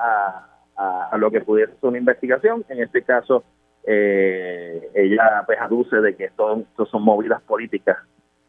a, 0.77 1.11
a, 1.11 1.19
lo 1.19 1.29
que 1.33 1.41
pudiese 1.41 1.73
ser 1.73 1.89
una 1.89 1.99
investigación. 1.99 2.65
En 2.69 2.85
este 2.85 3.03
caso, 3.03 3.43
eh, 3.85 4.91
ella 4.95 5.43
pues 5.45 5.59
aduce 5.61 5.97
de 5.97 6.15
que 6.15 6.27
esto, 6.27 6.63
son 6.89 7.03
movidas 7.03 7.43
políticas 7.43 7.99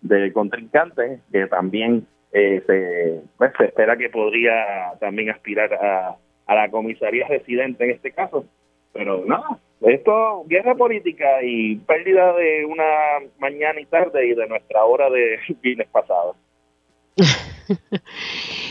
del 0.01 0.31
contrincante, 0.31 1.21
que 1.31 1.47
también 1.47 2.05
eh, 2.33 2.61
se, 2.67 3.23
pues, 3.35 3.51
se 3.57 3.65
espera 3.65 3.97
que 3.97 4.09
podría 4.09 4.93
también 4.99 5.31
aspirar 5.31 5.73
a, 5.73 6.17
a 6.49 6.55
la 6.55 6.71
comisaría 6.71 7.27
residente 7.27 7.83
en 7.83 7.91
este 7.91 8.11
caso. 8.11 8.43
Pero 8.91 9.23
no, 9.23 9.59
esto, 9.81 10.43
guerra 10.47 10.73
política 10.73 11.43
y 11.43 11.75
pérdida 11.75 12.33
de 12.33 12.65
una 12.65 13.29
mañana 13.37 13.79
y 13.79 13.85
tarde 13.85 14.27
y 14.27 14.33
de 14.33 14.47
nuestra 14.47 14.83
hora 14.83 15.11
de 15.11 15.37
fines 15.61 15.87
pasados. 15.89 16.35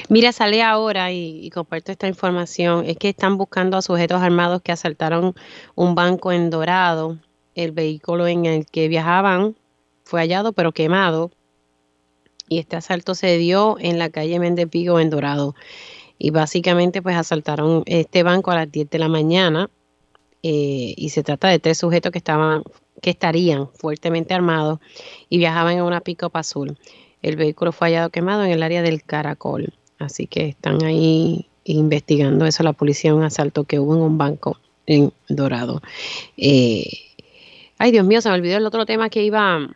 Mira, 0.08 0.32
sale 0.32 0.60
ahora 0.60 1.12
y, 1.12 1.48
comparto 1.50 1.92
esta 1.92 2.08
información. 2.08 2.84
Es 2.84 2.96
que 2.96 3.10
están 3.10 3.36
buscando 3.36 3.76
a 3.76 3.82
sujetos 3.82 4.20
armados 4.22 4.60
que 4.60 4.72
asaltaron 4.72 5.34
un 5.76 5.94
banco 5.94 6.32
en 6.32 6.50
Dorado. 6.50 7.16
El 7.54 7.70
vehículo 7.70 8.26
en 8.26 8.44
el 8.44 8.66
que 8.66 8.88
viajaban 8.88 9.54
fue 10.02 10.20
hallado 10.20 10.52
pero 10.52 10.72
quemado. 10.72 11.30
Y 12.48 12.58
este 12.58 12.74
asalto 12.74 13.14
se 13.14 13.38
dio 13.38 13.76
en 13.78 14.00
la 14.00 14.10
calle 14.10 14.40
Méndez 14.40 14.68
Vigo 14.68 14.98
en 14.98 15.10
Dorado. 15.10 15.54
Y 16.18 16.30
básicamente 16.30 17.02
pues 17.02 17.16
asaltaron 17.16 17.82
este 17.86 18.22
banco 18.22 18.50
a 18.50 18.56
las 18.56 18.70
10 18.70 18.90
de 18.90 18.98
la 18.98 19.08
mañana. 19.08 19.70
Eh, 20.42 20.94
y 20.96 21.08
se 21.10 21.22
trata 21.22 21.48
de 21.48 21.58
tres 21.58 21.78
sujetos 21.78 22.12
que 22.12 22.18
estaban 22.18 22.62
que 23.00 23.10
estarían 23.10 23.68
fuertemente 23.68 24.34
armados 24.34 24.80
y 25.28 25.38
viajaban 25.38 25.78
en 25.78 25.82
una 25.82 26.00
pick 26.00 26.24
azul. 26.32 26.78
El 27.22 27.36
vehículo 27.36 27.72
fue 27.72 27.88
hallado 27.88 28.10
quemado 28.10 28.44
en 28.44 28.50
el 28.50 28.62
área 28.62 28.82
del 28.82 29.02
Caracol. 29.02 29.72
Así 29.98 30.26
que 30.26 30.46
están 30.46 30.84
ahí 30.84 31.48
investigando 31.64 32.46
eso 32.46 32.62
la 32.62 32.72
policía, 32.72 33.14
un 33.14 33.24
asalto 33.24 33.64
que 33.64 33.78
hubo 33.78 33.94
en 33.94 34.02
un 34.02 34.18
banco 34.18 34.58
en 34.86 35.12
Dorado. 35.28 35.82
Eh, 36.36 36.88
ay, 37.78 37.90
Dios 37.90 38.06
mío, 38.06 38.20
se 38.20 38.28
me 38.28 38.36
olvidó 38.36 38.56
el 38.56 38.66
otro 38.66 38.86
tema 38.86 39.10
que 39.10 39.22
iba 39.22 39.68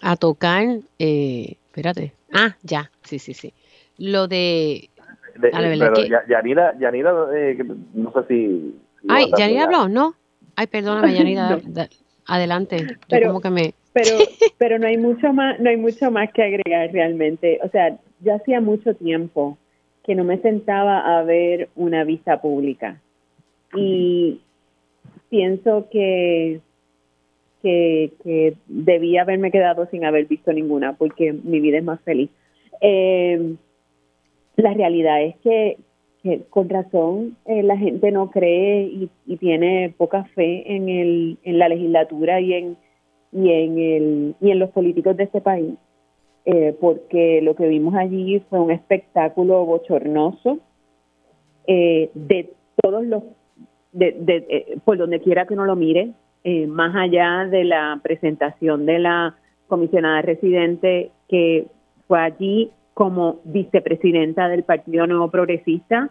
a 0.00 0.16
tocar. 0.16 0.80
Eh, 0.98 1.56
espérate. 1.68 2.12
Ah, 2.32 2.56
ya, 2.62 2.90
sí, 3.02 3.18
sí, 3.18 3.34
sí. 3.34 3.52
Lo 3.98 4.28
de... 4.28 4.90
pero 5.40 5.94
Yanira, 6.28 6.74
eh, 7.34 7.58
no 7.94 8.12
sé 8.12 8.20
si... 8.28 8.74
ay, 9.08 9.30
Yanira 9.36 9.64
habló, 9.64 9.88
¿no? 9.88 10.14
Ay, 10.56 10.66
perdóname, 10.66 11.14
Yanira, 11.18 11.58
adelante. 12.26 12.86
Yo 13.08 13.28
como 13.28 13.40
que 13.40 13.50
me 13.50 13.74
pero 13.96 14.18
pero 14.58 14.78
no 14.78 14.86
hay 14.86 14.98
mucho 14.98 15.32
más 15.32 15.58
no 15.58 15.70
hay 15.70 15.78
mucho 15.78 16.10
más 16.10 16.30
que 16.32 16.42
agregar 16.42 16.92
realmente 16.92 17.58
o 17.62 17.68
sea 17.70 17.96
yo 18.20 18.34
hacía 18.34 18.60
mucho 18.60 18.94
tiempo 18.94 19.56
que 20.04 20.14
no 20.14 20.22
me 20.22 20.38
sentaba 20.38 21.18
a 21.18 21.22
ver 21.22 21.70
una 21.74 22.04
vista 22.04 22.40
pública 22.40 23.00
y 23.74 24.40
pienso 25.30 25.88
que 25.90 26.60
que, 27.62 28.12
que 28.22 28.54
debía 28.68 29.22
haberme 29.22 29.50
quedado 29.50 29.86
sin 29.86 30.04
haber 30.04 30.26
visto 30.26 30.52
ninguna 30.52 30.92
porque 30.92 31.32
mi 31.32 31.60
vida 31.60 31.78
es 31.78 31.84
más 31.84 32.00
feliz 32.02 32.30
eh, 32.82 33.54
la 34.56 34.74
realidad 34.74 35.22
es 35.22 35.36
que, 35.38 35.78
con 36.50 36.68
razón 36.68 37.36
eh, 37.44 37.62
la 37.62 37.76
gente 37.76 38.10
no 38.10 38.32
cree 38.32 38.82
y, 38.82 39.10
y 39.26 39.36
tiene 39.36 39.94
poca 39.96 40.24
fe 40.34 40.74
en 40.74 40.88
el 40.88 41.38
en 41.44 41.58
la 41.60 41.68
legislatura 41.68 42.40
y 42.40 42.52
en 42.52 42.76
y 43.32 43.50
en, 43.50 43.78
el, 43.78 44.34
y 44.40 44.50
en 44.50 44.58
los 44.58 44.70
políticos 44.70 45.16
de 45.16 45.24
este 45.24 45.40
país, 45.40 45.74
eh, 46.46 46.74
porque 46.80 47.40
lo 47.42 47.54
que 47.54 47.68
vimos 47.68 47.94
allí 47.94 48.40
fue 48.48 48.60
un 48.60 48.70
espectáculo 48.70 49.64
bochornoso 49.66 50.58
eh, 51.66 52.10
de 52.14 52.52
todos 52.82 53.04
los, 53.04 53.24
de, 53.92 54.16
eh, 54.26 54.78
por 54.84 54.96
donde 54.96 55.20
quiera 55.20 55.46
que 55.46 55.54
uno 55.54 55.66
lo 55.66 55.76
mire, 55.76 56.12
más 56.68 56.94
allá 56.94 57.44
de 57.50 57.64
la 57.64 57.98
presentación 58.04 58.86
de 58.86 59.00
la 59.00 59.34
comisionada 59.66 60.22
residente 60.22 61.10
que 61.28 61.66
fue 62.06 62.20
allí 62.20 62.70
como 62.96 63.40
vicepresidenta 63.44 64.48
del 64.48 64.62
Partido 64.64 65.06
Nuevo 65.06 65.30
Progresista, 65.30 66.10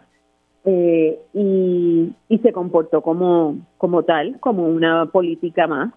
y, 0.64 2.12
y, 2.28 2.38
se 2.38 2.52
comportó 2.52 3.00
como, 3.00 3.56
como 3.78 4.02
tal, 4.02 4.40
como 4.40 4.64
una 4.64 5.06
política 5.06 5.68
más 5.68 5.92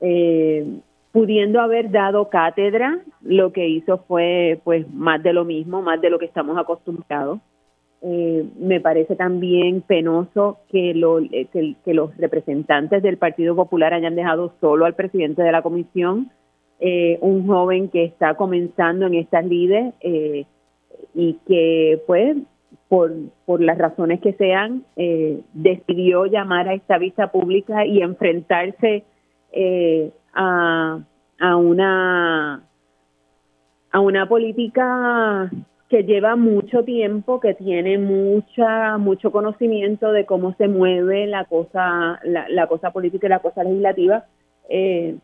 eh, 0.00 0.80
pudiendo 1.12 1.60
haber 1.60 1.90
dado 1.90 2.28
cátedra, 2.28 2.98
lo 3.22 3.52
que 3.52 3.66
hizo 3.66 3.98
fue 4.06 4.60
pues 4.64 4.86
más 4.92 5.22
de 5.22 5.32
lo 5.32 5.46
mismo, 5.46 5.80
más 5.80 6.00
de 6.00 6.10
lo 6.10 6.18
que 6.18 6.26
estamos 6.26 6.58
acostumbrados. 6.58 7.40
Eh, 8.02 8.46
me 8.58 8.80
parece 8.80 9.16
también 9.16 9.80
penoso 9.80 10.58
que, 10.68 10.92
lo, 10.92 11.18
eh, 11.20 11.48
que, 11.50 11.94
los 11.94 12.14
representantes 12.18 13.02
del 13.02 13.16
Partido 13.16 13.56
Popular 13.56 13.94
hayan 13.94 14.14
dejado 14.14 14.52
solo 14.60 14.84
al 14.84 14.94
presidente 14.94 15.42
de 15.42 15.52
la 15.52 15.62
comisión, 15.62 16.30
eh, 16.80 17.18
un 17.20 17.46
joven 17.46 17.88
que 17.88 18.04
está 18.04 18.34
comenzando 18.34 19.06
en 19.06 19.14
estas 19.14 19.44
lides 19.46 19.94
y 21.14 21.38
que 21.46 22.02
pues 22.06 22.36
por, 22.88 23.12
por 23.44 23.60
las 23.62 23.78
razones 23.78 24.20
que 24.20 24.34
sean 24.34 24.84
decidió 25.52 26.26
llamar 26.26 26.68
a 26.68 26.74
esta 26.74 26.98
vista 26.98 27.32
pública 27.32 27.86
y 27.86 28.02
enfrentarse 28.02 29.04
eh, 29.58 30.10
a, 30.34 31.00
a 31.40 31.56
una 31.56 32.62
a 33.90 34.00
una 34.00 34.28
política 34.28 35.50
que 35.88 36.02
lleva 36.02 36.36
mucho 36.36 36.82
tiempo, 36.84 37.40
que 37.40 37.54
tiene 37.54 37.96
mucha 37.96 38.98
mucho 38.98 39.30
conocimiento 39.32 40.12
de 40.12 40.26
cómo 40.26 40.54
se 40.56 40.68
mueve 40.68 41.26
la 41.26 41.46
cosa 41.46 42.20
la, 42.22 42.66
cosa 42.66 42.90
política 42.90 43.26
y 43.26 43.30
la 43.30 43.38
cosa 43.38 43.64
legislativa. 43.64 44.26
Eh, 44.68 45.16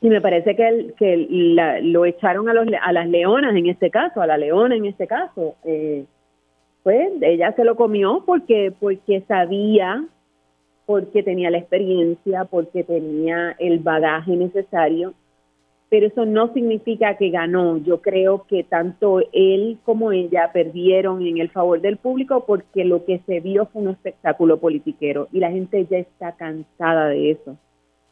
y 0.00 0.08
me 0.08 0.20
parece 0.20 0.54
que, 0.54 0.94
que 0.96 1.80
lo 1.82 2.04
echaron 2.04 2.48
a, 2.48 2.54
los, 2.54 2.66
a 2.80 2.92
las 2.92 3.08
leonas 3.08 3.56
en 3.56 3.66
este 3.66 3.90
caso, 3.90 4.20
a 4.20 4.26
la 4.26 4.38
leona 4.38 4.76
en 4.76 4.86
este 4.86 5.06
caso. 5.06 5.56
Eh, 5.64 6.04
pues 6.84 7.10
ella 7.20 7.52
se 7.52 7.64
lo 7.64 7.76
comió 7.76 8.22
porque 8.24 8.72
porque 8.78 9.22
sabía 9.26 10.04
porque 10.86 11.22
tenía 11.22 11.50
la 11.50 11.58
experiencia, 11.58 12.46
porque 12.46 12.82
tenía 12.82 13.54
el 13.58 13.78
bagaje 13.80 14.34
necesario, 14.34 15.12
pero 15.90 16.06
eso 16.06 16.24
no 16.24 16.50
significa 16.54 17.18
que 17.18 17.28
ganó. 17.28 17.76
Yo 17.76 18.00
creo 18.00 18.46
que 18.48 18.64
tanto 18.64 19.20
él 19.34 19.78
como 19.84 20.12
ella 20.12 20.50
perdieron 20.50 21.26
en 21.26 21.38
el 21.38 21.50
favor 21.50 21.82
del 21.82 21.98
público 21.98 22.44
porque 22.46 22.86
lo 22.86 23.04
que 23.04 23.20
se 23.26 23.40
vio 23.40 23.66
fue 23.66 23.82
un 23.82 23.88
espectáculo 23.90 24.58
politiquero 24.60 25.28
y 25.30 25.40
la 25.40 25.50
gente 25.50 25.86
ya 25.90 25.98
está 25.98 26.32
cansada 26.32 27.08
de 27.08 27.32
eso. 27.32 27.58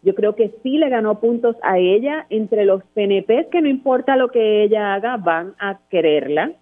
Yo 0.07 0.15
creo 0.15 0.37
que 0.37 0.55
sí 0.62 0.78
le 0.78 0.89
ganó 0.89 1.19
puntos 1.19 1.57
a 1.62 1.81
ella 1.81 2.27
entre 2.31 2.65
los 2.65 2.81
PNP, 2.95 3.49
que 3.51 3.61
no 3.61 3.69
importa 3.69 4.15
lo 4.15 4.28
que 4.28 4.62
ella 4.62 4.95
haga, 4.95 5.16
van 5.16 5.55
a 5.59 5.81
quererla. 5.91 6.53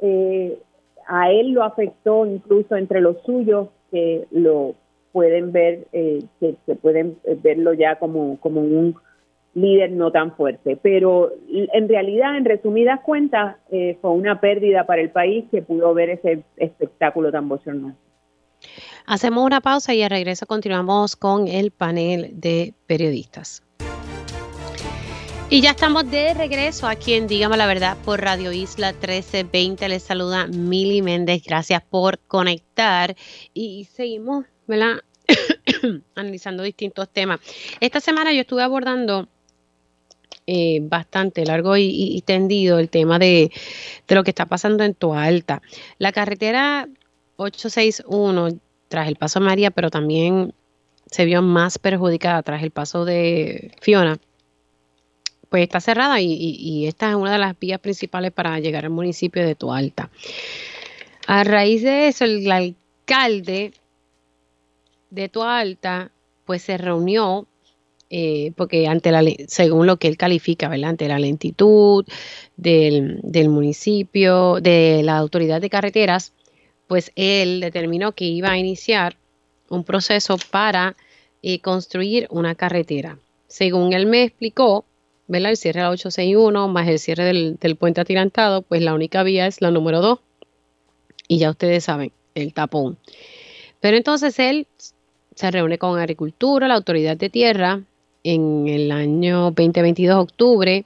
Eh, 0.00 0.58
a 1.06 1.30
él 1.30 1.50
lo 1.50 1.64
afectó 1.64 2.24
incluso 2.24 2.74
entre 2.76 3.02
los 3.02 3.22
suyos 3.24 3.68
que 3.90 4.24
lo 4.30 4.74
pueden 5.12 5.52
ver, 5.52 5.86
eh, 5.92 6.20
que, 6.40 6.56
pueden 6.76 7.18
eh, 7.24 7.36
verlo 7.42 7.74
ya 7.74 7.96
como, 7.96 8.40
como 8.40 8.62
un 8.62 8.96
líder 9.52 9.92
no 9.92 10.10
tan 10.10 10.34
fuerte. 10.34 10.78
Pero 10.80 11.30
en 11.50 11.88
realidad, 11.90 12.38
en 12.38 12.46
resumidas 12.46 13.00
cuentas, 13.00 13.56
eh, 13.70 13.98
fue 14.00 14.12
una 14.12 14.40
pérdida 14.40 14.86
para 14.86 15.02
el 15.02 15.10
país 15.10 15.44
que 15.50 15.60
pudo 15.60 15.92
ver 15.92 16.08
ese 16.08 16.42
espectáculo 16.56 17.30
tan 17.30 17.50
bochornoso. 17.50 17.98
Hacemos 19.06 19.44
una 19.44 19.60
pausa 19.60 19.94
y 19.94 20.02
al 20.02 20.10
regreso 20.10 20.46
continuamos 20.46 21.16
con 21.16 21.48
el 21.48 21.70
panel 21.70 22.30
de 22.34 22.74
periodistas. 22.86 23.62
Y 25.50 25.60
ya 25.60 25.72
estamos 25.72 26.10
de 26.10 26.32
regreso 26.32 26.86
aquí 26.86 27.12
en 27.12 27.26
Dígame 27.26 27.58
la 27.58 27.66
Verdad 27.66 27.98
por 28.06 28.22
Radio 28.22 28.52
Isla 28.52 28.92
1320. 28.92 29.86
Les 29.88 30.02
saluda 30.02 30.46
Mili 30.46 31.02
Méndez. 31.02 31.42
Gracias 31.44 31.82
por 31.82 32.18
conectar. 32.20 33.14
Y 33.52 33.86
seguimos 33.92 34.46
analizando 36.14 36.62
distintos 36.62 37.08
temas. 37.10 37.40
Esta 37.80 38.00
semana 38.00 38.32
yo 38.32 38.40
estuve 38.40 38.62
abordando 38.62 39.28
eh, 40.46 40.80
bastante 40.82 41.44
largo 41.44 41.76
y, 41.76 42.22
tendido 42.24 42.78
el 42.78 42.88
tema 42.88 43.18
de, 43.18 43.52
lo 44.08 44.24
que 44.24 44.30
está 44.30 44.46
pasando 44.46 44.84
en 44.84 44.94
Toalta. 44.94 45.60
La 45.98 46.12
carretera 46.12 46.88
861 47.36 48.58
tras 48.92 49.08
el 49.08 49.16
paso 49.16 49.40
María, 49.40 49.70
pero 49.70 49.88
también 49.88 50.52
se 51.10 51.24
vio 51.24 51.40
más 51.40 51.78
perjudicada 51.78 52.42
tras 52.42 52.62
el 52.62 52.70
paso 52.70 53.06
de 53.06 53.72
Fiona 53.80 54.18
pues 55.48 55.62
está 55.62 55.80
cerrada 55.80 56.20
y, 56.20 56.86
esta 56.86 57.10
es 57.10 57.14
una 57.14 57.32
de 57.32 57.38
las 57.38 57.58
vías 57.58 57.78
principales 57.78 58.32
para 58.32 58.58
llegar 58.58 58.84
al 58.84 58.90
municipio 58.90 59.46
de 59.46 59.54
Toalta. 59.54 60.10
A 61.26 61.44
raíz 61.44 61.82
de 61.82 62.08
eso, 62.08 62.24
el 62.24 62.50
alcalde 62.50 63.72
de 65.10 65.28
Toalta 65.28 66.10
pues 66.46 66.62
se 66.62 66.78
reunió 66.78 67.46
eh, 68.08 68.52
porque 68.56 68.86
ante 68.86 69.10
la 69.10 69.22
según 69.46 69.86
lo 69.86 69.98
que 69.98 70.08
él 70.08 70.16
califica. 70.16 70.68
Ante 70.68 71.08
la 71.08 71.18
lentitud 71.18 72.06
del, 72.56 73.20
del, 73.22 73.48
municipio, 73.50 74.58
de 74.60 75.02
la 75.02 75.18
autoridad 75.18 75.60
de 75.60 75.68
carreteras, 75.68 76.32
pues 76.92 77.10
él 77.16 77.60
determinó 77.60 78.12
que 78.12 78.26
iba 78.26 78.50
a 78.50 78.58
iniciar 78.58 79.16
un 79.70 79.82
proceso 79.82 80.36
para 80.50 80.94
eh, 81.42 81.58
construir 81.60 82.26
una 82.28 82.54
carretera. 82.54 83.16
Según 83.46 83.94
él 83.94 84.04
me 84.04 84.24
explicó, 84.24 84.84
¿verdad? 85.26 85.52
El 85.52 85.56
cierre 85.56 85.80
de 85.80 85.84
la 85.84 85.90
861 85.92 86.68
más 86.68 86.86
el 86.88 86.98
cierre 86.98 87.24
del, 87.24 87.76
puente 87.76 88.02
atirantado, 88.02 88.60
pues 88.60 88.82
la 88.82 88.92
única 88.92 89.22
vía 89.22 89.46
es 89.46 89.62
la 89.62 89.70
número 89.70 90.02
2. 90.02 90.18
Y 91.28 91.38
ya 91.38 91.48
ustedes 91.48 91.84
saben, 91.84 92.12
el 92.34 92.52
tapón. 92.52 92.98
Pero 93.80 93.96
entonces 93.96 94.38
él 94.38 94.66
se 95.34 95.50
reúne 95.50 95.78
con 95.78 95.98
Agricultura, 95.98 96.68
la 96.68 96.74
Autoridad 96.74 97.16
de 97.16 97.30
Tierra, 97.30 97.80
en 98.22 98.68
el 98.68 98.92
año 98.92 99.44
2022, 99.44 100.24
octubre, 100.24 100.84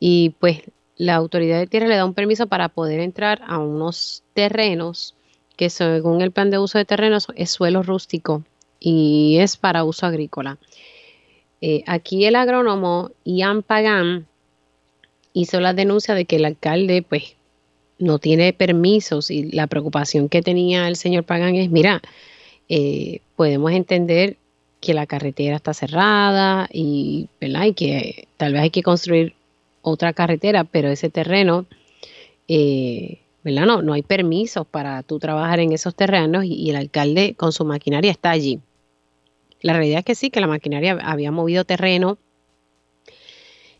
y 0.00 0.30
pues 0.40 0.62
la 0.96 1.14
Autoridad 1.14 1.60
de 1.60 1.68
Tierra 1.68 1.86
le 1.86 1.94
da 1.94 2.04
un 2.04 2.14
permiso 2.14 2.48
para 2.48 2.68
poder 2.70 2.98
entrar 2.98 3.40
a 3.46 3.60
unos 3.60 4.24
terrenos 4.34 5.13
que 5.56 5.70
según 5.70 6.20
el 6.20 6.30
plan 6.30 6.50
de 6.50 6.58
uso 6.58 6.78
de 6.78 6.84
terrenos 6.84 7.28
es 7.36 7.50
suelo 7.50 7.82
rústico 7.82 8.42
y 8.80 9.38
es 9.40 9.56
para 9.56 9.84
uso 9.84 10.06
agrícola. 10.06 10.58
Eh, 11.60 11.82
aquí 11.86 12.24
el 12.26 12.36
agrónomo 12.36 13.10
Ian 13.24 13.62
Pagan 13.62 14.26
hizo 15.32 15.60
la 15.60 15.72
denuncia 15.72 16.14
de 16.14 16.24
que 16.26 16.36
el 16.36 16.44
alcalde 16.44 17.02
pues 17.02 17.36
no 17.98 18.18
tiene 18.18 18.52
permisos 18.52 19.30
y 19.30 19.50
la 19.50 19.66
preocupación 19.66 20.28
que 20.28 20.42
tenía 20.42 20.88
el 20.88 20.96
señor 20.96 21.24
Pagan 21.24 21.54
es, 21.54 21.70
mira, 21.70 22.02
eh, 22.68 23.20
podemos 23.36 23.72
entender 23.72 24.36
que 24.80 24.94
la 24.94 25.06
carretera 25.06 25.56
está 25.56 25.72
cerrada 25.72 26.68
y, 26.72 27.28
y 27.40 27.72
que 27.72 28.28
tal 28.36 28.52
vez 28.52 28.62
hay 28.62 28.70
que 28.70 28.82
construir 28.82 29.34
otra 29.80 30.12
carretera, 30.12 30.64
pero 30.64 30.90
ese 30.90 31.10
terreno, 31.10 31.66
eh, 32.48 33.20
¿verdad? 33.44 33.66
No, 33.66 33.82
no 33.82 33.92
hay 33.92 34.02
permisos 34.02 34.66
para 34.66 35.02
tú 35.02 35.18
trabajar 35.18 35.60
en 35.60 35.72
esos 35.72 35.94
terrenos 35.94 36.44
y, 36.44 36.70
el 36.70 36.76
alcalde 36.76 37.34
con 37.36 37.52
su 37.52 37.64
maquinaria 37.64 38.10
está 38.10 38.30
allí. 38.30 38.60
La 39.60 39.74
realidad 39.74 40.00
es 40.00 40.04
que 40.04 40.14
sí, 40.14 40.30
que 40.30 40.40
la 40.40 40.46
maquinaria 40.46 40.98
había 41.02 41.30
movido 41.30 41.64
terreno. 41.64 42.18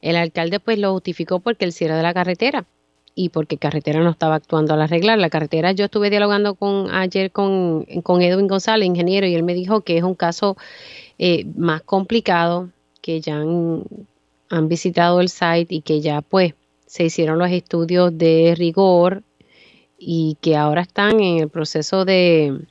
El 0.00 0.16
alcalde 0.16 0.60
pues 0.60 0.78
lo 0.78 0.92
justificó 0.92 1.40
porque 1.40 1.64
el 1.64 1.72
cierre 1.72 1.94
de 1.94 2.02
la 2.02 2.14
carretera 2.14 2.66
y 3.14 3.28
porque 3.28 3.58
carretera 3.58 4.00
no 4.00 4.10
estaba 4.10 4.34
actuando 4.34 4.74
al 4.74 4.82
arreglar. 4.82 5.18
La 5.18 5.30
carretera, 5.30 5.72
yo 5.72 5.86
estuve 5.86 6.10
dialogando 6.10 6.54
con 6.54 6.90
ayer 6.92 7.30
con, 7.30 7.84
con 8.02 8.22
Edwin 8.22 8.48
González, 8.48 8.86
ingeniero, 8.86 9.26
y 9.26 9.34
él 9.34 9.44
me 9.44 9.54
dijo 9.54 9.80
que 9.80 9.96
es 9.96 10.02
un 10.02 10.14
caso 10.14 10.56
eh, 11.18 11.44
más 11.56 11.82
complicado, 11.82 12.70
que 13.00 13.20
ya 13.20 13.36
han, 13.36 13.84
visitado 14.68 15.20
el 15.20 15.28
site 15.28 15.74
y 15.74 15.80
que 15.80 16.00
ya 16.00 16.20
pues 16.22 16.54
se 16.86 17.04
hicieron 17.04 17.38
los 17.38 17.50
estudios 17.50 18.16
de 18.16 18.54
rigor 18.56 19.22
y 19.98 20.36
que 20.40 20.56
ahora 20.56 20.82
están 20.82 21.20
en 21.20 21.38
el 21.38 21.48
proceso 21.48 22.04
de, 22.04 22.66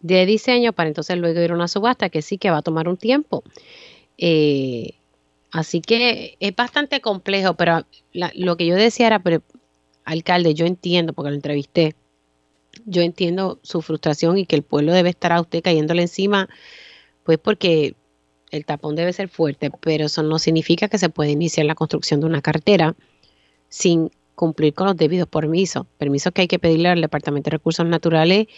de 0.00 0.26
diseño 0.26 0.72
para 0.72 0.88
entonces 0.88 1.16
luego 1.16 1.40
ir 1.40 1.52
a 1.52 1.54
una 1.54 1.68
subasta 1.68 2.10
que 2.10 2.22
sí 2.22 2.38
que 2.38 2.50
va 2.50 2.58
a 2.58 2.62
tomar 2.62 2.88
un 2.88 2.96
tiempo. 2.96 3.42
Eh, 4.18 4.94
así 5.50 5.80
que 5.80 6.36
es 6.40 6.54
bastante 6.54 7.00
complejo, 7.00 7.54
pero 7.54 7.86
lo 8.12 8.56
que 8.56 8.66
yo 8.66 8.74
decía 8.74 9.06
era, 9.06 9.22
pero 9.22 9.42
alcalde, 10.04 10.54
yo 10.54 10.66
entiendo, 10.66 11.12
porque 11.12 11.30
lo 11.30 11.36
entrevisté, 11.36 11.94
yo 12.84 13.02
entiendo 13.02 13.58
su 13.62 13.82
frustración 13.82 14.38
y 14.38 14.46
que 14.46 14.56
el 14.56 14.62
pueblo 14.62 14.92
debe 14.92 15.10
estar 15.10 15.32
a 15.32 15.40
usted 15.40 15.62
cayéndole 15.62 16.02
encima, 16.02 16.48
pues 17.24 17.38
porque 17.38 17.94
el 18.50 18.66
tapón 18.66 18.96
debe 18.96 19.12
ser 19.12 19.28
fuerte, 19.28 19.70
pero 19.80 20.06
eso 20.06 20.22
no 20.22 20.38
significa 20.38 20.88
que 20.88 20.98
se 20.98 21.08
pueda 21.08 21.30
iniciar 21.30 21.66
la 21.66 21.74
construcción 21.74 22.20
de 22.20 22.26
una 22.26 22.42
cartera 22.42 22.94
sin 23.68 24.10
cumplir 24.42 24.74
con 24.74 24.88
los 24.88 24.96
debidos 24.96 25.28
permisos, 25.28 25.86
permisos 25.98 26.32
que 26.32 26.40
hay 26.40 26.48
que 26.48 26.58
pedirle 26.58 26.88
al 26.88 27.00
Departamento 27.00 27.48
de 27.48 27.58
Recursos 27.58 27.86
Naturales 27.86 28.48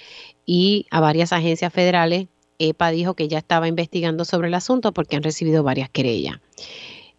y 0.46 0.86
a 0.90 0.98
varias 0.98 1.34
agencias 1.34 1.70
federales. 1.74 2.26
EPA 2.58 2.90
dijo 2.90 3.12
que 3.12 3.28
ya 3.28 3.36
estaba 3.36 3.68
investigando 3.68 4.24
sobre 4.24 4.48
el 4.48 4.54
asunto 4.54 4.92
porque 4.92 5.16
han 5.16 5.22
recibido 5.22 5.62
varias 5.62 5.90
querellas. 5.90 6.38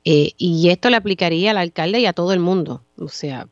Eh, 0.04 0.32
y 0.40 0.70
esto 0.70 0.90
le 0.90 0.96
aplicaría 0.96 1.52
al 1.52 1.60
alcalde 1.60 2.00
y 2.00 2.08
a 2.08 2.14
todo 2.14 2.34
el 2.34 2.40
mundo. 2.40 2.82
O 2.98 3.08
sea, 3.08 3.48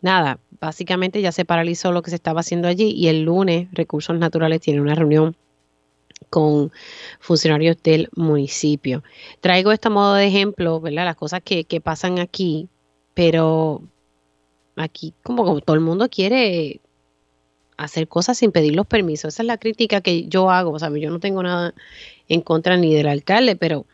nada, 0.00 0.38
básicamente 0.58 1.20
ya 1.20 1.30
se 1.30 1.44
paralizó 1.44 1.92
lo 1.92 2.00
que 2.00 2.08
se 2.08 2.16
estaba 2.16 2.40
haciendo 2.40 2.68
allí 2.68 2.90
y 2.92 3.08
el 3.08 3.24
lunes 3.24 3.68
Recursos 3.72 4.16
Naturales 4.16 4.62
tiene 4.62 4.80
una 4.80 4.94
reunión 4.94 5.36
con 6.30 6.72
funcionarios 7.20 7.76
del 7.82 8.08
municipio. 8.16 9.02
Traigo 9.42 9.72
este 9.72 9.90
modo 9.90 10.14
de 10.14 10.26
ejemplo, 10.26 10.80
¿verdad? 10.80 11.04
Las 11.04 11.16
cosas 11.16 11.42
que, 11.44 11.82
pasan 11.84 12.18
aquí, 12.18 12.70
pero 13.12 13.82
aquí 14.78 15.12
como, 15.22 15.60
todo 15.60 15.74
el 15.74 15.82
mundo 15.82 16.08
quiere 16.08 16.80
hacer 17.76 18.08
cosas 18.08 18.38
sin 18.38 18.52
pedir 18.52 18.74
los 18.74 18.86
permisos. 18.86 19.34
Esa 19.34 19.42
es 19.42 19.46
la 19.46 19.58
crítica 19.58 20.00
que 20.00 20.26
yo 20.26 20.50
hago, 20.50 20.78
¿sabes? 20.78 21.02
Yo 21.02 21.10
no 21.10 21.20
tengo 21.20 21.42
nada 21.42 21.74
en 22.28 22.40
contra 22.40 22.76
ni 22.76 22.94
del 22.94 23.08
alcalde, 23.08 23.56
pero 23.56 23.86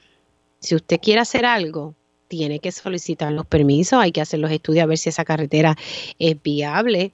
si 0.60 0.74
usted 0.74 1.00
quiere 1.00 1.20
hacer 1.20 1.44
algo, 1.44 1.94
tiene 2.28 2.58
que 2.58 2.72
solicitar 2.72 3.32
los 3.32 3.46
permisos, 3.46 3.98
hay 3.98 4.12
que 4.12 4.20
hacer 4.20 4.40
los 4.40 4.50
estudios 4.50 4.84
a 4.84 4.86
ver 4.86 4.98
si 4.98 5.08
esa 5.10 5.24
carretera 5.24 5.76
es 6.18 6.42
viable, 6.42 7.12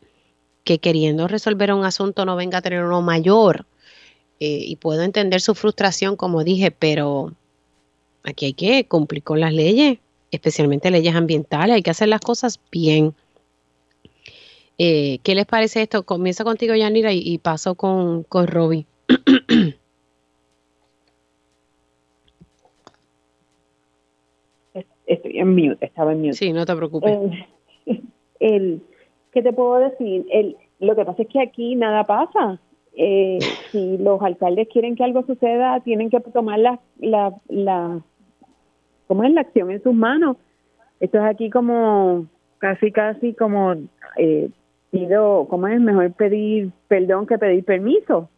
que 0.65 0.79
queriendo 0.79 1.27
resolver 1.27 1.73
un 1.73 1.85
asunto 1.85 2.25
no 2.25 2.37
venga 2.37 2.59
a 2.59 2.63
tener 2.63 2.85
uno 2.85 3.03
mayor. 3.03 3.67
Eh, 4.39 4.65
y 4.67 4.77
puedo 4.77 5.03
entender 5.03 5.41
su 5.41 5.55
frustración, 5.55 6.17
como 6.17 6.45
dije, 6.45 6.71
pero 6.71 7.35
aquí 8.23 8.47
hay 8.47 8.53
que 8.55 8.85
cumplir 8.87 9.23
con 9.23 9.41
las 9.41 9.53
leyes, 9.53 9.99
especialmente 10.31 10.91
leyes 10.91 11.15
ambientales, 11.15 11.75
hay 11.75 11.83
que 11.83 11.91
hacer 11.91 12.09
las 12.09 12.21
cosas 12.21 12.61
bien. 12.71 13.15
Eh, 14.83 15.19
¿Qué 15.23 15.35
les 15.35 15.45
parece 15.45 15.83
esto? 15.83 16.05
Comienzo 16.05 16.43
contigo, 16.43 16.75
Yanira, 16.75 17.13
y, 17.13 17.21
y 17.23 17.37
paso 17.37 17.75
con, 17.75 18.23
con 18.23 18.47
Robbie. 18.47 18.87
estoy 25.05 25.39
en 25.39 25.55
mute, 25.55 25.85
estaba 25.85 26.13
en 26.13 26.23
mute. 26.23 26.33
Sí, 26.33 26.55
no 26.55 26.65
te 26.65 26.75
preocupes. 26.75 27.13
Eh, 27.85 28.01
el, 28.41 28.81
¿Qué 29.33 29.43
te 29.43 29.53
puedo 29.53 29.81
decir? 29.81 30.25
El, 30.33 30.57
lo 30.79 30.97
que 30.97 31.05
pasa 31.05 31.25
es 31.25 31.29
que 31.29 31.43
aquí 31.43 31.75
nada 31.75 32.05
pasa. 32.05 32.59
Eh, 32.97 33.39
si 33.71 33.99
los 33.99 34.23
alcaldes 34.23 34.67
quieren 34.69 34.97
que 34.97 35.05
algo 35.05 35.27
suceda, 35.27 35.81
tienen 35.81 36.09
que 36.09 36.21
tomar 36.21 36.59
la, 36.59 36.81
la, 36.99 37.35
la, 37.49 38.01
¿cómo 39.07 39.25
es 39.25 39.33
la 39.35 39.43
acción 39.43 39.71
en 39.73 39.83
sus 39.83 39.93
manos? 39.93 40.39
Esto 41.01 41.19
es 41.19 41.25
aquí 41.25 41.51
como, 41.51 42.25
casi, 42.57 42.91
casi 42.93 43.35
como, 43.35 43.75
eh, 44.17 44.49
pido, 44.91 45.47
¿cómo 45.49 45.67
es? 45.69 45.81
Mejor 45.81 46.13
pedir 46.13 46.71
perdón 46.89 47.27
que 47.27 47.39
pedir 47.39 47.65
permiso 47.65 48.29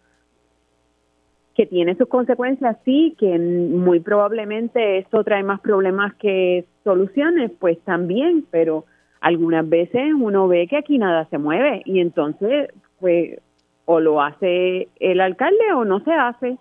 que 1.55 1.67
tiene 1.67 1.95
sus 1.97 2.09
consecuencias, 2.09 2.77
sí, 2.85 3.15
que 3.19 3.39
muy 3.39 4.01
probablemente 4.01 4.99
esto 4.99 5.23
trae 5.23 5.43
más 5.43 5.61
problemas 5.61 6.15
que 6.15 6.65
soluciones, 6.83 7.51
pues 7.59 7.79
también, 7.81 8.47
pero 8.51 8.85
algunas 9.21 9.69
veces 9.69 10.15
uno 10.19 10.49
ve 10.49 10.67
que 10.67 10.79
aquí 10.79 10.99
nada 10.99 11.27
se 11.27 11.39
mueve 11.39 11.83
y 11.85 12.01
entonces, 12.01 12.71
pues, 13.01 13.39
o 13.85 14.01
lo 14.01 14.23
hace 14.23 14.89
el 14.99 15.21
alcalde 15.21 15.73
o 15.75 15.85
no 15.85 16.01
se 16.01 16.13
hace. 16.13 16.57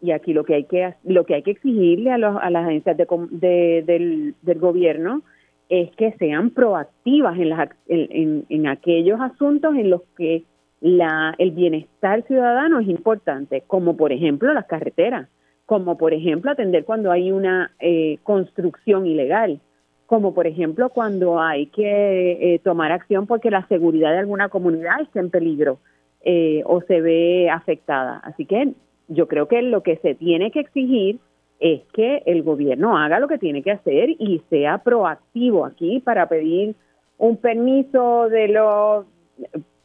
Y 0.00 0.12
aquí 0.12 0.32
lo 0.32 0.44
que 0.44 0.54
hay 0.54 0.64
que 0.64 0.94
lo 1.04 1.24
que 1.24 1.34
hay 1.34 1.42
que 1.42 1.50
exigirle 1.52 2.12
a, 2.12 2.18
los, 2.18 2.36
a 2.40 2.50
las 2.50 2.66
agencias 2.66 2.96
de, 2.96 3.82
del, 3.84 4.34
del 4.42 4.58
gobierno 4.58 5.22
es 5.68 5.94
que 5.96 6.12
sean 6.12 6.50
proactivas 6.50 7.38
en, 7.38 7.50
las, 7.50 7.68
en, 7.88 8.66
aquellos 8.66 9.20
asuntos 9.20 9.74
en 9.76 9.90
los 9.90 10.02
que 10.16 10.44
la, 10.80 11.34
el 11.38 11.50
bienestar 11.50 12.22
ciudadano 12.26 12.80
es 12.80 12.88
importante, 12.88 13.62
como 13.66 13.96
por 13.96 14.12
ejemplo 14.12 14.52
las 14.54 14.66
carreteras, 14.66 15.28
como 15.66 15.98
por 15.98 16.14
ejemplo 16.14 16.50
atender 16.50 16.84
cuando 16.84 17.10
hay 17.12 17.30
una 17.30 17.72
eh, 17.80 18.18
construcción 18.22 19.06
ilegal, 19.06 19.60
como 20.06 20.32
por 20.32 20.46
ejemplo 20.46 20.88
cuando 20.88 21.38
hay 21.38 21.66
que 21.66 22.54
eh, 22.54 22.58
tomar 22.60 22.92
acción 22.92 23.26
porque 23.26 23.50
la 23.50 23.66
seguridad 23.66 24.12
de 24.12 24.18
alguna 24.18 24.48
comunidad 24.48 25.02
está 25.02 25.20
en 25.20 25.28
peligro 25.28 25.80
eh, 26.24 26.62
o 26.64 26.80
se 26.80 27.02
ve 27.02 27.50
afectada. 27.50 28.18
Así 28.24 28.46
que 28.46 28.72
yo 29.08 29.28
creo 29.28 29.48
que 29.48 29.60
lo 29.60 29.82
que 29.82 29.96
se 29.98 30.14
tiene 30.14 30.50
que 30.50 30.60
exigir 30.60 31.18
es 31.60 31.82
que 31.92 32.22
el 32.26 32.42
gobierno 32.42 32.96
haga 32.96 33.18
lo 33.18 33.28
que 33.28 33.38
tiene 33.38 33.62
que 33.62 33.72
hacer 33.72 34.10
y 34.10 34.42
sea 34.50 34.78
proactivo 34.78 35.64
aquí 35.64 36.00
para 36.00 36.28
pedir 36.28 36.76
un 37.18 37.36
permiso 37.36 38.28
de 38.28 38.48
los 38.48 39.06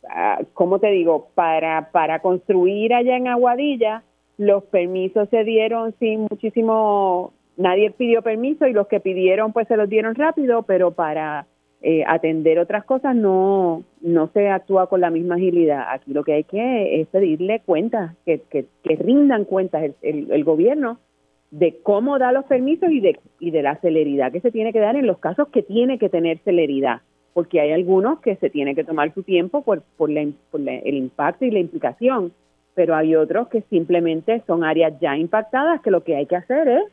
Ah, 0.10 0.42
¿cómo 0.54 0.80
te 0.80 0.88
digo? 0.88 1.30
Para, 1.34 1.90
para 1.92 2.20
construir 2.20 2.94
allá 2.94 3.16
en 3.16 3.28
Aguadilla, 3.28 4.04
los 4.38 4.64
permisos 4.66 5.30
se 5.30 5.44
dieron 5.44 5.94
sin 6.00 6.28
muchísimo 6.30 7.34
nadie 7.56 7.92
pidió 7.92 8.22
permiso 8.22 8.66
y 8.68 8.74
los 8.74 8.88
que 8.88 9.00
pidieron 9.00 9.54
pues 9.54 9.68
se 9.68 9.78
los 9.78 9.88
dieron 9.88 10.16
rápido, 10.16 10.64
pero 10.64 10.92
para 10.92 11.46
eh, 11.82 12.04
atender 12.08 12.60
otras 12.60 12.84
cosas 12.84 13.16
no, 13.16 13.84
no 14.02 14.30
se 14.34 14.50
actúa 14.50 14.88
con 14.88 15.02
la 15.02 15.12
misma 15.12 15.36
agilidad. 15.36 15.86
Aquí 15.90 16.14
lo 16.14 16.24
que 16.24 16.34
hay 16.34 16.44
que 16.44 17.02
es 17.02 17.08
pedirle 17.08 17.62
cuentas, 17.66 18.16
que, 18.26 18.42
que, 18.50 18.66
rindan 18.96 19.46
cuentas 19.46 19.84
el, 20.02 20.32
el, 20.32 20.44
gobierno 20.44 20.98
de 21.54 21.78
cómo 21.84 22.18
da 22.18 22.32
los 22.32 22.46
permisos 22.46 22.90
y 22.90 23.00
de, 23.00 23.20
y 23.40 23.52
de 23.52 23.62
la 23.62 23.76
celeridad 23.76 24.32
que 24.32 24.42
se 24.42 24.50
tiene 24.50 24.74
que 24.74 24.80
dar 24.80 24.96
en 24.96 25.06
los 25.06 25.20
casos 25.20 25.50
que 25.50 25.62
tiene 25.62 26.00
que 26.00 26.10
tener 26.10 26.40
celeridad, 26.40 27.02
porque 27.36 27.62
hay 27.62 27.72
algunos 27.72 28.20
que 28.22 28.38
se 28.38 28.50
tiene 28.50 28.74
que 28.74 28.84
tomar 28.84 29.14
su 29.14 29.22
tiempo 29.22 29.62
por, 29.62 29.84
por, 29.96 30.10
por 30.50 30.62
el 30.62 30.96
impacto 30.96 31.46
y 31.46 31.52
la 31.52 31.60
implicación, 31.60 32.34
pero 32.74 32.96
hay 32.96 33.16
otros 33.16 33.50
que 33.50 33.62
simplemente 33.70 34.42
son 34.48 34.64
áreas 34.64 35.00
ya 35.00 35.16
impactadas 35.16 35.80
que 35.82 35.92
lo 35.92 36.04
que 36.04 36.16
hay 36.16 36.26
que 36.26 36.38
hacer 36.38 36.68
es 36.68 36.84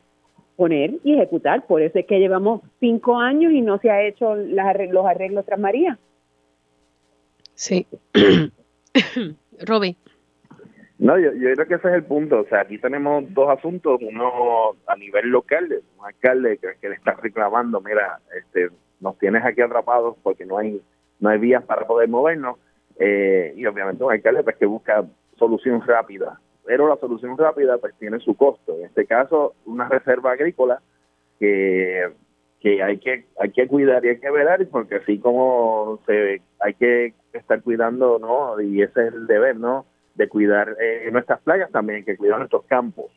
poner 0.57 0.93
y 1.03 1.15
ejecutar. 1.15 1.65
Por 1.65 1.81
eso 1.81 1.97
es 1.97 2.05
que 2.05 2.19
llevamos 2.19 2.61
cinco 2.79 3.17
años 3.17 3.51
y 3.53 3.61
no 3.61 3.79
se 3.79 3.89
ha 3.89 4.03
hecho 4.03 4.35
los 4.35 4.65
arreglos 5.05 5.43
tras 5.43 5.59
María. 5.59 5.97
Sí. 7.55 7.87
Roby. 9.65 9.97
No, 11.01 11.17
yo, 11.17 11.31
creo 11.31 11.67
que 11.67 11.75
ese 11.75 11.87
es 11.89 11.93
el 11.95 12.03
punto. 12.03 12.41
O 12.41 12.45
sea, 12.45 12.61
aquí 12.61 12.77
tenemos 12.77 13.23
dos 13.33 13.49
asuntos. 13.49 13.99
Uno 14.01 14.75
a 14.87 14.95
nivel 14.95 15.29
local, 15.29 15.81
un 15.99 16.05
alcalde 16.05 16.57
que, 16.57 16.87
le 16.87 16.95
está 16.95 17.13
reclamando, 17.13 17.81
mira, 17.81 18.19
este, 18.37 18.69
nos 18.99 19.17
tienes 19.17 19.43
aquí 19.43 19.61
atrapados 19.61 20.15
porque 20.23 20.45
no 20.45 20.57
hay 20.57 20.81
no 21.19 21.29
hay 21.29 21.39
vías 21.39 21.63
para 21.63 21.85
poder 21.85 22.07
movernos. 22.07 22.57
Eh, 22.97 23.53
y 23.57 23.65
obviamente 23.65 24.03
un 24.03 24.11
alcalde 24.11 24.43
pues, 24.43 24.55
que 24.57 24.65
busca 24.65 25.03
solución 25.37 25.81
rápida 25.81 26.39
pero 26.65 26.87
la 26.87 26.95
solución 26.97 27.37
rápida 27.37 27.77
pues 27.77 27.93
tiene 27.97 28.19
su 28.19 28.35
costo. 28.35 28.77
En 28.77 28.85
este 28.85 29.05
caso, 29.05 29.55
una 29.65 29.89
reserva 29.89 30.31
agrícola 30.31 30.81
que, 31.39 32.11
que 32.59 32.83
hay 32.83 32.97
que 32.99 33.25
hay 33.39 33.51
que 33.51 33.67
cuidar 33.67 34.05
y 34.05 34.09
hay 34.09 34.19
que 34.19 34.31
velar 34.31 34.65
porque 34.67 34.95
así 34.95 35.19
como 35.19 35.99
se 36.05 36.41
hay 36.59 36.73
que 36.75 37.13
estar 37.33 37.61
cuidando, 37.61 38.19
¿no? 38.19 38.59
Y 38.61 38.81
ese 38.81 39.07
es 39.07 39.13
el 39.13 39.27
deber, 39.27 39.57
¿no? 39.57 39.85
De 40.15 40.27
cuidar 40.27 40.75
eh, 40.79 41.09
nuestras 41.11 41.41
playas, 41.41 41.71
también 41.71 42.03
que 42.03 42.17
cuidar 42.17 42.37
nuestros 42.37 42.65
campos. 42.65 43.11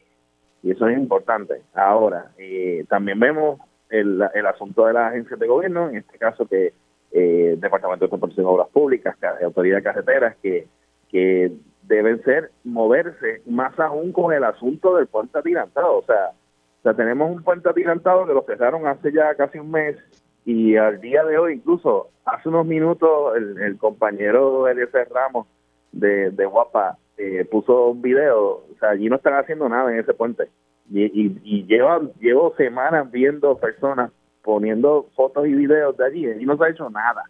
Y 0.62 0.70
eso 0.70 0.88
es 0.88 0.96
importante. 0.96 1.62
Ahora, 1.74 2.30
eh, 2.38 2.84
también 2.88 3.20
vemos 3.20 3.60
el, 3.90 4.22
el 4.32 4.46
asunto 4.46 4.86
de 4.86 4.94
las 4.94 5.10
agencias 5.10 5.38
de 5.38 5.46
gobierno, 5.46 5.88
en 5.90 5.96
este 5.96 6.18
caso 6.18 6.46
que 6.46 6.72
eh, 7.12 7.56
Departamento 7.58 8.04
de 8.04 8.08
Transportación 8.08 8.46
y 8.46 8.48
Obras 8.48 8.68
Públicas, 8.68 9.16
Autoridad 9.42 9.76
de 9.76 9.82
Carreteras, 9.82 10.36
que, 10.42 10.66
que 11.10 11.52
deben 11.82 12.22
ser 12.22 12.50
moverse 12.64 13.42
más 13.46 13.78
aún 13.78 14.10
con 14.12 14.32
el 14.32 14.42
asunto 14.42 14.96
del 14.96 15.06
puente 15.06 15.38
atirantado. 15.38 15.98
O 15.98 16.04
sea, 16.04 16.30
o 16.30 16.82
sea, 16.82 16.94
tenemos 16.94 17.30
un 17.30 17.42
puente 17.42 17.68
atirantado 17.68 18.26
que 18.26 18.34
lo 18.34 18.42
cerraron 18.42 18.86
hace 18.86 19.12
ya 19.12 19.34
casi 19.36 19.58
un 19.58 19.70
mes 19.70 19.96
y 20.44 20.76
al 20.76 21.00
día 21.00 21.24
de 21.24 21.38
hoy, 21.38 21.54
incluso 21.54 22.08
hace 22.24 22.48
unos 22.48 22.66
minutos, 22.66 23.36
el, 23.36 23.58
el 23.60 23.78
compañero 23.78 24.68
Eliezer 24.68 25.08
Ramos 25.10 25.46
de, 25.94 26.30
de 26.30 26.46
Guapa 26.46 26.98
eh, 27.16 27.44
puso 27.50 27.88
un 27.88 28.02
video. 28.02 28.64
O 28.70 28.76
sea, 28.78 28.90
allí 28.90 29.08
no 29.08 29.16
están 29.16 29.34
haciendo 29.34 29.68
nada 29.68 29.92
en 29.92 30.00
ese 30.00 30.14
puente. 30.14 30.48
Y, 30.90 31.04
y, 31.04 31.40
y 31.44 31.64
llevan, 31.66 32.12
llevo 32.20 32.54
semanas 32.56 33.10
viendo 33.10 33.56
personas 33.56 34.10
poniendo 34.42 35.08
fotos 35.16 35.46
y 35.46 35.54
videos 35.54 35.96
de 35.96 36.04
allí 36.04 36.26
y 36.40 36.44
no 36.44 36.56
se 36.58 36.64
ha 36.64 36.68
hecho 36.68 36.90
nada. 36.90 37.24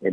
Eh, 0.00 0.12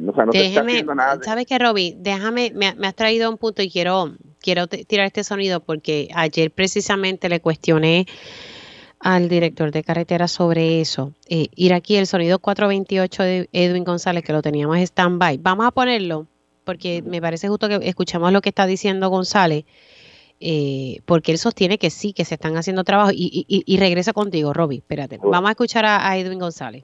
¿Sabes 1.22 1.46
qué, 1.46 1.60
Roby? 1.60 1.96
Déjame, 1.98 2.52
me, 2.56 2.68
has 2.88 2.96
traído 2.96 3.30
un 3.30 3.38
punto 3.38 3.62
y 3.62 3.70
quiero, 3.70 4.14
quiero 4.40 4.68
tirar 4.68 5.06
este 5.06 5.24
sonido 5.24 5.60
porque 5.60 6.10
ayer 6.16 6.52
precisamente 6.52 7.30
le 7.30 7.40
cuestioné 7.40 8.08
al 9.00 9.30
director 9.30 9.72
de 9.72 9.84
carretera 9.84 10.28
sobre 10.28 10.82
eso. 10.82 11.14
Eh, 11.30 11.48
ir 11.56 11.74
aquí 11.74 11.98
el 11.98 12.08
sonido 12.08 12.40
428 12.40 13.24
de 13.24 13.50
Edwin 13.52 13.84
González, 13.84 14.24
que 14.24 14.34
lo 14.34 14.42
teníamos 14.42 14.78
stand-by. 14.80 15.38
Vamos 15.38 15.68
a 15.68 15.72
ponerlo 15.72 16.26
porque 16.66 17.02
me 17.04 17.22
parece 17.22 17.48
justo 17.48 17.70
que 17.70 17.80
escuchamos 17.84 18.34
lo 18.34 18.42
que 18.42 18.50
está 18.50 18.66
diciendo 18.66 19.10
González. 19.10 19.66
Eh, 20.42 21.00
porque 21.06 21.32
él 21.32 21.38
sostiene 21.38 21.78
que 21.78 21.90
sí, 21.90 22.12
que 22.12 22.26
se 22.26 22.36
están 22.36 22.58
haciendo 22.58 22.84
trabajo. 22.84 23.12
Y, 23.14 23.46
y, 23.48 23.64
y 23.66 23.78
regresa 23.78 24.12
contigo, 24.12 24.52
Roby. 24.54 24.78
Espérate. 24.78 25.18
Vamos 25.24 25.48
a 25.48 25.52
escuchar 25.52 25.86
a 25.86 26.18
Edwin 26.18 26.40
González. 26.40 26.84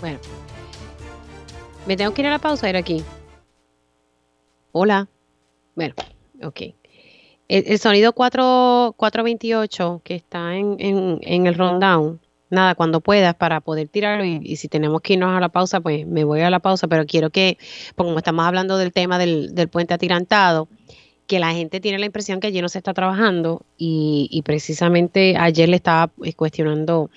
Bueno. 0.00 0.18
Me 1.86 1.96
tengo 1.96 2.12
que 2.12 2.22
ir 2.22 2.26
a 2.26 2.30
la 2.30 2.38
pausa, 2.38 2.68
ir 2.68 2.76
aquí. 2.76 3.02
Hola. 4.72 5.08
Bueno, 5.74 5.94
ok. 6.42 6.60
El, 7.48 7.78
sonido 7.78 8.12
4, 8.12 8.94
428 8.96 10.00
que 10.04 10.14
está 10.14 10.56
en, 10.56 10.76
en, 10.78 11.46
el 11.46 11.54
rundown, 11.54 12.20
nada, 12.50 12.74
cuando 12.74 13.00
puedas 13.00 13.34
para 13.34 13.60
poder 13.60 13.88
tirarlo 13.88 14.24
y, 14.24 14.56
si 14.56 14.68
tenemos 14.68 15.00
que 15.00 15.12
irnos 15.14 15.36
a 15.36 15.40
la 15.40 15.48
pausa, 15.48 15.80
pues 15.80 16.06
me 16.06 16.24
voy 16.24 16.40
a 16.40 16.50
la 16.50 16.58
pausa, 16.58 16.88
pero 16.88 17.06
quiero 17.06 17.30
que, 17.30 17.58
como 17.94 18.18
estamos 18.18 18.44
hablando 18.44 18.76
del 18.78 18.92
tema 18.92 19.18
del, 19.18 19.54
del 19.54 19.68
puente 19.68 19.94
atirantado, 19.94 20.68
que 21.26 21.38
la 21.40 21.52
gente 21.52 21.80
tiene 21.80 21.98
la 21.98 22.06
impresión 22.06 22.40
que 22.40 22.48
allí 22.48 22.62
no 22.62 22.68
se 22.68 22.78
está 22.78 22.94
trabajando 22.94 23.62
y, 23.76 24.28
y 24.30 24.42
precisamente 24.42 25.36
ayer 25.36 25.68
le 25.68 25.76
estaba 25.76 26.12
cuestionando 26.36 27.10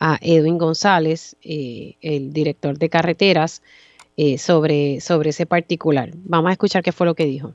a 0.00 0.18
Edwin 0.22 0.58
González, 0.58 1.36
eh, 1.42 1.96
el 2.00 2.32
director 2.32 2.78
de 2.78 2.88
carreteras, 2.88 3.62
eh, 4.16 4.38
sobre, 4.38 5.00
sobre 5.00 5.30
ese 5.30 5.46
particular. 5.46 6.10
Vamos 6.14 6.48
a 6.48 6.52
escuchar 6.52 6.82
qué 6.82 6.92
fue 6.92 7.06
lo 7.06 7.14
que 7.14 7.26
dijo. 7.26 7.54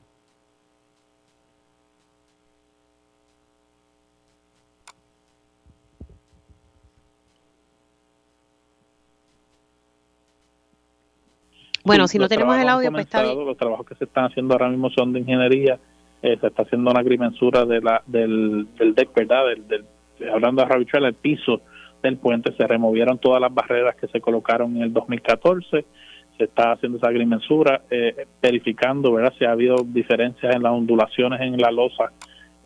Bueno, 11.86 12.08
si 12.08 12.18
no 12.18 12.28
tenemos 12.28 12.56
el 12.58 12.68
audio, 12.68 12.90
pues 12.90 13.06
está 13.06 13.22
bien. 13.22 13.44
Los 13.44 13.56
trabajos 13.56 13.86
que 13.86 13.94
se 13.94 14.04
están 14.04 14.26
haciendo 14.26 14.54
ahora 14.54 14.68
mismo 14.68 14.90
son 14.90 15.12
de 15.12 15.20
ingeniería. 15.20 15.78
Eh, 16.22 16.36
se 16.40 16.46
está 16.48 16.62
haciendo 16.62 16.90
una 16.90 17.00
agrimensura 17.00 17.64
de 17.64 17.80
la, 17.80 18.02
del, 18.06 18.66
del 18.78 18.94
deck, 18.94 19.14
¿verdad? 19.14 19.44
Del, 19.68 19.84
hablando 20.32 20.62
de 20.62 20.68
Rabichuela, 20.68 21.08
el 21.08 21.14
piso 21.14 21.60
del 22.02 22.16
puente, 22.16 22.52
se 22.56 22.66
removieron 22.66 23.18
todas 23.18 23.40
las 23.40 23.52
barreras 23.52 23.96
que 23.96 24.08
se 24.08 24.20
colocaron 24.20 24.76
en 24.76 24.82
el 24.82 24.92
2014, 24.92 25.84
se 26.36 26.44
está 26.44 26.72
haciendo 26.72 26.98
esa 26.98 27.08
agrimensura, 27.08 27.82
eh, 27.90 28.26
verificando 28.42 29.12
¿verdad? 29.12 29.32
si 29.38 29.44
ha 29.44 29.52
habido 29.52 29.76
diferencias 29.84 30.54
en 30.54 30.62
las 30.62 30.72
ondulaciones 30.72 31.40
en 31.40 31.56
la 31.58 31.70
losa 31.70 32.12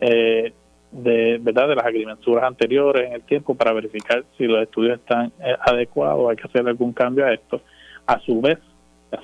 eh, 0.01 0.51
de 0.91 1.37
verdad 1.39 1.69
de 1.69 1.75
las 1.75 1.85
agrimensuras 1.85 2.43
anteriores 2.43 3.07
en 3.07 3.13
el 3.13 3.21
tiempo 3.21 3.55
para 3.55 3.71
verificar 3.71 4.25
si 4.37 4.45
los 4.45 4.61
estudios 4.61 4.99
están 4.99 5.31
eh, 5.39 5.55
adecuados, 5.61 6.29
hay 6.29 6.35
que 6.35 6.47
hacer 6.47 6.67
algún 6.67 6.91
cambio 6.91 7.25
a 7.25 7.33
esto. 7.33 7.61
A 8.05 8.19
su 8.19 8.41
vez, 8.41 8.57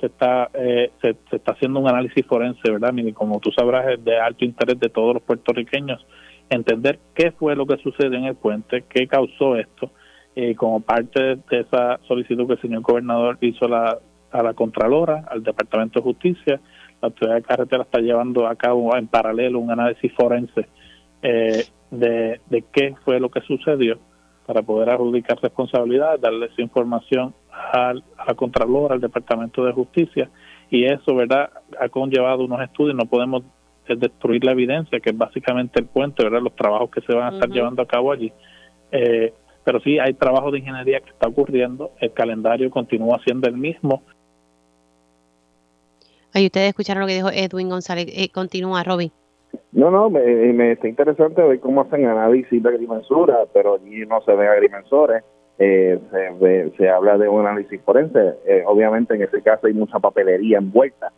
se 0.00 0.06
está 0.06 0.50
se, 0.52 1.16
se, 1.30 1.36
está 1.36 1.52
haciendo 1.52 1.80
un 1.80 1.88
análisis 1.88 2.24
forense, 2.26 2.70
¿verdad? 2.70 2.92
Y 2.96 3.12
como 3.12 3.40
tú 3.40 3.50
sabrás, 3.52 3.86
es 3.88 4.04
de 4.04 4.18
alto 4.18 4.44
interés 4.44 4.78
de 4.78 4.88
todos 4.88 5.14
los 5.14 5.22
puertorriqueños 5.22 6.04
entender 6.50 6.98
qué 7.14 7.32
fue 7.32 7.54
lo 7.56 7.66
que 7.66 7.76
sucedió 7.78 8.18
en 8.18 8.24
el 8.24 8.34
puente, 8.34 8.84
qué 8.88 9.06
causó 9.06 9.56
esto, 9.56 9.90
y 10.34 10.54
como 10.54 10.80
parte 10.80 11.36
de 11.50 11.60
esa 11.60 11.98
solicitud 12.06 12.46
que 12.46 12.54
el 12.54 12.60
señor 12.60 12.82
gobernador 12.82 13.38
hizo 13.40 13.66
la, 13.68 13.98
a 14.30 14.42
la 14.42 14.54
Contralora, 14.54 15.24
al 15.28 15.42
Departamento 15.42 15.98
de 15.98 16.04
Justicia, 16.04 16.60
la 17.00 17.08
Autoridad 17.08 17.36
de 17.36 17.42
Carretera 17.42 17.82
está 17.82 18.00
llevando 18.00 18.46
a 18.46 18.56
cabo 18.56 18.96
en 18.96 19.06
paralelo 19.08 19.58
un 19.58 19.70
análisis 19.70 20.12
forense 20.14 20.68
eh, 21.22 21.64
de, 21.90 22.40
de 22.48 22.64
qué 22.72 22.94
fue 23.04 23.20
lo 23.20 23.30
que 23.30 23.40
sucedió 23.42 23.98
para 24.46 24.62
poder 24.62 24.90
adjudicar 24.90 25.38
responsabilidad, 25.42 26.18
darle 26.18 26.46
esa 26.46 26.62
información 26.62 27.34
al, 27.72 28.04
a 28.16 28.26
la 28.26 28.34
Contralora, 28.34 28.94
al 28.94 29.00
Departamento 29.00 29.64
de 29.64 29.72
Justicia, 29.72 30.30
y 30.70 30.84
eso, 30.84 31.14
¿verdad?, 31.14 31.50
ha 31.80 31.88
conllevado 31.88 32.44
unos 32.44 32.60
estudios, 32.60 32.96
no 32.96 33.06
podemos 33.06 33.42
destruir 33.88 34.44
la 34.44 34.52
evidencia, 34.52 35.00
que 35.00 35.10
es 35.10 35.16
básicamente 35.16 35.80
el 35.80 35.86
puente, 35.86 36.22
¿verdad?, 36.22 36.42
los 36.42 36.54
trabajos 36.54 36.90
que 36.90 37.00
se 37.00 37.14
van 37.14 37.32
a 37.32 37.36
estar 37.36 37.48
llevando 37.48 37.82
a 37.82 37.86
cabo 37.86 38.12
allí. 38.12 38.32
Eh, 38.92 39.32
pero 39.64 39.80
sí 39.80 39.98
hay 39.98 40.14
trabajo 40.14 40.50
de 40.50 40.58
ingeniería 40.58 41.00
que 41.00 41.10
está 41.10 41.28
ocurriendo, 41.28 41.92
el 42.00 42.12
calendario 42.12 42.70
continúa 42.70 43.18
siendo 43.24 43.48
el 43.48 43.56
mismo. 43.56 44.02
Ahí 46.34 46.46
ustedes 46.46 46.68
escucharon 46.68 47.02
lo 47.02 47.06
que 47.06 47.14
dijo 47.14 47.30
Edwin 47.30 47.68
González. 47.68 48.06
Eh, 48.08 48.30
continúa, 48.30 48.82
Roby. 48.84 49.10
No, 49.72 49.90
no, 49.90 50.10
me, 50.10 50.20
me, 50.52 50.72
está 50.72 50.88
interesante 50.88 51.42
ver 51.42 51.60
cómo 51.60 51.82
hacen 51.82 52.06
análisis 52.06 52.62
de 52.62 52.68
agrimensura, 52.68 53.44
pero 53.52 53.74
allí 53.74 54.04
no 54.06 54.20
se 54.22 54.34
ven 54.34 54.48
agrimensores. 54.48 55.22
Eh, 55.58 55.98
se, 56.10 56.70
se, 56.76 56.88
habla 56.88 57.18
de 57.18 57.28
un 57.28 57.40
análisis 57.40 57.80
forense. 57.82 58.34
Eh, 58.46 58.62
obviamente, 58.66 59.14
en 59.14 59.22
ese 59.22 59.42
caso 59.42 59.66
hay 59.66 59.74
mucha 59.74 59.98
papelería 59.98 60.58
envuelta. 60.58 61.12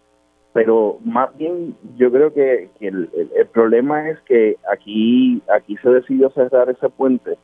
Pero 0.53 0.99
más 1.05 1.37
bien, 1.37 1.77
yo 1.97 2.11
creo 2.11 2.33
que, 2.33 2.71
el, 2.81 3.09
el, 3.37 3.47
problema 3.49 4.09
es 4.11 4.19
que 4.23 4.57
aquí, 4.73 5.43
aquí 5.55 5.77
se 5.77 5.91
decidió 5.91 6.31
cerrar 6.31 6.69
ese 6.71 6.89
puente 6.89 7.37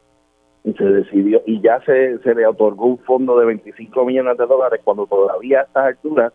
y 0.65 0.73
se 0.73 0.85
decidió 0.85 1.41
y 1.47 1.61
ya 1.61 1.81
se, 1.83 2.19
se 2.19 2.35
le 2.35 2.45
otorgó 2.47 2.87
un 2.87 2.99
fondo 2.99 3.39
de 3.39 3.47
25 3.47 4.05
millones 4.05 4.37
de 4.37 4.47
dólares 4.47 4.81
cuando 4.83 5.07
todavía 5.07 5.61
a 5.61 5.63
estas 5.63 5.87
alturas 5.87 6.33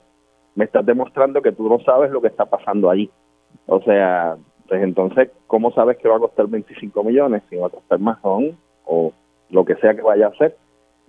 me 0.55 0.63
estás 0.63 0.85
demostrando 0.85 1.41
que 1.41 1.51
tú 1.51 1.67
no 1.67 1.79
sabes 1.79 2.11
lo 2.11 2.21
que 2.21 2.27
está 2.27 2.45
pasando 2.45 2.89
allí. 2.89 3.09
O 3.65 3.81
sea, 3.81 4.37
pues 4.69 4.81
entonces, 4.83 5.29
¿cómo 5.47 5.71
sabes 5.73 5.97
que 5.97 6.07
va 6.07 6.15
a 6.15 6.19
costar 6.19 6.47
25 6.47 7.03
millones? 7.03 7.43
Si 7.49 7.57
va 7.57 7.67
a 7.67 7.71
costar 7.71 7.99
más 7.99 8.17
aún, 8.23 8.57
o 8.85 9.11
lo 9.51 9.65
que 9.65 9.75
sea 9.75 9.93
que 9.93 10.01
vaya 10.01 10.27
a 10.27 10.29
hacer. 10.29 10.57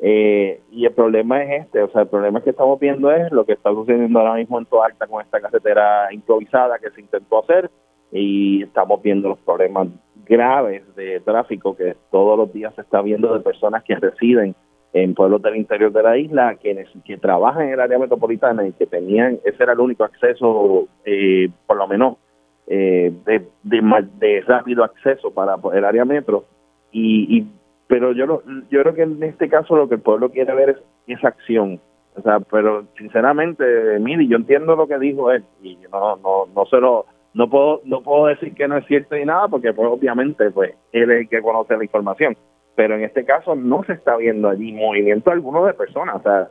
Eh, 0.00 0.60
y 0.72 0.84
el 0.84 0.92
problema 0.92 1.42
es 1.44 1.64
este, 1.64 1.82
o 1.82 1.90
sea, 1.90 2.02
el 2.02 2.08
problema 2.08 2.42
que 2.42 2.50
estamos 2.50 2.78
viendo 2.80 3.12
es 3.12 3.30
lo 3.30 3.44
que 3.44 3.52
está 3.52 3.70
sucediendo 3.70 4.18
ahora 4.18 4.34
mismo 4.34 4.58
en 4.58 4.66
toda 4.66 4.86
Alta 4.86 5.06
con 5.06 5.22
esta 5.22 5.40
carretera 5.40 6.12
improvisada 6.12 6.78
que 6.80 6.90
se 6.90 7.00
intentó 7.00 7.40
hacer 7.40 7.70
y 8.10 8.64
estamos 8.64 9.00
viendo 9.00 9.28
los 9.28 9.38
problemas 9.38 9.88
graves 10.26 10.82
de 10.96 11.20
tráfico 11.20 11.76
que 11.76 11.96
todos 12.10 12.36
los 12.36 12.52
días 12.52 12.74
se 12.74 12.80
está 12.82 13.00
viendo 13.00 13.32
de 13.32 13.40
personas 13.40 13.84
que 13.84 13.94
residen 13.94 14.54
en 14.92 15.14
pueblos 15.14 15.40
del 15.40 15.56
interior 15.56 15.92
de 15.92 16.02
la 16.02 16.18
isla, 16.18 16.56
quienes 16.60 16.88
que 17.04 17.16
trabajan 17.16 17.68
en 17.68 17.74
el 17.74 17.80
área 17.80 17.98
metropolitana 17.98 18.66
y 18.66 18.72
que 18.72 18.86
tenían, 18.86 19.38
ese 19.44 19.62
era 19.62 19.72
el 19.72 19.80
único 19.80 20.04
acceso, 20.04 20.86
eh, 21.04 21.48
por 21.66 21.78
lo 21.78 21.88
menos, 21.88 22.18
eh, 22.66 23.12
de, 23.24 23.46
de, 23.62 24.40
rápido 24.42 24.84
acceso 24.84 25.32
para 25.32 25.56
el 25.72 25.84
área 25.84 26.04
metro. 26.04 26.44
Y, 26.90 27.38
y 27.38 27.46
pero 27.92 28.12
yo 28.12 28.42
yo 28.70 28.80
creo 28.80 28.94
que 28.94 29.02
en 29.02 29.22
este 29.22 29.50
caso 29.50 29.76
lo 29.76 29.86
que 29.86 29.96
el 29.96 30.00
pueblo 30.00 30.30
quiere 30.30 30.54
ver 30.54 30.70
es 30.70 30.78
esa 31.18 31.28
acción. 31.28 31.78
O 32.16 32.22
sea, 32.22 32.40
pero 32.40 32.86
sinceramente, 32.96 33.64
mire, 34.00 34.26
yo 34.26 34.38
entiendo 34.38 34.74
lo 34.76 34.86
que 34.86 34.98
dijo 34.98 35.30
él 35.30 35.44
y 35.62 35.76
no, 35.92 36.16
no, 36.16 36.46
no 36.56 36.64
se 36.70 36.78
lo, 36.78 37.04
no 37.34 37.50
puedo, 37.50 37.82
no 37.84 38.00
puedo 38.00 38.28
decir 38.28 38.54
que 38.54 38.66
no 38.66 38.78
es 38.78 38.86
cierto 38.86 39.14
ni 39.14 39.26
nada 39.26 39.46
porque 39.48 39.74
pues 39.74 39.86
obviamente 39.90 40.50
pues 40.52 40.74
él 40.92 41.10
es 41.10 41.20
el 41.20 41.28
que 41.28 41.42
conoce 41.42 41.76
la 41.76 41.84
información 41.84 42.34
pero 42.74 42.94
en 42.94 43.04
este 43.04 43.26
caso 43.26 43.54
no 43.54 43.84
se 43.84 43.92
está 43.92 44.16
viendo 44.16 44.48
allí 44.48 44.72
movimiento 44.72 45.30
alguno 45.30 45.66
de 45.66 45.74
personas, 45.74 46.16
o 46.16 46.22
sea, 46.22 46.48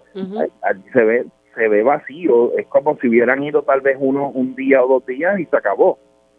allí 0.61 0.84
se 0.93 1.03
ve 1.03 1.26
se 1.55 1.68
ve 1.68 1.81
vacío, 1.81 2.55
es 2.55 2.68
como 2.68 2.97
si 2.97 3.07
hubieran 3.07 3.43
ido 3.43 3.63
tal 3.63 3.81
vez 3.81 3.97
uno 3.99 4.30
un 4.30 4.53
día 4.53 4.84
o 4.84 4.88
dos 4.88 5.05
días 5.07 5.39
y 5.39 5.45
se 5.45 5.57
acabó. 5.57 5.97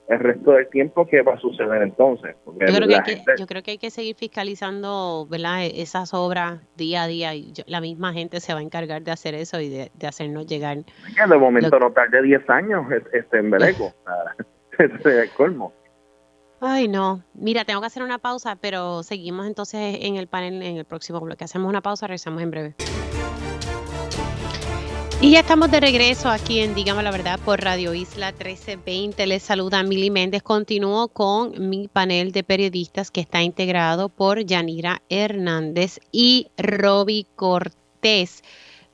El 0.08 0.18
resto 0.18 0.52
del 0.52 0.68
tiempo, 0.68 1.06
¿qué 1.06 1.22
va 1.22 1.34
a 1.34 1.38
suceder 1.38 1.82
entonces? 1.82 2.36
yo, 2.44 2.52
creo 2.54 2.88
que 2.88 2.94
hay 2.94 3.02
que, 3.02 3.22
yo 3.38 3.46
creo 3.46 3.62
que 3.62 3.70
hay 3.72 3.78
que 3.78 3.90
seguir 3.90 4.16
fiscalizando 4.16 5.26
¿verdad? 5.30 5.64
E-, 5.64 5.80
esas 5.80 6.12
obras 6.12 6.60
día 6.76 7.04
a 7.04 7.06
día 7.06 7.34
y 7.34 7.52
la 7.66 7.80
misma 7.80 8.12
gente 8.12 8.40
se 8.40 8.52
va 8.52 8.60
a 8.60 8.62
encargar 8.62 9.02
de 9.02 9.10
hacer 9.10 9.34
eso 9.34 9.60
y 9.60 9.68
de, 9.68 9.90
hacernos 10.06 10.46
llegar. 10.46 10.78
de 10.78 11.38
momento 11.38 11.78
no 11.78 11.92
tarde 11.92 12.20
10 12.22 12.50
años 12.50 12.84
este, 13.12 13.38
en 13.38 13.50
Beleco, 13.50 13.94
ese 14.78 14.94
es 14.96 15.06
el 15.06 15.30
colmo. 15.30 15.72
Ay, 16.64 16.86
no. 16.86 17.24
Mira, 17.34 17.64
tengo 17.64 17.80
que 17.80 17.88
hacer 17.88 18.04
una 18.04 18.18
pausa, 18.18 18.54
pero 18.54 19.02
seguimos 19.02 19.48
entonces 19.48 19.98
en 20.02 20.14
el 20.14 20.28
panel 20.28 20.62
en 20.62 20.76
el 20.76 20.84
próximo 20.84 21.20
bloque. 21.20 21.42
Hacemos 21.42 21.68
una 21.68 21.80
pausa, 21.80 22.06
regresamos 22.06 22.40
en 22.40 22.50
breve. 22.52 22.74
Y 25.22 25.30
ya 25.30 25.38
estamos 25.38 25.70
de 25.70 25.78
regreso 25.78 26.28
aquí 26.28 26.58
en 26.58 26.74
Dígame 26.74 27.00
la 27.04 27.12
Verdad 27.12 27.38
por 27.44 27.60
Radio 27.60 27.94
Isla 27.94 28.32
1320. 28.32 29.24
Les 29.28 29.40
saluda 29.40 29.84
Mili 29.84 30.10
Méndez. 30.10 30.42
Continúo 30.42 31.06
con 31.06 31.70
mi 31.70 31.86
panel 31.86 32.32
de 32.32 32.42
periodistas 32.42 33.12
que 33.12 33.20
está 33.20 33.40
integrado 33.40 34.08
por 34.08 34.44
Yanira 34.44 35.00
Hernández 35.08 36.00
y 36.10 36.48
Roby 36.58 37.28
Cortés. 37.36 38.42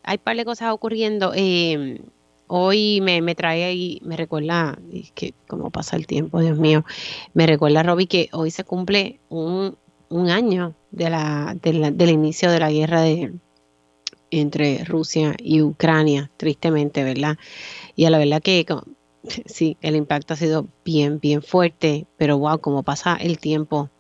Hay 0.03 0.19
un 0.19 0.23
par 0.23 0.37
de 0.37 0.45
cosas 0.45 0.71
ocurriendo. 0.71 1.33
Eh, 1.35 2.03
hoy 2.47 3.01
me, 3.01 3.23
me 3.23 3.35
trae 3.35 3.65
ahí, 3.65 3.99
me 4.05 4.19
recuerda, 4.19 4.79
que 5.15 5.33
como 5.47 5.71
pasa 5.71 5.97
el 5.97 6.07
tiempo, 6.07 6.41
Dios 6.43 6.59
mío, 6.59 6.85
me 7.33 7.47
recuerda, 7.47 7.83
Roby, 7.83 8.07
que 8.07 8.29
hoy 8.33 8.51
se 8.51 8.65
cumple 8.65 9.19
un, 9.31 9.79
año 10.11 10.75
de 10.91 11.09
del 11.63 12.11
inicio 12.11 12.51
de 12.51 12.61
la 12.61 12.71
guerra 12.71 13.01
de, 13.01 13.33
entre 14.31 14.85
Rusia 14.85 15.35
y 15.39 15.63
Ucrania, 15.63 16.31
tristemente, 16.37 17.05
¿verdad? 17.05 17.37
Y 17.97 18.05
a 18.05 18.11
la 18.11 18.19
verdad 18.19 18.43
que 18.43 18.65
sí, 19.47 19.77
el 19.81 19.97
impacto 19.97 20.35
ha 20.35 20.37
sido 20.37 20.67
bien, 20.85 21.21
bien 21.21 21.43
fuerte, 21.43 22.07
pero 22.17 22.39
wow, 22.39 22.61
como 22.61 22.83
pasa 22.83 23.17
el 23.21 23.39
tiempo 23.39 23.91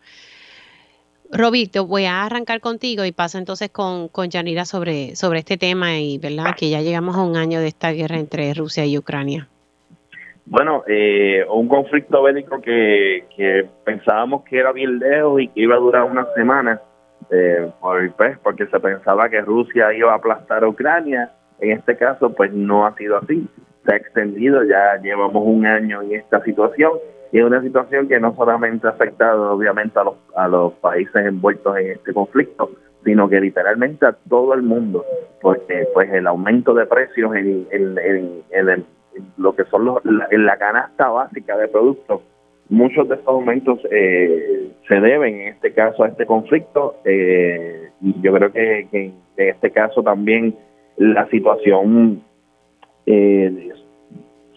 Robito, 1.30 1.86
voy 1.86 2.06
a 2.06 2.24
arrancar 2.24 2.60
contigo 2.60 3.04
y 3.04 3.12
paso 3.12 3.36
entonces 3.36 3.68
con, 3.68 4.08
con 4.08 4.30
Yanira 4.30 4.64
sobre, 4.64 5.14
sobre 5.14 5.40
este 5.40 5.58
tema 5.58 5.98
y 5.98 6.16
verdad 6.16 6.54
que 6.56 6.70
ya 6.70 6.80
llegamos 6.80 7.16
a 7.16 7.22
un 7.22 7.36
año 7.36 7.60
de 7.60 7.68
esta 7.68 7.92
guerra 7.92 8.18
entre 8.18 8.54
Rusia 8.54 8.86
y 8.86 8.96
Ucrania. 8.96 9.46
Bueno, 10.46 10.84
eh, 10.86 11.44
un 11.50 11.68
conflicto 11.68 12.22
bélico 12.22 12.62
que, 12.62 13.26
que 13.36 13.68
pensábamos 13.84 14.42
que 14.44 14.58
era 14.58 14.72
bien 14.72 14.98
lejos 14.98 15.42
y 15.42 15.48
que 15.48 15.60
iba 15.60 15.74
a 15.74 15.78
durar 15.78 16.04
una 16.04 16.26
semana, 16.34 16.80
eh, 17.30 17.70
pues, 18.16 18.38
porque 18.42 18.66
se 18.66 18.80
pensaba 18.80 19.28
que 19.28 19.40
Rusia 19.40 19.92
iba 19.92 20.12
a 20.12 20.16
aplastar 20.16 20.64
a 20.64 20.68
Ucrania. 20.68 21.30
En 21.60 21.72
este 21.72 21.96
caso, 21.96 22.32
pues 22.34 22.52
no 22.52 22.86
ha 22.86 22.94
sido 22.94 23.18
así. 23.18 23.48
Se 23.84 23.92
ha 23.92 23.96
extendido, 23.96 24.62
ya 24.64 25.00
llevamos 25.02 25.42
un 25.44 25.66
año 25.66 26.02
en 26.02 26.12
esta 26.12 26.42
situación 26.44 26.92
y 27.32 27.38
es 27.38 27.44
una 27.44 27.60
situación 27.62 28.08
que 28.08 28.20
no 28.20 28.34
solamente 28.34 28.86
ha 28.86 28.90
afectado 28.90 29.52
obviamente 29.52 29.98
a 29.98 30.04
los, 30.04 30.14
a 30.34 30.48
los 30.48 30.72
países 30.74 31.26
envueltos 31.26 31.76
en 31.76 31.92
este 31.92 32.14
conflicto, 32.14 32.70
sino 33.04 33.28
que 33.28 33.40
literalmente 33.40 34.06
a 34.06 34.16
todo 34.28 34.54
el 34.54 34.62
mundo, 34.62 35.04
porque 35.40 35.86
pues 35.92 36.10
el 36.12 36.26
aumento 36.26 36.74
de 36.74 36.86
precios 36.86 37.34
en, 37.34 37.66
en, 37.70 38.84
lo 39.36 39.54
que 39.54 39.64
son 39.64 39.84
los, 39.84 39.98
en 40.30 40.46
la 40.46 40.56
canasta 40.56 41.08
básica 41.08 41.56
de 41.56 41.68
productos, 41.68 42.22
muchos 42.68 43.08
de 43.08 43.16
estos 43.16 43.28
aumentos 43.28 43.80
eh, 43.90 44.70
se 44.86 45.00
deben 45.00 45.40
en 45.40 45.48
este 45.48 45.72
caso 45.72 46.04
a 46.04 46.08
este 46.08 46.26
conflicto 46.26 46.96
eh, 47.04 47.90
y 48.00 48.20
yo 48.20 48.32
creo 48.34 48.52
que, 48.52 48.86
en 48.92 49.14
este 49.36 49.70
caso 49.70 50.02
también 50.02 50.54
la 50.96 51.28
situación 51.28 52.22
eh, 53.06 53.70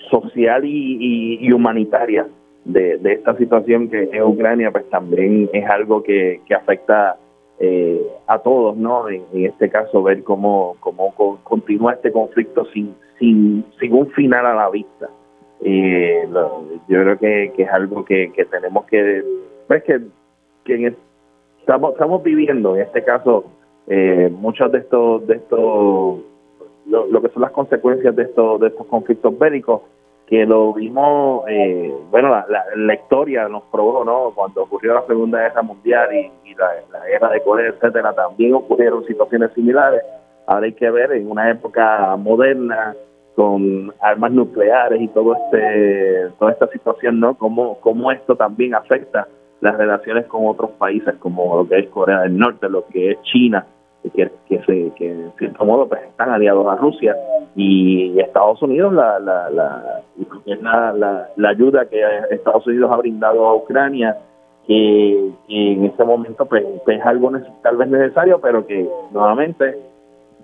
social 0.10 0.64
y 0.66 1.52
humanitaria 1.52 2.28
de, 2.66 3.00
esta 3.04 3.36
situación 3.38 3.90
que 3.90 4.10
es 4.12 4.22
Ucrania, 4.24 4.72
pues 4.72 4.90
también 4.90 5.50
es 5.54 5.66
algo 5.70 6.04
que, 6.04 6.42
afecta 6.56 7.18
eh, 7.60 8.02
a 8.28 8.40
todos, 8.40 8.78
¿no? 8.78 9.10
En, 9.10 9.24
este 9.34 9.70
caso, 9.70 10.04
ver 10.04 10.24
cómo, 10.24 10.76
cómo 10.80 11.14
continúa 11.44 11.94
este 11.94 12.12
conflicto 12.12 12.66
sin, 12.74 12.96
sin, 13.20 13.66
sin 13.80 13.94
un 13.94 14.10
final 14.12 14.46
a 14.46 14.54
la 14.54 14.70
vista. 14.70 15.10
Eh, 15.64 16.28
yo 16.88 17.02
creo 17.02 17.18
que, 17.18 17.54
es 17.58 17.70
algo 17.70 18.04
que, 18.06 18.32
tenemos 18.50 18.86
que, 18.86 19.24
pues 19.68 19.84
que, 19.84 20.02
que 20.66 20.96
estamos, 21.60 21.94
estamos 21.94 22.24
viviendo, 22.24 22.76
en 22.76 22.84
este 22.84 23.04
caso, 23.04 23.46
eh, 23.88 24.30
muchos 24.32 24.72
de 24.72 24.80
estos, 24.80 25.28
de 25.28 25.36
estos 25.36 26.20
lo, 26.88 27.08
lo, 27.08 27.22
que 27.22 27.30
son 27.30 27.44
las 27.44 27.52
consecuencias 27.52 28.16
de 28.16 28.24
estos, 28.24 28.60
de 28.60 28.68
estos 28.68 28.88
conflictos 28.88 29.38
bélicos 29.38 29.82
que 30.32 30.46
lo 30.46 30.74
vimos, 30.74 31.44
eh, 31.50 31.94
bueno, 32.10 32.30
la, 32.30 32.94
historia 32.94 33.50
nos 33.50 33.64
probó, 33.64 34.06
¿no? 34.06 34.32
Cuando 34.34 34.64
ocurrió 34.64 34.94
la 34.94 35.06
Segunda 35.06 35.40
Guerra 35.40 35.62
Mundial 35.62 36.10
y, 36.14 36.56
la, 36.56 37.06
guerra 37.06 37.32
de 37.32 37.42
Corea, 37.44 37.68
etcétera, 37.68 38.14
también 38.14 38.54
ocurrieron 38.54 39.06
situaciones 39.06 39.52
similares. 39.54 40.02
Ahora 40.48 40.68
hay 40.68 40.72
que 40.72 40.90
ver 40.90 41.12
en 41.12 41.30
una 41.30 41.52
época 41.52 42.16
moderna 42.16 42.96
con 43.36 43.94
armas 44.02 44.32
nucleares 44.32 45.02
y 45.02 45.08
todo 45.10 45.36
este 45.36 46.28
toda 46.38 46.52
esta 46.52 46.68
situación, 46.68 47.20
¿no? 47.20 47.36
Cómo, 47.36 47.80
cómo 47.80 48.12
esto 48.12 48.36
también 48.36 48.76
afecta 48.76 49.28
las 49.62 49.78
relaciones 49.78 50.26
con 50.26 50.48
otros 50.48 50.72
países 50.72 51.16
como 51.20 51.58
lo 51.58 51.68
que 51.68 51.80
es 51.80 51.90
Corea 51.90 52.22
del 52.22 52.38
Norte, 52.38 52.68
lo 52.68 52.86
que 52.88 53.12
es 53.12 53.22
China, 53.22 53.66
que, 54.14 54.32
que, 54.48 54.60
se, 54.64 54.92
que 54.96 55.12
en 55.12 55.32
cierto 55.38 55.64
modo 55.64 55.88
pues, 55.88 56.02
están 56.04 56.32
aliados 56.32 56.68
a 56.68 56.76
Rusia 56.76 57.16
y 57.56 58.20
Estados 58.20 58.62
Unidos 58.62 58.94
la, 58.94 59.20
la, 59.20 59.50
la, 59.50 60.04
la, 60.46 61.28
la, 61.36 61.50
ayuda 61.50 61.86
que 61.86 62.02
Estados 62.32 62.66
Unidos 62.66 62.92
ha 62.92 62.98
brindado 62.98 63.46
a 63.46 63.56
Ucrania 63.56 64.18
que, 64.66 65.32
en 65.50 65.86
este 65.86 66.04
momento 66.04 66.46
pues, 66.46 66.66
es 66.88 67.06
algo 67.06 67.32
tal 67.62 67.78
vez 67.78 67.90
necesario 67.90 68.42
pero 68.42 68.66
que 68.66 68.90
nuevamente 69.12 69.78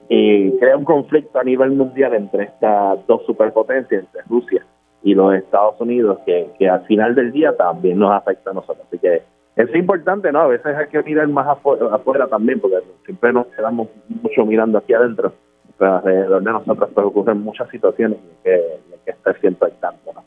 eh, 0.10 0.54
crea 0.60 0.78
un 0.78 0.86
conflicto 0.86 1.40
a 1.40 1.44
nivel 1.44 1.72
mundial 1.72 2.14
entre 2.14 2.46
estas 2.46 3.06
dos 3.08 3.26
superpotencias 3.26 4.04
entre 4.04 4.22
Rusia 4.24 4.66
y 5.04 5.14
los 5.14 5.34
Estados 5.36 5.80
Unidos 5.80 6.20
que, 6.26 6.50
que 6.58 6.70
al 6.70 6.86
final 6.86 7.16
del 7.16 7.32
día 7.32 7.56
también 7.56 8.00
nos 8.00 8.12
afecta 8.12 8.52
a 8.52 8.54
nosotros 8.54 8.86
así 8.88 9.00
que 9.00 9.22
es 9.58 9.74
importante, 9.74 10.32
¿no? 10.32 10.42
A 10.42 10.48
veces 10.48 10.68
hay 10.68 10.88
que 10.88 11.02
mirar 11.02 11.28
más 11.30 11.48
afuera, 11.48 12.28
también, 12.28 12.60
porque 12.60 12.78
siempre 13.06 13.34
nos 13.34 13.48
quedamos 13.48 13.88
mucho 14.08 14.46
mirando 14.46 14.78
aquí 14.78 14.94
adentro, 14.94 15.34
pero 15.80 15.96
alrededor 15.98 16.44
de 16.44 16.52
nosotros 16.52 16.90
pues, 16.94 17.08
ocurren 17.08 17.42
muchas 17.42 17.68
situaciones 17.72 18.20
que 18.44 18.54
hay 18.54 19.00
que 19.04 19.12
estar 19.12 19.40
siempre 19.42 19.70
al 19.70 19.80
tanto, 19.80 20.14
¿no? 20.14 20.24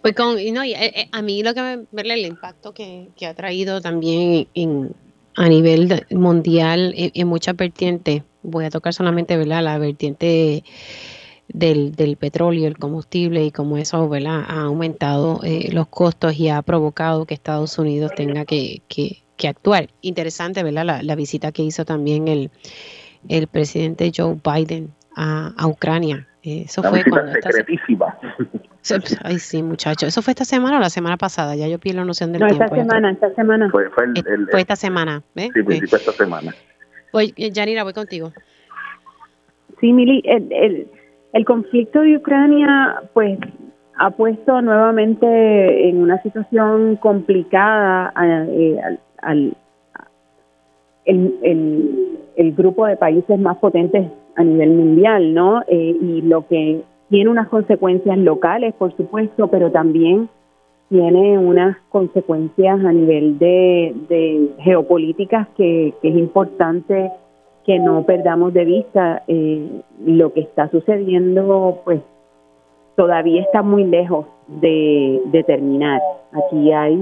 Pues 0.00 0.14
con, 0.14 0.36
no, 0.36 0.62
eh, 0.62 0.74
eh, 0.74 1.08
a 1.12 1.20
mí 1.20 1.42
lo 1.42 1.52
que 1.52 1.86
me 1.90 2.02
el 2.02 2.26
impacto 2.26 2.72
que, 2.72 3.10
ha 3.26 3.34
traído 3.34 3.82
también 3.82 4.46
en, 4.54 4.94
a 5.36 5.48
nivel 5.48 6.06
mundial 6.10 6.94
en, 6.96 7.10
en 7.14 7.28
muchas 7.28 7.56
vertientes, 7.56 8.22
voy 8.42 8.64
a 8.64 8.70
tocar 8.70 8.94
solamente 8.94 9.36
¿verdad? 9.36 9.62
la 9.62 9.78
vertiente 9.78 10.64
del, 11.48 11.94
del 11.94 12.16
petróleo, 12.16 12.66
el 12.66 12.78
combustible 12.78 13.44
y 13.44 13.50
como 13.50 13.76
eso 13.76 14.08
¿verdad? 14.08 14.44
ha 14.46 14.62
aumentado 14.62 15.40
eh, 15.42 15.70
los 15.72 15.88
costos 15.88 16.38
y 16.38 16.48
ha 16.48 16.62
provocado 16.62 17.26
que 17.26 17.34
Estados 17.34 17.78
Unidos 17.78 18.12
tenga 18.16 18.44
que, 18.44 18.82
que, 18.88 19.22
que 19.36 19.48
actuar. 19.48 19.88
Interesante, 20.00 20.62
¿verdad? 20.62 21.00
La, 21.02 21.14
visita 21.14 21.52
que 21.52 21.62
hizo 21.62 21.84
también 21.84 22.28
el, 22.28 22.50
el 23.28 23.46
presidente 23.46 24.12
Joe 24.14 24.36
Biden 24.42 24.92
a, 25.16 25.52
a 25.56 25.66
Ucrania. 25.66 26.28
Eso 26.42 26.82
fue 26.82 27.02
cuando 27.04 27.32
secretísima. 27.32 28.18
Ay, 29.22 29.38
sí, 29.38 29.62
muchacho. 29.62 30.06
¿Eso 30.06 30.20
fue 30.20 30.32
esta 30.32 30.44
semana 30.44 30.76
o 30.76 30.80
la 30.80 30.90
semana 30.90 31.16
pasada? 31.16 31.56
Ya 31.56 31.68
yo 31.68 31.78
pierdo 31.78 32.00
la 32.00 32.06
noción 32.06 32.32
del 32.32 32.42
no, 32.42 32.48
tiempo. 32.48 32.64
esta 32.64 32.76
semana, 32.76 33.10
esta 33.12 33.34
semana. 33.34 33.70
Fue, 33.70 33.88
fue, 33.90 34.06
fue 34.50 34.60
esta 34.60 34.76
semana, 34.76 35.22
¿ves? 35.34 35.50
Sí, 35.54 35.62
fue 35.62 35.98
esta 35.98 36.12
semana. 36.12 36.54
Pues, 37.10 37.32
Yanira, 37.36 37.82
voy 37.84 37.94
contigo. 37.94 38.32
Sí, 39.80 39.92
Mili, 39.92 40.22
el, 40.24 40.52
el, 40.52 40.88
el 41.32 41.44
conflicto 41.44 42.00
de 42.00 42.16
Ucrania, 42.16 43.02
pues, 43.14 43.38
ha 43.96 44.10
puesto 44.10 44.60
nuevamente 44.60 45.88
en 45.88 45.98
una 45.98 46.20
situación 46.22 46.96
complicada 46.96 48.12
eh, 48.50 48.80
al, 49.22 49.56
el, 51.04 51.34
el, 51.42 52.18
el, 52.36 52.52
grupo 52.54 52.86
de 52.86 52.96
países 52.96 53.38
más 53.38 53.56
potentes 53.58 54.10
a 54.36 54.42
nivel 54.42 54.70
mundial, 54.70 55.32
¿no? 55.32 55.62
Eh, 55.68 55.96
y 56.00 56.22
lo 56.22 56.46
que 56.48 56.82
tiene 57.08 57.30
unas 57.30 57.48
consecuencias 57.48 58.18
locales, 58.18 58.74
por 58.74 58.96
supuesto, 58.96 59.48
pero 59.48 59.70
también 59.70 60.28
tiene 60.88 61.38
unas 61.38 61.76
consecuencias 61.88 62.84
a 62.84 62.92
nivel 62.92 63.38
de, 63.38 63.94
de 64.08 64.50
geopolíticas 64.60 65.48
que, 65.56 65.94
es 66.02 66.16
importante 66.16 67.10
que 67.64 67.78
no 67.78 68.04
perdamos 68.04 68.52
de 68.52 68.64
vista. 68.64 69.22
Eh, 69.26 69.82
lo 70.04 70.32
que 70.32 70.40
está 70.40 70.68
sucediendo, 70.70 71.80
pues 71.84 72.00
todavía 72.96 73.42
está 73.42 73.62
muy 73.62 73.84
lejos 73.84 74.26
de, 74.46 75.44
terminar. 75.46 76.00
Aquí 76.32 76.72
hay, 76.72 76.98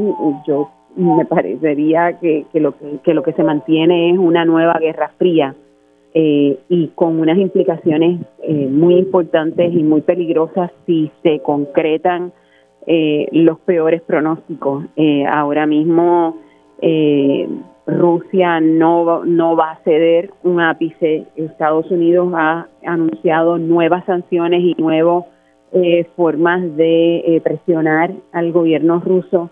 yo 0.47 0.71
me 0.97 1.25
parecería 1.25 2.19
que, 2.19 2.47
que, 2.53 2.61
lo 2.61 2.75
que 3.03 3.15
lo 3.15 3.23
que 3.23 3.33
se 3.33 3.43
mantiene 3.43 4.11
es 4.11 4.19
una 4.19 4.45
nueva 4.45 4.75
guerra 4.79 5.11
fría 5.17 5.55
eh, 6.15 6.59
y 6.69 6.89
con 6.89 7.19
unas 7.21 7.39
implicaciones 7.39 8.21
eh, 8.43 8.53
muy 8.53 8.97
importantes 8.97 9.73
y 9.73 9.83
muy 9.83 10.03
peligrosas 10.03 10.71
si 10.85 11.11
se 11.23 11.41
concretan 11.41 12.33
eh, 12.87 13.29
los 13.33 13.59
peores 13.61 14.03
pronósticos. 14.03 14.85
ahora 15.31 15.67
mismo 15.67 16.37
Rusia 17.87 18.61
no, 18.61 19.25
no 19.25 19.57
va 19.57 19.73
a 19.73 19.83
ceder 19.85 20.31
un 20.43 20.61
ápice. 20.61 21.27
Estados 21.37 21.91
Unidos 21.91 22.33
ha 22.35 22.67
anunciado 22.85 23.57
nuevas 23.57 24.05
sanciones 24.05 24.63
y 24.63 24.75
nuevas 24.83 25.25
formas 26.17 26.77
de 26.77 27.41
presionar 27.43 28.13
al 28.33 28.53
gobierno 28.53 29.01
ruso 29.01 29.49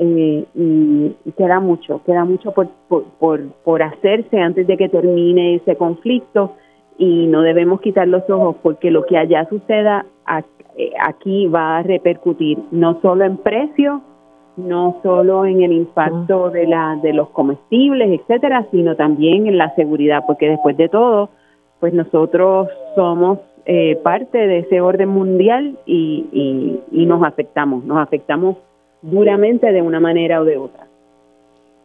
eh, 0.00 0.44
y, 0.54 1.32
queda 1.36 1.58
mucho, 1.58 2.00
queda 2.06 2.24
mucho 2.24 2.52
por, 2.52 2.68
por, 2.88 3.48
por, 3.64 3.82
hacerse 3.82 4.38
antes 4.38 4.64
de 4.68 4.76
que 4.76 4.88
termine 4.88 5.56
ese 5.56 5.74
conflicto 5.74 6.52
y 6.96 7.26
no 7.26 7.42
debemos 7.42 7.80
quitar 7.80 8.06
los 8.06 8.22
ojos 8.30 8.56
porque 8.62 8.92
lo 8.92 9.04
que 9.06 9.18
allá 9.18 9.48
suceda 9.48 10.06
eh, 10.76 10.92
aquí 11.04 11.48
va 11.48 11.78
a 11.78 11.82
repercutir 11.82 12.58
no 12.70 13.00
solo 13.02 13.24
en 13.24 13.38
precios, 13.38 14.00
no 14.56 15.00
solo 15.02 15.44
en 15.44 15.62
el 15.62 15.72
impacto 15.72 16.50
de 16.50 16.68
la 16.68 16.96
de 17.02 17.12
los 17.12 17.30
comestibles, 17.30 18.20
etcétera, 18.20 18.66
sino 18.70 18.94
también 18.94 19.48
en 19.48 19.58
la 19.58 19.74
seguridad, 19.74 20.22
porque 20.28 20.48
después 20.48 20.76
de 20.76 20.88
todo, 20.88 21.30
pues 21.80 21.92
nosotros 21.92 22.68
somos 22.94 23.40
eh, 23.66 23.96
parte 24.04 24.38
de 24.38 24.60
ese 24.60 24.80
orden 24.80 25.08
mundial 25.08 25.76
y, 25.86 26.26
y, 26.32 26.80
y 27.02 27.06
nos 27.06 27.24
afectamos, 27.24 27.84
nos 27.84 27.98
afectamos 27.98 28.58
duramente 29.02 29.72
de 29.72 29.82
una 29.82 30.00
manera 30.00 30.40
o 30.40 30.44
de 30.44 30.56
otra. 30.56 30.88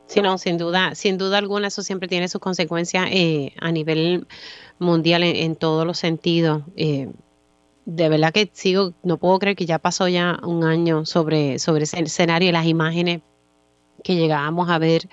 Sí, 0.07 0.21
no, 0.21 0.37
sin 0.37 0.57
duda, 0.57 0.95
sin 0.95 1.17
duda 1.17 1.37
alguna 1.37 1.67
eso 1.67 1.81
siempre 1.81 2.07
tiene 2.07 2.27
sus 2.27 2.41
consecuencias 2.41 3.07
eh, 3.11 3.53
a 3.59 3.71
nivel 3.71 4.27
mundial 4.79 5.23
en, 5.23 5.55
todos 5.55 5.87
los 5.87 5.97
sentidos. 5.97 6.63
Eh, 6.75 7.09
de 7.85 8.09
verdad 8.09 8.31
que 8.31 8.49
sigo, 8.53 8.93
no 9.03 9.17
puedo 9.17 9.39
creer 9.39 9.55
que 9.55 9.65
ya 9.65 9.79
pasó 9.79 10.07
ya 10.07 10.39
un 10.43 10.63
año 10.63 11.05
sobre, 11.05 11.59
sobre 11.59 11.83
ese 11.83 11.99
escenario 11.99 12.49
y 12.49 12.51
las 12.51 12.65
imágenes 12.65 13.21
que 14.03 14.15
llegábamos 14.15 14.69
a 14.69 14.77
ver 14.77 15.07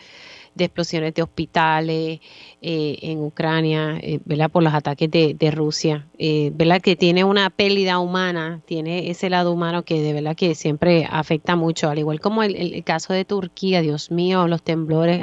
de 0.61 0.67
explosiones 0.67 1.15
de 1.15 1.23
hospitales 1.23 2.21
eh, 2.63 2.99
en 3.03 3.21
Ucrania, 3.21 3.99
eh, 4.01 4.21
¿verdad? 4.25 4.51
Por 4.51 4.63
los 4.63 4.75
ataques 4.75 5.11
de, 5.11 5.51
Rusia, 5.51 6.07
eh, 6.19 6.53
¿verdad? 6.55 6.81
Que 6.81 6.97
tiene 6.97 7.25
una 7.25 7.51
pérdida 7.51 7.99
humana, 7.99 8.61
tiene 8.67 9.11
ese 9.11 9.31
lado 9.31 9.53
humano 9.53 9.83
que 9.83 10.01
de 10.01 10.13
verdad 10.13 10.37
que 10.37 10.55
siempre 10.55 11.09
afecta 11.11 11.57
mucho, 11.57 11.89
al 11.89 11.99
igual 11.99 12.21
como 12.21 12.43
el, 12.43 12.55
el 12.55 12.85
caso 12.85 13.13
de 13.13 13.25
Turquía, 13.25 13.81
Dios 13.81 14.11
mío, 14.11 14.47
los 14.47 14.63
temblores, 14.63 15.21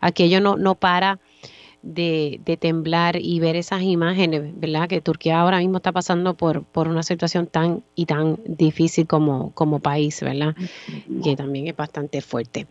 aquello 0.00 0.40
no, 0.40 0.56
no 0.56 0.74
para 0.74 1.20
de, 1.86 2.40
de, 2.44 2.56
temblar 2.56 3.16
y 3.16 3.38
ver 3.38 3.54
esas 3.54 3.82
imágenes, 3.82 4.58
¿verdad? 4.58 4.88
Que 4.88 5.00
Turquía 5.00 5.40
ahora 5.40 5.58
mismo 5.58 5.76
está 5.76 5.92
pasando 5.92 6.34
por, 6.34 6.64
por 6.64 6.88
una 6.88 7.04
situación 7.04 7.46
tan 7.46 7.84
y 7.94 8.06
tan 8.06 8.38
difícil 8.44 9.06
como, 9.06 9.52
como 9.52 9.78
país, 9.78 10.20
¿verdad? 10.20 10.56
Que 11.22 11.36
también 11.36 11.68
es 11.68 11.76
bastante 11.76 12.20
fuerte. 12.20 12.66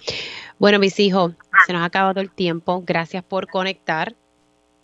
Bueno, 0.59 0.79
mis 0.79 0.99
hijos, 0.99 1.31
se 1.65 1.71
nos 1.71 1.81
ha 1.81 1.85
acabado 1.85 2.19
el 2.19 2.29
tiempo. 2.29 2.83
Gracias 2.85 3.23
por 3.23 3.47
conectar. 3.47 4.13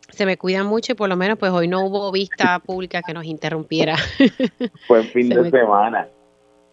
Se 0.10 0.26
me 0.26 0.38
cuidan 0.38 0.66
mucho 0.66 0.94
y 0.94 0.95
por 0.95 1.10
lo 1.10 1.18
menos 1.18 1.38
pues 1.38 1.52
hoy 1.52 1.68
no 1.68 1.86
hubo 1.86 2.12
vista 2.12 2.60
pública 2.60 3.02
que 3.02 3.14
nos 3.14 3.26
interrumpiera. 3.26 3.98
Fue 4.88 5.03
fin 5.03 5.30
de 5.30 5.49
semana. 5.49 6.08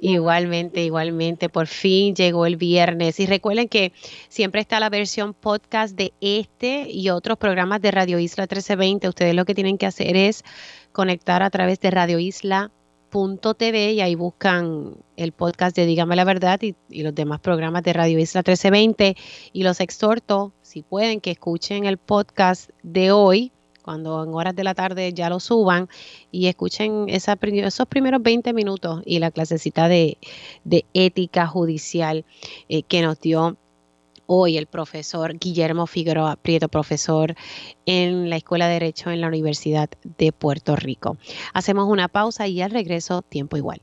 Igualmente, 0.01 0.85
igualmente, 0.85 1.49
por 1.49 1.67
fin 1.67 2.15
llegó 2.15 2.47
el 2.47 2.57
viernes. 2.57 3.19
Y 3.19 3.27
recuerden 3.27 3.69
que 3.69 3.93
siempre 4.29 4.61
está 4.61 4.79
la 4.79 4.91
versión 4.91 5.35
podcast 5.35 5.97
de 5.97 6.13
este 6.21 6.89
y 6.89 7.11
otros 7.11 7.39
programas 7.39 7.83
de 7.83 7.91
Radio 7.91 8.19
Isla 8.19 8.45
1320. 8.45 9.09
Ustedes 9.09 9.35
lo 9.35 9.45
que 9.45 9.55
tienen 9.55 9.77
que 9.77 9.87
hacer 9.87 10.17
es 10.17 10.45
conectar 10.93 11.43
a 11.43 11.51
través 11.51 11.81
de 11.81 11.91
radioisla.tv 11.91 13.93
y 13.93 14.01
ahí 14.01 14.15
buscan 14.15 14.97
el 15.17 15.33
podcast 15.33 15.75
de 15.75 15.87
Dígame 15.87 16.15
la 16.15 16.25
Verdad 16.25 16.61
y, 16.63 16.77
y, 16.89 17.03
los 17.03 17.15
demás 17.15 17.41
programas 17.41 17.83
de 17.83 17.93
Radio 17.93 18.21
Isla 18.21 18.41
1320. 18.41 19.17
Y 19.53 19.63
los 19.65 19.81
exhorto, 19.81 20.53
si 20.63 20.83
pueden, 20.83 21.21
que 21.21 21.33
escuchen 21.33 21.87
el 21.87 21.99
podcast 21.99 22.71
de 22.85 23.11
hoy 23.11 23.53
cuando 23.89 24.23
en 24.23 24.35
horas 24.35 24.55
de 24.55 24.65
la 24.65 24.75
tarde 24.75 25.15
ya 25.15 25.31
lo 25.31 25.41
suban 25.41 25.89
y 26.31 26.49
escuchen 26.49 27.07
esos 27.09 27.37
primeros 27.39 28.23
20 28.23 28.53
minutos 28.53 29.01
y 29.07 29.19
la 29.19 29.31
clasecita 29.31 29.89
de, 29.89 30.19
ética 30.93 31.47
judicial 31.47 32.27
eh, 32.69 32.83
que 32.83 33.01
nos 33.01 33.19
dio 33.19 33.57
hoy 34.27 34.59
el 34.59 34.67
profesor 34.67 35.39
Guillermo 35.39 35.87
Figueroa 35.87 36.37
Prieto, 36.37 36.69
profesor 36.69 37.35
en 37.87 38.29
la 38.29 38.37
Escuela 38.37 38.67
de 38.67 38.75
Derecho 38.75 39.11
en 39.11 39.23
la 39.23 39.29
Universidad 39.29 39.89
de 40.19 40.33
Puerto 40.33 40.77
Rico. 40.77 41.17
Hacemos 41.55 41.89
una 41.89 42.09
pausa 42.09 42.47
y 42.47 42.61
al 42.61 42.73
regreso, 42.73 43.23
tiempo 43.23 43.57
igual. 43.57 43.81